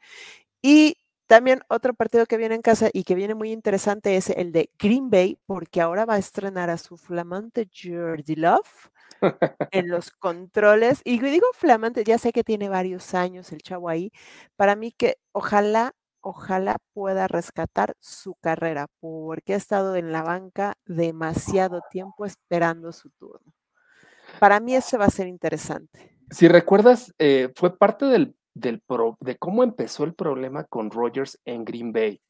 Y 0.61 0.97
también 1.27 1.61
otro 1.69 1.93
partido 1.95 2.25
que 2.27 2.37
viene 2.37 2.55
en 2.55 2.61
casa 2.61 2.89
y 2.93 3.03
que 3.03 3.15
viene 3.15 3.35
muy 3.35 3.51
interesante 3.51 4.15
es 4.17 4.29
el 4.29 4.51
de 4.51 4.69
Green 4.79 5.09
Bay, 5.09 5.39
porque 5.47 5.81
ahora 5.81 6.05
va 6.05 6.15
a 6.15 6.19
estrenar 6.19 6.69
a 6.69 6.77
su 6.77 6.97
flamante 6.97 7.69
Jordi 7.73 8.35
Love 8.35 8.89
en 9.71 9.89
los 9.89 10.11
controles. 10.19 11.01
Y 11.05 11.19
digo 11.19 11.47
flamante, 11.53 12.03
ya 12.03 12.17
sé 12.17 12.31
que 12.33 12.43
tiene 12.43 12.69
varios 12.69 13.13
años 13.13 13.51
el 13.51 13.61
chavo 13.61 13.89
ahí. 13.89 14.11
Para 14.55 14.75
mí 14.75 14.91
que 14.91 15.17
ojalá, 15.33 15.93
ojalá 16.21 16.77
pueda 16.93 17.27
rescatar 17.27 17.95
su 17.99 18.35
carrera, 18.35 18.87
porque 18.99 19.53
ha 19.55 19.57
estado 19.57 19.95
en 19.95 20.11
la 20.11 20.23
banca 20.23 20.75
demasiado 20.85 21.81
tiempo 21.91 22.25
esperando 22.25 22.91
su 22.93 23.09
turno. 23.11 23.54
Para 24.39 24.59
mí 24.59 24.75
ese 24.75 24.97
va 24.97 25.05
a 25.05 25.09
ser 25.09 25.27
interesante. 25.27 26.17
Si 26.29 26.47
recuerdas, 26.47 27.13
eh, 27.19 27.51
fue 27.55 27.77
parte 27.77 28.05
del, 28.05 28.35
del 28.53 28.81
de 29.19 29.37
cómo 29.37 29.63
empezó 29.63 30.03
el 30.03 30.13
problema 30.13 30.63
con 30.63 30.91
Rogers 30.91 31.39
en 31.45 31.65
Green 31.65 31.91
Bay, 31.91 32.21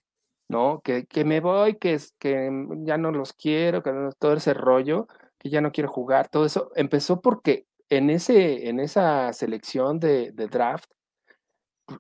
¿no? 0.50 0.82
Que, 0.84 1.06
que 1.06 1.24
me 1.24 1.40
voy, 1.40 1.76
que, 1.76 2.00
que 2.20 2.50
ya 2.84 2.98
no 2.98 3.12
los 3.12 3.34
quiero, 3.34 3.82
que 3.82 3.92
todo 4.20 4.34
ese 4.34 4.54
rollo, 4.54 5.08
que 5.38 5.50
ya 5.50 5.62
no 5.62 5.72
quiero 5.72 5.90
jugar, 5.90 6.28
todo 6.30 6.46
eso. 6.46 6.72
Empezó 6.76 7.22
porque 7.22 7.66
en, 7.90 8.10
ese, 8.10 8.68
en 8.68 8.80
esa 8.80 9.32
selección 9.34 10.00
de, 10.00 10.32
de 10.32 10.48
draft, 10.48 10.90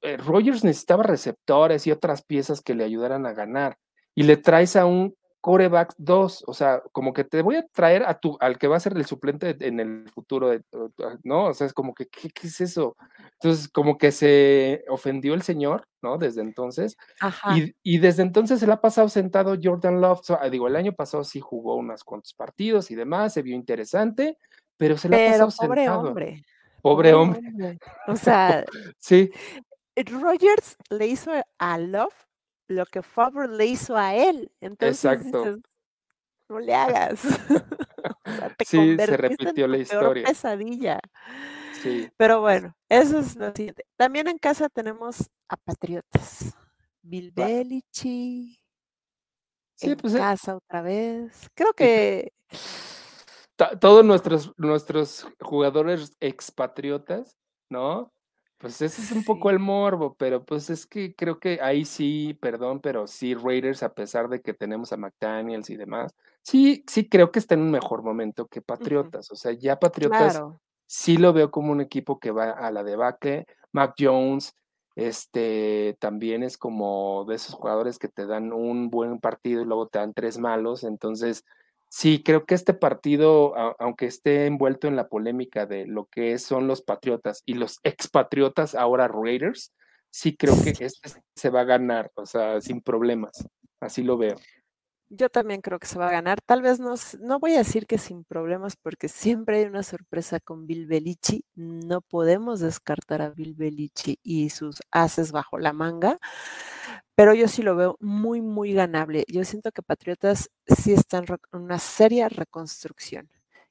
eh, 0.02 0.18
Rogers 0.18 0.64
necesitaba 0.64 1.04
receptores 1.04 1.86
y 1.88 1.92
otras 1.92 2.24
piezas 2.24 2.62
que 2.62 2.76
le 2.76 2.84
ayudaran 2.84 3.26
a 3.26 3.34
ganar. 3.34 3.78
Y 4.16 4.24
le 4.24 4.38
traes 4.38 4.76
a 4.76 4.86
un 4.86 5.16
coreback 5.46 5.94
2, 6.00 6.46
o 6.48 6.54
sea, 6.56 6.82
como 6.92 7.14
que 7.14 7.24
te 7.24 7.44
voy 7.44 7.58
a 7.58 7.68
traer 7.68 8.02
a 8.02 8.20
tu, 8.20 8.36
al 8.40 8.58
que 8.58 8.68
va 8.68 8.78
a 8.78 8.80
ser 8.80 8.98
el 8.98 9.06
suplente 9.06 9.56
en 9.60 9.80
el 9.80 10.10
futuro, 10.10 10.50
de, 10.50 10.64
¿no? 11.24 11.46
O 11.46 11.54
sea, 11.54 11.68
es 11.68 11.74
como 11.74 11.94
que, 11.94 12.08
¿qué, 12.08 12.32
es 12.42 12.62
eso? 12.62 12.98
Entonces, 13.34 13.70
como 13.70 14.00
que 14.00 14.12
se 14.12 14.84
ofendió 14.90 15.36
el 15.36 15.44
señor, 15.44 15.88
¿no? 16.02 16.18
Desde 16.18 16.42
entonces. 16.42 16.98
Y, 17.56 17.76
y, 17.84 18.00
desde 18.00 18.24
entonces 18.24 18.60
se 18.60 18.66
le 18.66 18.74
ha 18.74 18.82
pasado 18.82 19.08
sentado 19.08 19.56
Jordan 19.62 20.02
Love, 20.02 20.22
digo, 20.50 20.68
el 20.68 20.76
año 20.76 20.94
pasado 20.94 21.24
sí 21.24 21.40
jugó 21.40 21.76
unos 21.76 22.04
cuantos 22.04 22.34
partidos 22.34 22.90
y 22.90 22.96
demás, 22.96 23.32
se 23.32 23.44
vio 23.44 23.56
interesante, 23.56 24.40
pero 24.78 24.98
se 24.98 25.10
le 25.10 25.28
ha 25.28 25.32
pasado 25.34 25.52
pobre 25.68 25.82
sentado. 25.82 26.08
Hombre. 26.08 26.44
Pobre, 26.82 27.14
hombre. 27.14 27.42
hombre. 27.48 27.80
O 28.08 28.16
sea, 28.16 28.66
sí. 28.98 29.30
Rogers 29.96 30.76
le 30.90 31.06
hizo 31.06 31.32
a 31.60 31.78
Love 31.78 32.25
lo 32.68 32.86
que 32.86 33.02
Favre 33.02 33.48
le 33.48 33.66
hizo 33.66 33.96
a 33.96 34.16
él. 34.16 34.52
Entonces, 34.62 35.04
Exacto. 35.04 35.58
no 36.50 36.60
le 36.60 36.74
hagas. 36.74 37.22
sí, 38.66 38.96
se 38.98 39.18
repitió 39.18 39.68
la 39.68 39.78
historia. 39.78 40.26
pesadilla. 40.26 41.00
Sí. 41.82 42.10
Pero 42.18 42.42
bueno, 42.42 42.76
eso 42.90 43.20
es 43.20 43.36
lo 43.36 43.54
siguiente. 43.54 43.86
También 43.96 44.28
en 44.28 44.38
casa 44.38 44.70
tenemos 44.70 45.30
a 45.50 45.58
Patriotas. 45.58 46.56
Bill 47.02 47.32
Belichick. 47.32 48.60
Sí, 49.78 49.92
en 49.92 49.98
pues, 49.98 50.16
eh 50.16 50.18
casa 50.18 50.56
otra 50.56 50.82
vez. 50.82 51.50
Creo 51.54 51.74
que 51.74 52.32
todos 53.80 54.04
nuestros, 54.04 54.54
nuestros 54.58 55.28
jugadores 55.40 56.16
expatriotas, 56.20 57.38
¿no? 57.70 58.12
Pues 58.58 58.82
ese 58.82 59.02
es 59.02 59.12
un 59.12 59.24
poco 59.26 59.50
el 59.50 59.60
morbo, 59.60 60.16
pero 60.16 60.46
pues 60.46 60.70
es 60.70 60.86
que 60.86 61.14
creo 61.14 61.40
que 61.40 61.60
ahí 61.62 61.84
sí, 61.84 62.38
perdón, 62.40 62.80
pero 62.80 63.06
sí 63.06 63.36
Raiders, 63.36 63.84
a 63.84 63.94
pesar 63.94 64.30
de 64.30 64.42
que 64.42 64.54
tenemos 64.54 64.94
a 64.94 64.98
McDaniels 64.98 65.70
y 65.70 65.76
demás, 65.76 66.16
sí, 66.42 66.84
sí 66.88 67.10
creo 67.10 67.32
que 67.32 67.40
está 67.40 67.56
en 67.56 67.62
un 67.62 67.72
mejor 67.72 68.02
momento 68.02 68.48
que 68.48 68.62
Patriotas. 68.62 69.30
O 69.32 69.36
sea, 69.36 69.52
ya 69.52 69.78
Patriotas 69.78 70.42
sí 70.86 71.18
lo 71.18 71.34
veo 71.34 71.52
como 71.52 71.74
un 71.74 71.82
equipo 71.82 72.20
que 72.20 72.32
va 72.32 72.52
a 72.52 72.72
la 72.72 72.84
debacle. 72.84 73.46
Mac 73.74 73.96
Jones, 74.00 74.56
este, 74.96 75.98
también 76.00 76.42
es 76.42 76.58
como 76.58 77.26
de 77.28 77.36
esos 77.36 77.56
jugadores 77.56 78.00
que 78.00 78.08
te 78.08 78.26
dan 78.26 78.54
un 78.54 78.90
buen 78.90 79.20
partido 79.20 79.62
y 79.62 79.66
luego 79.66 79.88
te 79.88 80.00
dan 80.00 80.14
tres 80.14 80.38
malos. 80.38 80.86
Entonces, 80.86 81.44
Sí, 81.90 82.22
creo 82.24 82.46
que 82.46 82.56
este 82.56 82.74
partido, 82.74 83.56
aunque 83.80 84.06
esté 84.06 84.48
envuelto 84.48 84.88
en 84.88 84.96
la 84.96 85.08
polémica 85.08 85.66
de 85.66 85.86
lo 85.86 86.06
que 86.08 86.38
son 86.40 86.68
los 86.68 86.82
patriotas 86.82 87.42
y 87.46 87.54
los 87.54 87.80
expatriotas, 87.84 88.76
ahora 88.76 89.08
Raiders, 89.08 89.72
sí 90.12 90.36
creo 90.36 90.56
que 90.64 90.72
este 90.86 91.24
se 91.36 91.50
va 91.50 91.62
a 91.62 91.66
ganar, 91.66 92.12
o 92.16 92.26
sea, 92.26 92.60
sin 92.62 92.82
problemas. 92.82 93.48
Así 93.80 94.04
lo 94.04 94.18
veo. 94.18 94.36
Yo 95.10 95.30
también 95.30 95.62
creo 95.62 95.78
que 95.78 95.88
se 95.88 96.00
va 96.00 96.08
a 96.08 96.12
ganar. 96.12 96.42
Tal 96.42 96.62
vez 96.64 96.80
no, 96.80 96.96
no 97.20 97.40
voy 97.40 97.54
a 97.54 97.60
decir 97.60 97.86
que 97.86 97.98
sin 98.00 98.24
problemas, 98.24 98.76
porque 98.76 99.08
siempre 99.08 99.60
hay 99.60 99.66
una 99.66 99.84
sorpresa 99.84 100.40
con 100.40 100.66
Bill 100.66 100.88
Belichi. 100.88 101.46
No 101.54 102.02
podemos 102.02 102.60
descartar 102.60 103.22
a 103.22 103.30
Bill 103.30 103.54
Belichi 103.54 104.20
y 104.24 104.50
sus 104.50 104.82
haces 104.92 105.32
bajo 105.32 105.60
la 105.60 105.74
manga, 105.74 106.18
pero 107.16 107.34
yo 107.34 107.48
sí 107.48 107.64
lo 107.64 107.76
veo 107.76 107.98
muy, 108.02 108.42
muy 108.42 108.74
ganable. 108.74 109.24
Yo 109.28 109.44
siento 109.46 109.72
que 109.72 109.82
Patriotas 109.82 110.52
sí 110.68 110.94
están 110.94 111.26
en 111.30 111.62
una 111.62 111.80
seria 111.80 112.28
reconstrucción. 112.28 113.30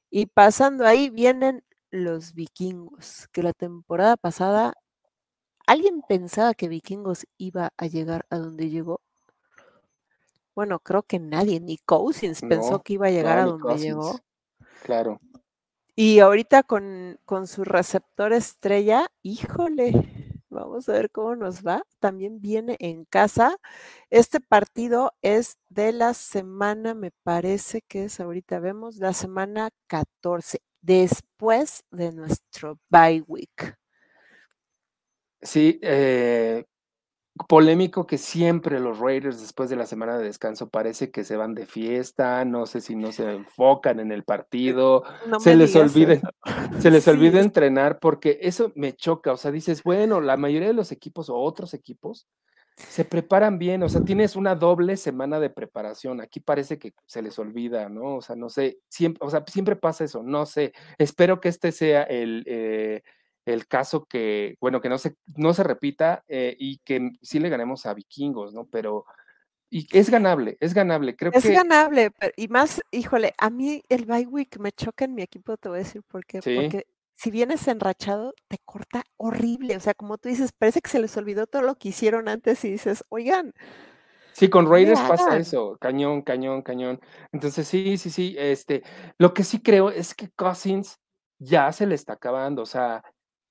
Y 0.09 0.25
pasando 0.25 0.85
ahí 0.85 1.09
vienen 1.09 1.63
los 1.91 2.33
vikingos, 2.33 3.27
que 3.31 3.43
la 3.43 3.53
temporada 3.53 4.17
pasada, 4.17 4.73
¿alguien 5.67 6.01
pensaba 6.07 6.55
que 6.55 6.67
vikingos 6.67 7.27
iba 7.37 7.71
a 7.77 7.85
llegar 7.85 8.25
a 8.29 8.37
donde 8.37 8.69
llegó? 8.69 9.01
Bueno, 10.55 10.79
creo 10.79 11.03
que 11.03 11.19
nadie, 11.19 11.59
ni 11.59 11.77
Cousins 11.77 12.41
pensó 12.41 12.81
que 12.81 12.93
iba 12.93 13.07
a 13.07 13.11
llegar 13.11 13.37
a 13.39 13.45
donde 13.45 13.77
llegó. 13.77 14.19
Claro. 14.83 15.19
Y 15.95 16.19
ahorita 16.19 16.63
con, 16.63 17.19
con 17.25 17.45
su 17.47 17.63
receptor 17.63 18.33
estrella, 18.33 19.07
híjole, 19.21 20.14
vamos 20.55 20.89
a 20.89 20.93
ver 20.93 21.11
cómo 21.11 21.35
nos 21.35 21.63
va. 21.63 21.83
También 21.99 22.41
viene 22.41 22.77
en 22.79 23.05
casa. 23.05 23.57
Este 24.09 24.39
partido 24.39 25.13
es 25.21 25.57
de 25.69 25.91
la 25.91 26.13
semana, 26.13 26.93
me 26.95 27.11
parece 27.23 27.81
que 27.81 28.05
es 28.05 28.19
ahorita 28.19 28.59
vemos, 28.59 28.97
la 28.97 29.13
semana 29.13 29.69
14, 29.87 30.61
después 30.81 31.83
de 31.91 32.11
nuestro 32.11 32.79
bye 32.89 33.23
week. 33.27 33.77
Sí, 35.41 35.79
eh, 35.83 36.65
polémico 37.47 38.07
que 38.07 38.17
siempre 38.17 38.79
los 38.79 38.99
Raiders 38.99 39.41
después 39.41 39.69
de 39.69 39.75
la 39.75 39.85
semana 39.85 40.17
de 40.17 40.23
descanso 40.23 40.69
parece 40.69 41.11
que 41.11 41.23
se 41.23 41.35
van 41.35 41.53
de 41.53 41.65
fiesta, 41.65 42.45
no 42.45 42.65
sé 42.65 42.79
si 42.81 42.95
no 42.95 43.11
se 43.11 43.29
enfocan 43.29 43.99
en 43.99 44.11
el 44.11 44.23
partido, 44.23 45.03
se 45.39 45.55
les 45.55 45.75
olvida 45.75 46.19
se 46.79 46.91
les 46.91 47.07
olvida 47.07 47.41
entrenar 47.41 47.99
porque 47.99 48.39
eso 48.41 48.71
me 48.75 48.93
choca, 48.93 49.33
o 49.33 49.37
sea, 49.37 49.51
dices, 49.51 49.83
bueno, 49.83 50.21
la 50.21 50.37
mayoría 50.37 50.69
de 50.69 50.73
los 50.73 50.91
equipos 50.91 51.29
o 51.29 51.35
otros 51.35 51.73
equipos 51.73 52.27
se 52.77 53.05
preparan 53.05 53.57
bien, 53.57 53.83
o 53.83 53.89
sea, 53.89 54.01
tienes 54.01 54.35
una 54.35 54.55
doble 54.55 54.97
semana 54.97 55.39
de 55.39 55.49
preparación, 55.49 56.19
aquí 56.21 56.39
parece 56.39 56.77
que 56.77 56.93
se 57.05 57.21
les 57.21 57.39
olvida, 57.39 57.87
¿no? 57.87 58.17
O 58.17 58.21
sea, 58.21 58.35
no 58.35 58.49
sé, 58.49 58.79
siempre, 58.89 59.25
o 59.25 59.29
sea, 59.29 59.43
siempre 59.47 59.77
pasa 59.77 60.03
eso, 60.03 60.23
no 60.23 60.45
sé, 60.45 60.73
espero 60.97 61.39
que 61.39 61.49
este 61.49 61.71
sea 61.71 62.03
el... 62.03 62.43
Eh, 62.47 63.01
el 63.45 63.67
caso 63.67 64.05
que, 64.05 64.57
bueno, 64.59 64.81
que 64.81 64.89
no 64.89 64.97
se, 64.97 65.15
no 65.35 65.53
se 65.53 65.63
repita 65.63 66.23
eh, 66.27 66.55
y 66.59 66.79
que 66.79 67.11
sí 67.21 67.39
le 67.39 67.49
ganemos 67.49 67.85
a 67.85 67.93
vikingos, 67.93 68.53
¿no? 68.53 68.67
Pero 68.67 69.05
y 69.69 69.87
es 69.91 70.09
ganable, 70.09 70.57
es 70.59 70.73
ganable, 70.73 71.15
creo 71.15 71.31
es 71.33 71.43
que... 71.43 71.49
Es 71.49 71.55
ganable, 71.55 72.11
y 72.37 72.47
más, 72.47 72.81
híjole, 72.91 73.33
a 73.37 73.49
mí 73.49 73.83
el 73.89 74.05
bye 74.05 74.27
week 74.27 74.59
me 74.59 74.71
choca 74.71 75.05
en 75.05 75.15
mi 75.15 75.21
equipo, 75.21 75.57
te 75.57 75.69
voy 75.69 75.79
a 75.79 75.83
decir 75.83 76.03
por 76.03 76.25
qué, 76.25 76.39
porque 76.39 76.87
si 77.13 77.31
vienes 77.31 77.67
enrachado, 77.67 78.33
te 78.47 78.57
corta 78.63 79.03
horrible, 79.17 79.75
o 79.75 79.79
sea, 79.79 79.93
como 79.93 80.17
tú 80.17 80.29
dices, 80.29 80.51
parece 80.51 80.81
que 80.81 80.89
se 80.89 80.99
les 80.99 81.17
olvidó 81.17 81.47
todo 81.47 81.61
lo 81.61 81.75
que 81.75 81.89
hicieron 81.89 82.29
antes 82.29 82.63
y 82.63 82.71
dices, 82.71 83.03
oigan. 83.09 83.53
Sí, 84.33 84.49
con 84.49 84.69
Raiders 84.69 84.99
pasa 85.01 85.37
eso, 85.37 85.77
cañón, 85.79 86.21
cañón, 86.21 86.61
cañón. 86.61 86.99
Entonces, 87.31 87.67
sí, 87.67 87.97
sí, 87.97 88.09
sí, 88.09 88.35
este, 88.37 88.83
lo 89.17 89.33
que 89.33 89.43
sí 89.43 89.61
creo 89.61 89.89
es 89.89 90.13
que 90.13 90.29
Cousins 90.29 90.99
ya 91.39 91.71
se 91.71 91.85
le 91.85 91.95
está 91.95 92.13
acabando, 92.13 92.61
o 92.61 92.65
sea, 92.65 93.03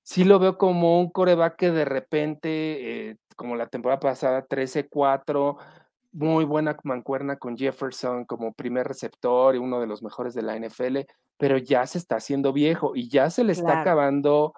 sí 0.05 0.23
lo 0.23 0.39
veo 0.39 0.57
como 0.57 0.99
un 1.01 1.09
coreback 1.09 1.55
que 1.57 1.71
de 1.71 1.83
repente, 1.83 3.09
eh, 3.09 3.17
como 3.35 3.55
la 3.55 3.67
temporada 3.67 3.99
pasada, 3.99 4.47
13-4, 4.47 5.57
muy 6.11 6.45
buena 6.45 6.77
mancuerna 6.83 7.37
con 7.37 7.57
Jefferson 7.57 8.23
como 8.23 8.53
primer 8.53 8.87
receptor 8.87 9.55
y 9.55 9.57
uno 9.57 9.81
de 9.81 9.87
los 9.87 10.03
mejores 10.03 10.33
de 10.35 10.43
la 10.43 10.55
NFL, 10.55 10.99
pero 11.37 11.57
ya 11.57 11.85
se 11.87 11.97
está 11.97 12.17
haciendo 12.17 12.53
viejo 12.53 12.95
y 12.95 13.09
ya 13.09 13.29
se 13.29 13.43
le 13.43 13.51
está 13.51 13.81
acabando 13.81 14.53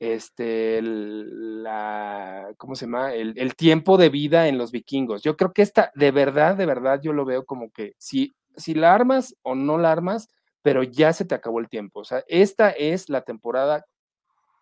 este, 0.00 0.80
la, 0.82 2.52
¿cómo 2.58 2.74
se 2.74 2.86
llama? 2.86 3.14
El, 3.14 3.54
tiempo 3.54 3.96
de 3.98 4.10
vida 4.10 4.48
en 4.48 4.58
los 4.58 4.72
vikingos. 4.72 5.22
Yo 5.22 5.36
creo 5.36 5.52
que 5.52 5.62
esta, 5.62 5.92
de 5.94 6.10
verdad, 6.10 6.56
de 6.56 6.66
verdad, 6.66 7.00
yo 7.00 7.12
lo 7.12 7.24
veo 7.24 7.46
como 7.46 7.70
que 7.70 7.94
si, 7.98 8.34
si 8.56 8.74
la 8.74 8.94
armas 8.94 9.36
o 9.42 9.54
no 9.54 9.78
la 9.78 9.92
armas, 9.92 10.28
pero 10.62 10.82
ya 10.82 11.12
se 11.12 11.24
te 11.24 11.36
acabó 11.36 11.60
el 11.60 11.68
tiempo. 11.68 12.00
O 12.00 12.04
sea, 12.04 12.24
esta 12.26 12.70
es 12.70 13.08
la 13.08 13.22
temporada 13.22 13.86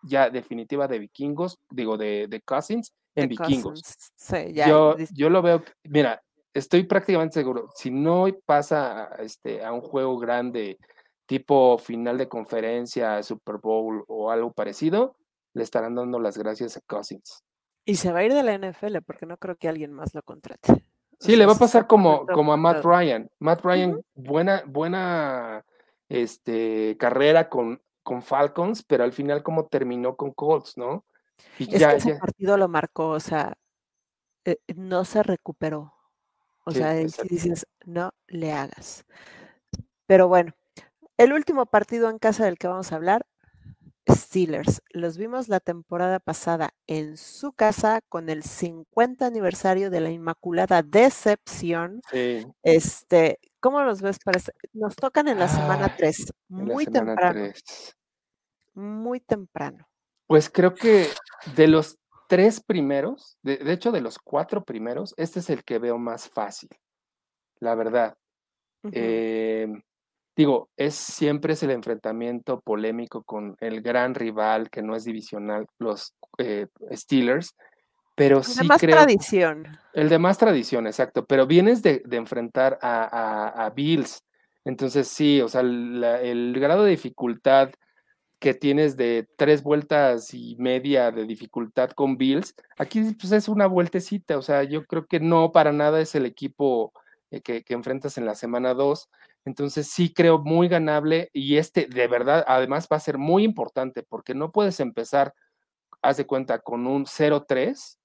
ya 0.07 0.29
definitiva 0.29 0.87
de 0.87 0.99
vikingos, 0.99 1.59
digo, 1.69 1.97
de, 1.97 2.27
de 2.27 2.41
Cousins 2.41 2.93
en 3.15 3.29
vikingos. 3.29 3.81
yo, 4.53 4.95
yo 5.13 5.29
lo 5.29 5.41
veo, 5.41 5.63
mira, 5.83 6.21
estoy 6.53 6.83
prácticamente 6.83 7.35
seguro, 7.35 7.69
si 7.75 7.91
no 7.91 8.25
pasa 8.45 9.09
este, 9.19 9.63
a 9.63 9.71
un 9.71 9.81
juego 9.81 10.17
grande 10.17 10.77
tipo 11.27 11.77
final 11.77 12.17
de 12.17 12.29
conferencia, 12.29 13.21
Super 13.21 13.57
Bowl 13.57 14.03
o 14.07 14.31
algo 14.31 14.51
parecido, 14.53 15.17
le 15.53 15.63
estarán 15.63 15.95
dando 15.95 16.19
las 16.19 16.37
gracias 16.37 16.77
a 16.77 16.81
Cousins. 16.81 17.43
Y 17.85 17.95
se 17.95 18.11
va 18.11 18.19
a 18.19 18.23
ir 18.23 18.33
de 18.33 18.43
la 18.43 18.57
NFL 18.57 18.97
porque 19.05 19.25
no 19.25 19.37
creo 19.37 19.55
que 19.55 19.67
alguien 19.67 19.93
más 19.93 20.13
lo 20.13 20.21
contrate. 20.23 20.83
Sí, 21.19 21.35
le 21.35 21.45
va 21.45 21.53
a 21.53 21.57
pasar 21.57 21.87
como, 21.87 22.25
como 22.27 22.53
a 22.53 22.57
Matt 22.57 22.83
Ryan. 22.83 23.29
Matt 23.39 23.61
Ryan, 23.63 24.01
buena, 24.13 24.63
buena 24.67 25.65
este, 26.09 26.95
carrera 26.97 27.49
con, 27.49 27.81
con 28.07 28.21
Falcons, 28.21 28.83
pero 28.83 29.03
al 29.03 29.11
final 29.11 29.43
como 29.43 29.65
terminó 29.65 30.15
con 30.15 30.31
Colts, 30.31 30.77
¿no? 30.77 31.03
Y 31.59 31.75
es 31.75 31.81
ya, 31.81 31.89
que 31.89 31.97
ese 31.97 32.15
partido 32.15 32.55
lo 32.55 32.69
marcó, 32.69 33.09
o 33.09 33.19
sea, 33.19 33.57
eh, 34.45 34.59
no 34.77 35.03
se 35.03 35.23
recuperó. 35.23 35.93
O 36.63 36.71
sea, 36.71 36.95
si 37.09 37.27
dices, 37.27 37.67
no 37.85 38.13
le 38.27 38.53
hagas. 38.53 39.03
Pero 40.05 40.29
bueno, 40.29 40.53
el 41.17 41.33
último 41.33 41.65
partido 41.65 42.09
en 42.09 42.17
casa 42.17 42.45
del 42.45 42.57
que 42.57 42.69
vamos 42.69 42.93
a 42.93 42.95
hablar, 42.95 43.25
Steelers. 44.09 44.81
Los 44.91 45.17
vimos 45.17 45.49
la 45.49 45.59
temporada 45.59 46.21
pasada 46.21 46.73
en 46.87 47.17
su 47.17 47.51
casa 47.51 47.99
con 48.07 48.29
el 48.29 48.43
50 48.43 49.25
aniversario 49.25 49.89
de 49.89 49.99
la 49.99 50.11
Inmaculada 50.11 50.81
Decepción. 50.81 52.01
Sí. 52.09 52.47
Este, 52.63 53.39
¿cómo 53.67 53.81
los 53.81 54.01
ves? 54.01 54.17
Para 54.23 54.39
Nos 54.71 54.95
tocan 54.95 55.27
en 55.27 55.39
la 55.39 55.49
semana 55.49 55.93
3, 55.93 56.31
muy 56.47 56.85
temprano. 56.85 57.51
Muy 58.75 59.19
temprano. 59.19 59.85
Pues 60.25 60.49
creo 60.49 60.73
que 60.73 61.07
de 61.53 61.67
los 61.67 61.97
tres 62.29 62.63
primeros, 62.63 63.37
de, 63.41 63.59
hecho 63.65 63.91
de 63.91 63.99
los 63.99 64.19
cuatro 64.19 64.63
primeros, 64.63 65.13
este 65.17 65.39
es 65.39 65.49
el 65.49 65.65
que 65.65 65.79
veo 65.79 65.97
más 65.97 66.29
fácil, 66.29 66.69
la 67.59 67.75
verdad. 67.75 68.15
Em, 68.83 69.81
digo, 70.33 70.69
es 70.77 70.95
siempre 70.95 71.51
es 71.51 71.61
el 71.61 71.71
enfrentamiento 71.71 72.61
polémico 72.61 73.21
con 73.23 73.57
el 73.59 73.81
gran 73.81 74.15
rival 74.15 74.69
que 74.69 74.81
no 74.81 74.95
es 74.95 75.03
divisional, 75.03 75.65
los 75.77 76.13
eh, 76.37 76.67
Steelers, 76.93 77.53
pero 78.17 78.41
sí 78.41 78.61
el 78.61 78.67
de 78.67 78.67
más 78.67 78.81
tradición. 78.81 79.79
El 79.93 80.09
de 80.09 80.17
más 80.17 80.39
tradición, 80.39 80.87
exacto, 80.87 81.27
pero 81.27 81.45
vienes 81.45 81.83
de, 81.83 82.01
enfrentar 82.09 82.79
a, 82.81 83.71
Bills, 83.75 84.23
entonces 84.65 85.07
sí, 85.07 85.39
o 85.39 85.47
sea, 85.47 85.61
el 85.61 86.55
grado 86.59 86.83
de 86.83 86.89
dificultad 86.89 87.69
que 88.39 88.55
tienes 88.55 88.97
de 88.97 89.27
tres 89.37 89.61
vueltas 89.61 90.33
y 90.33 90.55
media 90.57 91.11
de 91.11 91.25
dificultad 91.25 91.91
con 91.91 92.17
Bills, 92.17 92.55
aquí 92.79 93.01
pues 93.19 93.31
es 93.33 93.47
una 93.47 93.67
vueltecita, 93.67 94.39
o 94.39 94.41
sea, 94.41 94.63
yo 94.63 94.85
creo 94.85 95.05
que 95.05 95.19
no 95.19 95.51
para 95.51 95.71
nada 95.71 96.01
es 96.01 96.15
el 96.15 96.25
equipo 96.25 96.93
eh, 97.29 97.41
que, 97.41 97.63
enfrentas 97.69 98.17
en 98.17 98.25
la 98.25 98.33
semana 98.33 98.73
2, 98.73 99.09
entonces 99.45 99.91
sí 99.91 100.11
creo 100.11 100.39
muy 100.39 100.69
ganable 100.69 101.29
y 101.33 101.57
este 101.57 101.85
de 101.85 102.07
verdad 102.07 102.43
además 102.47 102.87
va 102.91 102.97
a 102.97 103.01
ser 103.01 103.19
muy 103.19 103.43
importante 103.43 104.01
porque 104.01 104.33
no 104.33 104.51
puedes 104.51 104.79
empezar, 104.79 105.35
haz 106.01 106.17
de 106.17 106.25
cuenta, 106.25 106.59
con 106.59 106.87
un 106.87 107.05
0-3 107.05 107.99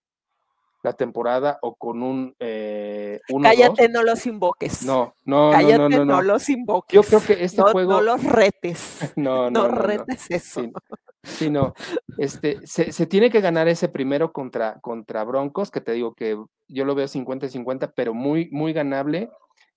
la 0.83 0.93
temporada 0.93 1.59
o 1.63 1.77
con 1.77 2.03
un 2.03 2.35
eh, 2.41 3.21
Cállate, 3.43 3.89
no 3.89 4.03
los 4.03 4.27
invoques. 4.27 4.85
No, 4.85 5.15
no, 5.25 5.51
Cállate, 5.53 5.79
no, 5.79 5.89
no, 5.89 6.05
no, 6.05 6.23
los 6.23 6.49
invoques. 6.49 6.95
Yo 6.95 7.03
creo 7.03 7.21
que 7.25 7.45
este 7.45 7.63
juego. 7.63 7.93
No 7.93 8.01
los 8.01 8.25
retes. 8.25 8.99
no, 9.17 9.51
no, 9.51 9.69
no, 9.69 9.75
retes 9.75 10.31
eso. 10.31 10.63
Sí, 11.23 11.51
no. 11.51 11.73
Este, 12.19 12.59
se, 12.65 13.07
tiene 13.07 13.31
que 13.31 13.41
ganar 13.41 13.69
ese 13.69 13.89
primero 13.89 14.33
contra, 14.33 14.81
contra 14.81 15.23
Broncos, 15.23 15.71
que 15.71 15.81
te 15.81 15.93
digo 15.93 16.15
que 16.15 16.37
yo 16.67 16.85
lo 16.85 16.97
veo 16.97 17.07
50-50, 17.07 17.93
pero 17.95 18.13
muy, 18.13 18.49
muy 18.51 18.73
ganable. 18.73 19.31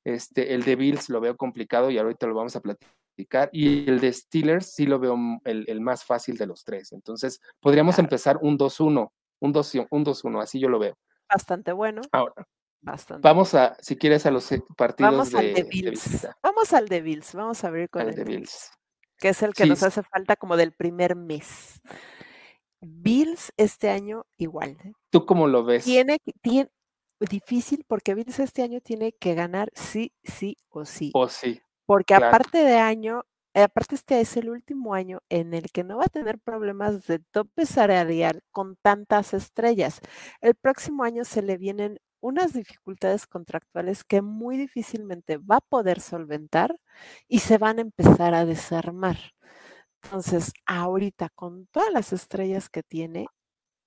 Este, 0.03 0.55
el 0.55 0.63
de 0.63 0.75
Bills 0.75 1.09
lo 1.09 1.21
veo 1.21 1.37
complicado 1.37 1.91
y 1.91 1.99
ahorita 1.99 2.25
lo 2.25 2.33
vamos 2.33 2.55
a 2.55 2.61
platicar. 2.61 3.49
Y 3.51 3.87
el 3.87 3.99
de 3.99 4.11
Steelers 4.11 4.73
sí 4.73 4.87
lo 4.87 4.99
veo 4.99 5.17
el, 5.43 5.65
el 5.67 5.81
más 5.81 6.03
fácil 6.03 6.35
de 6.35 6.47
los 6.47 6.63
tres. 6.63 6.91
Entonces, 6.93 7.39
podríamos 7.59 7.99
empezar 7.99 8.39
un 8.41 8.57
2-1 8.57 9.11
un 9.39 9.53
2-1, 9.53 10.41
así 10.41 10.59
yo 10.59 10.69
lo 10.69 10.79
veo. 10.79 10.97
Bastante 11.27 11.71
bueno. 11.71 12.01
Ahora, 12.11 12.47
vamos 13.21 13.55
a, 13.55 13.75
si 13.81 13.95
quieres, 13.95 14.25
a 14.25 14.31
los 14.31 14.51
eh, 14.51 14.63
partidos 14.77 15.11
vamos 15.11 15.31
de, 15.31 15.39
al 15.39 15.53
de 15.53 15.63
Bills. 15.63 16.27
vamos 16.41 16.73
al 16.73 16.87
de 16.87 17.01
Bills, 17.01 17.33
vamos 17.33 17.63
a 17.63 17.69
ver 17.69 17.89
con 17.89 18.03
el, 18.03 18.15
de 18.15 18.23
Bills. 18.23 18.71
Que 19.17 19.29
es 19.29 19.41
el 19.41 19.53
que 19.53 19.65
nos 19.65 19.81
hace 19.83 20.03
falta 20.03 20.35
como 20.35 20.57
del 20.57 20.73
primer 20.73 21.15
mes. 21.15 21.81
Bills 22.81 23.53
este 23.57 23.89
año 23.89 24.25
igual. 24.37 24.77
¿eh? 24.83 24.93
¿Tú 25.09 25.25
cómo 25.25 25.47
lo 25.47 25.63
ves? 25.63 25.85
Tiene, 25.85 26.19
tiene 26.41 26.69
difícil 27.19 27.85
porque 27.87 28.13
Bills 28.13 28.39
este 28.39 28.61
año 28.61 28.81
tiene 28.81 29.13
que 29.13 29.33
ganar 29.33 29.71
sí, 29.73 30.13
sí 30.23 30.57
o 30.69 30.85
sí. 30.85 31.11
O 31.13 31.27
sí. 31.27 31.61
Porque 31.85 32.13
aparte 32.13 32.57
de 32.59 32.77
año, 32.77 33.23
aparte 33.63 33.95
este 33.95 34.19
es 34.21 34.37
el 34.37 34.49
último 34.49 34.93
año 34.93 35.21
en 35.29 35.53
el 35.53 35.71
que 35.71 35.83
no 35.83 35.97
va 35.97 36.05
a 36.05 36.09
tener 36.09 36.39
problemas 36.39 37.07
de 37.07 37.19
tope 37.19 37.65
salarial 37.65 38.41
con 38.51 38.75
tantas 38.77 39.33
estrellas. 39.33 40.01
El 40.41 40.55
próximo 40.55 41.03
año 41.03 41.23
se 41.25 41.41
le 41.41 41.57
vienen 41.57 41.99
unas 42.21 42.53
dificultades 42.53 43.27
contractuales 43.27 44.03
que 44.03 44.21
muy 44.21 44.57
difícilmente 44.57 45.37
va 45.37 45.57
a 45.57 45.61
poder 45.61 46.01
solventar 46.01 46.75
y 47.27 47.39
se 47.39 47.57
van 47.57 47.77
a 47.79 47.81
empezar 47.81 48.33
a 48.33 48.45
desarmar. 48.45 49.17
Entonces, 50.03 50.53
ahorita 50.65 51.29
con 51.35 51.67
todas 51.67 51.91
las 51.91 52.13
estrellas 52.13 52.69
que 52.69 52.83
tiene, 52.83 53.27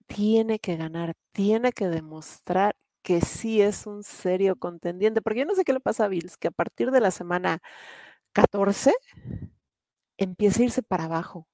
tiene 0.07 0.59
que 0.61 0.77
ganar, 0.77 1.15
tiene 1.33 1.73
que 1.73 1.89
demostrar 1.89 2.77
que 3.03 3.21
sí 3.23 3.63
es 3.63 3.87
un 3.87 4.03
serio 4.05 4.57
contendiente, 4.57 5.23
porque 5.23 5.41
yo 5.41 5.47
no 5.47 5.55
sé 5.55 5.65
qué 5.65 5.73
le 5.73 5.81
pasa 5.81 6.05
a 6.07 6.09
Bills, 6.09 6.37
que 6.37 6.49
a 6.49 6.51
partir 6.53 6.91
de 6.91 7.01
la 7.01 7.11
semana 7.11 7.61
14 8.33 8.95
empieza 10.19 10.63
a 10.63 10.65
irse 10.67 10.83
para 10.83 11.05
abajo. 11.05 11.49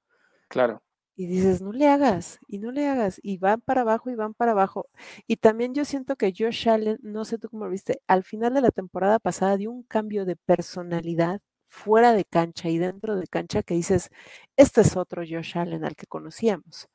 Claro. 0.49 0.83
Y 1.17 1.27
dices, 1.27 1.62
no 1.62 1.73
le 1.73 1.89
hagas, 1.89 2.41
y 2.49 2.59
no 2.59 2.73
le 2.73 2.89
hagas, 2.89 3.21
y 3.23 3.39
van 3.39 3.61
para 3.61 3.83
abajo 3.83 4.11
y 4.11 4.17
van 4.17 4.35
para 4.35 4.53
abajo. 4.53 4.89
Y 5.29 5.37
también 5.37 5.75
yo 5.75 5.85
siento 5.85 6.17
que 6.17 6.35
Josh 6.37 6.69
Allen, 6.69 6.99
no 7.03 7.25
sé 7.25 7.39
tú 7.39 7.49
cómo 7.51 7.67
lo 7.67 7.71
viste, 7.71 8.03
al 8.09 8.25
final 8.25 8.53
de 8.55 8.61
la 8.62 8.71
temporada 8.73 9.21
pasada 9.21 9.57
dio 9.57 9.71
un 9.71 9.85
cambio 9.85 10.25
de 10.25 10.37
personalidad 10.37 11.41
fuera 11.69 12.12
de 12.15 12.25
cancha 12.25 12.69
y 12.69 12.79
dentro 12.79 13.17
de 13.17 13.27
cancha 13.29 13.62
que 13.62 13.75
dices, 13.75 14.11
este 14.57 14.81
es 14.83 14.97
otro 14.97 15.23
Josh 15.29 15.57
Allen 15.59 15.85
al 15.85 15.97
que 15.97 16.07
conocíamos. 16.07 16.89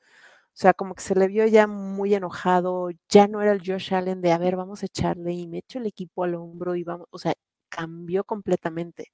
O 0.54 0.58
sea, 0.62 0.74
como 0.74 0.96
que 0.96 1.02
se 1.04 1.16
le 1.16 1.28
vio 1.28 1.46
ya 1.48 1.68
muy 1.68 2.14
enojado, 2.16 2.90
ya 3.10 3.28
no 3.28 3.42
era 3.42 3.54
el 3.54 3.62
Josh 3.66 3.94
Allen 3.94 4.22
de, 4.22 4.34
a 4.34 4.38
ver, 4.38 4.58
vamos 4.58 4.84
a 4.84 4.88
echarle 4.88 5.32
y 5.34 5.48
me 5.48 5.60
echo 5.60 5.80
el 5.80 5.86
equipo 5.88 6.24
al 6.26 6.36
hombro 6.36 6.76
y 6.76 6.84
vamos, 6.84 7.08
o 7.12 7.20
sea, 7.20 7.34
cambió 7.70 8.24
completamente 8.26 9.12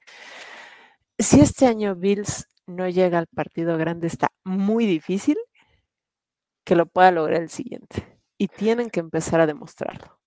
si 1.18 1.40
este 1.40 1.66
año 1.68 1.96
Bills 1.96 2.48
no 2.68 2.90
llega 2.90 3.20
al 3.20 3.28
partido 3.28 3.78
grande, 3.78 4.08
está 4.08 4.30
muy 4.44 4.86
difícil 4.86 5.38
que 6.64 6.76
lo 6.76 6.88
pueda 6.88 7.12
lograr 7.12 7.42
el 7.42 7.50
siguiente. 7.50 8.20
Y 8.38 8.48
tienen 8.48 8.90
que 8.90 9.00
empezar 9.00 9.40
a 9.40 9.48
demostrarlo. 9.48 10.20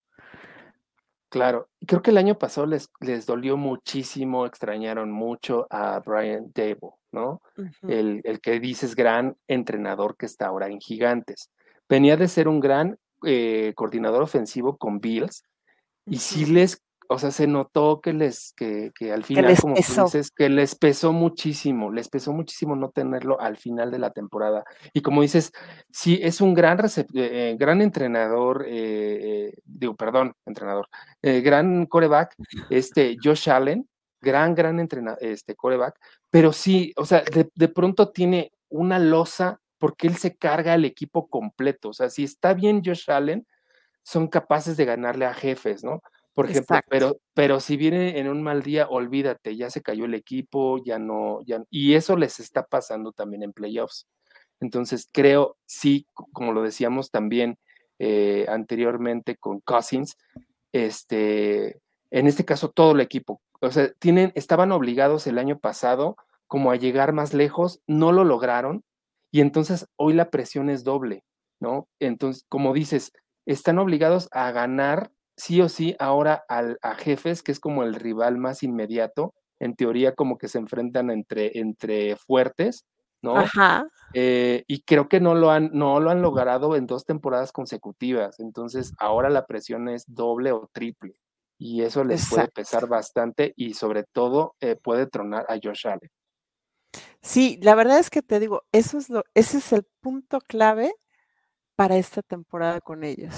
Claro, 1.31 1.69
creo 1.87 2.01
que 2.01 2.11
el 2.11 2.17
año 2.17 2.39
pasado 2.39 2.67
les, 2.67 2.89
les 3.01 3.27
dolió 3.27 3.59
muchísimo, 3.59 4.47
extrañaron 4.47 5.11
mucho 5.11 5.67
a 5.69 6.01
Brian 6.01 6.51
Dable, 6.55 6.93
¿no? 7.13 7.43
el, 7.87 8.23
que 8.41 8.59
dices 8.61 8.97
gran 8.97 9.37
entrenador 9.47 10.17
que 10.17 10.25
está 10.25 10.47
ahora 10.47 10.69
en 10.69 10.81
Gigantes. 10.81 11.51
Venía 11.87 12.17
de 12.17 12.29
ser 12.29 12.49
un 12.49 12.61
gran 12.61 12.99
eh, 13.25 13.75
coordinador 13.77 14.23
ofensivo 14.23 14.79
con 14.79 15.01
Bills 15.01 15.43
y 16.07 16.17
sí 16.17 16.47
les 16.47 16.83
o 17.11 17.19
sea, 17.19 17.31
se 17.31 17.47
notó 17.47 18.01
que 18.03 18.13
les, 18.13 18.53
que, 18.55 18.93
que 18.95 19.13
al 19.13 19.25
final, 19.25 19.57
como 19.61 19.75
dices, 19.75 20.31
que 20.31 20.51
les 20.51 20.75
pesó 20.75 21.13
muchísimo, 21.13 21.91
les 21.91 22.09
pesó 22.09 22.35
muchísimo 22.35 22.77
no 22.77 22.91
tenerlo 22.91 23.41
al 23.41 23.57
final 23.57 23.91
de 23.91 23.99
la 23.99 24.11
temporada. 24.11 24.65
Y 24.93 25.01
como 25.01 25.23
dices, 25.23 25.53
sí, 25.91 26.21
es 26.23 26.43
un 26.43 26.53
gran, 26.53 26.79
eh, 26.79 27.07
eh, 27.15 27.57
gran 27.59 27.81
entrenador, 27.81 28.67
eh, 28.69 29.55
digo, 29.65 29.97
perdón, 29.97 30.35
entrenador, 30.45 30.87
gran 31.23 31.87
coreback, 31.87 32.35
este 32.69 33.17
Josh 33.23 33.49
Allen, 33.49 33.89
gran, 34.21 34.55
gran 34.55 34.79
entrenador, 34.79 35.19
este 35.23 35.55
coreback, 35.55 35.99
pero 36.29 36.53
sí, 36.53 36.93
o 36.97 37.07
sea, 37.07 37.23
de, 37.23 37.51
de 37.55 37.69
pronto 37.69 38.11
tiene 38.11 38.53
una 38.69 38.99
losa 38.99 39.61
porque 39.79 40.09
él 40.09 40.17
se 40.17 40.37
carga 40.37 40.75
al 40.75 40.85
equipo 40.85 41.29
completo. 41.29 41.91
O 41.91 41.93
sea, 41.95 42.11
si 42.11 42.25
está 42.25 42.53
bien 42.53 42.83
Josh 42.85 43.11
Allen, 43.11 43.47
son 44.03 44.29
capaces 44.29 44.77
de 44.77 44.85
ganarle 44.85 45.25
a 45.25 45.35
jefes, 45.35 45.85
¿no? 45.85 46.03
Por 46.39 46.49
ejemplo, 46.49 46.79
pero, 46.89 47.17
pero 47.35 47.59
si 47.59 47.77
viene 47.77 48.21
en 48.21 48.29
un 48.29 48.45
mal 48.45 48.63
día, 48.63 48.87
olvídate, 48.89 49.57
ya 49.57 49.71
se 49.71 49.83
cayó 49.83 50.05
el 50.05 50.15
equipo, 50.15 50.81
ya 50.85 50.97
no, 50.97 51.41
ya, 51.45 51.65
y 51.69 51.95
eso 51.95 52.17
les 52.17 52.39
está 52.39 52.65
pasando 52.65 53.11
también 53.11 53.43
en 53.43 53.53
playoffs. 53.53 54.07
Entonces, 54.61 55.09
creo, 55.11 55.57
sí, 55.67 56.07
como 56.15 56.53
lo 56.53 56.63
decíamos 56.63 57.11
también 57.11 57.59
eh, 57.99 58.47
anteriormente 58.49 59.35
con 59.35 59.59
Cousins, 59.59 60.17
este, 60.71 61.81
en 62.13 62.29
este 62.29 62.45
caso 62.45 62.69
todo 62.71 62.93
el 62.93 63.01
equipo, 63.01 63.43
o 63.61 63.73
sea, 63.73 63.93
tienen, 63.99 64.31
estaban 64.37 64.71
obligados 64.71 65.27
el 65.27 65.39
año 65.39 65.59
pasado 65.59 66.17
como 66.47 66.71
a 66.71 66.77
llegar 66.77 67.13
más 67.13 67.35
lejos, 67.35 67.81
no 67.89 68.13
lo 68.13 68.23
lograron, 68.23 68.85
y 69.33 69.41
entonces 69.41 69.89
hoy 69.97 70.15
la 70.15 70.31
presión 70.31 70.71
es 70.71 70.85
doble, 70.85 71.25
¿no? 71.59 71.89
Entonces, 71.99 72.45
como 72.49 72.75
dices, 72.75 73.11
están 73.45 73.81
obligados 73.81 74.29
a 74.31 74.53
ganar 74.53 75.11
sí 75.39 75.63
o 75.63 75.69
sí 75.69 75.97
ahora 75.99 76.45
al, 76.49 76.79
a 76.83 76.95
jefes, 76.95 77.43
que 77.43 77.53
es 77.53 77.61
como 77.61 77.85
el 77.85 77.95
rival 77.95 78.37
más 78.37 78.63
inmediato, 78.63 79.35
en 79.61 79.75
teoría 79.75 80.15
como 80.15 80.37
que 80.37 80.49
se 80.49 80.59
enfrentan 80.59 81.11
entre, 81.11 81.59
entre 81.59 82.17
fuertes, 82.17 82.85
¿no? 83.23 83.37
Ajá. 83.37 83.87
Eh, 84.15 84.65
y 84.67 84.83
creo 84.83 85.09
que 85.09 85.21
no 85.21 85.35
lo, 85.35 85.51
han, 85.51 85.71
no 85.73 86.01
lo 86.01 86.11
han 86.11 86.23
logrado 86.23 86.77
en 86.77 86.87
dos 86.87 87.05
temporadas 87.05 87.53
consecutivas, 87.53 88.41
entonces 88.41 88.93
ahora 88.99 89.31
la 89.31 89.47
presión 89.47 89.89
es 89.89 90.05
doble 90.07 90.53
o 90.53 90.69
triple, 90.73 91.15
y 91.57 91.83
eso 91.83 92.05
les 92.05 92.29
puede 92.29 92.49
pesar 92.49 92.89
bastante 92.89 93.53
y 93.57 93.75
sobre 93.75 94.05
todo 94.05 94.55
eh, 94.61 94.77
puede 94.77 95.07
tronar 95.07 95.47
a 95.49 95.59
Josh 95.63 95.87
Allen. 95.87 96.11
Sí, 97.21 97.59
la 97.63 97.75
verdad 97.75 97.99
es 97.99 98.11
que 98.11 98.23
te 98.23 98.41
digo, 98.41 98.63
eso 98.73 98.99
es 98.99 99.11
lo, 99.11 99.25
ese 99.35 99.59
es 99.59 99.73
el 99.73 99.85
punto 100.01 100.41
clave 100.41 100.93
para 101.77 101.97
esta 101.97 102.23
temporada 102.23 102.81
con 102.81 103.05
ellos. 103.05 103.35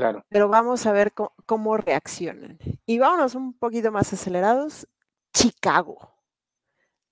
Claro. 0.00 0.24
Pero 0.30 0.48
vamos 0.48 0.86
a 0.86 0.92
ver 0.92 1.12
cómo, 1.12 1.76
reaccionan. 1.76 2.58
Y 2.86 2.98
vámonos 2.98 3.34
un 3.34 3.52
poquito 3.52 3.92
más 3.92 4.10
acelerados. 4.10 4.88
Chicago. 5.34 6.14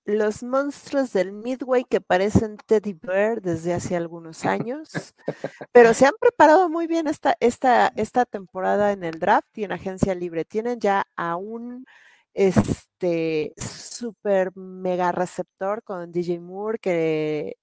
Los 0.05 0.41
monstruos 0.41 1.13
del 1.13 1.31
Midway 1.31 1.83
que 1.83 2.01
parecen 2.01 2.57
Teddy 2.57 2.93
Bear 2.93 3.43
desde 3.43 3.75
hace 3.75 3.95
algunos 3.95 4.43
años, 4.43 5.13
pero 5.71 5.93
se 5.93 6.07
han 6.07 6.15
preparado 6.19 6.67
muy 6.67 6.87
bien 6.87 7.05
esta, 7.05 7.35
esta, 7.39 7.93
esta 7.95 8.25
temporada 8.25 8.91
en 8.91 9.03
el 9.03 9.19
draft 9.19 9.55
y 9.55 9.65
en 9.65 9.71
agencia 9.71 10.15
libre. 10.15 10.45
Tienen 10.45 10.79
ya 10.79 11.05
a 11.15 11.35
un 11.35 11.85
este 12.33 13.53
super 13.57 14.55
mega 14.55 15.11
receptor 15.11 15.83
con 15.83 16.11
DJ 16.11 16.39
Moore 16.39 16.79
que, 16.79 17.57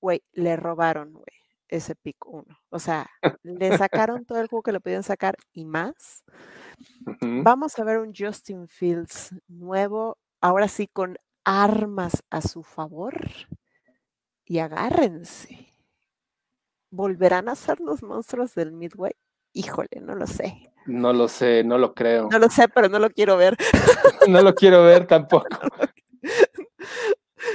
güey, 0.00 0.22
le 0.32 0.56
robaron, 0.56 1.12
güey 1.12 1.39
ese 1.70 1.94
pick 1.94 2.26
1. 2.26 2.44
O 2.70 2.78
sea, 2.78 3.08
le 3.42 3.76
sacaron 3.78 4.24
todo 4.24 4.40
el 4.40 4.48
juego 4.48 4.62
que 4.62 4.72
le 4.72 4.80
podían 4.80 5.02
sacar 5.02 5.36
y 5.52 5.64
más. 5.64 6.24
Vamos 7.20 7.78
a 7.78 7.84
ver 7.84 7.98
un 7.98 8.12
Justin 8.16 8.68
Fields 8.68 9.34
nuevo, 9.48 10.18
ahora 10.40 10.68
sí 10.68 10.86
con 10.86 11.16
armas 11.44 12.22
a 12.30 12.42
su 12.42 12.62
favor. 12.62 13.14
Y 14.44 14.58
agárrense. 14.58 15.72
¿Volverán 16.90 17.48
a 17.48 17.54
ser 17.54 17.80
los 17.80 18.02
monstruos 18.02 18.54
del 18.54 18.72
Midway? 18.72 19.12
Híjole, 19.52 20.00
no 20.00 20.14
lo 20.14 20.26
sé. 20.26 20.72
No 20.86 21.12
lo 21.12 21.28
sé, 21.28 21.62
no 21.64 21.78
lo 21.78 21.94
creo. 21.94 22.28
No 22.30 22.38
lo 22.38 22.48
sé, 22.48 22.68
pero 22.68 22.88
no 22.88 22.98
lo 22.98 23.10
quiero 23.10 23.36
ver. 23.36 23.56
no 24.28 24.42
lo 24.42 24.54
quiero 24.54 24.82
ver 24.82 25.06
tampoco. 25.06 25.46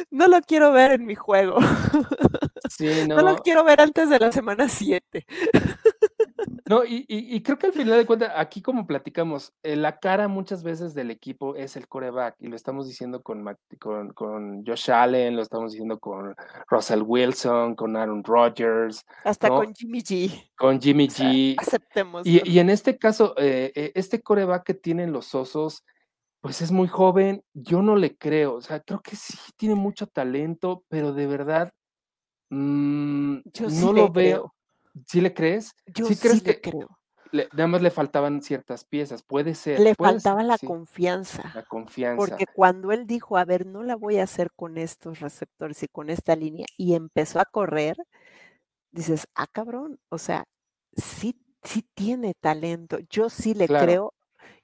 No 0.10 0.28
lo 0.28 0.42
quiero 0.42 0.72
ver 0.72 0.94
en 0.94 1.06
mi 1.06 1.16
juego. 1.16 1.58
no. 3.08 3.22
lo 3.22 3.38
quiero 3.38 3.64
ver 3.64 3.82
antes 3.82 4.10
de 4.10 4.20
la 4.20 4.32
semana 4.32 4.68
7. 4.70 5.26
No, 6.68 6.82
y, 6.84 7.42
creo 7.44 7.60
que 7.60 7.68
al 7.68 7.74
final 7.74 7.98
de 7.98 8.08
cuentas, 8.08 8.32
aquí 8.36 8.60
como 8.60 8.88
platicamos, 8.88 9.54
eh, 9.62 9.76
la 9.76 10.00
cara 10.00 10.28
muchas 10.28 10.64
veces 10.64 10.96
del 10.96 11.12
equipo 11.12 11.56
es 11.56 11.76
el 11.76 11.88
coreback, 11.88 12.38
y 12.40 12.48
lo 12.48 12.56
estamos 12.56 12.88
diciendo 12.88 13.22
con, 13.22 13.46
con, 13.80 14.14
con, 14.14 14.66
Josh 14.66 14.90
Allen, 14.90 15.36
lo 15.36 15.44
estamos 15.44 15.74
diciendo 15.74 16.00
con 16.00 16.36
Russell 16.68 17.04
Wilson, 17.04 17.76
con 17.76 17.96
Aaron 17.96 18.24
Rodgers. 18.24 19.06
Hasta 19.24 19.50
con 19.50 19.76
Jimmy 19.76 20.02
G. 20.02 20.52
Con 20.56 20.82
Jimmy 20.82 21.08
G. 21.08 21.56
aceptemos. 21.60 22.26
Y, 22.26 22.58
en 22.58 22.72
este 22.72 22.98
caso, 22.98 23.36
eh, 23.38 23.72
eh, 23.76 23.92
este 23.94 24.24
coreback 24.24 24.64
que 24.64 24.74
tienen 24.74 25.12
los 25.14 25.36
osos, 25.36 25.84
pues 26.46 26.62
es 26.62 26.72
muy 26.72 26.88
joven, 26.88 27.44
yo 27.54 27.82
no 27.82 27.96
le 27.96 28.16
creo, 28.16 28.54
o 28.54 28.62
sea, 28.62 28.80
creo 28.80 29.02
que 29.02 29.16
sí 29.16 29.36
tiene 29.58 29.74
mucho 29.74 30.06
talento, 30.06 30.84
pero 30.90 31.12
de 31.12 31.26
verdad 31.26 31.74
Mm, 32.50 33.40
no 33.82 33.94
lo 33.94 34.12
veo. 34.12 34.54
¿Sí 35.08 35.20
le 35.22 35.34
crees? 35.34 35.74
Yo 35.88 36.06
sí, 36.06 36.16
crees 36.16 36.42
que 36.42 36.62
creo. 36.62 36.98
Le, 37.32 37.50
nada 37.52 37.68
más 37.68 37.82
le 37.82 37.92
faltaban 37.92 38.42
ciertas 38.42 38.86
piezas, 38.86 39.24
puede 39.24 39.56
ser. 39.56 39.82
Le 39.82 39.94
faltaba 39.96 40.44
la 40.44 40.58
confianza. 40.58 41.52
La 41.54 41.64
confianza. 41.64 42.16
Porque 42.16 42.46
cuando 42.54 42.92
él 42.92 43.06
dijo, 43.06 43.38
a 43.38 43.44
ver, 43.44 43.66
no 43.66 43.84
la 43.84 43.96
voy 43.96 44.20
a 44.20 44.24
hacer 44.24 44.52
con 44.56 44.78
estos 44.78 45.20
receptores 45.20 45.84
y 45.84 45.88
con 45.88 46.10
esta 46.10 46.36
línea, 46.36 46.66
y 46.78 46.94
empezó 46.94 47.40
a 47.40 47.46
correr, 47.46 47.98
dices, 48.92 49.28
ah, 49.36 49.48
cabrón, 49.52 50.00
o 50.10 50.18
sea, 50.18 50.46
sí, 50.96 51.36
sí 51.64 51.86
tiene 51.94 52.34
talento. 52.40 53.00
Yo 53.10 53.30
sí 53.30 53.54
le 53.54 53.68
creo. 53.68 54.14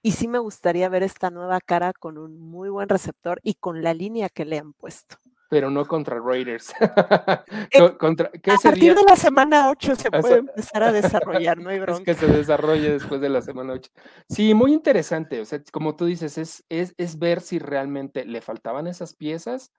Y 0.02 0.14
sí 0.14 0.28
me 0.28 0.39
gustaría 0.39 0.89
ver 0.89 1.04
esta 1.04 1.30
nueva 1.30 1.60
cara 1.62 1.93
con 1.93 2.18
un 2.18 2.39
muy 2.39 2.70
buen 2.70 2.89
receptor 2.89 3.39
y 3.43 3.56
con 3.56 3.84
la 3.84 3.93
línea 3.93 4.30
que 4.30 4.45
le 4.45 4.58
han 4.58 4.74
puesto 4.74 5.18
pero 5.52 5.70
no 5.70 5.86
contra 5.86 6.18
Raiders. 6.18 6.74
Eh, 7.74 7.97
contra, 7.97 8.28
a 8.28 8.58
partir 8.58 8.95
de 8.95 9.04
la 9.04 9.16
semana 9.16 9.70
8 9.70 9.95
se 9.95 10.12
puede 10.12 10.39
empezar 10.39 10.84
a 10.84 10.91
desarrollar, 10.91 11.58
no 11.58 11.70
hay 11.70 11.80
bronca. 11.80 12.12
Es 12.12 12.20
que 12.20 12.26
se 12.26 12.32
desarrolle 12.32 12.91
después 12.91 13.20
de 13.20 13.30
la 13.30 13.41
semana 13.41 13.74
8. 13.74 13.91
Sí, 14.30 14.54
muy 14.54 14.74
interesante. 14.74 15.41
O 15.41 15.45
sea, 15.45 15.62
como 15.72 15.95
tú 15.95 16.06
dices, 16.06 16.38
es, 16.38 16.64
es, 16.70 16.93
es 16.97 17.20
ver 17.20 17.41
si 17.41 17.60
realmente 17.60 18.26
le 18.26 18.41
faltaban 18.41 18.88
esas 18.88 19.14
piezas 19.14 19.72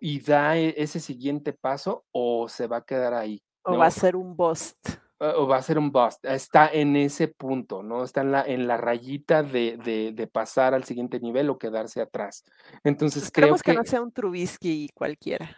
y 0.00 0.20
da 0.20 0.58
e, 0.58 0.74
ese 0.76 1.00
siguiente 1.00 1.52
paso 1.54 2.04
o 2.12 2.48
se 2.48 2.66
va 2.66 2.78
a 2.78 2.84
quedar 2.84 3.14
ahí. 3.14 3.42
O 3.62 3.76
va 3.78 3.86
a 3.86 3.90
ser 3.90 4.16
un 4.16 4.36
bust 4.36 4.76
o 5.18 5.46
va 5.46 5.56
a 5.56 5.62
ser 5.62 5.78
un 5.78 5.90
bust. 5.90 6.24
Está 6.24 6.68
en 6.68 6.96
ese 6.96 7.28
punto, 7.28 7.82
¿no? 7.82 8.04
Está 8.04 8.20
en 8.20 8.32
la, 8.32 8.42
en 8.42 8.66
la 8.66 8.76
rayita 8.76 9.42
de, 9.42 9.76
de, 10.14 10.26
pasar 10.26 10.74
al 10.74 10.84
siguiente 10.84 11.20
nivel 11.20 11.50
o 11.50 11.58
quedarse 11.58 12.00
atrás. 12.00 12.44
Entonces 12.84 13.30
creo 13.32 13.56
que, 13.56 13.72
que 13.72 13.74
no 13.74 13.84
sea 13.84 14.02
un 14.02 14.12
Trubisky 14.12 14.90
cualquiera. 14.94 15.56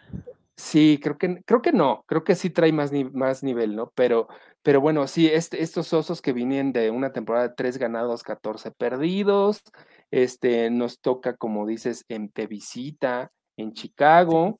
Sí, 0.55 0.99
creo 1.01 1.17
que, 1.17 1.41
creo 1.43 1.61
que 1.61 1.71
no, 1.71 2.03
creo 2.05 2.23
que 2.23 2.35
sí 2.35 2.51
trae 2.51 2.71
más, 2.71 2.91
más 3.13 3.43
nivel, 3.43 3.75
¿no? 3.75 3.91
Pero, 3.95 4.27
pero 4.61 4.79
bueno, 4.79 5.07
sí, 5.07 5.27
este, 5.27 5.63
estos 5.63 5.91
osos 5.91 6.21
que 6.21 6.33
vienen 6.33 6.71
de 6.71 6.91
una 6.91 7.11
temporada 7.11 7.47
de 7.47 7.55
tres 7.55 7.77
ganados, 7.77 8.21
14 8.21 8.69
perdidos, 8.71 9.63
este, 10.11 10.69
nos 10.69 10.99
toca, 10.99 11.35
como 11.35 11.65
dices, 11.65 12.05
en 12.09 12.31
de 12.35 12.45
visita 12.45 13.31
en 13.57 13.73
Chicago. 13.73 14.59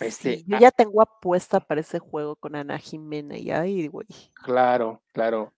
Este, 0.00 0.42
yo 0.44 0.58
ya 0.58 0.70
tengo 0.70 1.00
apuesta 1.02 1.60
para 1.60 1.80
ese 1.80 1.98
juego 1.98 2.36
con 2.36 2.54
Ana 2.54 2.78
Jimena 2.78 3.36
y 3.38 3.50
ahí, 3.50 3.88
güey. 3.88 4.06
Claro, 4.34 5.02
claro. 5.12 5.52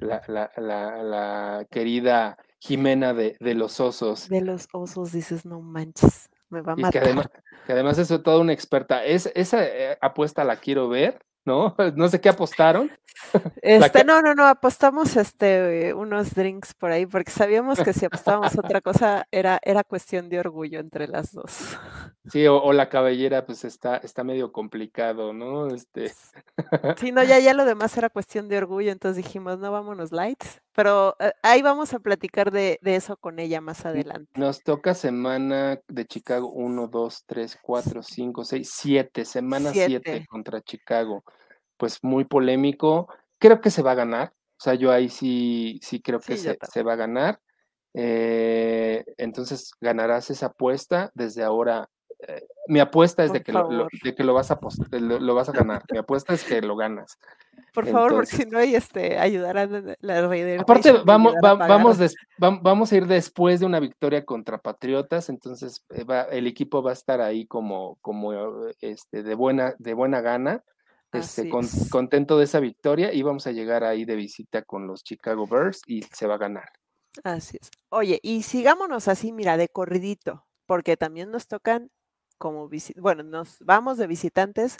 La, 0.00 0.22
la, 0.26 0.50
la, 0.56 1.66
querida 1.70 2.36
Jimena 2.58 3.14
de, 3.14 3.36
de, 3.38 3.54
los 3.54 3.78
osos. 3.78 4.28
De 4.28 4.40
los 4.40 4.66
osos, 4.72 5.12
dices, 5.12 5.46
no 5.46 5.60
manches, 5.60 6.28
me 6.48 6.60
va 6.62 6.72
a 6.72 6.76
matar. 6.76 6.92
Que 6.92 6.98
además, 6.98 7.28
que 7.64 7.72
además 7.72 7.98
es 7.98 8.08
toda 8.08 8.40
una 8.40 8.52
experta. 8.52 9.04
Es, 9.04 9.30
esa 9.36 9.64
eh, 9.64 9.96
apuesta 10.00 10.42
la 10.42 10.56
quiero 10.56 10.88
ver 10.88 11.24
¿no? 11.44 11.74
No 11.96 12.08
sé 12.08 12.20
qué 12.20 12.28
apostaron. 12.28 12.90
Este, 13.62 14.04
no, 14.04 14.20
no, 14.20 14.34
no, 14.34 14.44
apostamos 14.46 15.16
este 15.16 15.94
unos 15.94 16.34
drinks 16.34 16.74
por 16.74 16.90
ahí, 16.90 17.06
porque 17.06 17.30
sabíamos 17.30 17.80
que 17.80 17.92
si 17.92 18.04
apostábamos 18.04 18.58
otra 18.58 18.80
cosa 18.80 19.26
era, 19.30 19.60
era 19.62 19.84
cuestión 19.84 20.28
de 20.28 20.40
orgullo 20.40 20.80
entre 20.80 21.08
las 21.08 21.32
dos. 21.32 21.78
Sí, 22.32 22.46
o, 22.46 22.72
la 22.72 22.88
cabellera, 22.88 23.44
pues 23.44 23.66
está, 23.66 23.98
está 23.98 24.24
medio 24.24 24.50
complicado, 24.50 25.34
¿no? 25.34 25.68
Este. 25.68 26.10
Sí, 26.96 27.12
no, 27.12 27.22
ya, 27.22 27.38
ya 27.38 27.52
lo 27.52 27.66
demás 27.66 27.94
era 27.98 28.08
cuestión 28.08 28.48
de 28.48 28.56
orgullo, 28.56 28.90
entonces 28.92 29.22
dijimos, 29.22 29.58
no 29.58 29.70
vámonos 29.70 30.10
lights, 30.10 30.62
pero 30.74 31.16
eh, 31.18 31.32
ahí 31.42 31.60
vamos 31.60 31.92
a 31.92 31.98
platicar 31.98 32.50
de, 32.50 32.78
de, 32.80 32.96
eso 32.96 33.18
con 33.18 33.38
ella 33.38 33.60
más 33.60 33.84
adelante. 33.84 34.30
Nos 34.40 34.62
toca 34.62 34.94
semana 34.94 35.78
de 35.86 36.06
Chicago 36.06 36.50
1, 36.50 36.88
2, 36.88 37.24
3, 37.26 37.58
4, 37.60 38.02
5, 38.02 38.44
6, 38.44 38.70
7, 38.72 39.24
semana 39.26 39.70
7 39.70 40.24
contra 40.26 40.62
Chicago 40.62 41.22
pues 41.84 42.02
muy 42.02 42.24
polémico. 42.24 43.08
Creo 43.38 43.60
que 43.60 43.68
se 43.68 43.82
va 43.82 43.92
a 43.92 43.94
ganar. 43.94 44.32
O 44.58 44.62
sea, 44.64 44.72
yo 44.72 44.90
ahí 44.90 45.10
sí, 45.10 45.78
sí 45.82 46.00
creo 46.00 46.18
que 46.18 46.38
se, 46.38 46.82
va 46.82 46.94
a 46.94 46.96
ganar. 46.96 47.40
Eh, 47.92 49.04
entonces 49.18 49.72
ganarás 49.82 50.30
esa 50.30 50.46
apuesta 50.46 51.10
desde 51.12 51.42
ahora. 51.42 51.90
Eh, 52.26 52.42
mi 52.68 52.80
apuesta 52.80 53.22
es 53.22 53.34
de 53.34 53.42
que 53.42 53.52
lo, 53.52 53.86
de 54.02 54.14
que 54.14 54.24
lo 54.24 54.32
vas 54.32 54.50
a 54.50 54.58
lo, 54.92 55.34
vas 55.34 55.50
a 55.50 55.52
ganar. 55.52 55.82
Mi 55.92 55.98
apuesta 55.98 56.32
es 56.32 56.42
que 56.42 56.62
lo 56.62 56.74
ganas. 56.74 57.18
Por 57.74 57.86
favor, 57.86 58.14
porque 58.14 58.30
si 58.34 58.46
no, 58.46 58.58
este, 58.60 59.18
ayudarán 59.18 59.94
la 60.00 60.26
Raider. 60.26 60.60
Aparte, 60.62 60.90
vamos, 61.04 61.34
vamos, 61.42 61.98
vamos 62.38 62.92
a 62.92 62.96
ir 62.96 63.06
después 63.06 63.60
de 63.60 63.66
una 63.66 63.78
victoria 63.78 64.24
contra 64.24 64.56
Patriotas, 64.56 65.28
entonces 65.28 65.84
eh, 65.90 66.06
el 66.30 66.46
equipo 66.46 66.82
va 66.82 66.92
a 66.92 66.94
estar 66.94 67.20
ahí 67.20 67.44
como, 67.44 67.98
como 68.00 68.32
este, 68.80 69.22
de, 69.22 69.34
buena, 69.34 69.74
de 69.78 69.92
buena 69.92 70.22
gana. 70.22 70.64
Este, 71.14 71.50
contento 71.90 72.38
de 72.38 72.44
esa 72.44 72.60
victoria 72.60 73.12
y 73.12 73.22
vamos 73.22 73.46
a 73.46 73.52
llegar 73.52 73.84
ahí 73.84 74.04
de 74.04 74.16
visita 74.16 74.62
con 74.62 74.86
los 74.86 75.04
Chicago 75.04 75.46
Bears 75.46 75.82
y 75.86 76.02
se 76.02 76.26
va 76.26 76.34
a 76.34 76.38
ganar. 76.38 76.68
Así 77.22 77.58
es. 77.60 77.70
Oye, 77.90 78.18
y 78.22 78.42
sigámonos 78.42 79.08
así, 79.08 79.32
mira, 79.32 79.56
de 79.56 79.68
corridito, 79.68 80.46
porque 80.66 80.96
también 80.96 81.30
nos 81.30 81.46
tocan 81.46 81.90
como, 82.38 82.68
bueno, 82.96 83.22
nos 83.22 83.58
vamos 83.60 83.98
de 83.98 84.06
visitantes 84.06 84.76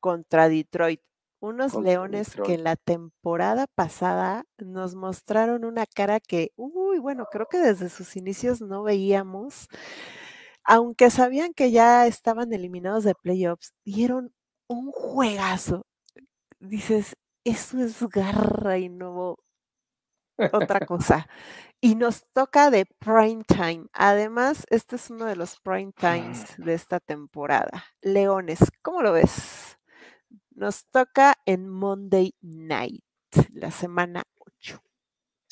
contra 0.00 0.48
Detroit. 0.48 1.00
Unos 1.42 1.74
leones 1.74 2.36
que 2.44 2.58
la 2.58 2.76
temporada 2.76 3.66
pasada 3.74 4.44
nos 4.58 4.94
mostraron 4.94 5.64
una 5.64 5.86
cara 5.86 6.20
que, 6.20 6.52
uy, 6.56 6.98
bueno, 6.98 7.28
creo 7.32 7.46
que 7.46 7.56
desde 7.56 7.88
sus 7.88 8.14
inicios 8.16 8.60
no 8.60 8.82
veíamos. 8.82 9.68
Aunque 10.64 11.08
sabían 11.08 11.54
que 11.54 11.70
ya 11.70 12.06
estaban 12.06 12.52
eliminados 12.52 13.04
de 13.04 13.14
playoffs, 13.14 13.72
dieron 13.86 14.34
un 14.70 14.92
juegazo. 14.92 15.82
Dices, 16.60 17.14
eso 17.44 17.82
es 17.82 18.00
garra 18.08 18.78
y 18.78 18.88
no 18.88 19.36
otra 20.52 20.80
cosa. 20.86 21.28
Y 21.80 21.96
nos 21.96 22.24
toca 22.32 22.70
de 22.70 22.86
prime 22.98 23.42
time. 23.44 23.86
Además, 23.92 24.66
este 24.70 24.96
es 24.96 25.10
uno 25.10 25.24
de 25.24 25.36
los 25.36 25.58
prime 25.60 25.92
times 25.92 26.54
de 26.58 26.74
esta 26.74 27.00
temporada. 27.00 27.84
Leones, 28.02 28.60
¿cómo 28.82 29.02
lo 29.02 29.12
ves? 29.12 29.78
Nos 30.50 30.86
toca 30.90 31.34
en 31.46 31.68
Monday 31.68 32.34
Night, 32.40 33.04
la 33.50 33.70
semana 33.70 34.22
8. 34.38 34.39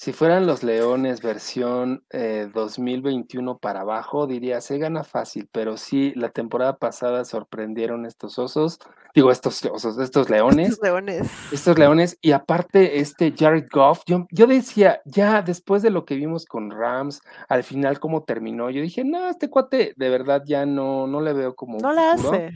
Si 0.00 0.12
fueran 0.12 0.46
los 0.46 0.62
Leones 0.62 1.22
versión 1.22 2.04
2021 2.12 3.50
eh, 3.50 3.56
para 3.60 3.80
abajo, 3.80 4.28
diría, 4.28 4.60
se 4.60 4.78
gana 4.78 5.02
fácil, 5.02 5.48
pero 5.50 5.76
sí, 5.76 6.12
la 6.14 6.28
temporada 6.28 6.76
pasada 6.76 7.24
sorprendieron 7.24 8.06
estos 8.06 8.38
osos, 8.38 8.78
digo, 9.12 9.32
estos 9.32 9.64
osos, 9.64 9.98
estos 9.98 10.30
leones. 10.30 10.68
Estos 10.68 10.84
leones. 10.84 11.52
Estos 11.52 11.78
leones, 11.80 12.16
y 12.22 12.30
aparte 12.30 13.00
este 13.00 13.34
Jared 13.36 13.66
Goff, 13.72 14.02
yo, 14.06 14.28
yo 14.30 14.46
decía, 14.46 15.00
ya 15.04 15.42
después 15.42 15.82
de 15.82 15.90
lo 15.90 16.04
que 16.04 16.14
vimos 16.14 16.44
con 16.44 16.70
Rams, 16.70 17.20
al 17.48 17.64
final 17.64 17.98
cómo 17.98 18.22
terminó, 18.22 18.70
yo 18.70 18.80
dije, 18.80 19.02
no, 19.02 19.28
este 19.28 19.50
cuate 19.50 19.94
de 19.96 20.10
verdad 20.10 20.44
ya 20.46 20.64
no, 20.64 21.08
no 21.08 21.20
le 21.20 21.32
veo 21.32 21.56
como... 21.56 21.80
No 21.80 21.92
la 21.92 22.12
hace. 22.12 22.52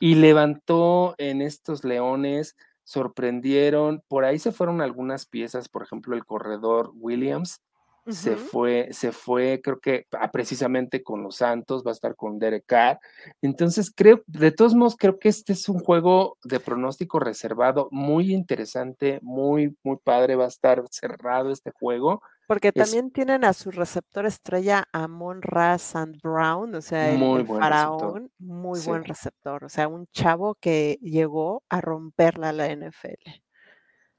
Y 0.00 0.14
levantó 0.14 1.14
en 1.18 1.42
estos 1.42 1.84
leones 1.84 2.56
sorprendieron, 2.86 4.02
por 4.06 4.24
ahí 4.24 4.38
se 4.38 4.52
fueron 4.52 4.80
algunas 4.80 5.26
piezas, 5.26 5.68
por 5.68 5.82
ejemplo, 5.82 6.14
el 6.14 6.24
corredor 6.24 6.92
Williams, 6.94 7.60
se 8.08 8.36
fue, 8.36 8.88
se 8.92 9.12
fue, 9.12 9.60
creo 9.62 9.80
que 9.80 10.06
ah, 10.12 10.30
precisamente 10.30 11.02
con 11.02 11.22
los 11.22 11.36
Santos, 11.36 11.82
va 11.84 11.90
a 11.90 11.94
estar 11.94 12.14
con 12.14 12.38
Derek 12.38 12.64
Carr. 12.66 13.00
Entonces, 13.42 13.92
creo, 13.94 14.22
de 14.26 14.52
todos 14.52 14.74
modos, 14.74 14.96
creo 14.96 15.18
que 15.18 15.28
este 15.28 15.52
es 15.52 15.68
un 15.68 15.80
juego 15.80 16.38
de 16.44 16.60
pronóstico 16.60 17.18
reservado, 17.18 17.88
muy 17.90 18.32
interesante, 18.32 19.18
muy, 19.22 19.76
muy 19.82 19.96
padre, 20.02 20.36
va 20.36 20.44
a 20.44 20.48
estar 20.48 20.84
cerrado 20.90 21.50
este 21.50 21.72
juego. 21.72 22.22
Porque 22.46 22.70
también 22.70 23.10
tienen 23.10 23.44
a 23.44 23.52
su 23.52 23.72
receptor 23.72 24.24
estrella 24.24 24.84
Amon 24.92 25.42
Ra 25.42 25.76
and 25.94 26.20
Brown, 26.22 26.74
o 26.76 26.80
sea, 26.80 27.10
el, 27.10 27.46
faraón, 27.46 28.30
muy 28.38 28.78
buen 28.80 29.02
receptor, 29.04 29.64
o 29.64 29.68
sea, 29.68 29.88
un 29.88 30.06
chavo 30.12 30.54
que 30.60 30.98
llegó 31.02 31.64
a 31.68 31.80
romperla 31.80 32.52
la 32.52 32.68
NFL 32.72 33.45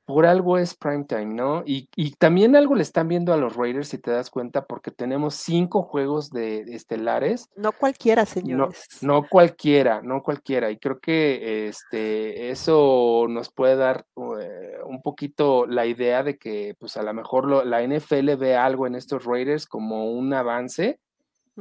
por 0.07 0.25
algo 0.25 0.57
es 0.57 0.73
primetime, 0.73 1.25
¿no? 1.25 1.63
Y, 1.65 1.89
también 2.17 2.55
algo 2.55 2.75
le 2.75 2.81
están 2.81 3.09
viendo 3.09 3.33
a 3.33 3.37
los 3.37 3.57
Raiders, 3.57 3.89
si 3.89 3.97
te 3.97 4.09
das 4.09 4.29
cuenta, 4.29 4.65
porque 4.65 4.89
tenemos 4.89 5.35
cinco 5.35 5.83
juegos 5.83 6.29
de, 6.29 6.61
estelares. 6.73 7.49
No 7.57 7.73
cualquiera, 7.73 8.25
señores. 8.25 8.87
No, 9.01 9.27
cualquiera, 9.27 10.01
no 10.01 10.23
cualquiera. 10.23 10.71
Y 10.71 10.77
creo 10.77 10.99
que 11.01 11.67
este, 11.67 12.51
eso 12.51 13.25
nos 13.27 13.51
puede 13.51 13.75
dar 13.75 14.05
eh, 14.39 14.77
un 14.85 15.01
poquito 15.01 15.67
la 15.67 15.85
idea 15.85 16.23
de 16.23 16.37
que, 16.37 16.73
pues 16.79 16.95
a 16.95 17.03
lo 17.03 17.13
mejor 17.13 17.65
la 17.65 17.85
NFL 17.85 18.37
ve 18.37 18.55
algo 18.55 18.87
en 18.87 18.95
estos 18.95 19.25
Raiders 19.25 19.67
como 19.67 20.09
un 20.09 20.33
avance, 20.33 21.01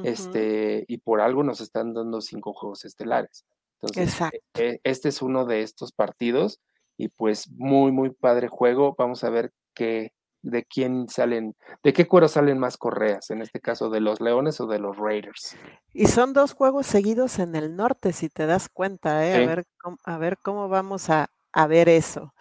este, 0.04 0.84
y 0.86 0.98
por 0.98 1.20
algo 1.20 1.42
nos 1.42 1.60
están 1.60 1.94
dando 1.94 2.20
cinco 2.20 2.52
juegos 2.52 2.84
estelares. 2.84 3.44
Entonces, 3.82 4.20
e, 4.54 4.80
este 4.84 5.08
es 5.08 5.20
uno 5.20 5.46
de 5.46 5.62
estos 5.62 5.90
partidos 5.90 6.60
y 6.96 7.08
pues 7.08 7.50
muy, 7.52 7.92
muy 7.92 8.10
padre 8.10 8.48
juego. 8.48 8.94
Vamos 8.98 9.24
a 9.24 9.30
ver 9.30 9.52
qué, 9.74 10.12
de 10.46 10.64
quién 10.64 11.08
salen, 11.08 11.56
de 11.82 11.92
qué 11.92 12.06
cuero 12.06 12.28
salen 12.28 12.58
más 12.58 12.76
correas, 12.76 13.30
en 13.30 13.42
este 13.42 13.60
caso 13.60 13.90
de 13.90 14.00
los 14.00 14.20
Leones 14.20 14.60
o 14.60 14.66
de 14.66 14.78
los 14.78 14.96
Raiders. 14.96 15.56
Y 15.92 16.06
son 16.06 16.32
dos 16.32 16.54
juegos 16.54 16.86
seguidos 16.86 17.38
en 17.38 17.56
el 17.56 17.74
norte, 17.76 18.12
si 18.12 18.28
te 18.28 18.46
das 18.46 18.68
cuenta, 18.68 19.26
¿eh? 19.26 19.34
a, 19.34 19.46
ver, 19.46 19.64
a 20.04 20.18
ver 20.18 20.38
cómo 20.38 20.68
vamos 20.68 21.10
a, 21.10 21.28
ver 21.68 21.88
eso. 21.88 22.32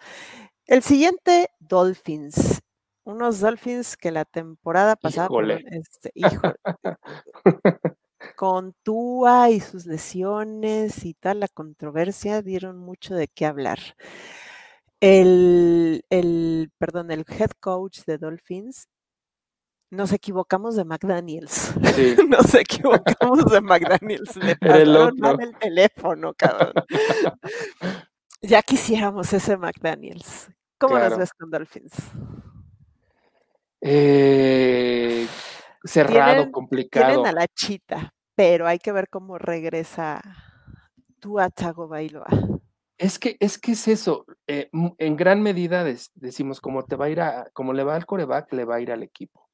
El 0.66 0.82
siguiente, 0.82 1.50
Dolphins. 1.58 2.62
Unos 3.04 3.40
Dolphins 3.40 3.96
que 3.96 4.10
la 4.10 4.24
temporada 4.24 4.96
pasada, 4.96 5.28
este, 5.70 6.12
con 8.36 8.74
Tua 8.82 9.50
y 9.50 9.60
sus 9.60 9.86
lesiones 9.86 11.04
y 11.04 11.14
tal, 11.14 11.38
la 11.38 11.46
controversia 11.48 12.42
dieron 12.42 12.78
mucho 12.78 13.14
de 13.14 13.28
qué 13.28 13.46
hablar. 13.46 13.78
El, 15.00 16.04
el, 16.10 16.72
perdón, 16.78 17.10
el 17.10 17.24
head 17.28 17.50
coach 17.60 18.00
de 18.06 18.18
Dolphins, 18.18 18.88
nos 19.90 20.12
equivocamos 20.12 20.76
de 20.76 20.84
McDaniels. 20.84 21.74
nos 22.28 22.54
equivocamos 22.54 23.44
de 23.46 23.60
McDaniels. 23.60 24.36
Le 24.36 24.56
pasaron 24.60 25.16
mal 25.18 25.40
el 25.40 25.56
teléfono, 25.56 26.34
cabrón. 26.34 26.72
ya 28.42 28.62
quisiéramos 28.62 29.32
ese 29.32 29.56
McDaniels. 29.56 30.50
¿Cómo 30.78 30.98
nos 30.98 31.16
ves 31.16 31.32
con 31.32 31.50
Dolphins? 31.50 31.94
Eh, 33.80 35.26
cerrado, 35.84 36.50
complicado. 36.50 37.06
Tienen 37.06 37.26
a 37.26 37.32
la 37.32 37.46
chita, 37.48 38.14
pero 38.34 38.66
hay 38.66 38.78
que 38.78 38.92
ver 38.92 39.08
cómo 39.08 39.38
regresa 39.38 40.20
tu 41.20 41.38
a 41.38 41.48
Bailoa. 41.88 42.26
Es 42.98 43.18
que, 43.18 43.36
es 43.40 43.58
que 43.58 43.72
es 43.72 43.88
eso, 43.88 44.24
eh, 44.46 44.70
en 44.72 45.16
gran 45.16 45.42
medida 45.42 45.84
decimos, 46.14 46.60
como 46.60 46.84
te 46.84 46.96
va 46.96 47.06
a 47.06 47.10
ir 47.10 47.20
a, 47.20 47.50
como 47.52 47.74
le 47.74 47.84
va 47.84 47.94
al 47.94 48.06
coreback, 48.06 48.52
le 48.54 48.64
va 48.64 48.76
a 48.76 48.80
ir 48.80 48.90
al 48.90 49.02
equipo. 49.02 49.48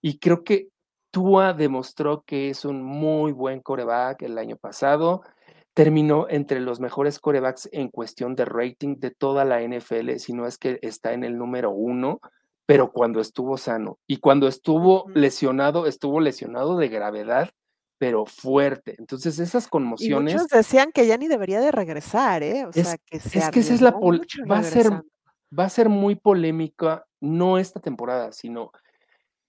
Y 0.00 0.18
creo 0.18 0.44
que 0.44 0.68
Tua 1.10 1.54
demostró 1.54 2.22
que 2.24 2.50
es 2.50 2.64
un 2.64 2.82
muy 2.82 3.32
buen 3.32 3.60
coreback 3.60 4.22
el 4.22 4.38
año 4.38 4.56
pasado. 4.56 5.22
Terminó 5.74 6.26
entre 6.28 6.60
los 6.60 6.78
mejores 6.78 7.18
corebacks 7.18 7.68
en 7.72 7.88
cuestión 7.88 8.36
de 8.36 8.44
rating 8.44 8.96
de 8.98 9.10
toda 9.10 9.44
la 9.44 9.60
NFL, 9.60 10.16
si 10.18 10.32
no 10.32 10.46
es 10.46 10.58
que 10.58 10.78
está 10.82 11.12
en 11.12 11.24
el 11.24 11.36
número 11.36 11.70
uno, 11.70 12.20
pero 12.66 12.92
cuando 12.92 13.20
estuvo 13.20 13.58
sano. 13.58 13.98
Y 14.06 14.18
cuando 14.18 14.46
estuvo 14.46 15.06
lesionado, 15.14 15.86
estuvo 15.86 16.20
lesionado 16.20 16.76
de 16.76 16.88
gravedad 16.88 17.50
pero 17.98 18.24
fuerte. 18.24 18.94
Entonces, 18.98 19.38
esas 19.38 19.66
conmociones. 19.66 20.34
muchos 20.34 20.48
decían 20.48 20.90
que 20.92 21.06
ya 21.06 21.16
ni 21.16 21.28
debería 21.28 21.60
de 21.60 21.72
regresar, 21.72 22.42
¿eh? 22.42 22.64
O 22.64 22.72
sea, 22.72 22.96
que 22.98 23.18
se 23.18 23.38
Es 23.38 23.50
que 23.50 23.60
esa 23.60 23.74
es 23.74 23.80
la. 23.80 23.90
Va 23.90 24.58
a, 24.58 24.62
ser, 24.62 24.90
va 25.56 25.64
a 25.64 25.68
ser 25.68 25.88
muy 25.88 26.14
polémica, 26.14 27.04
no 27.20 27.58
esta 27.58 27.80
temporada, 27.80 28.32
sino 28.32 28.70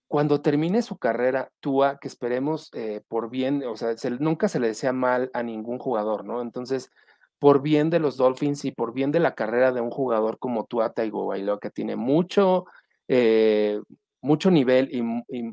cuando 0.08 0.42
termine 0.42 0.82
su 0.82 0.98
carrera, 0.98 1.52
Tua, 1.60 2.00
que 2.00 2.08
esperemos 2.08 2.72
eh, 2.74 3.02
por 3.08 3.30
bien, 3.30 3.64
o 3.64 3.78
sea, 3.78 3.94
nunca 4.20 4.50
se 4.50 4.60
le 4.60 4.68
desea 4.68 4.92
mal 4.92 5.30
a 5.34 5.44
ningún 5.44 5.78
jugador, 5.78 6.26
¿no? 6.26 6.42
Entonces, 6.42 6.90
por 7.38 7.62
bien 7.62 7.92
de 7.92 8.00
los 8.00 8.18
Dolphins 8.18 8.66
y 8.66 8.72
por 8.72 8.92
bien 8.92 9.12
de 9.12 9.20
la 9.20 9.36
carrera 9.36 9.72
de 9.72 9.82
un 9.82 9.92
jugador 9.92 10.40
como 10.40 10.66
Tua 10.66 10.94
Tagovailoa, 10.94 11.60
que 11.60 11.70
tiene 11.70 11.96
mucho, 11.96 12.66
eh, 13.08 13.80
mucho 14.20 14.50
nivel 14.50 14.90
y 14.92 15.04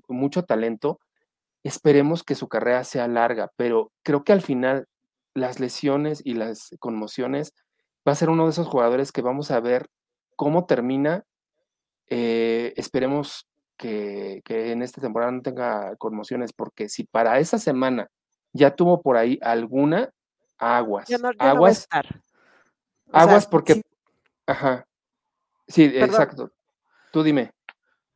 mucho 0.09 0.45
talento, 0.45 1.01
Esperemos 1.67 2.23
que 2.23 2.37
su 2.37 2.47
carrera 2.47 2.85
sea 2.85 3.09
larga, 3.09 3.51
pero 3.57 3.91
creo 4.05 4.23
que 4.23 4.33
al 4.33 4.41
final 4.41 4.87
las 5.35 5.59
lesiones 5.59 6.23
y 6.25 6.35
las 6.35 6.71
conmociones 6.79 7.55
va 8.07 8.13
a 8.13 8.15
ser 8.15 8.31
uno 8.31 8.45
de 8.45 8.51
esos 8.51 8.69
jugadores 8.69 9.11
que 9.11 9.21
vamos 9.21 9.51
a 9.51 9.59
ver 9.59 9.91
cómo 10.37 10.67
termina. 10.67 11.25
Eh, 12.07 12.73
esperemos 12.77 13.49
que, 13.77 14.43
en 14.47 14.81
esta 14.81 15.01
temporada 15.01 15.33
no 15.33 15.43
tenga 15.43 15.97
conmociones, 15.97 16.53
porque 16.53 16.89
si 16.89 17.03
para 17.03 17.41
esa 17.41 17.59
semana 17.59 18.13
ya 18.53 18.77
tuvo 18.77 19.03
por 19.03 19.17
ahí 19.17 19.37
alguna, 19.43 20.11
aguas. 20.59 21.09
aguas. 21.41 21.89
aguas 23.11 23.47
porque. 23.49 23.83
Ajá. 24.47 24.87
Sí, 25.67 25.83
exacto. 25.83 26.53
Tú 27.11 27.25
dime. 27.25 27.56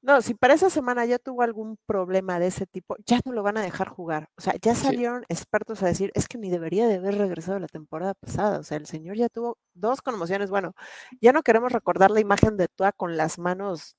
No, 0.02 0.22
si 0.22 0.32
para 0.34 0.54
esa 0.54 0.70
semana 0.70 1.04
ya 1.04 1.18
tuvo 1.18 1.42
algún 1.42 1.76
problema 1.86 2.38
de 2.38 2.46
ese 2.46 2.66
tipo, 2.66 2.96
ya 3.04 3.20
no 3.26 3.32
lo 3.32 3.42
van 3.42 3.58
a 3.58 3.62
dejar 3.62 3.88
jugar. 3.88 4.28
O 4.38 4.40
sea, 4.40 4.54
ya 4.62 4.74
Sí. 4.74 4.84
salieron 4.86 5.24
expertos 5.28 5.82
a 5.82 5.86
decir, 5.86 6.10
es 6.14 6.26
que 6.26 6.38
ni 6.38 6.48
debería 6.50 6.86
de 6.88 6.94
haber 6.96 7.18
regresado 7.18 7.58
la 7.58 7.66
temporada 7.68 8.14
pasada. 8.14 8.58
O 8.60 8.62
sea, 8.62 8.78
el 8.78 8.86
señor 8.86 9.16
ya 9.16 9.28
tuvo 9.28 9.58
dos 9.74 10.00
conmociones. 10.00 10.48
Bueno, 10.50 10.74
ya 11.20 11.32
no 11.32 11.42
queremos 11.42 11.72
recordar 11.72 12.10
la 12.10 12.20
imagen 12.20 12.56
de 12.56 12.68
Tua 12.68 12.92
con 12.92 13.16
las 13.18 13.38
manos. 13.38 13.96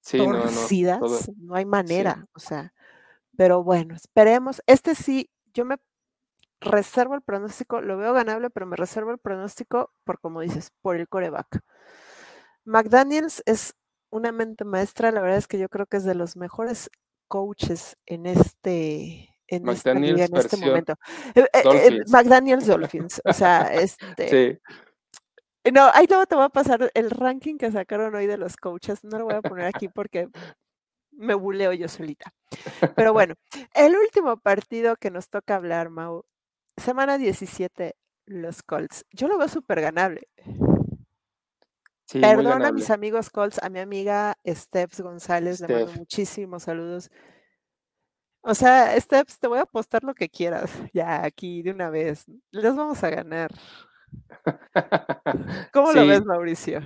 Sí, 0.00 0.18
no, 0.18 0.32
no, 0.32 0.42
todo. 0.42 0.42
torcidas. 0.42 1.30
No, 1.38 1.54
hay 1.54 1.64
manera. 1.64 2.26
O 2.34 2.38
sea, 2.40 2.72
pero 3.36 3.62
bueno, 3.64 3.94
esperemos. 3.96 4.62
Este 4.66 4.94
sí, 4.94 5.30
yo 5.54 5.64
me 5.64 5.76
reservo 6.60 7.14
el 7.16 7.22
pronóstico, 7.22 7.80
lo 7.82 7.96
veo 7.98 8.12
ganable, 8.14 8.50
pero 8.50 8.66
me 8.66 8.76
reservo 8.76 9.12
el 9.12 9.18
pronóstico 9.18 9.92
por, 10.04 10.20
como 10.20 10.40
dices, 10.42 10.70
por 10.82 10.96
el 10.96 11.08
coreback. 11.08 11.60
McDaniels 12.64 13.42
es 13.46 13.74
una 14.12 14.30
mente 14.30 14.64
maestra, 14.64 15.10
la 15.10 15.20
verdad 15.22 15.38
es 15.38 15.48
que 15.48 15.58
yo 15.58 15.68
creo 15.68 15.86
que 15.86 15.96
es 15.96 16.04
de 16.04 16.14
los 16.14 16.36
mejores 16.36 16.90
coaches 17.28 17.96
en 18.06 18.26
este 18.26 19.30
en, 19.48 19.68
esta 19.68 19.92
en 19.92 20.36
este 20.36 20.56
momento. 20.58 20.94
Eh, 21.34 21.44
eh, 21.52 21.62
eh, 21.64 22.00
McDaniels 22.08 22.66
Dolphins, 22.66 23.20
o 23.24 23.32
sea, 23.32 23.72
este 23.74 24.60
Sí. 25.64 25.70
no, 25.72 25.90
ahí 25.94 26.06
luego 26.08 26.26
te 26.26 26.34
voy 26.34 26.44
a 26.44 26.50
pasar 26.50 26.90
el 26.94 27.10
ranking 27.10 27.56
que 27.56 27.72
sacaron 27.72 28.14
hoy 28.14 28.26
de 28.26 28.36
los 28.36 28.56
coaches, 28.56 29.02
no 29.02 29.18
lo 29.18 29.24
voy 29.24 29.34
a 29.34 29.42
poner 29.42 29.64
aquí 29.66 29.88
porque 29.88 30.28
me 31.10 31.34
buleo 31.34 31.72
yo 31.72 31.88
solita. 31.88 32.32
Pero 32.94 33.12
bueno, 33.14 33.34
el 33.74 33.96
último 33.96 34.36
partido 34.36 34.96
que 34.96 35.10
nos 35.10 35.28
toca 35.30 35.56
hablar, 35.56 35.88
Mau, 35.88 36.24
semana 36.76 37.16
17, 37.16 37.96
los 38.26 38.62
Colts. 38.62 39.06
Yo 39.10 39.28
lo 39.28 39.38
veo 39.38 39.48
súper 39.48 39.80
ganable. 39.80 40.28
Sí, 42.12 42.20
Perdona 42.20 42.68
a 42.68 42.72
mis 42.72 42.90
amigos 42.90 43.30
Colts, 43.30 43.58
a 43.62 43.70
mi 43.70 43.78
amiga 43.78 44.36
Steps 44.46 45.00
González, 45.00 45.62
le 45.62 45.68
mando 45.68 45.92
muchísimos 45.92 46.64
saludos. 46.64 47.10
O 48.42 48.54
sea, 48.54 49.00
Steps, 49.00 49.38
te 49.38 49.46
voy 49.46 49.60
a 49.60 49.62
apostar 49.62 50.04
lo 50.04 50.12
que 50.12 50.28
quieras, 50.28 50.70
ya 50.92 51.24
aquí 51.24 51.62
de 51.62 51.70
una 51.70 51.88
vez. 51.88 52.26
Les 52.50 52.76
vamos 52.76 53.02
a 53.02 53.08
ganar. 53.08 53.50
¿Cómo 55.72 55.92
lo 55.92 56.06
ves, 56.06 56.22
Mauricio? 56.26 56.82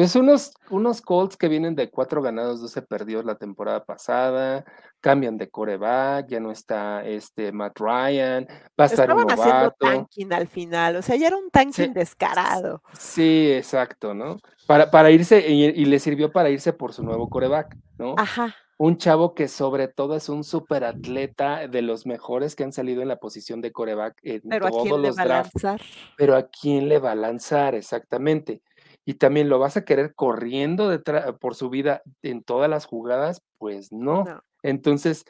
Pues 0.00 0.16
unos, 0.16 0.54
unos 0.70 1.02
Colts 1.02 1.36
que 1.36 1.46
vienen 1.46 1.74
de 1.74 1.90
cuatro 1.90 2.22
ganados, 2.22 2.62
12 2.62 2.80
perdidos 2.80 3.26
la 3.26 3.34
temporada 3.34 3.84
pasada, 3.84 4.64
cambian 5.02 5.36
de 5.36 5.50
coreback, 5.50 6.26
ya 6.26 6.40
no 6.40 6.50
está 6.50 7.04
este 7.04 7.52
Matt 7.52 7.78
Ryan, 7.78 8.46
va 8.80 8.84
a 8.84 8.86
estar 8.86 9.12
un 9.12 9.20
Estaban 9.20 9.30
haciendo 9.30 9.52
novato. 9.60 9.76
tanking 9.78 10.32
al 10.32 10.48
final, 10.48 10.96
o 10.96 11.02
sea, 11.02 11.16
ya 11.16 11.26
era 11.26 11.36
un 11.36 11.50
tanking 11.50 11.88
Sí. 11.88 11.92
descarado. 11.92 12.82
Sí, 12.98 13.52
exacto, 13.52 14.14
¿no? 14.14 14.38
Para, 14.66 14.90
para 14.90 15.10
irse, 15.10 15.46
y, 15.50 15.64
y 15.66 15.84
le 15.84 15.98
sirvió 15.98 16.32
para 16.32 16.48
irse 16.48 16.72
por 16.72 16.94
su 16.94 17.02
nuevo 17.02 17.28
coreback, 17.28 17.76
¿no? 17.98 18.14
Ajá. 18.16 18.56
Un 18.78 18.96
chavo 18.96 19.34
que 19.34 19.48
sobre 19.48 19.88
todo 19.88 20.16
es 20.16 20.30
un 20.30 20.42
superatleta 20.42 21.68
de 21.68 21.82
los 21.82 22.06
mejores 22.06 22.56
que 22.56 22.64
han 22.64 22.72
salido 22.72 23.02
en 23.02 23.08
la 23.08 23.16
posición 23.16 23.60
de 23.60 23.72
coreback 23.72 24.14
en 24.22 24.40
Pero 24.48 24.66
¿a 24.68 24.70
todos 24.70 24.98
le 24.98 25.08
los 25.08 25.18
a 25.18 25.24
drafts. 25.26 25.62
lanzar? 25.62 25.80
Pero 26.16 26.34
¿a 26.34 26.48
quién 26.48 26.88
le 26.88 26.98
va 26.98 27.10
a 27.10 27.14
lanzar? 27.14 27.74
Exactamente. 27.74 28.62
Y 29.04 29.14
también 29.14 29.48
lo 29.48 29.58
vas 29.58 29.76
a 29.76 29.84
querer 29.84 30.14
corriendo 30.14 30.88
detrás, 30.88 31.32
por 31.40 31.54
su 31.54 31.70
vida 31.70 32.02
en 32.22 32.42
todas 32.42 32.68
las 32.70 32.86
jugadas, 32.86 33.42
pues 33.58 33.92
no. 33.92 34.24
No. 34.24 34.42
Entonces, 34.62 35.24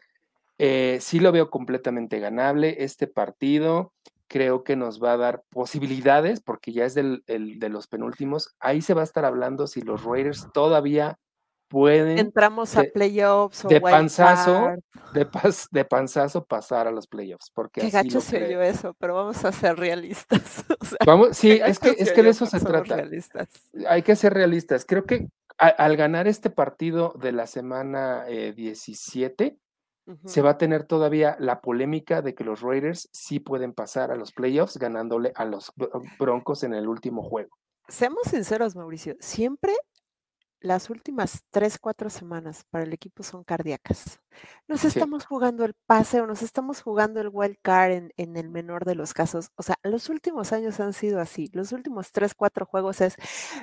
eh, 0.58 0.98
sí 1.00 1.20
lo 1.20 1.32
veo 1.32 1.50
completamente 1.50 2.18
ganable 2.18 2.82
este 2.84 3.06
partido. 3.06 3.92
Creo 4.28 4.62
que 4.64 4.76
nos 4.76 5.02
va 5.02 5.12
a 5.12 5.16
dar 5.16 5.42
posibilidades, 5.50 6.40
porque 6.40 6.72
ya 6.72 6.84
es 6.84 6.94
del, 6.94 7.22
el- 7.26 7.58
de 7.58 7.68
los 7.68 7.86
penúltimos. 7.86 8.54
Ahí 8.60 8.82
se 8.82 8.94
va 8.94 9.00
a 9.00 9.04
estar 9.04 9.24
hablando 9.24 9.66
si 9.66 9.80
los 9.82 10.04
Raiders 10.04 10.48
todavía 10.52 11.18
pueden 11.70 12.18
Entramos 12.18 12.76
a 12.76 12.82
playoffs 12.82 13.64
o 13.64 13.68
de 13.68 13.80
panzazo, 13.80 14.72
de, 15.14 15.30
pas- 15.30 15.68
de 15.70 15.84
panzazo 15.84 16.44
pasar 16.44 16.88
a 16.88 16.90
los 16.90 17.06
playoffs, 17.06 17.50
porque 17.54 17.80
Qué 17.80 17.86
así 17.86 17.96
gacho 18.08 18.20
se 18.20 18.44
oyó 18.44 18.60
eso, 18.60 18.94
pero 18.98 19.14
vamos 19.14 19.42
a 19.44 19.52
ser 19.52 19.76
realistas. 19.78 20.64
o 20.80 20.84
sea, 20.84 20.98
Vamos, 21.06 21.36
sí, 21.36 21.52
es 21.64 21.78
que, 21.78 21.90
es 21.96 22.12
que 22.12 22.22
de 22.24 22.30
eso 22.30 22.44
se 22.44 22.58
trata. 22.60 22.96
realistas. 22.96 23.48
Hay 23.88 24.02
que 24.02 24.16
ser 24.16 24.34
realistas. 24.34 24.84
Creo 24.84 25.04
que 25.04 25.28
a- 25.58 25.68
al 25.68 25.96
ganar 25.96 26.26
este 26.26 26.50
partido 26.50 27.14
de 27.20 27.32
la 27.32 27.46
semana 27.46 28.24
eh, 28.28 28.52
17, 28.52 29.56
se 30.24 30.42
va 30.42 30.50
a 30.50 30.58
tener 30.58 30.82
todavía 30.84 31.36
la 31.38 31.60
polémica 31.60 32.20
de 32.20 32.34
que 32.34 32.42
los 32.42 32.62
Raiders 32.62 33.08
sí 33.12 33.38
pueden 33.38 33.72
pasar 33.72 34.10
a 34.10 34.16
los 34.16 34.32
playoffs 34.32 34.76
ganándole 34.76 35.30
a 35.36 35.44
los 35.44 35.72
Bro- 35.76 36.02
Broncos 36.18 36.64
en 36.64 36.74
el 36.74 36.88
último 36.88 37.22
juego. 37.22 37.56
Seamos 37.86 38.22
sinceros, 38.28 38.74
Mauricio, 38.74 39.14
siempre 39.20 39.72
las 40.60 40.90
últimas 40.90 41.42
tres, 41.50 41.78
cuatro 41.78 42.10
semanas 42.10 42.64
para 42.70 42.84
el 42.84 42.92
equipo 42.92 43.22
son 43.22 43.44
cardíacas. 43.44 44.20
Nos 44.68 44.84
Sí, 44.86 44.86
estamos 44.86 45.26
jugando 45.26 45.64
el 45.64 45.74
pase 45.86 46.20
o 46.20 46.26
nos 46.26 46.42
estamos 46.42 46.82
jugando 46.82 47.20
el 47.20 47.28
wild 47.32 47.56
card 47.62 47.92
en, 47.92 48.12
en 48.16 48.36
el 48.36 48.48
menor 48.50 48.84
de 48.84 48.94
los 48.94 49.14
casos. 49.14 49.50
O 49.56 49.62
sea, 49.62 49.76
los 49.82 50.08
últimos 50.08 50.52
años 50.52 50.80
han 50.80 50.92
sido 50.92 51.20
así. 51.20 51.50
Los 51.52 51.72
últimos 51.72 52.12
tres, 52.12 52.34
cuatro 52.34 52.66
juegos 52.66 53.00
es, 53.00 53.16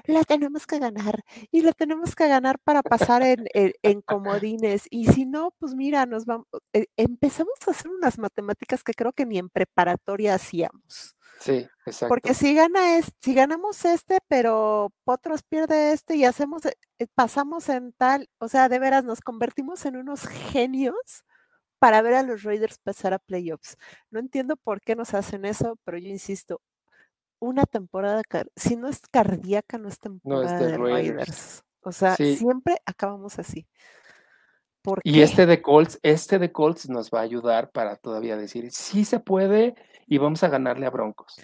la 0.06 0.24
tenemos 0.24 0.68
que 0.68 0.80
ganar 0.80 1.24
y 1.52 1.62
la 1.62 1.72
tenemos 1.74 2.16
que 2.16 2.28
ganar 2.28 2.60
para 2.60 2.84
pasar 2.84 3.22
en, 3.24 3.48
en- 3.54 3.74
en 3.84 4.02
comodines. 4.02 4.88
Y 4.90 5.08
si 5.08 5.26
no, 5.26 5.52
pues 5.60 5.76
mira, 5.76 6.06
nos 6.06 6.26
vamos, 6.26 6.48
eh, 6.74 6.88
empezamos 6.98 7.54
a 7.68 7.72
hacer 7.72 7.90
unas 7.92 8.18
matemáticas 8.20 8.84
que 8.84 8.94
creo 8.94 9.14
que 9.14 9.26
ni 9.26 9.38
en 9.40 9.50
preparatoria 9.50 10.36
hacíamos. 10.36 11.17
Sí, 11.40 11.68
Porque 12.08 12.30
exacto. 12.32 12.34
si 12.34 12.54
gana 12.56 12.98
es, 12.98 13.12
si 13.22 13.34
ganamos 13.34 13.86
este, 13.86 14.20
pero 14.28 14.92
Potros 15.04 15.44
pierde 15.44 15.94
este 15.94 16.16
y 16.16 16.26
hacemos, 16.26 16.66
eh, 16.66 16.74
eh, 17.00 17.08
pasamos 17.14 17.70
en 17.70 17.94
tal, 17.94 18.30
o 18.40 18.48
sea, 18.48 18.70
de 18.70 18.80
veras 18.80 19.06
nos 19.06 19.22
convertimos 19.22 19.86
en 19.86 19.98
unos 19.98 20.28
genios 20.28 21.24
para 21.80 22.02
ver 22.02 22.16
a 22.16 22.24
los 22.24 22.44
Raiders 22.44 22.80
pasar 22.80 23.14
a 23.14 23.20
playoffs. 23.20 23.78
No 24.10 24.20
entiendo 24.20 24.58
por 24.58 24.82
qué 24.82 24.96
nos 24.96 25.14
hacen 25.14 25.46
eso, 25.46 25.78
pero 25.84 25.98
yo 25.98 26.08
insisto, 26.10 26.62
una 27.40 27.66
temporada, 27.66 28.24
si 28.56 28.76
no 28.76 28.88
es 28.88 29.02
cardíaca, 29.12 29.78
no 29.78 29.90
es 29.90 29.98
No 30.24 30.42
es 30.44 30.48
temporada 30.50 30.60
de 30.60 30.66
de 30.72 30.78
Raiders. 30.78 31.08
Raiders. 31.16 31.64
O 31.82 31.92
sea, 31.92 32.16
Sí. 32.16 32.36
siempre 32.36 32.78
acabamos 32.86 33.40
así. 33.40 33.68
¿Por 34.88 35.02
Y 35.04 35.20
este 35.20 35.46
de 35.46 35.62
Colts, 35.62 36.00
este 36.02 36.40
de 36.40 36.54
Colts 36.54 36.88
nos 36.88 37.12
va 37.12 37.20
a 37.20 37.24
ayudar 37.24 37.72
para 37.72 37.98
todavía 37.98 38.38
decir, 38.38 38.72
sí 38.72 39.04
se 39.04 39.20
puede 39.20 39.76
y 40.08 40.18
vamos 40.18 40.44
a 40.44 40.48
ganarle 40.48 40.86
a 40.86 40.90
Broncos. 40.90 41.36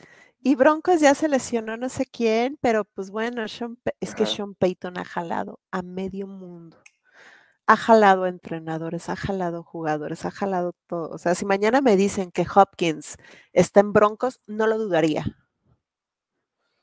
Y 0.41 0.55
Broncos 0.55 1.01
ya 1.01 1.13
se 1.13 1.27
lesionó 1.27 1.75
no 1.75 1.89
sé 1.89 2.05
quién, 2.05 2.57
pero 2.61 2.85
pues 2.85 3.11
bueno, 3.11 3.45
Sean 3.49 3.77
es 3.99 4.15
que. 4.15 4.25
Sean 4.25 4.55
Payton 4.55 4.97
ha 4.97 5.03
jalado 5.03 5.59
a 5.71 5.81
medio 5.81 6.25
mundo. 6.25 6.77
Ha 7.67 7.75
jalado 7.75 8.23
a 8.23 8.29
entrenadores, 8.29 9.09
ha 9.09 9.17
jalado 9.17 9.61
jugadores, 9.63 10.23
ha 10.23 10.31
jalado 10.31 10.73
todo. 10.87 11.09
O 11.09 11.17
sea, 11.17 11.35
si 11.35 11.45
mañana 11.45 11.81
me 11.81 11.97
dicen 11.97 12.31
que 12.31 12.45
Hopkins 12.55 13.17
está 13.51 13.81
en 13.81 13.91
Broncos, 13.91 14.39
no 14.47 14.67
lo 14.67 14.77
dudaría, 14.77 15.25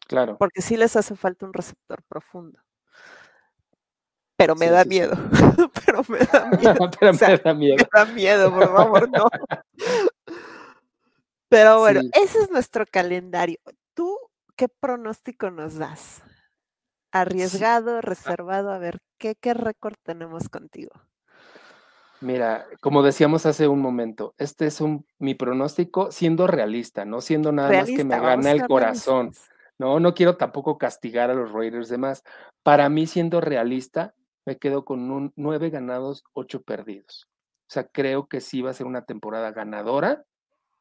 Claro. 0.08 0.36
porque 0.38 0.60
sí 0.60 0.76
les 0.76 0.94
hace 0.96 1.16
falta 1.16 1.46
un 1.46 1.54
receptor 1.54 2.02
profundo. 2.02 2.60
Pero 4.40 4.54
me 4.56 4.66
Sí, 4.66 4.72
da 4.72 4.82
sí, 4.84 4.84
sí. 4.84 4.88
miedo, 4.88 5.16
pero 5.84 6.02
me 6.08 6.18
da 6.18 6.50
miedo. 6.60 6.90
Pero 6.98 7.10
O 7.10 7.14
sea, 7.14 7.28
me 7.28 7.36
da 7.36 7.54
miedo. 7.54 7.76
me 7.76 7.88
da 7.92 8.04
miedo, 8.06 8.50
por 8.54 8.74
favor, 8.74 9.08
no. 9.10 9.26
Pero 11.50 11.80
bueno, 11.80 12.00
ese 12.14 12.38
es 12.38 12.50
nuestro 12.50 12.84
calendario. 12.90 13.58
¿Tú 13.94 14.16
qué 14.56 14.68
pronóstico 14.68 15.50
nos 15.50 15.74
das? 15.76 16.22
Arriesgado, 17.12 18.00
reservado, 18.00 18.70
a 18.72 18.78
ver, 18.78 19.00
¿qué, 19.18 19.34
qué 19.34 19.52
récord 19.52 19.96
tenemos 20.04 20.48
contigo? 20.48 20.92
Mira, 22.20 22.66
como 22.80 23.02
decíamos 23.02 23.46
hace 23.46 23.66
un 23.66 23.80
momento, 23.80 24.34
este 24.38 24.66
es 24.66 24.80
un 24.80 25.04
mi 25.18 25.34
pronóstico 25.34 26.12
siendo 26.12 26.46
realista, 26.46 27.04
no 27.04 27.20
siendo 27.20 27.50
nada 27.50 27.70
más 27.72 27.90
que 27.90 28.04
me 28.04 28.20
gana 28.20 28.52
el 28.52 28.66
corazón. 28.68 29.26
realistas. 29.32 29.50
No, 29.78 29.98
no 29.98 30.14
quiero 30.14 30.36
tampoco 30.36 30.78
castigar 30.78 31.30
a 31.30 31.34
los 31.34 31.50
Raiders 31.52 31.88
de 31.88 31.98
más. 31.98 32.22
Para 32.62 32.88
mí, 32.90 33.06
siendo 33.06 33.40
realista, 33.40 34.14
me 34.50 34.58
quedo 34.58 34.84
con 34.84 35.12
un 35.12 35.32
nueve 35.36 35.70
ganados, 35.70 36.24
ocho 36.32 36.60
perdidos. 36.62 37.28
O 37.68 37.72
sea, 37.72 37.84
creo 37.86 38.26
que 38.26 38.40
sí 38.40 38.62
va 38.62 38.70
a 38.70 38.74
ser 38.74 38.88
una 38.88 39.04
temporada 39.04 39.52
ganadora, 39.52 40.24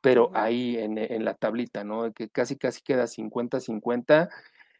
pero 0.01 0.31
ahí 0.33 0.75
en, 0.77 0.97
en 0.97 1.23
la 1.23 1.35
tablita, 1.35 1.83
¿no? 1.83 2.11
Que 2.11 2.29
casi, 2.29 2.57
casi 2.57 2.81
queda 2.81 3.05
50-50. 3.05 4.29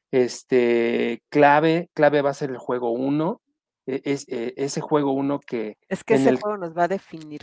Este, 0.09 1.21
clave, 1.29 1.89
clave 1.93 2.23
va 2.23 2.31
a 2.31 2.33
ser 2.33 2.49
el 2.49 2.57
juego 2.57 2.89
uno. 2.89 3.41
e- 3.85 4.01
Es, 4.05 4.25
eh, 4.27 4.55
ese 4.57 4.81
juego 4.81 5.11
uno 5.11 5.39
que 5.39 5.77
Es 5.87 6.03
que 6.03 6.15
ese 6.15 6.29
el 6.29 6.41
juego 6.41 6.57
nos 6.57 6.75
va 6.75 6.85
a 6.85 6.87
definir. 6.87 7.41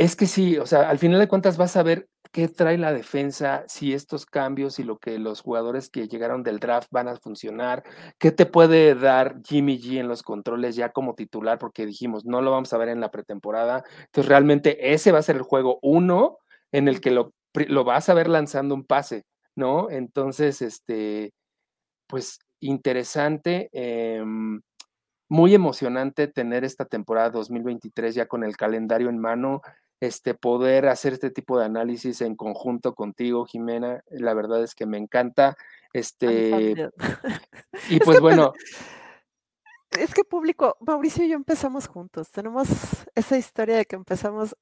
Es 0.00 0.16
que 0.16 0.24
sí, 0.24 0.56
o 0.56 0.64
sea, 0.64 0.88
al 0.88 0.98
final 0.98 1.20
de 1.20 1.28
cuentas 1.28 1.58
vas 1.58 1.76
a 1.76 1.82
ver 1.82 2.08
qué 2.32 2.48
trae 2.48 2.78
la 2.78 2.90
defensa, 2.90 3.64
si 3.68 3.92
estos 3.92 4.24
cambios 4.24 4.78
y 4.78 4.82
lo 4.82 4.98
que 4.98 5.18
los 5.18 5.42
jugadores 5.42 5.90
que 5.90 6.08
llegaron 6.08 6.42
del 6.42 6.58
draft 6.58 6.88
van 6.90 7.06
a 7.08 7.16
funcionar, 7.16 7.84
qué 8.18 8.30
te 8.32 8.46
puede 8.46 8.94
dar 8.94 9.42
Jimmy 9.44 9.78
G 9.78 9.98
en 10.00 10.08
los 10.08 10.22
controles 10.22 10.74
ya 10.74 10.88
como 10.92 11.14
titular, 11.14 11.58
porque 11.58 11.84
dijimos, 11.84 12.24
no 12.24 12.40
lo 12.40 12.50
vamos 12.50 12.72
a 12.72 12.78
ver 12.78 12.88
en 12.88 13.00
la 13.02 13.10
pretemporada. 13.10 13.84
Entonces, 14.06 14.26
realmente 14.26 14.94
ese 14.94 15.12
va 15.12 15.18
a 15.18 15.22
ser 15.22 15.36
el 15.36 15.42
juego 15.42 15.78
uno 15.82 16.38
en 16.72 16.88
el 16.88 17.02
que 17.02 17.10
lo 17.10 17.84
vas 17.84 18.08
a 18.08 18.14
ver 18.14 18.26
lanzando 18.28 18.74
un 18.74 18.84
pase, 18.86 19.26
¿no? 19.54 19.90
Entonces, 19.90 20.62
este, 20.62 21.34
pues 22.08 22.38
interesante. 22.60 23.70
em, 23.72 24.62
muy 25.30 25.54
emocionante 25.54 26.28
tener 26.28 26.64
esta 26.64 26.84
temporada 26.84 27.30
2023 27.30 28.14
ya 28.16 28.26
con 28.26 28.44
el 28.44 28.56
calendario 28.56 29.08
en 29.08 29.18
mano, 29.18 29.62
este, 30.00 30.34
poder 30.34 30.88
hacer 30.88 31.12
este 31.12 31.30
tipo 31.30 31.58
de 31.58 31.66
análisis 31.66 32.20
en 32.22 32.34
conjunto 32.34 32.94
contigo, 32.94 33.44
Jimena. 33.44 34.02
La 34.10 34.34
verdad 34.34 34.62
es 34.64 34.74
que 34.74 34.86
me 34.86 34.98
encanta. 34.98 35.56
Este, 35.92 36.90
y 37.90 38.00
pues 38.00 38.20
bueno. 38.20 38.52
Es 39.98 40.14
que 40.14 40.24
público, 40.24 40.76
Mauricio 40.80 41.24
y 41.24 41.30
yo 41.30 41.36
empezamos 41.36 41.88
juntos. 41.88 42.30
Tenemos 42.30 42.68
esa 43.14 43.36
historia 43.36 43.76
de 43.76 43.84
que 43.84 43.96
empezamos 43.96 44.56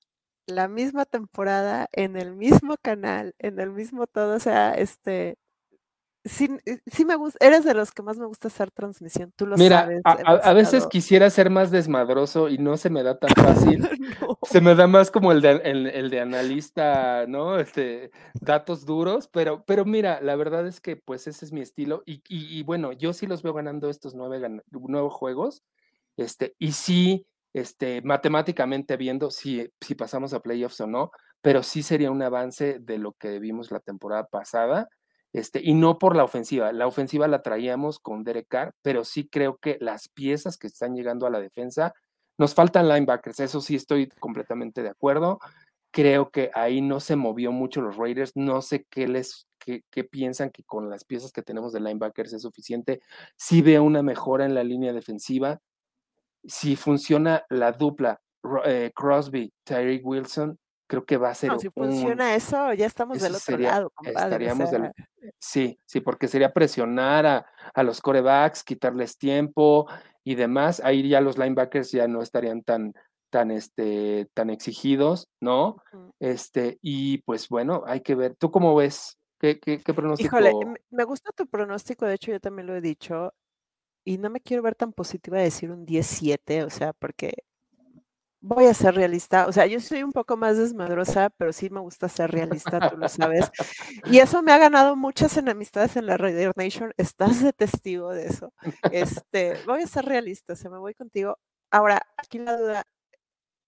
la 0.47 0.69
misma 0.69 1.05
temporada 1.05 1.89
en 1.93 2.17
el 2.17 2.35
mismo 2.35 2.77
canal, 2.81 3.35
en 3.39 3.61
el 3.61 3.71
mismo 3.71 4.07
todo. 4.07 4.37
O 4.37 4.41
sea, 4.41 4.73
este, 4.73 5.37
sí, 6.29 6.49
eh, 6.67 6.79
sí 6.87 7.05
me 7.05 7.17
gusta, 7.17 7.45
eres 7.45 7.65
de 7.65 7.75
los 7.75 7.91
que 7.93 8.03
más 8.03 8.19
me 8.19 8.27
gusta 8.27 8.49
hacer 8.49 8.71
transmisión, 8.71 9.33
tú 9.37 9.47
lo 9.47 9.57
Mira, 9.57 9.81
sabes. 9.81 10.01
a, 10.05 10.13
a, 10.13 10.53
veces 10.53 10.87
quisiera 10.87 11.29
ser 11.31 11.51
más 11.51 11.71
desmadroso 11.71 12.49
y 12.49 12.59
no 12.59 12.77
se 12.77 12.91
me 12.91 13.03
da 13.03 13.19
tan 13.19 13.31
fácil. 13.31 13.89
Se 14.43 14.63
me 14.63 14.75
da 14.75 14.87
más 14.87 15.11
como 15.11 15.33
el 15.33 15.43
de, 15.43 15.61
el, 15.65 15.87
el, 15.89 16.09
de 16.09 16.21
analista, 16.21 17.27
¿no? 17.27 17.59
Este, 17.59 18.11
datos 18.41 18.87
duros, 18.87 19.29
pero, 19.29 19.63
pero 19.67 19.85
mira, 19.85 20.21
la 20.23 20.37
verdad 20.37 20.67
es 20.67 20.81
que 20.81 20.97
pues 20.97 21.27
ese 21.27 21.45
es 21.45 21.53
mi 21.53 21.61
estilo 21.61 22.03
y, 22.07 22.23
y, 22.29 22.59
y 22.59 22.63
bueno, 22.63 22.93
yo 22.93 23.13
sí 23.13 23.27
los 23.27 23.43
veo 23.43 23.53
ganando 23.53 23.91
estos 23.91 24.15
nueve, 24.15 24.63
nuevos 24.71 25.13
juegos, 25.13 25.65
este, 26.17 26.55
y 26.59 26.73
sí, 26.73 27.27
este, 27.53 28.01
matemáticamente 28.03 28.97
viendo 28.97 29.31
si, 29.31 29.71
si 29.81 29.95
pasamos 29.95 30.33
a 30.33 30.41
playoffs 30.41 30.81
o 30.81 30.87
no, 30.87 31.11
pero 31.43 31.63
sí 31.63 31.83
sería 31.83 32.11
un 32.11 32.23
avance 32.23 32.79
de 32.81 32.99
lo 32.99 33.13
que 33.13 33.39
vimos 33.39 33.71
la 33.71 33.81
temporada 33.81 34.25
pasada 34.27 34.89
este, 35.39 35.61
y 35.63 35.75
no 35.75 35.99
por 35.99 36.17
la 36.17 36.25
ofensiva. 36.25 36.73
La 36.73 36.87
ofensiva 36.87 37.29
la 37.29 37.43
traíamos 37.43 37.99
con 37.99 38.25
Derek 38.25 38.49
Carr, 38.49 38.75
pero 38.83 39.05
sí 39.05 39.29
creo 39.29 39.57
que 39.57 39.79
las 39.81 40.09
piezas 40.09 40.59
que 40.59 40.67
están 40.67 40.95
llegando 40.95 41.27
a 41.27 41.31
la 41.31 41.41
defensa, 41.41 41.95
nos 42.39 42.55
faltan 42.55 42.89
linebackers, 42.89 43.41
eso 43.41 43.61
sí 43.61 43.75
estoy 43.75 44.09
completamente 44.21 44.83
de 44.83 44.91
acuerdo. 44.91 45.41
Creo 45.91 46.31
que 46.31 46.51
ahí 46.55 46.81
no 46.81 47.01
se 47.01 47.17
movió 47.17 47.51
mucho 47.51 47.81
los 47.81 47.97
Raiders, 47.97 48.37
no 48.37 48.63
sé 48.63 48.87
qué 48.89 49.09
les 49.09 49.49
qué, 49.91 50.05
piensan 50.05 50.51
que 50.51 50.65
con 50.65 50.89
las 50.89 51.05
piezas 51.05 51.33
que 51.33 51.43
tenemos 51.43 51.73
de 51.73 51.81
linebackers 51.81 52.33
es 52.33 52.43
suficiente. 52.43 53.01
Sí 53.37 53.63
veo 53.63 53.83
una 53.83 54.03
mejora 54.03 54.47
en 54.47 54.55
la 54.55 54.65
línea 54.65 54.93
defensiva. 54.93 55.61
Si 56.45 56.77
funciona 56.77 57.45
la 57.51 57.73
dupla 57.73 58.21
eh, 58.65 58.93
Crosby, 58.95 59.53
Tyreek 59.65 60.07
Wilson, 60.07 60.59
creo 60.89 61.05
que 61.05 61.17
va 61.17 61.31
a 61.31 61.35
ser. 61.35 61.53
No, 61.53 61.61
si 61.61 61.69
funciona 61.71 62.35
eso, 62.35 62.73
ya 62.73 62.87
estamos 62.87 63.21
del 63.21 63.37
otro 63.37 63.59
lado, 63.59 63.91
compadre. 63.91 64.25
Estaríamos 64.25 64.71
del, 64.73 64.93
sí, 65.39 65.79
sí, 65.85 66.01
porque 66.01 66.27
sería 66.27 66.53
presionar 66.53 67.27
a, 67.27 67.47
a, 67.75 67.83
los 67.85 68.01
corebacks, 68.01 68.65
quitarles 68.65 69.17
tiempo 69.17 69.87
y 70.25 70.35
demás. 70.35 70.81
Ahí 70.83 71.09
ya 71.09 71.21
los 71.21 71.39
linebackers 71.39 71.93
ya 71.93 72.09
no 72.09 72.23
estarían 72.23 72.63
tan, 72.63 72.95
tan, 73.31 73.51
este, 73.53 74.29
tan 74.35 74.51
exigidos, 74.51 75.29
¿no? 75.41 75.77
Este, 76.19 76.79
y 76.83 77.19
pues 77.19 77.49
bueno, 77.49 77.85
hay 77.87 78.01
que 78.01 78.17
ver. 78.17 78.35
¿Tú 78.35 78.51
cómo 78.51 78.75
ves? 78.75 79.19
¿Qué, 79.39 79.61
qué, 79.61 79.79
qué 79.79 79.95
pronóstico? 79.95 80.37
Híjole, 80.41 80.53
me 80.91 81.05
gusta 81.05 81.31
tu 81.31 81.47
pronóstico, 81.47 82.07
de 82.07 82.15
hecho 82.15 82.33
yo 82.33 82.41
también 82.41 82.67
lo 82.67 82.75
he 82.75 82.81
dicho, 82.81 83.35
y 84.05 84.19
no 84.19 84.31
me 84.31 84.41
quiero 84.41 84.63
ver 84.63 84.75
tan 84.75 84.93
positiva 84.93 85.37
de 85.37 85.45
decir 85.45 85.71
un 85.71 85.85
17, 85.85 86.65
o 86.65 86.71
sea, 86.71 86.93
porque 86.95 87.45
voy 88.41 88.67
a 88.67 88.75
ser 88.75 88.95
realista. 88.95 89.47
O 89.47 89.53
sea, 89.53 89.67
yo 89.67 89.81
soy 89.81 90.03
un 90.03 90.13
poco 90.13 90.37
más 90.37 90.57
desmadrosa, 90.57 91.31
pero 91.31 91.53
sí 91.53 91.71
me 91.71 91.81
gusta 91.81 92.09
ser 92.09 92.31
realista, 92.31 92.91
tú 92.91 92.97
lo 92.97 93.09
sabes. 93.09 93.51
Y 94.05 94.19
eso 94.19 94.43
me 94.43 94.53
ha 94.53 94.59
ganado 94.59 94.97
muchas 94.97 95.37
enemistades 95.37 95.97
en 95.97 96.07
la 96.07 96.17
Raider 96.17 96.53
Nation. 96.57 96.93
Estás 96.97 97.43
de 97.43 97.53
testigo 97.53 98.13
de 98.13 98.27
eso. 98.27 98.53
Este, 98.93 99.57
voy 99.67 99.83
a 99.83 99.87
ser 99.87 100.05
realista, 100.05 100.57
se 100.57 100.69
me 100.69 100.79
voy 100.79 100.95
contigo. 100.95 101.39
Ahora, 101.71 102.01
aquí 102.17 102.39
la 102.39 102.57
duda, 102.57 102.85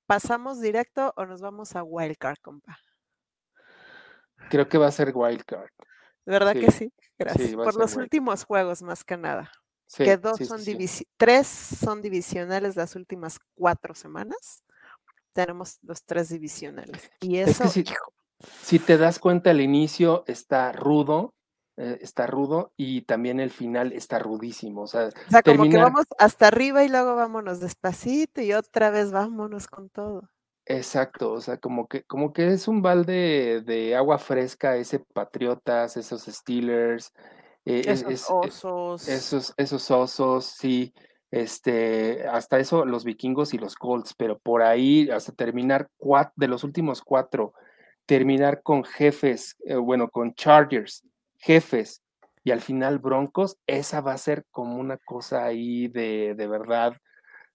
¿pasamos 0.06 0.60
directo 0.60 1.12
o 1.16 1.26
nos 1.26 1.40
vamos 1.40 1.76
a 1.76 1.82
Wildcard, 1.82 2.38
compa? 2.40 2.78
Creo 4.48 4.68
que 4.68 4.78
va 4.78 4.86
a 4.86 4.92
ser 4.92 5.12
Wildcard. 5.14 5.70
¿Verdad 6.24 6.52
sí. 6.54 6.60
que 6.60 6.70
sí? 6.70 6.92
Gracias. 7.18 7.50
Sí, 7.50 7.56
Por 7.56 7.76
los 7.76 7.96
últimos 7.96 8.44
juegos, 8.44 8.82
más 8.82 9.04
que 9.04 9.16
nada. 9.16 9.50
Sí, 9.90 10.04
que 10.04 10.16
dos 10.16 10.36
sí, 10.36 10.44
son 10.44 10.60
sí, 10.60 11.06
tres 11.16 11.48
son 11.48 12.00
divisionales 12.00 12.76
las 12.76 12.94
últimas 12.94 13.40
cuatro 13.56 13.92
semanas. 13.96 14.62
Tenemos 15.32 15.78
los 15.82 16.04
tres 16.04 16.28
divisionales. 16.28 17.10
Y 17.20 17.38
eso, 17.38 17.64
es 17.64 17.74
que 17.74 17.82
si, 17.82 17.94
si, 18.62 18.78
te 18.78 18.96
das 18.96 19.18
cuenta, 19.18 19.50
el 19.50 19.60
inicio 19.60 20.22
está 20.28 20.70
rudo, 20.70 21.34
eh, 21.76 21.98
está 22.02 22.28
rudo 22.28 22.72
y 22.76 23.02
también 23.02 23.40
el 23.40 23.50
final 23.50 23.92
está 23.92 24.20
rudísimo. 24.20 24.82
O 24.82 24.86
sea, 24.86 25.08
o 25.08 25.30
sea 25.30 25.42
como 25.42 25.68
que 25.68 25.76
vamos 25.76 26.04
hasta 26.18 26.46
arriba 26.46 26.84
y 26.84 26.88
luego 26.88 27.16
vámonos 27.16 27.58
despacito 27.58 28.40
y 28.42 28.52
otra 28.52 28.90
vez 28.90 29.10
vámonos 29.10 29.66
con 29.66 29.90
todo. 29.90 30.30
Exacto, 30.66 31.32
o 31.32 31.40
sea, 31.40 31.58
como 31.58 31.88
que, 31.88 32.04
como 32.04 32.32
que 32.32 32.52
es 32.52 32.68
un 32.68 32.80
balde 32.80 33.60
de 33.66 33.96
agua 33.96 34.18
fresca 34.18 34.76
ese 34.76 35.00
Patriotas, 35.00 35.96
esos 35.96 36.22
Steelers, 36.26 37.12
eh, 37.64 37.82
esos 37.86 38.10
es, 38.10 38.26
osos. 38.28 39.08
Esos, 39.08 39.54
esos 39.56 39.90
osos, 39.90 40.44
sí. 40.46 40.92
Este, 41.30 42.26
hasta 42.26 42.58
eso 42.58 42.84
los 42.84 43.04
vikingos 43.04 43.54
y 43.54 43.58
los 43.58 43.76
Colts, 43.76 44.14
pero 44.14 44.38
por 44.38 44.62
ahí 44.62 45.08
hasta 45.10 45.32
terminar 45.32 45.88
cuatro, 45.96 46.32
de 46.36 46.48
los 46.48 46.64
últimos 46.64 47.02
cuatro, 47.02 47.54
terminar 48.04 48.62
con 48.62 48.82
jefes, 48.82 49.56
eh, 49.64 49.76
bueno, 49.76 50.10
con 50.10 50.34
Chargers, 50.34 51.04
jefes 51.38 52.02
y 52.42 52.50
al 52.50 52.60
final 52.60 52.98
Broncos, 52.98 53.58
esa 53.68 54.00
va 54.00 54.12
a 54.12 54.18
ser 54.18 54.44
como 54.50 54.76
una 54.76 54.96
cosa 54.96 55.44
ahí 55.44 55.86
de, 55.86 56.34
de 56.34 56.46
verdad, 56.48 56.96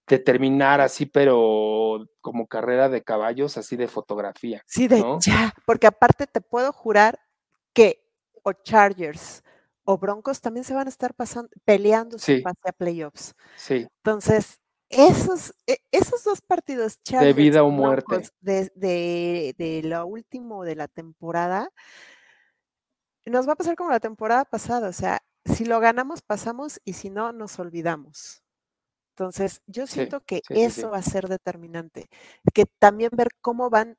de 0.08 0.20
terminar 0.20 0.80
así, 0.80 1.06
pero 1.06 2.08
como 2.22 2.48
carrera 2.48 2.88
de 2.88 3.04
caballos, 3.04 3.58
así 3.58 3.76
de 3.76 3.88
fotografía. 3.88 4.62
Sí, 4.68 4.88
de 4.88 5.00
¿no? 5.02 5.20
ya, 5.20 5.54
porque 5.66 5.88
aparte 5.88 6.28
te 6.28 6.40
puedo 6.40 6.72
jurar 6.72 7.20
que 7.74 8.06
o 8.44 8.54
Chargers 8.54 9.44
o 9.86 9.98
Broncos 9.98 10.42
también 10.42 10.64
se 10.64 10.74
van 10.74 10.88
a 10.88 10.90
estar 10.90 11.14
pasando, 11.14 11.50
peleando 11.64 12.18
sí. 12.18 12.38
su 12.38 12.44
pase 12.44 12.60
a 12.68 12.72
playoffs. 12.74 13.34
Sí. 13.56 13.88
Entonces, 14.04 14.60
esos, 14.90 15.54
e, 15.68 15.78
esos 15.92 16.24
dos 16.24 16.42
partidos, 16.42 17.02
Chargers, 17.04 17.36
de 17.36 17.42
vida 17.42 17.64
o 17.64 17.70
muerte, 17.70 18.30
de, 18.42 18.72
de, 18.76 19.56
de, 19.58 19.84
lo 19.84 20.06
último 20.06 20.64
de 20.64 20.76
la 20.76 20.88
temporada, 20.88 21.70
nos 23.26 23.48
va 23.48 23.54
a 23.54 23.56
pasar 23.56 23.76
como 23.76 23.92
la 23.92 24.00
temporada 24.00 24.46
pasada. 24.46 24.90
O 24.90 24.94
sea, 24.94 25.22
si 25.46 25.66
lo 25.66 25.80
ganamos, 25.80 26.22
pasamos 26.22 26.82
y 26.84 26.94
si 26.94 27.10
no, 27.10 27.32
nos 27.32 27.60
olvidamos. 27.60 28.44
Entonces, 29.12 29.62
yo 29.66 29.88
siento 29.88 30.20
sí, 30.20 30.24
que 30.26 30.42
sí, 30.48 30.62
eso 30.62 30.92
va 30.92 30.98
a 30.98 31.04
ser 31.04 31.28
determinante. 31.30 32.10
Que 32.54 32.66
también 32.80 33.12
ver 33.14 33.30
cómo 33.42 33.70
van 33.70 33.98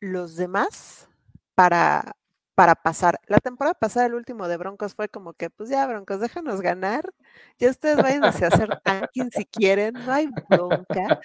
los 0.00 0.36
demás 0.36 1.08
para, 1.54 2.16
para 2.56 2.74
pasar. 2.74 3.20
La 3.26 3.38
temporada 3.38 3.74
pasada, 3.74 4.06
el 4.06 4.14
último 4.14 4.48
de 4.48 4.56
Broncos 4.56 4.94
fue 4.94 5.10
como 5.10 5.34
que, 5.34 5.50
pues 5.50 5.68
ya, 5.68 5.86
Broncos, 5.86 6.20
déjanos 6.20 6.62
ganar. 6.62 7.12
Ya 7.58 7.68
ustedes 7.68 7.98
vayan 7.98 8.24
a 8.24 8.28
hacer 8.28 8.80
tanking 8.82 9.30
si 9.30 9.44
quieren, 9.44 9.92
no 9.92 10.10
hay 10.10 10.28
bronca. 10.48 11.20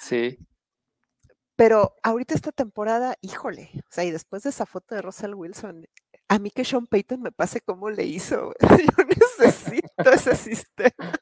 Sí. 0.00 0.38
Pero 1.56 1.94
ahorita 2.02 2.34
esta 2.34 2.52
temporada, 2.52 3.16
híjole, 3.20 3.70
o 3.74 3.90
sea, 3.90 4.04
y 4.04 4.10
después 4.10 4.44
de 4.44 4.50
esa 4.50 4.64
foto 4.64 4.94
de 4.94 5.02
Russell 5.02 5.34
Wilson, 5.34 5.86
a 6.28 6.38
mí 6.38 6.50
que 6.50 6.64
Sean 6.64 6.86
Payton 6.86 7.20
me 7.20 7.32
pase 7.32 7.60
cómo 7.60 7.90
le 7.90 8.04
hizo. 8.04 8.54
Yo 8.60 9.04
necesito 9.04 10.10
ese 10.10 10.34
sistema. 10.34 11.12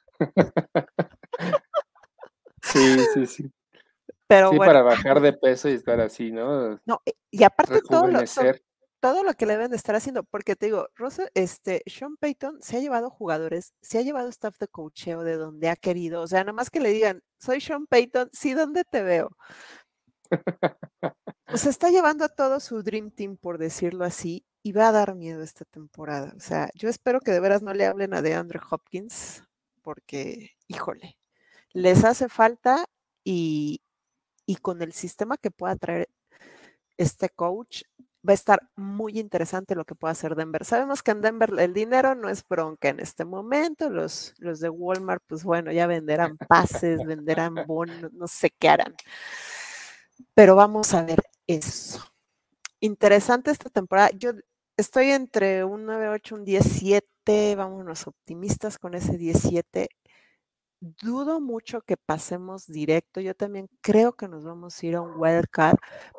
Sí, 2.63 2.99
sí, 3.15 3.27
sí. 3.27 3.51
Pero 4.29 4.51
sí, 4.51 4.57
bueno. 4.59 4.71
para 4.71 4.83
bajar 4.83 5.21
de 5.21 5.33
peso 5.33 5.69
y 5.69 5.73
estar 5.73 6.01
así, 6.01 6.31
¿no? 6.31 6.81
No, 6.87 7.03
y 7.33 7.43
aparte 7.43 7.81
todo 7.83 8.07
lo, 8.07 8.21
todo 9.01 9.25
lo 9.25 9.35
que 9.35 9.47
le 9.47 9.55
deben 9.55 9.71
de 9.71 9.77
estar 9.77 9.95
haciendo, 9.95 10.25
porque 10.25 10.57
te 10.57 10.67
digo, 10.67 10.89
Rosa, 10.95 11.29
este, 11.35 11.83
Sean 11.87 12.17
Payton 12.17 12.63
se 12.63 12.77
ha 12.77 12.81
llevado 12.81 13.11
jugadores, 13.11 13.75
se 13.81 13.99
ha 13.99 14.03
llevado 14.03 14.29
staff 14.29 14.59
de 14.59 14.69
coacheo 14.69 15.25
de 15.25 15.37
donde 15.37 15.69
ha 15.71 15.77
querido, 15.77 16.23
o 16.23 16.27
sea, 16.27 16.41
nada 16.41 16.53
más 16.53 16.71
que 16.71 16.81
le 16.81 16.91
digan, 16.91 17.23
soy 17.39 17.61
Sean 17.61 17.87
Payton, 17.87 18.31
sí, 18.33 18.55
¿dónde 18.55 18.85
te 18.85 19.03
veo? 19.03 19.37
O 21.53 21.55
está 21.55 21.91
llevando 21.91 22.25
a 22.25 22.29
todo 22.29 22.61
su 22.61 22.83
Dream 22.83 23.11
Team, 23.11 23.37
por 23.37 23.59
decirlo 23.59 24.05
así, 24.05 24.45
y 24.63 24.73
va 24.73 24.89
a 24.89 24.93
dar 24.93 25.15
miedo 25.17 25.43
esta 25.43 25.65
temporada. 25.65 26.33
O 26.37 26.41
sea, 26.41 26.71
yo 26.75 26.89
espero 26.89 27.21
que 27.21 27.33
de 27.33 27.41
veras 27.41 27.63
no 27.63 27.75
le 27.75 27.87
hablen 27.87 28.15
a 28.15 28.23
DeAndre 28.23 28.61
Hopkins, 28.71 29.43
porque, 29.83 30.51
híjole, 30.69 31.19
les 31.73 32.05
hace 32.05 32.29
falta 32.29 32.87
y, 33.25 33.83
y 34.47 34.57
con 34.57 34.83
el 34.83 34.93
sistema 34.93 35.37
que 35.39 35.51
pueda 35.51 35.75
traer 35.77 36.09
este 36.97 37.31
coach, 37.31 37.83
va 38.27 38.33
a 38.33 38.35
estar 38.35 38.69
muy 38.77 39.19
interesante 39.19 39.75
lo 39.75 39.85
que 39.85 39.95
pueda 39.95 40.13
hacer 40.13 40.35
Denver. 40.35 40.65
Sabemos 40.65 41.03
que 41.03 41.11
en 41.11 41.21
Denver 41.23 41.51
el 41.59 41.73
dinero 41.73 42.15
no 42.15 42.29
es 42.29 42.47
bronca 42.47 42.89
en 42.89 43.01
este 43.01 43.25
momento. 43.25 43.89
Los, 43.89 44.35
los 44.39 44.61
de 44.61 44.69
Walmart, 44.69 45.23
pues 45.27 45.45
bueno, 45.45 45.73
ya 45.73 45.87
venderán 45.87 46.37
pases, 46.49 47.01
venderán 47.05 47.55
bonos, 47.67 48.13
no 48.13 48.27
sé 48.29 48.51
qué 48.59 48.69
harán. 48.69 48.95
Pero 50.35 50.55
vamos 50.55 50.93
a 50.95 51.03
ver 51.03 51.23
eso. 51.47 52.05
Interesante 52.81 53.51
esta 53.51 53.71
temporada. 53.71 54.11
Yo 54.17 54.33
estoy 54.77 55.11
entre 55.11 55.65
un 55.65 55.87
9-8, 55.87 56.33
un 56.33 56.45
17. 56.45 57.57
Vámonos 57.57 58.07
optimistas 58.07 58.79
con 58.79 58.95
ese 58.95 59.17
17. 59.17 59.89
Dudo 60.81 61.41
mucho 61.41 61.83
que 61.83 61.97
pasemos 61.97 62.67
directo. 62.67 63.21
Yo 63.21 63.35
también 63.35 63.69
creo 63.81 64.15
que 64.15 64.29
nos 64.29 64.45
vamos 64.45 64.83
a 64.83 64.87
ir 64.87 64.97
a 64.97 65.03
un 65.03 65.21
wildcard, 65.21 65.77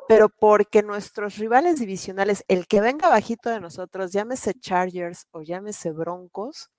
pero 0.08 0.28
porque 0.28 0.82
nuestros 0.82 1.36
rivales 1.36 1.80
divisionales, 1.80 2.44
el 2.48 2.66
que 2.66 2.80
venga 2.80 3.08
bajito 3.08 3.50
de 3.50 3.60
nosotros, 3.60 4.12
llámese 4.12 4.54
Chargers 4.54 5.26
o 5.32 5.42
llámese 5.42 5.90
Broncos, 5.90 6.70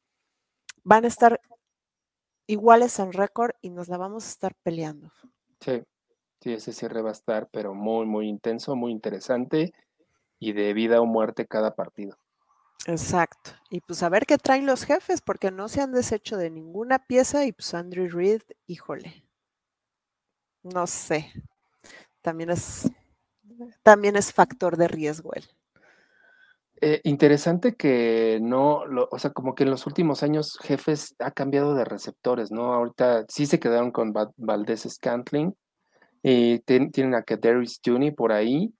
van 0.84 1.05
a 1.05 1.07
estar 1.07 1.39
iguales 2.47 2.97
en 2.99 3.14
récord 3.14 3.51
y 3.61 3.69
nos 3.69 3.88
la 3.88 3.97
vamos 3.97 4.26
a 4.26 4.30
estar 4.30 4.55
peleando. 4.64 5.11
Sí, 5.60 5.84
sí, 6.41 6.53
ese 6.53 6.73
cierre 6.73 7.01
va 7.01 7.10
a 7.10 7.14
estar, 7.14 7.49
pero 7.51 7.73
muy, 7.73 8.05
muy 8.05 8.27
intenso, 8.27 8.76
muy 8.76 8.91
interesante 8.91 9.73
y 10.39 10.53
de 10.53 10.73
vida 10.73 11.01
o 11.01 11.05
muerte 11.05 11.47
cada 11.47 11.76
partido. 11.76 12.18
Exacto. 12.85 13.51
Y 13.69 13.81
pues 13.81 14.03
a 14.03 14.09
ver 14.09 14.25
qué 14.25 14.37
traen 14.37 14.65
los 14.65 14.83
jefes, 14.83 15.21
porque 15.21 15.51
no 15.51 15.69
se 15.69 15.81
han 15.81 15.93
deshecho 15.93 16.37
de 16.37 16.49
ninguna 16.49 16.99
pieza 16.99 17.45
y 17.45 17.51
pues 17.51 17.73
Andrew 17.73 18.09
Reid, 18.09 18.41
híjole. 18.67 19.25
No 20.63 20.87
sé. 20.87 21.31
También 22.21 22.49
es, 22.49 22.89
también 23.83 24.15
es 24.15 24.33
factor 24.33 24.77
de 24.77 24.87
riesgo 24.87 25.33
él. 25.33 25.45
Eh, 26.85 26.99
interesante 27.05 27.75
que 27.75 28.39
no, 28.41 28.83
o 29.09 29.17
sea, 29.17 29.31
como 29.31 29.55
que 29.55 29.63
en 29.63 29.69
los 29.69 29.87
últimos 29.87 30.21
años 30.21 30.57
Jefes 30.61 31.15
ha 31.19 31.31
cambiado 31.31 31.75
de 31.75 31.85
receptores, 31.85 32.51
¿no? 32.51 32.73
Ahorita 32.73 33.25
sí 33.29 33.45
se 33.45 33.57
quedaron 33.57 33.91
con 33.91 34.13
Valdez 34.35 34.85
Scantling 34.89 35.55
y 36.21 36.59
tienen 36.59 37.15
a 37.15 37.23
Kadarius 37.23 37.79
Juni 37.85 38.11
por 38.11 38.33
ahí, 38.33 38.73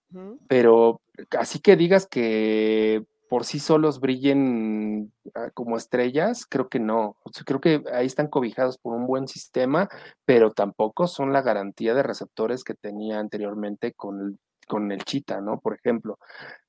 pero 0.48 1.00
así 1.38 1.60
que 1.60 1.76
digas 1.76 2.06
que 2.06 3.04
por 3.34 3.44
sí 3.44 3.58
solos 3.58 3.98
brillen 3.98 5.12
ah, 5.34 5.50
como 5.54 5.76
estrellas, 5.76 6.46
creo 6.48 6.68
que 6.68 6.78
no. 6.78 7.16
creo 7.44 7.60
que 7.60 7.82
ahí 7.92 8.06
están 8.06 8.28
cobijados 8.28 8.78
por 8.78 8.94
un 8.94 9.08
buen 9.08 9.26
sistema, 9.26 9.88
pero 10.24 10.52
tampoco 10.52 11.08
son 11.08 11.32
la 11.32 11.42
garantía 11.42 11.94
de 11.94 12.04
receptores 12.04 12.62
que 12.62 12.74
tenía 12.74 13.18
anteriormente 13.18 13.92
con 13.92 14.20
el, 14.20 14.38
con 14.68 14.92
el 14.92 15.02
Chita, 15.02 15.40
¿no? 15.40 15.58
Por 15.58 15.74
ejemplo. 15.74 16.20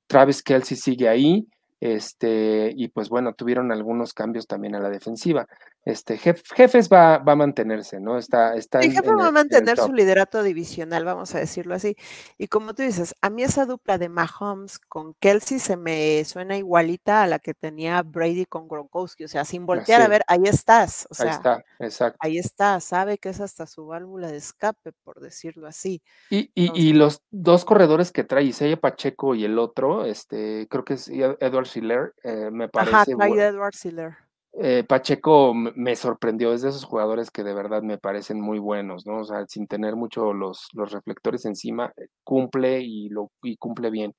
Travis 0.07 0.41
Kelsey 0.41 0.75
sigue 0.75 1.07
ahí, 1.07 1.47
este, 1.79 2.73
y 2.75 2.87
pues 2.87 3.09
bueno, 3.09 3.33
tuvieron 3.33 3.71
algunos 3.71 4.15
cambios 4.15 4.47
también 4.47 4.73
a 4.73 4.79
la 4.79 4.89
defensiva. 4.89 5.47
Este, 5.85 6.17
Jefes 6.17 6.89
va, 6.89 7.19
va 7.19 7.33
a 7.33 7.35
mantenerse, 7.35 7.99
¿no? 7.99 8.17
Está, 8.17 8.55
está 8.55 8.79
el 8.79 8.91
Jefe 8.91 9.13
va 9.13 9.27
a 9.27 9.31
mantener 9.31 9.77
su 9.77 9.93
liderato 9.93 10.41
divisional, 10.41 11.05
vamos 11.05 11.35
a 11.35 11.39
decirlo 11.39 11.75
así. 11.75 11.95
Y 12.39 12.47
como 12.47 12.73
tú 12.73 12.81
dices, 12.81 13.13
a 13.21 13.29
mí 13.29 13.43
esa 13.43 13.67
dupla 13.67 13.99
de 13.99 14.09
Mahomes 14.09 14.79
con 14.79 15.13
Kelsey 15.19 15.59
se 15.59 15.77
me 15.77 16.25
suena 16.25 16.57
igualita 16.57 17.21
a 17.21 17.27
la 17.27 17.37
que 17.37 17.53
tenía 17.53 18.01
Brady 18.01 18.45
con 18.45 18.67
Gronkowski, 18.67 19.25
o 19.25 19.27
sea, 19.27 19.45
sin 19.45 19.67
voltear 19.67 20.01
a 20.01 20.07
ver, 20.07 20.23
ahí 20.27 20.45
estás, 20.45 21.07
o 21.11 21.13
sea, 21.13 21.27
ahí 21.27 21.31
está, 21.35 21.65
exacto. 21.77 22.17
Ahí 22.19 22.37
está, 22.39 22.79
sabe 22.79 23.19
que 23.19 23.29
es 23.29 23.39
hasta 23.39 23.67
su 23.67 23.85
válvula 23.85 24.31
de 24.31 24.37
escape, 24.37 24.91
por 25.03 25.19
decirlo 25.19 25.67
así. 25.67 26.01
Y, 26.31 26.49
y, 26.55 26.71
y 26.73 26.93
los 26.93 27.21
dos 27.29 27.63
corredores 27.63 28.11
que 28.11 28.23
trae, 28.23 28.45
Isaiah 28.45 28.77
Pacheco 28.77 29.35
y 29.35 29.45
el 29.45 29.59
otro, 29.59 30.05
este, 30.05 30.67
creo 30.67 30.83
que 30.83 30.95
es 30.95 31.07
Edward 31.09 31.67
Schiller, 31.67 32.15
eh, 32.23 32.49
me 32.51 32.69
parece. 32.69 32.95
Ajá, 32.95 33.05
trae 33.05 33.39
Edward 33.39 33.75
Schiller 33.75 34.24
eh, 34.57 34.83
Pacheco 34.87 35.53
me 35.53 35.95
sorprendió, 35.95 36.53
es 36.53 36.61
de 36.61 36.69
esos 36.69 36.85
jugadores 36.85 37.29
que 37.29 37.43
de 37.43 37.53
verdad 37.53 37.81
me 37.81 37.97
parecen 37.97 38.39
muy 38.39 38.59
buenos, 38.59 39.05
¿no? 39.05 39.19
O 39.19 39.25
sea, 39.25 39.45
sin 39.47 39.67
tener 39.67 39.95
mucho 39.95 40.33
los, 40.33 40.67
los 40.73 40.91
reflectores 40.91 41.45
encima, 41.45 41.91
eh, 41.97 42.07
cumple 42.23 42.81
y, 42.81 43.09
lo, 43.09 43.31
y 43.43 43.57
cumple 43.57 43.89
bien. 43.89 44.13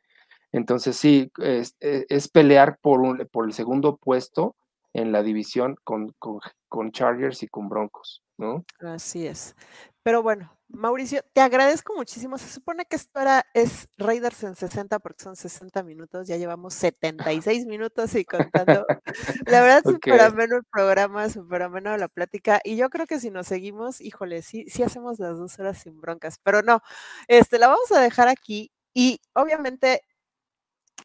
Entonces 0.52 0.96
sí, 0.96 1.30
es, 1.38 1.74
e, 1.80 2.06
pelear 2.32 2.78
por, 2.80 3.00
un, 3.00 3.28
por 3.32 3.46
el 3.46 3.52
segundo 3.52 3.96
puesto 3.96 4.56
en 4.92 5.12
la 5.12 5.22
división 5.22 5.76
con, 5.84 6.14
con, 6.18 6.40
con 6.68 6.92
Chargers 6.92 7.42
y 7.42 7.48
con 7.48 7.68
Broncos, 7.68 8.22
¿no? 8.38 8.64
Así 8.80 9.26
es. 9.26 9.54
Pero 10.02 10.22
bueno, 10.22 10.55
Mauricio, 10.68 11.22
te 11.32 11.40
agradezco 11.40 11.94
muchísimo. 11.94 12.38
Se 12.38 12.48
supone 12.48 12.84
que 12.86 12.97
esto 12.97 13.20
era, 13.20 13.47
es 13.55 13.88
Raiders 13.98 14.43
en 14.43 14.56
60 14.56 14.98
porque 14.98 15.22
son 15.22 15.36
60 15.36 15.82
minutos. 15.84 16.26
Ya 16.26 16.36
llevamos 16.36 16.74
76 16.74 17.66
minutos 17.66 18.14
y 18.14 18.24
contando. 18.24 18.84
La 19.47 19.62
verdad, 19.62 19.82
súper 20.16 20.20
ameno 20.20 20.56
el 20.56 20.64
programa, 20.64 21.28
súper 21.30 21.62
ameno 21.62 21.97
la 21.97 22.09
plática. 22.09 22.60
Y 22.64 22.76
yo 22.76 22.90
creo 22.90 23.06
que 23.06 23.20
si 23.20 23.30
nos 23.30 23.47
seguimos, 23.47 24.01
híjole, 24.01 24.43
sí, 24.43 24.64
sí 24.68 24.82
hacemos 24.82 25.18
las 25.20 25.38
dos 25.38 25.59
horas 25.59 25.78
sin 25.78 26.01
broncas. 26.01 26.38
Pero 26.43 26.62
no, 26.62 26.80
este, 27.28 27.59
la 27.59 27.68
vamos 27.68 27.90
a 27.93 28.01
dejar 28.01 28.28
aquí. 28.28 28.72
Y 28.93 29.20
obviamente 29.34 30.02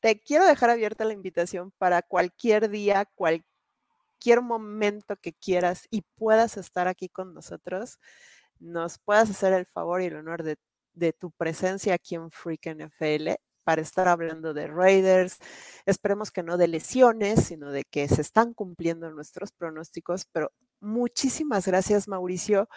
te 0.02 0.20
quiero 0.20 0.46
dejar 0.46 0.72
abierta 0.72 1.06
la 1.06 1.14
invitación 1.14 1.72
para 1.78 2.02
cualquier 2.02 2.70
día, 2.70 3.06
cualquier 3.16 4.42
momento 4.42 5.16
que 5.18 5.34
quieras 5.34 5.88
y 5.92 6.02
puedas 6.16 6.58
estar 6.58 6.88
aquí 6.88 7.10
con 7.10 7.34
nosotros 7.34 8.00
nos 8.62 9.00
puedas 9.00 9.30
hacer 9.30 9.54
el 9.54 9.66
favor 9.66 10.02
y 10.02 10.06
el 10.06 10.16
honor 10.16 10.44
de, 10.44 10.58
tu 11.14 11.32
presencia 11.32 11.96
aquí 11.96 12.16
en 12.16 12.32
Freak 12.32 12.68
NFL 12.76 13.32
para 13.64 13.82
estar 13.82 14.08
hablando 14.08 14.54
de 14.54 14.68
Raiders. 14.68 15.38
Esperemos 15.86 16.32
que 16.32 16.44
no 16.44 16.58
de 16.58 16.68
lesiones, 16.68 17.46
sino 17.46 17.72
de 17.72 17.84
que 17.86 18.08
se 18.08 18.22
están 18.22 18.54
cumpliendo 18.54 19.12
nuestros 19.12 19.52
pronósticos. 19.52 20.26
Pero 20.32 20.52
muchísimas 20.80 21.68
gracias, 21.68 22.08
Mauricio. 22.08 22.70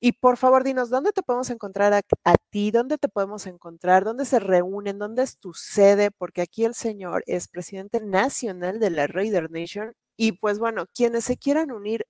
Y 0.00 0.12
por 0.12 0.36
favor, 0.36 0.64
dinos, 0.64 0.90
¿dónde 0.90 1.12
te 1.12 1.22
podemos 1.22 1.50
encontrar 1.50 1.94
a, 1.94 2.02
a, 2.24 2.34
ti? 2.50 2.70
¿Dónde 2.70 2.98
te 2.98 3.08
podemos 3.08 3.46
encontrar? 3.46 4.04
¿Dónde 4.04 4.24
se 4.26 4.38
reúnen? 4.38 4.98
¿Dónde 4.98 5.22
es 5.22 5.38
tu 5.38 5.54
sede? 5.54 6.10
Porque 6.10 6.42
aquí 6.42 6.64
el 6.64 6.74
señor 6.74 7.24
es 7.26 7.48
presidente 7.48 8.00
nacional 8.00 8.80
de 8.80 8.90
la 8.90 9.06
Raider 9.06 9.50
Nation. 9.50 9.94
Y 10.16 10.32
pues 10.32 10.58
bueno, 10.58 10.86
quienes 10.94 11.24
se 11.24 11.36
quieran 11.38 11.72
unir 11.72 12.06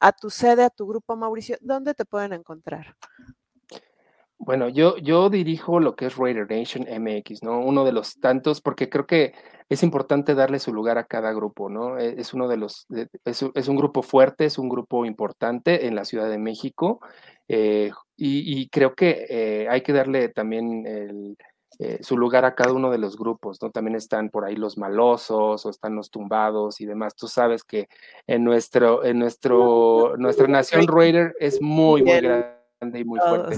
a 0.00 0.12
tu 0.12 0.30
sede, 0.30 0.64
a 0.64 0.70
tu 0.70 0.86
grupo, 0.86 1.16
Mauricio, 1.16 1.56
¿dónde 1.60 1.94
te 1.94 2.04
pueden 2.04 2.32
encontrar? 2.32 2.96
Bueno, 4.38 4.68
yo, 4.68 4.98
yo 4.98 5.30
dirijo 5.30 5.80
lo 5.80 5.96
que 5.96 6.06
es 6.06 6.16
Raider 6.16 6.48
Nation 6.50 6.86
MX, 6.88 7.42
¿no? 7.42 7.60
Uno 7.60 7.84
de 7.84 7.92
los 7.92 8.20
tantos, 8.20 8.60
porque 8.60 8.90
creo 8.90 9.06
que 9.06 9.34
es 9.68 9.82
importante 9.82 10.34
darle 10.34 10.58
su 10.58 10.72
lugar 10.72 10.98
a 10.98 11.06
cada 11.06 11.32
grupo, 11.32 11.70
¿no? 11.70 11.98
E, 11.98 12.20
es 12.20 12.34
uno 12.34 12.46
de 12.46 12.56
los, 12.58 12.86
es, 13.24 13.68
un 13.68 13.76
grupo 13.76 14.02
fuerte, 14.02 14.44
es 14.44 14.58
un 14.58 14.68
grupo 14.68 15.06
importante 15.06 15.86
en 15.86 15.94
la 15.94 16.04
Ciudad 16.04 16.28
de 16.28 16.38
México, 16.38 17.00
eh, 17.48 17.90
y, 18.16 18.68
creo 18.70 18.94
que 18.94 19.26
eh, 19.28 19.68
hay 19.68 19.82
que 19.82 19.92
darle 19.92 20.28
también 20.28 20.86
el, 20.86 21.36
eh, 21.78 21.98
su 22.02 22.16
lugar 22.16 22.44
a 22.44 22.54
cada 22.54 22.72
uno 22.72 22.90
de 22.90 22.98
los 22.98 23.18
grupos, 23.18 23.60
¿no? 23.60 23.70
También 23.70 23.96
están 23.96 24.30
por 24.30 24.44
ahí 24.44 24.56
los 24.56 24.78
malosos 24.78 25.66
o 25.66 25.70
están 25.70 25.94
los 25.94 26.10
tumbados 26.10 26.80
y 26.80 26.86
demás. 26.86 27.14
Tú 27.14 27.28
sabes 27.28 27.64
que 27.64 27.88
en 28.26 28.44
nuestro, 28.44 29.04
en 29.04 29.18
nuestro, 29.18 30.16
nuestra 30.16 30.46
nación 30.46 30.86
Raider 30.86 31.34
es 31.38 31.60
muy, 31.60 32.02
muy 32.02 32.20
grande 32.20 32.98
y 32.98 33.04
muy 33.04 33.20
fuerte. 33.20 33.56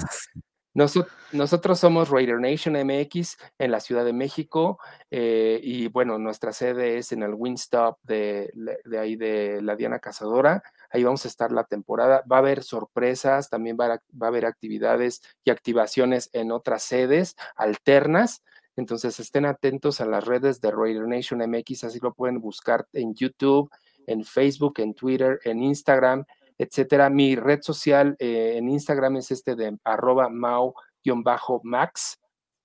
nosotros 1.32 1.78
somos 1.78 2.10
Raider 2.10 2.40
Nation 2.40 2.74
MX 2.74 3.36
en 3.58 3.70
la 3.70 3.80
Ciudad 3.80 4.04
de 4.04 4.12
México 4.12 4.78
eh, 5.10 5.60
y 5.62 5.88
bueno, 5.88 6.18
nuestra 6.18 6.52
sede 6.52 6.98
es 6.98 7.12
en 7.12 7.22
el 7.22 7.34
Windstop 7.34 7.98
de, 8.02 8.52
de 8.84 8.98
ahí 8.98 9.16
de 9.16 9.60
la 9.62 9.76
Diana 9.76 9.98
Cazadora 9.98 10.62
ahí 10.90 11.04
vamos 11.04 11.24
a 11.24 11.28
estar 11.28 11.52
la 11.52 11.64
temporada. 11.64 12.22
Va 12.30 12.36
a 12.36 12.40
haber 12.40 12.62
sorpresas, 12.62 13.50
también 13.50 13.76
va 13.78 13.94
a, 13.94 14.26
haber 14.26 14.46
actividades 14.46 15.22
y 15.44 15.50
activaciones 15.50 16.30
en 16.32 16.52
otras 16.52 16.82
sedes 16.82 17.36
alternas. 17.56 18.42
Entonces 18.76 19.18
estén 19.18 19.44
atentos 19.44 20.00
a 20.00 20.06
las 20.06 20.24
redes 20.24 20.60
de 20.60 20.70
Raider 20.70 21.08
Nation 21.08 21.40
MX, 21.40 21.84
así 21.84 21.98
lo 22.00 22.14
pueden 22.14 22.40
buscar 22.40 22.86
en 22.92 23.14
YouTube, 23.14 23.70
en 24.06 24.24
Facebook, 24.24 24.74
en 24.78 24.94
Twitter, 24.94 25.40
en 25.44 25.62
Instagram, 25.62 26.24
etcétera. 26.56 27.10
Mi 27.10 27.34
red 27.34 27.60
social 27.62 28.16
eh, 28.18 28.54
en 28.56 28.68
Instagram 28.68 29.16
es 29.16 29.30
este 29.32 29.56
de 29.56 29.76
arroba 29.84 30.28
mau-max, 30.28 32.18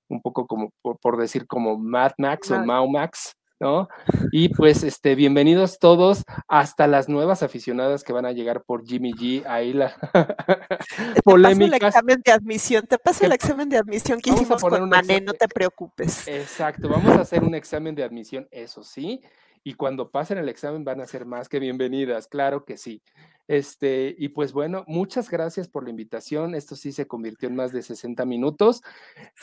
un 0.08 0.22
poco 0.22 0.46
como 0.46 0.72
por, 0.82 1.18
decir 1.18 1.48
como 1.48 1.78
Mad 1.78 2.12
Max 2.18 2.52
o 2.52 2.64
Mau 2.64 2.88
Max. 2.88 3.36
¿No? 3.60 3.88
Y 4.32 4.50
pues, 4.50 4.84
este, 4.84 5.16
bienvenidos 5.16 5.80
todos 5.80 6.24
hasta 6.48 6.88
las 6.88 7.10
nuevas 7.10 7.44
aficionadas 7.44 8.04
que 8.04 8.14
van 8.14 8.26
a 8.26 8.32
llegar 8.32 8.64
por 8.64 8.86
Jimmy 8.86 9.14
G. 9.14 9.46
Ahí 9.46 9.74
la 9.74 9.96
polémica. 11.24 11.78
el 11.78 11.84
examen 11.86 12.22
de 12.24 12.32
admisión, 12.32 12.86
te 12.88 12.98
paso 12.98 13.26
el 13.26 13.32
examen 13.32 13.70
de 13.70 13.78
admisión 13.78 14.20
que 14.20 14.32
hicimos 14.32 14.62
con 14.62 14.90
Mané, 14.90 15.22
no 15.22 15.34
te 15.34 15.48
preocupes. 15.48 16.28
Exacto, 16.28 16.90
vamos 16.90 17.16
a 17.18 17.22
hacer 17.22 17.44
un 17.44 17.56
examen 17.56 17.96
de 17.96 18.04
admisión, 18.04 18.48
eso 18.52 18.84
sí, 18.84 19.22
y 19.64 19.76
cuando 19.76 20.12
pasen 20.12 20.38
el 20.38 20.50
examen 20.50 20.84
van 20.84 21.00
a 21.00 21.08
ser 21.08 21.26
más 21.26 21.48
que 21.48 21.60
bienvenidas, 21.60 22.28
claro 22.28 22.66
que 22.66 22.78
sí. 22.78 23.02
Este, 23.48 24.16
y 24.18 24.30
pues 24.30 24.54
bueno, 24.54 24.84
muchas 24.88 25.30
gracias 25.30 25.68
por 25.68 25.84
la 25.84 25.90
invitación. 25.90 26.56
Esto 26.56 26.76
sí 26.76 26.92
se 26.92 27.08
convirtió 27.08 27.50
en 27.50 27.56
más 27.56 27.72
de 27.72 27.82
60 27.82 28.26
minutos. 28.26 28.82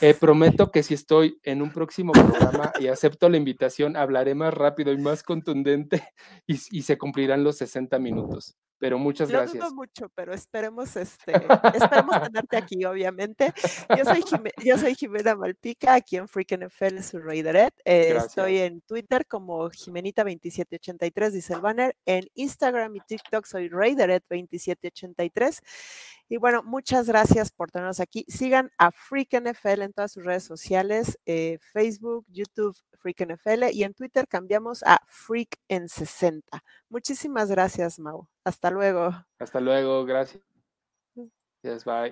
Eh, 0.01 0.13
prometo 0.13 0.71
que 0.71 0.83
si 0.83 0.93
estoy 0.93 1.39
en 1.43 1.61
un 1.61 1.71
próximo 1.71 2.11
programa 2.11 2.73
y 2.79 2.87
acepto 2.87 3.29
la 3.29 3.37
invitación, 3.37 3.95
hablaré 3.95 4.35
más 4.35 4.53
rápido 4.53 4.91
y 4.91 4.97
más 4.97 5.23
contundente 5.23 6.03
y, 6.47 6.59
y 6.71 6.81
se 6.83 6.97
cumplirán 6.97 7.43
los 7.43 7.57
60 7.57 7.99
minutos 7.99 8.57
pero 8.81 8.97
muchas 8.97 9.29
gracias. 9.29 9.53
Lo 9.53 9.65
dudo 9.65 9.75
mucho, 9.75 10.09
pero 10.15 10.33
esperemos, 10.33 10.95
este, 10.95 11.33
esperemos 11.75 12.19
tenerte 12.23 12.57
aquí, 12.57 12.83
obviamente. 12.83 13.53
Yo 13.95 14.03
soy, 14.03 14.23
yo 14.65 14.75
soy 14.79 14.95
Jimena 14.95 15.35
Malpica, 15.35 15.93
aquí 15.93 16.17
en 16.17 16.27
Freak 16.27 16.57
NFL, 16.57 16.99
su 17.01 17.19
Raideret. 17.19 17.75
Eh, 17.85 18.17
estoy 18.17 18.57
en 18.57 18.81
Twitter 18.81 19.27
como 19.27 19.69
Jimenita2783, 19.69 21.29
dice 21.29 21.53
el 21.53 21.61
banner. 21.61 21.95
En 22.07 22.25
Instagram 22.33 22.95
y 22.95 23.01
TikTok 23.01 23.45
soy 23.45 23.69
Raider 23.69 23.90
Raidered2783. 23.95 25.59
Y 26.29 26.37
bueno, 26.37 26.63
muchas 26.63 27.07
gracias 27.07 27.51
por 27.51 27.71
tenernos 27.71 27.99
aquí. 27.99 28.25
Sigan 28.27 28.71
a 28.77 28.91
Freak 28.91 29.33
NFL 29.33 29.81
en 29.81 29.93
todas 29.93 30.13
sus 30.13 30.23
redes 30.23 30.43
sociales, 30.43 31.19
eh, 31.25 31.57
Facebook, 31.73 32.25
YouTube, 32.29 32.77
Freak 33.01 33.21
NFL 33.21 33.71
y 33.73 33.83
en 33.83 33.93
Twitter 33.93 34.27
cambiamos 34.27 34.83
a 34.83 35.01
Freak 35.07 35.57
en 35.67 35.89
60. 35.89 36.63
Muchísimas 36.89 37.49
gracias, 37.49 37.99
Mau. 37.99 38.27
Hasta 38.43 38.71
luego. 38.71 39.11
Hasta 39.39 39.59
luego, 39.59 40.05
gracias. 40.05 40.41
Yes, 41.63 41.85
bye. 41.85 42.09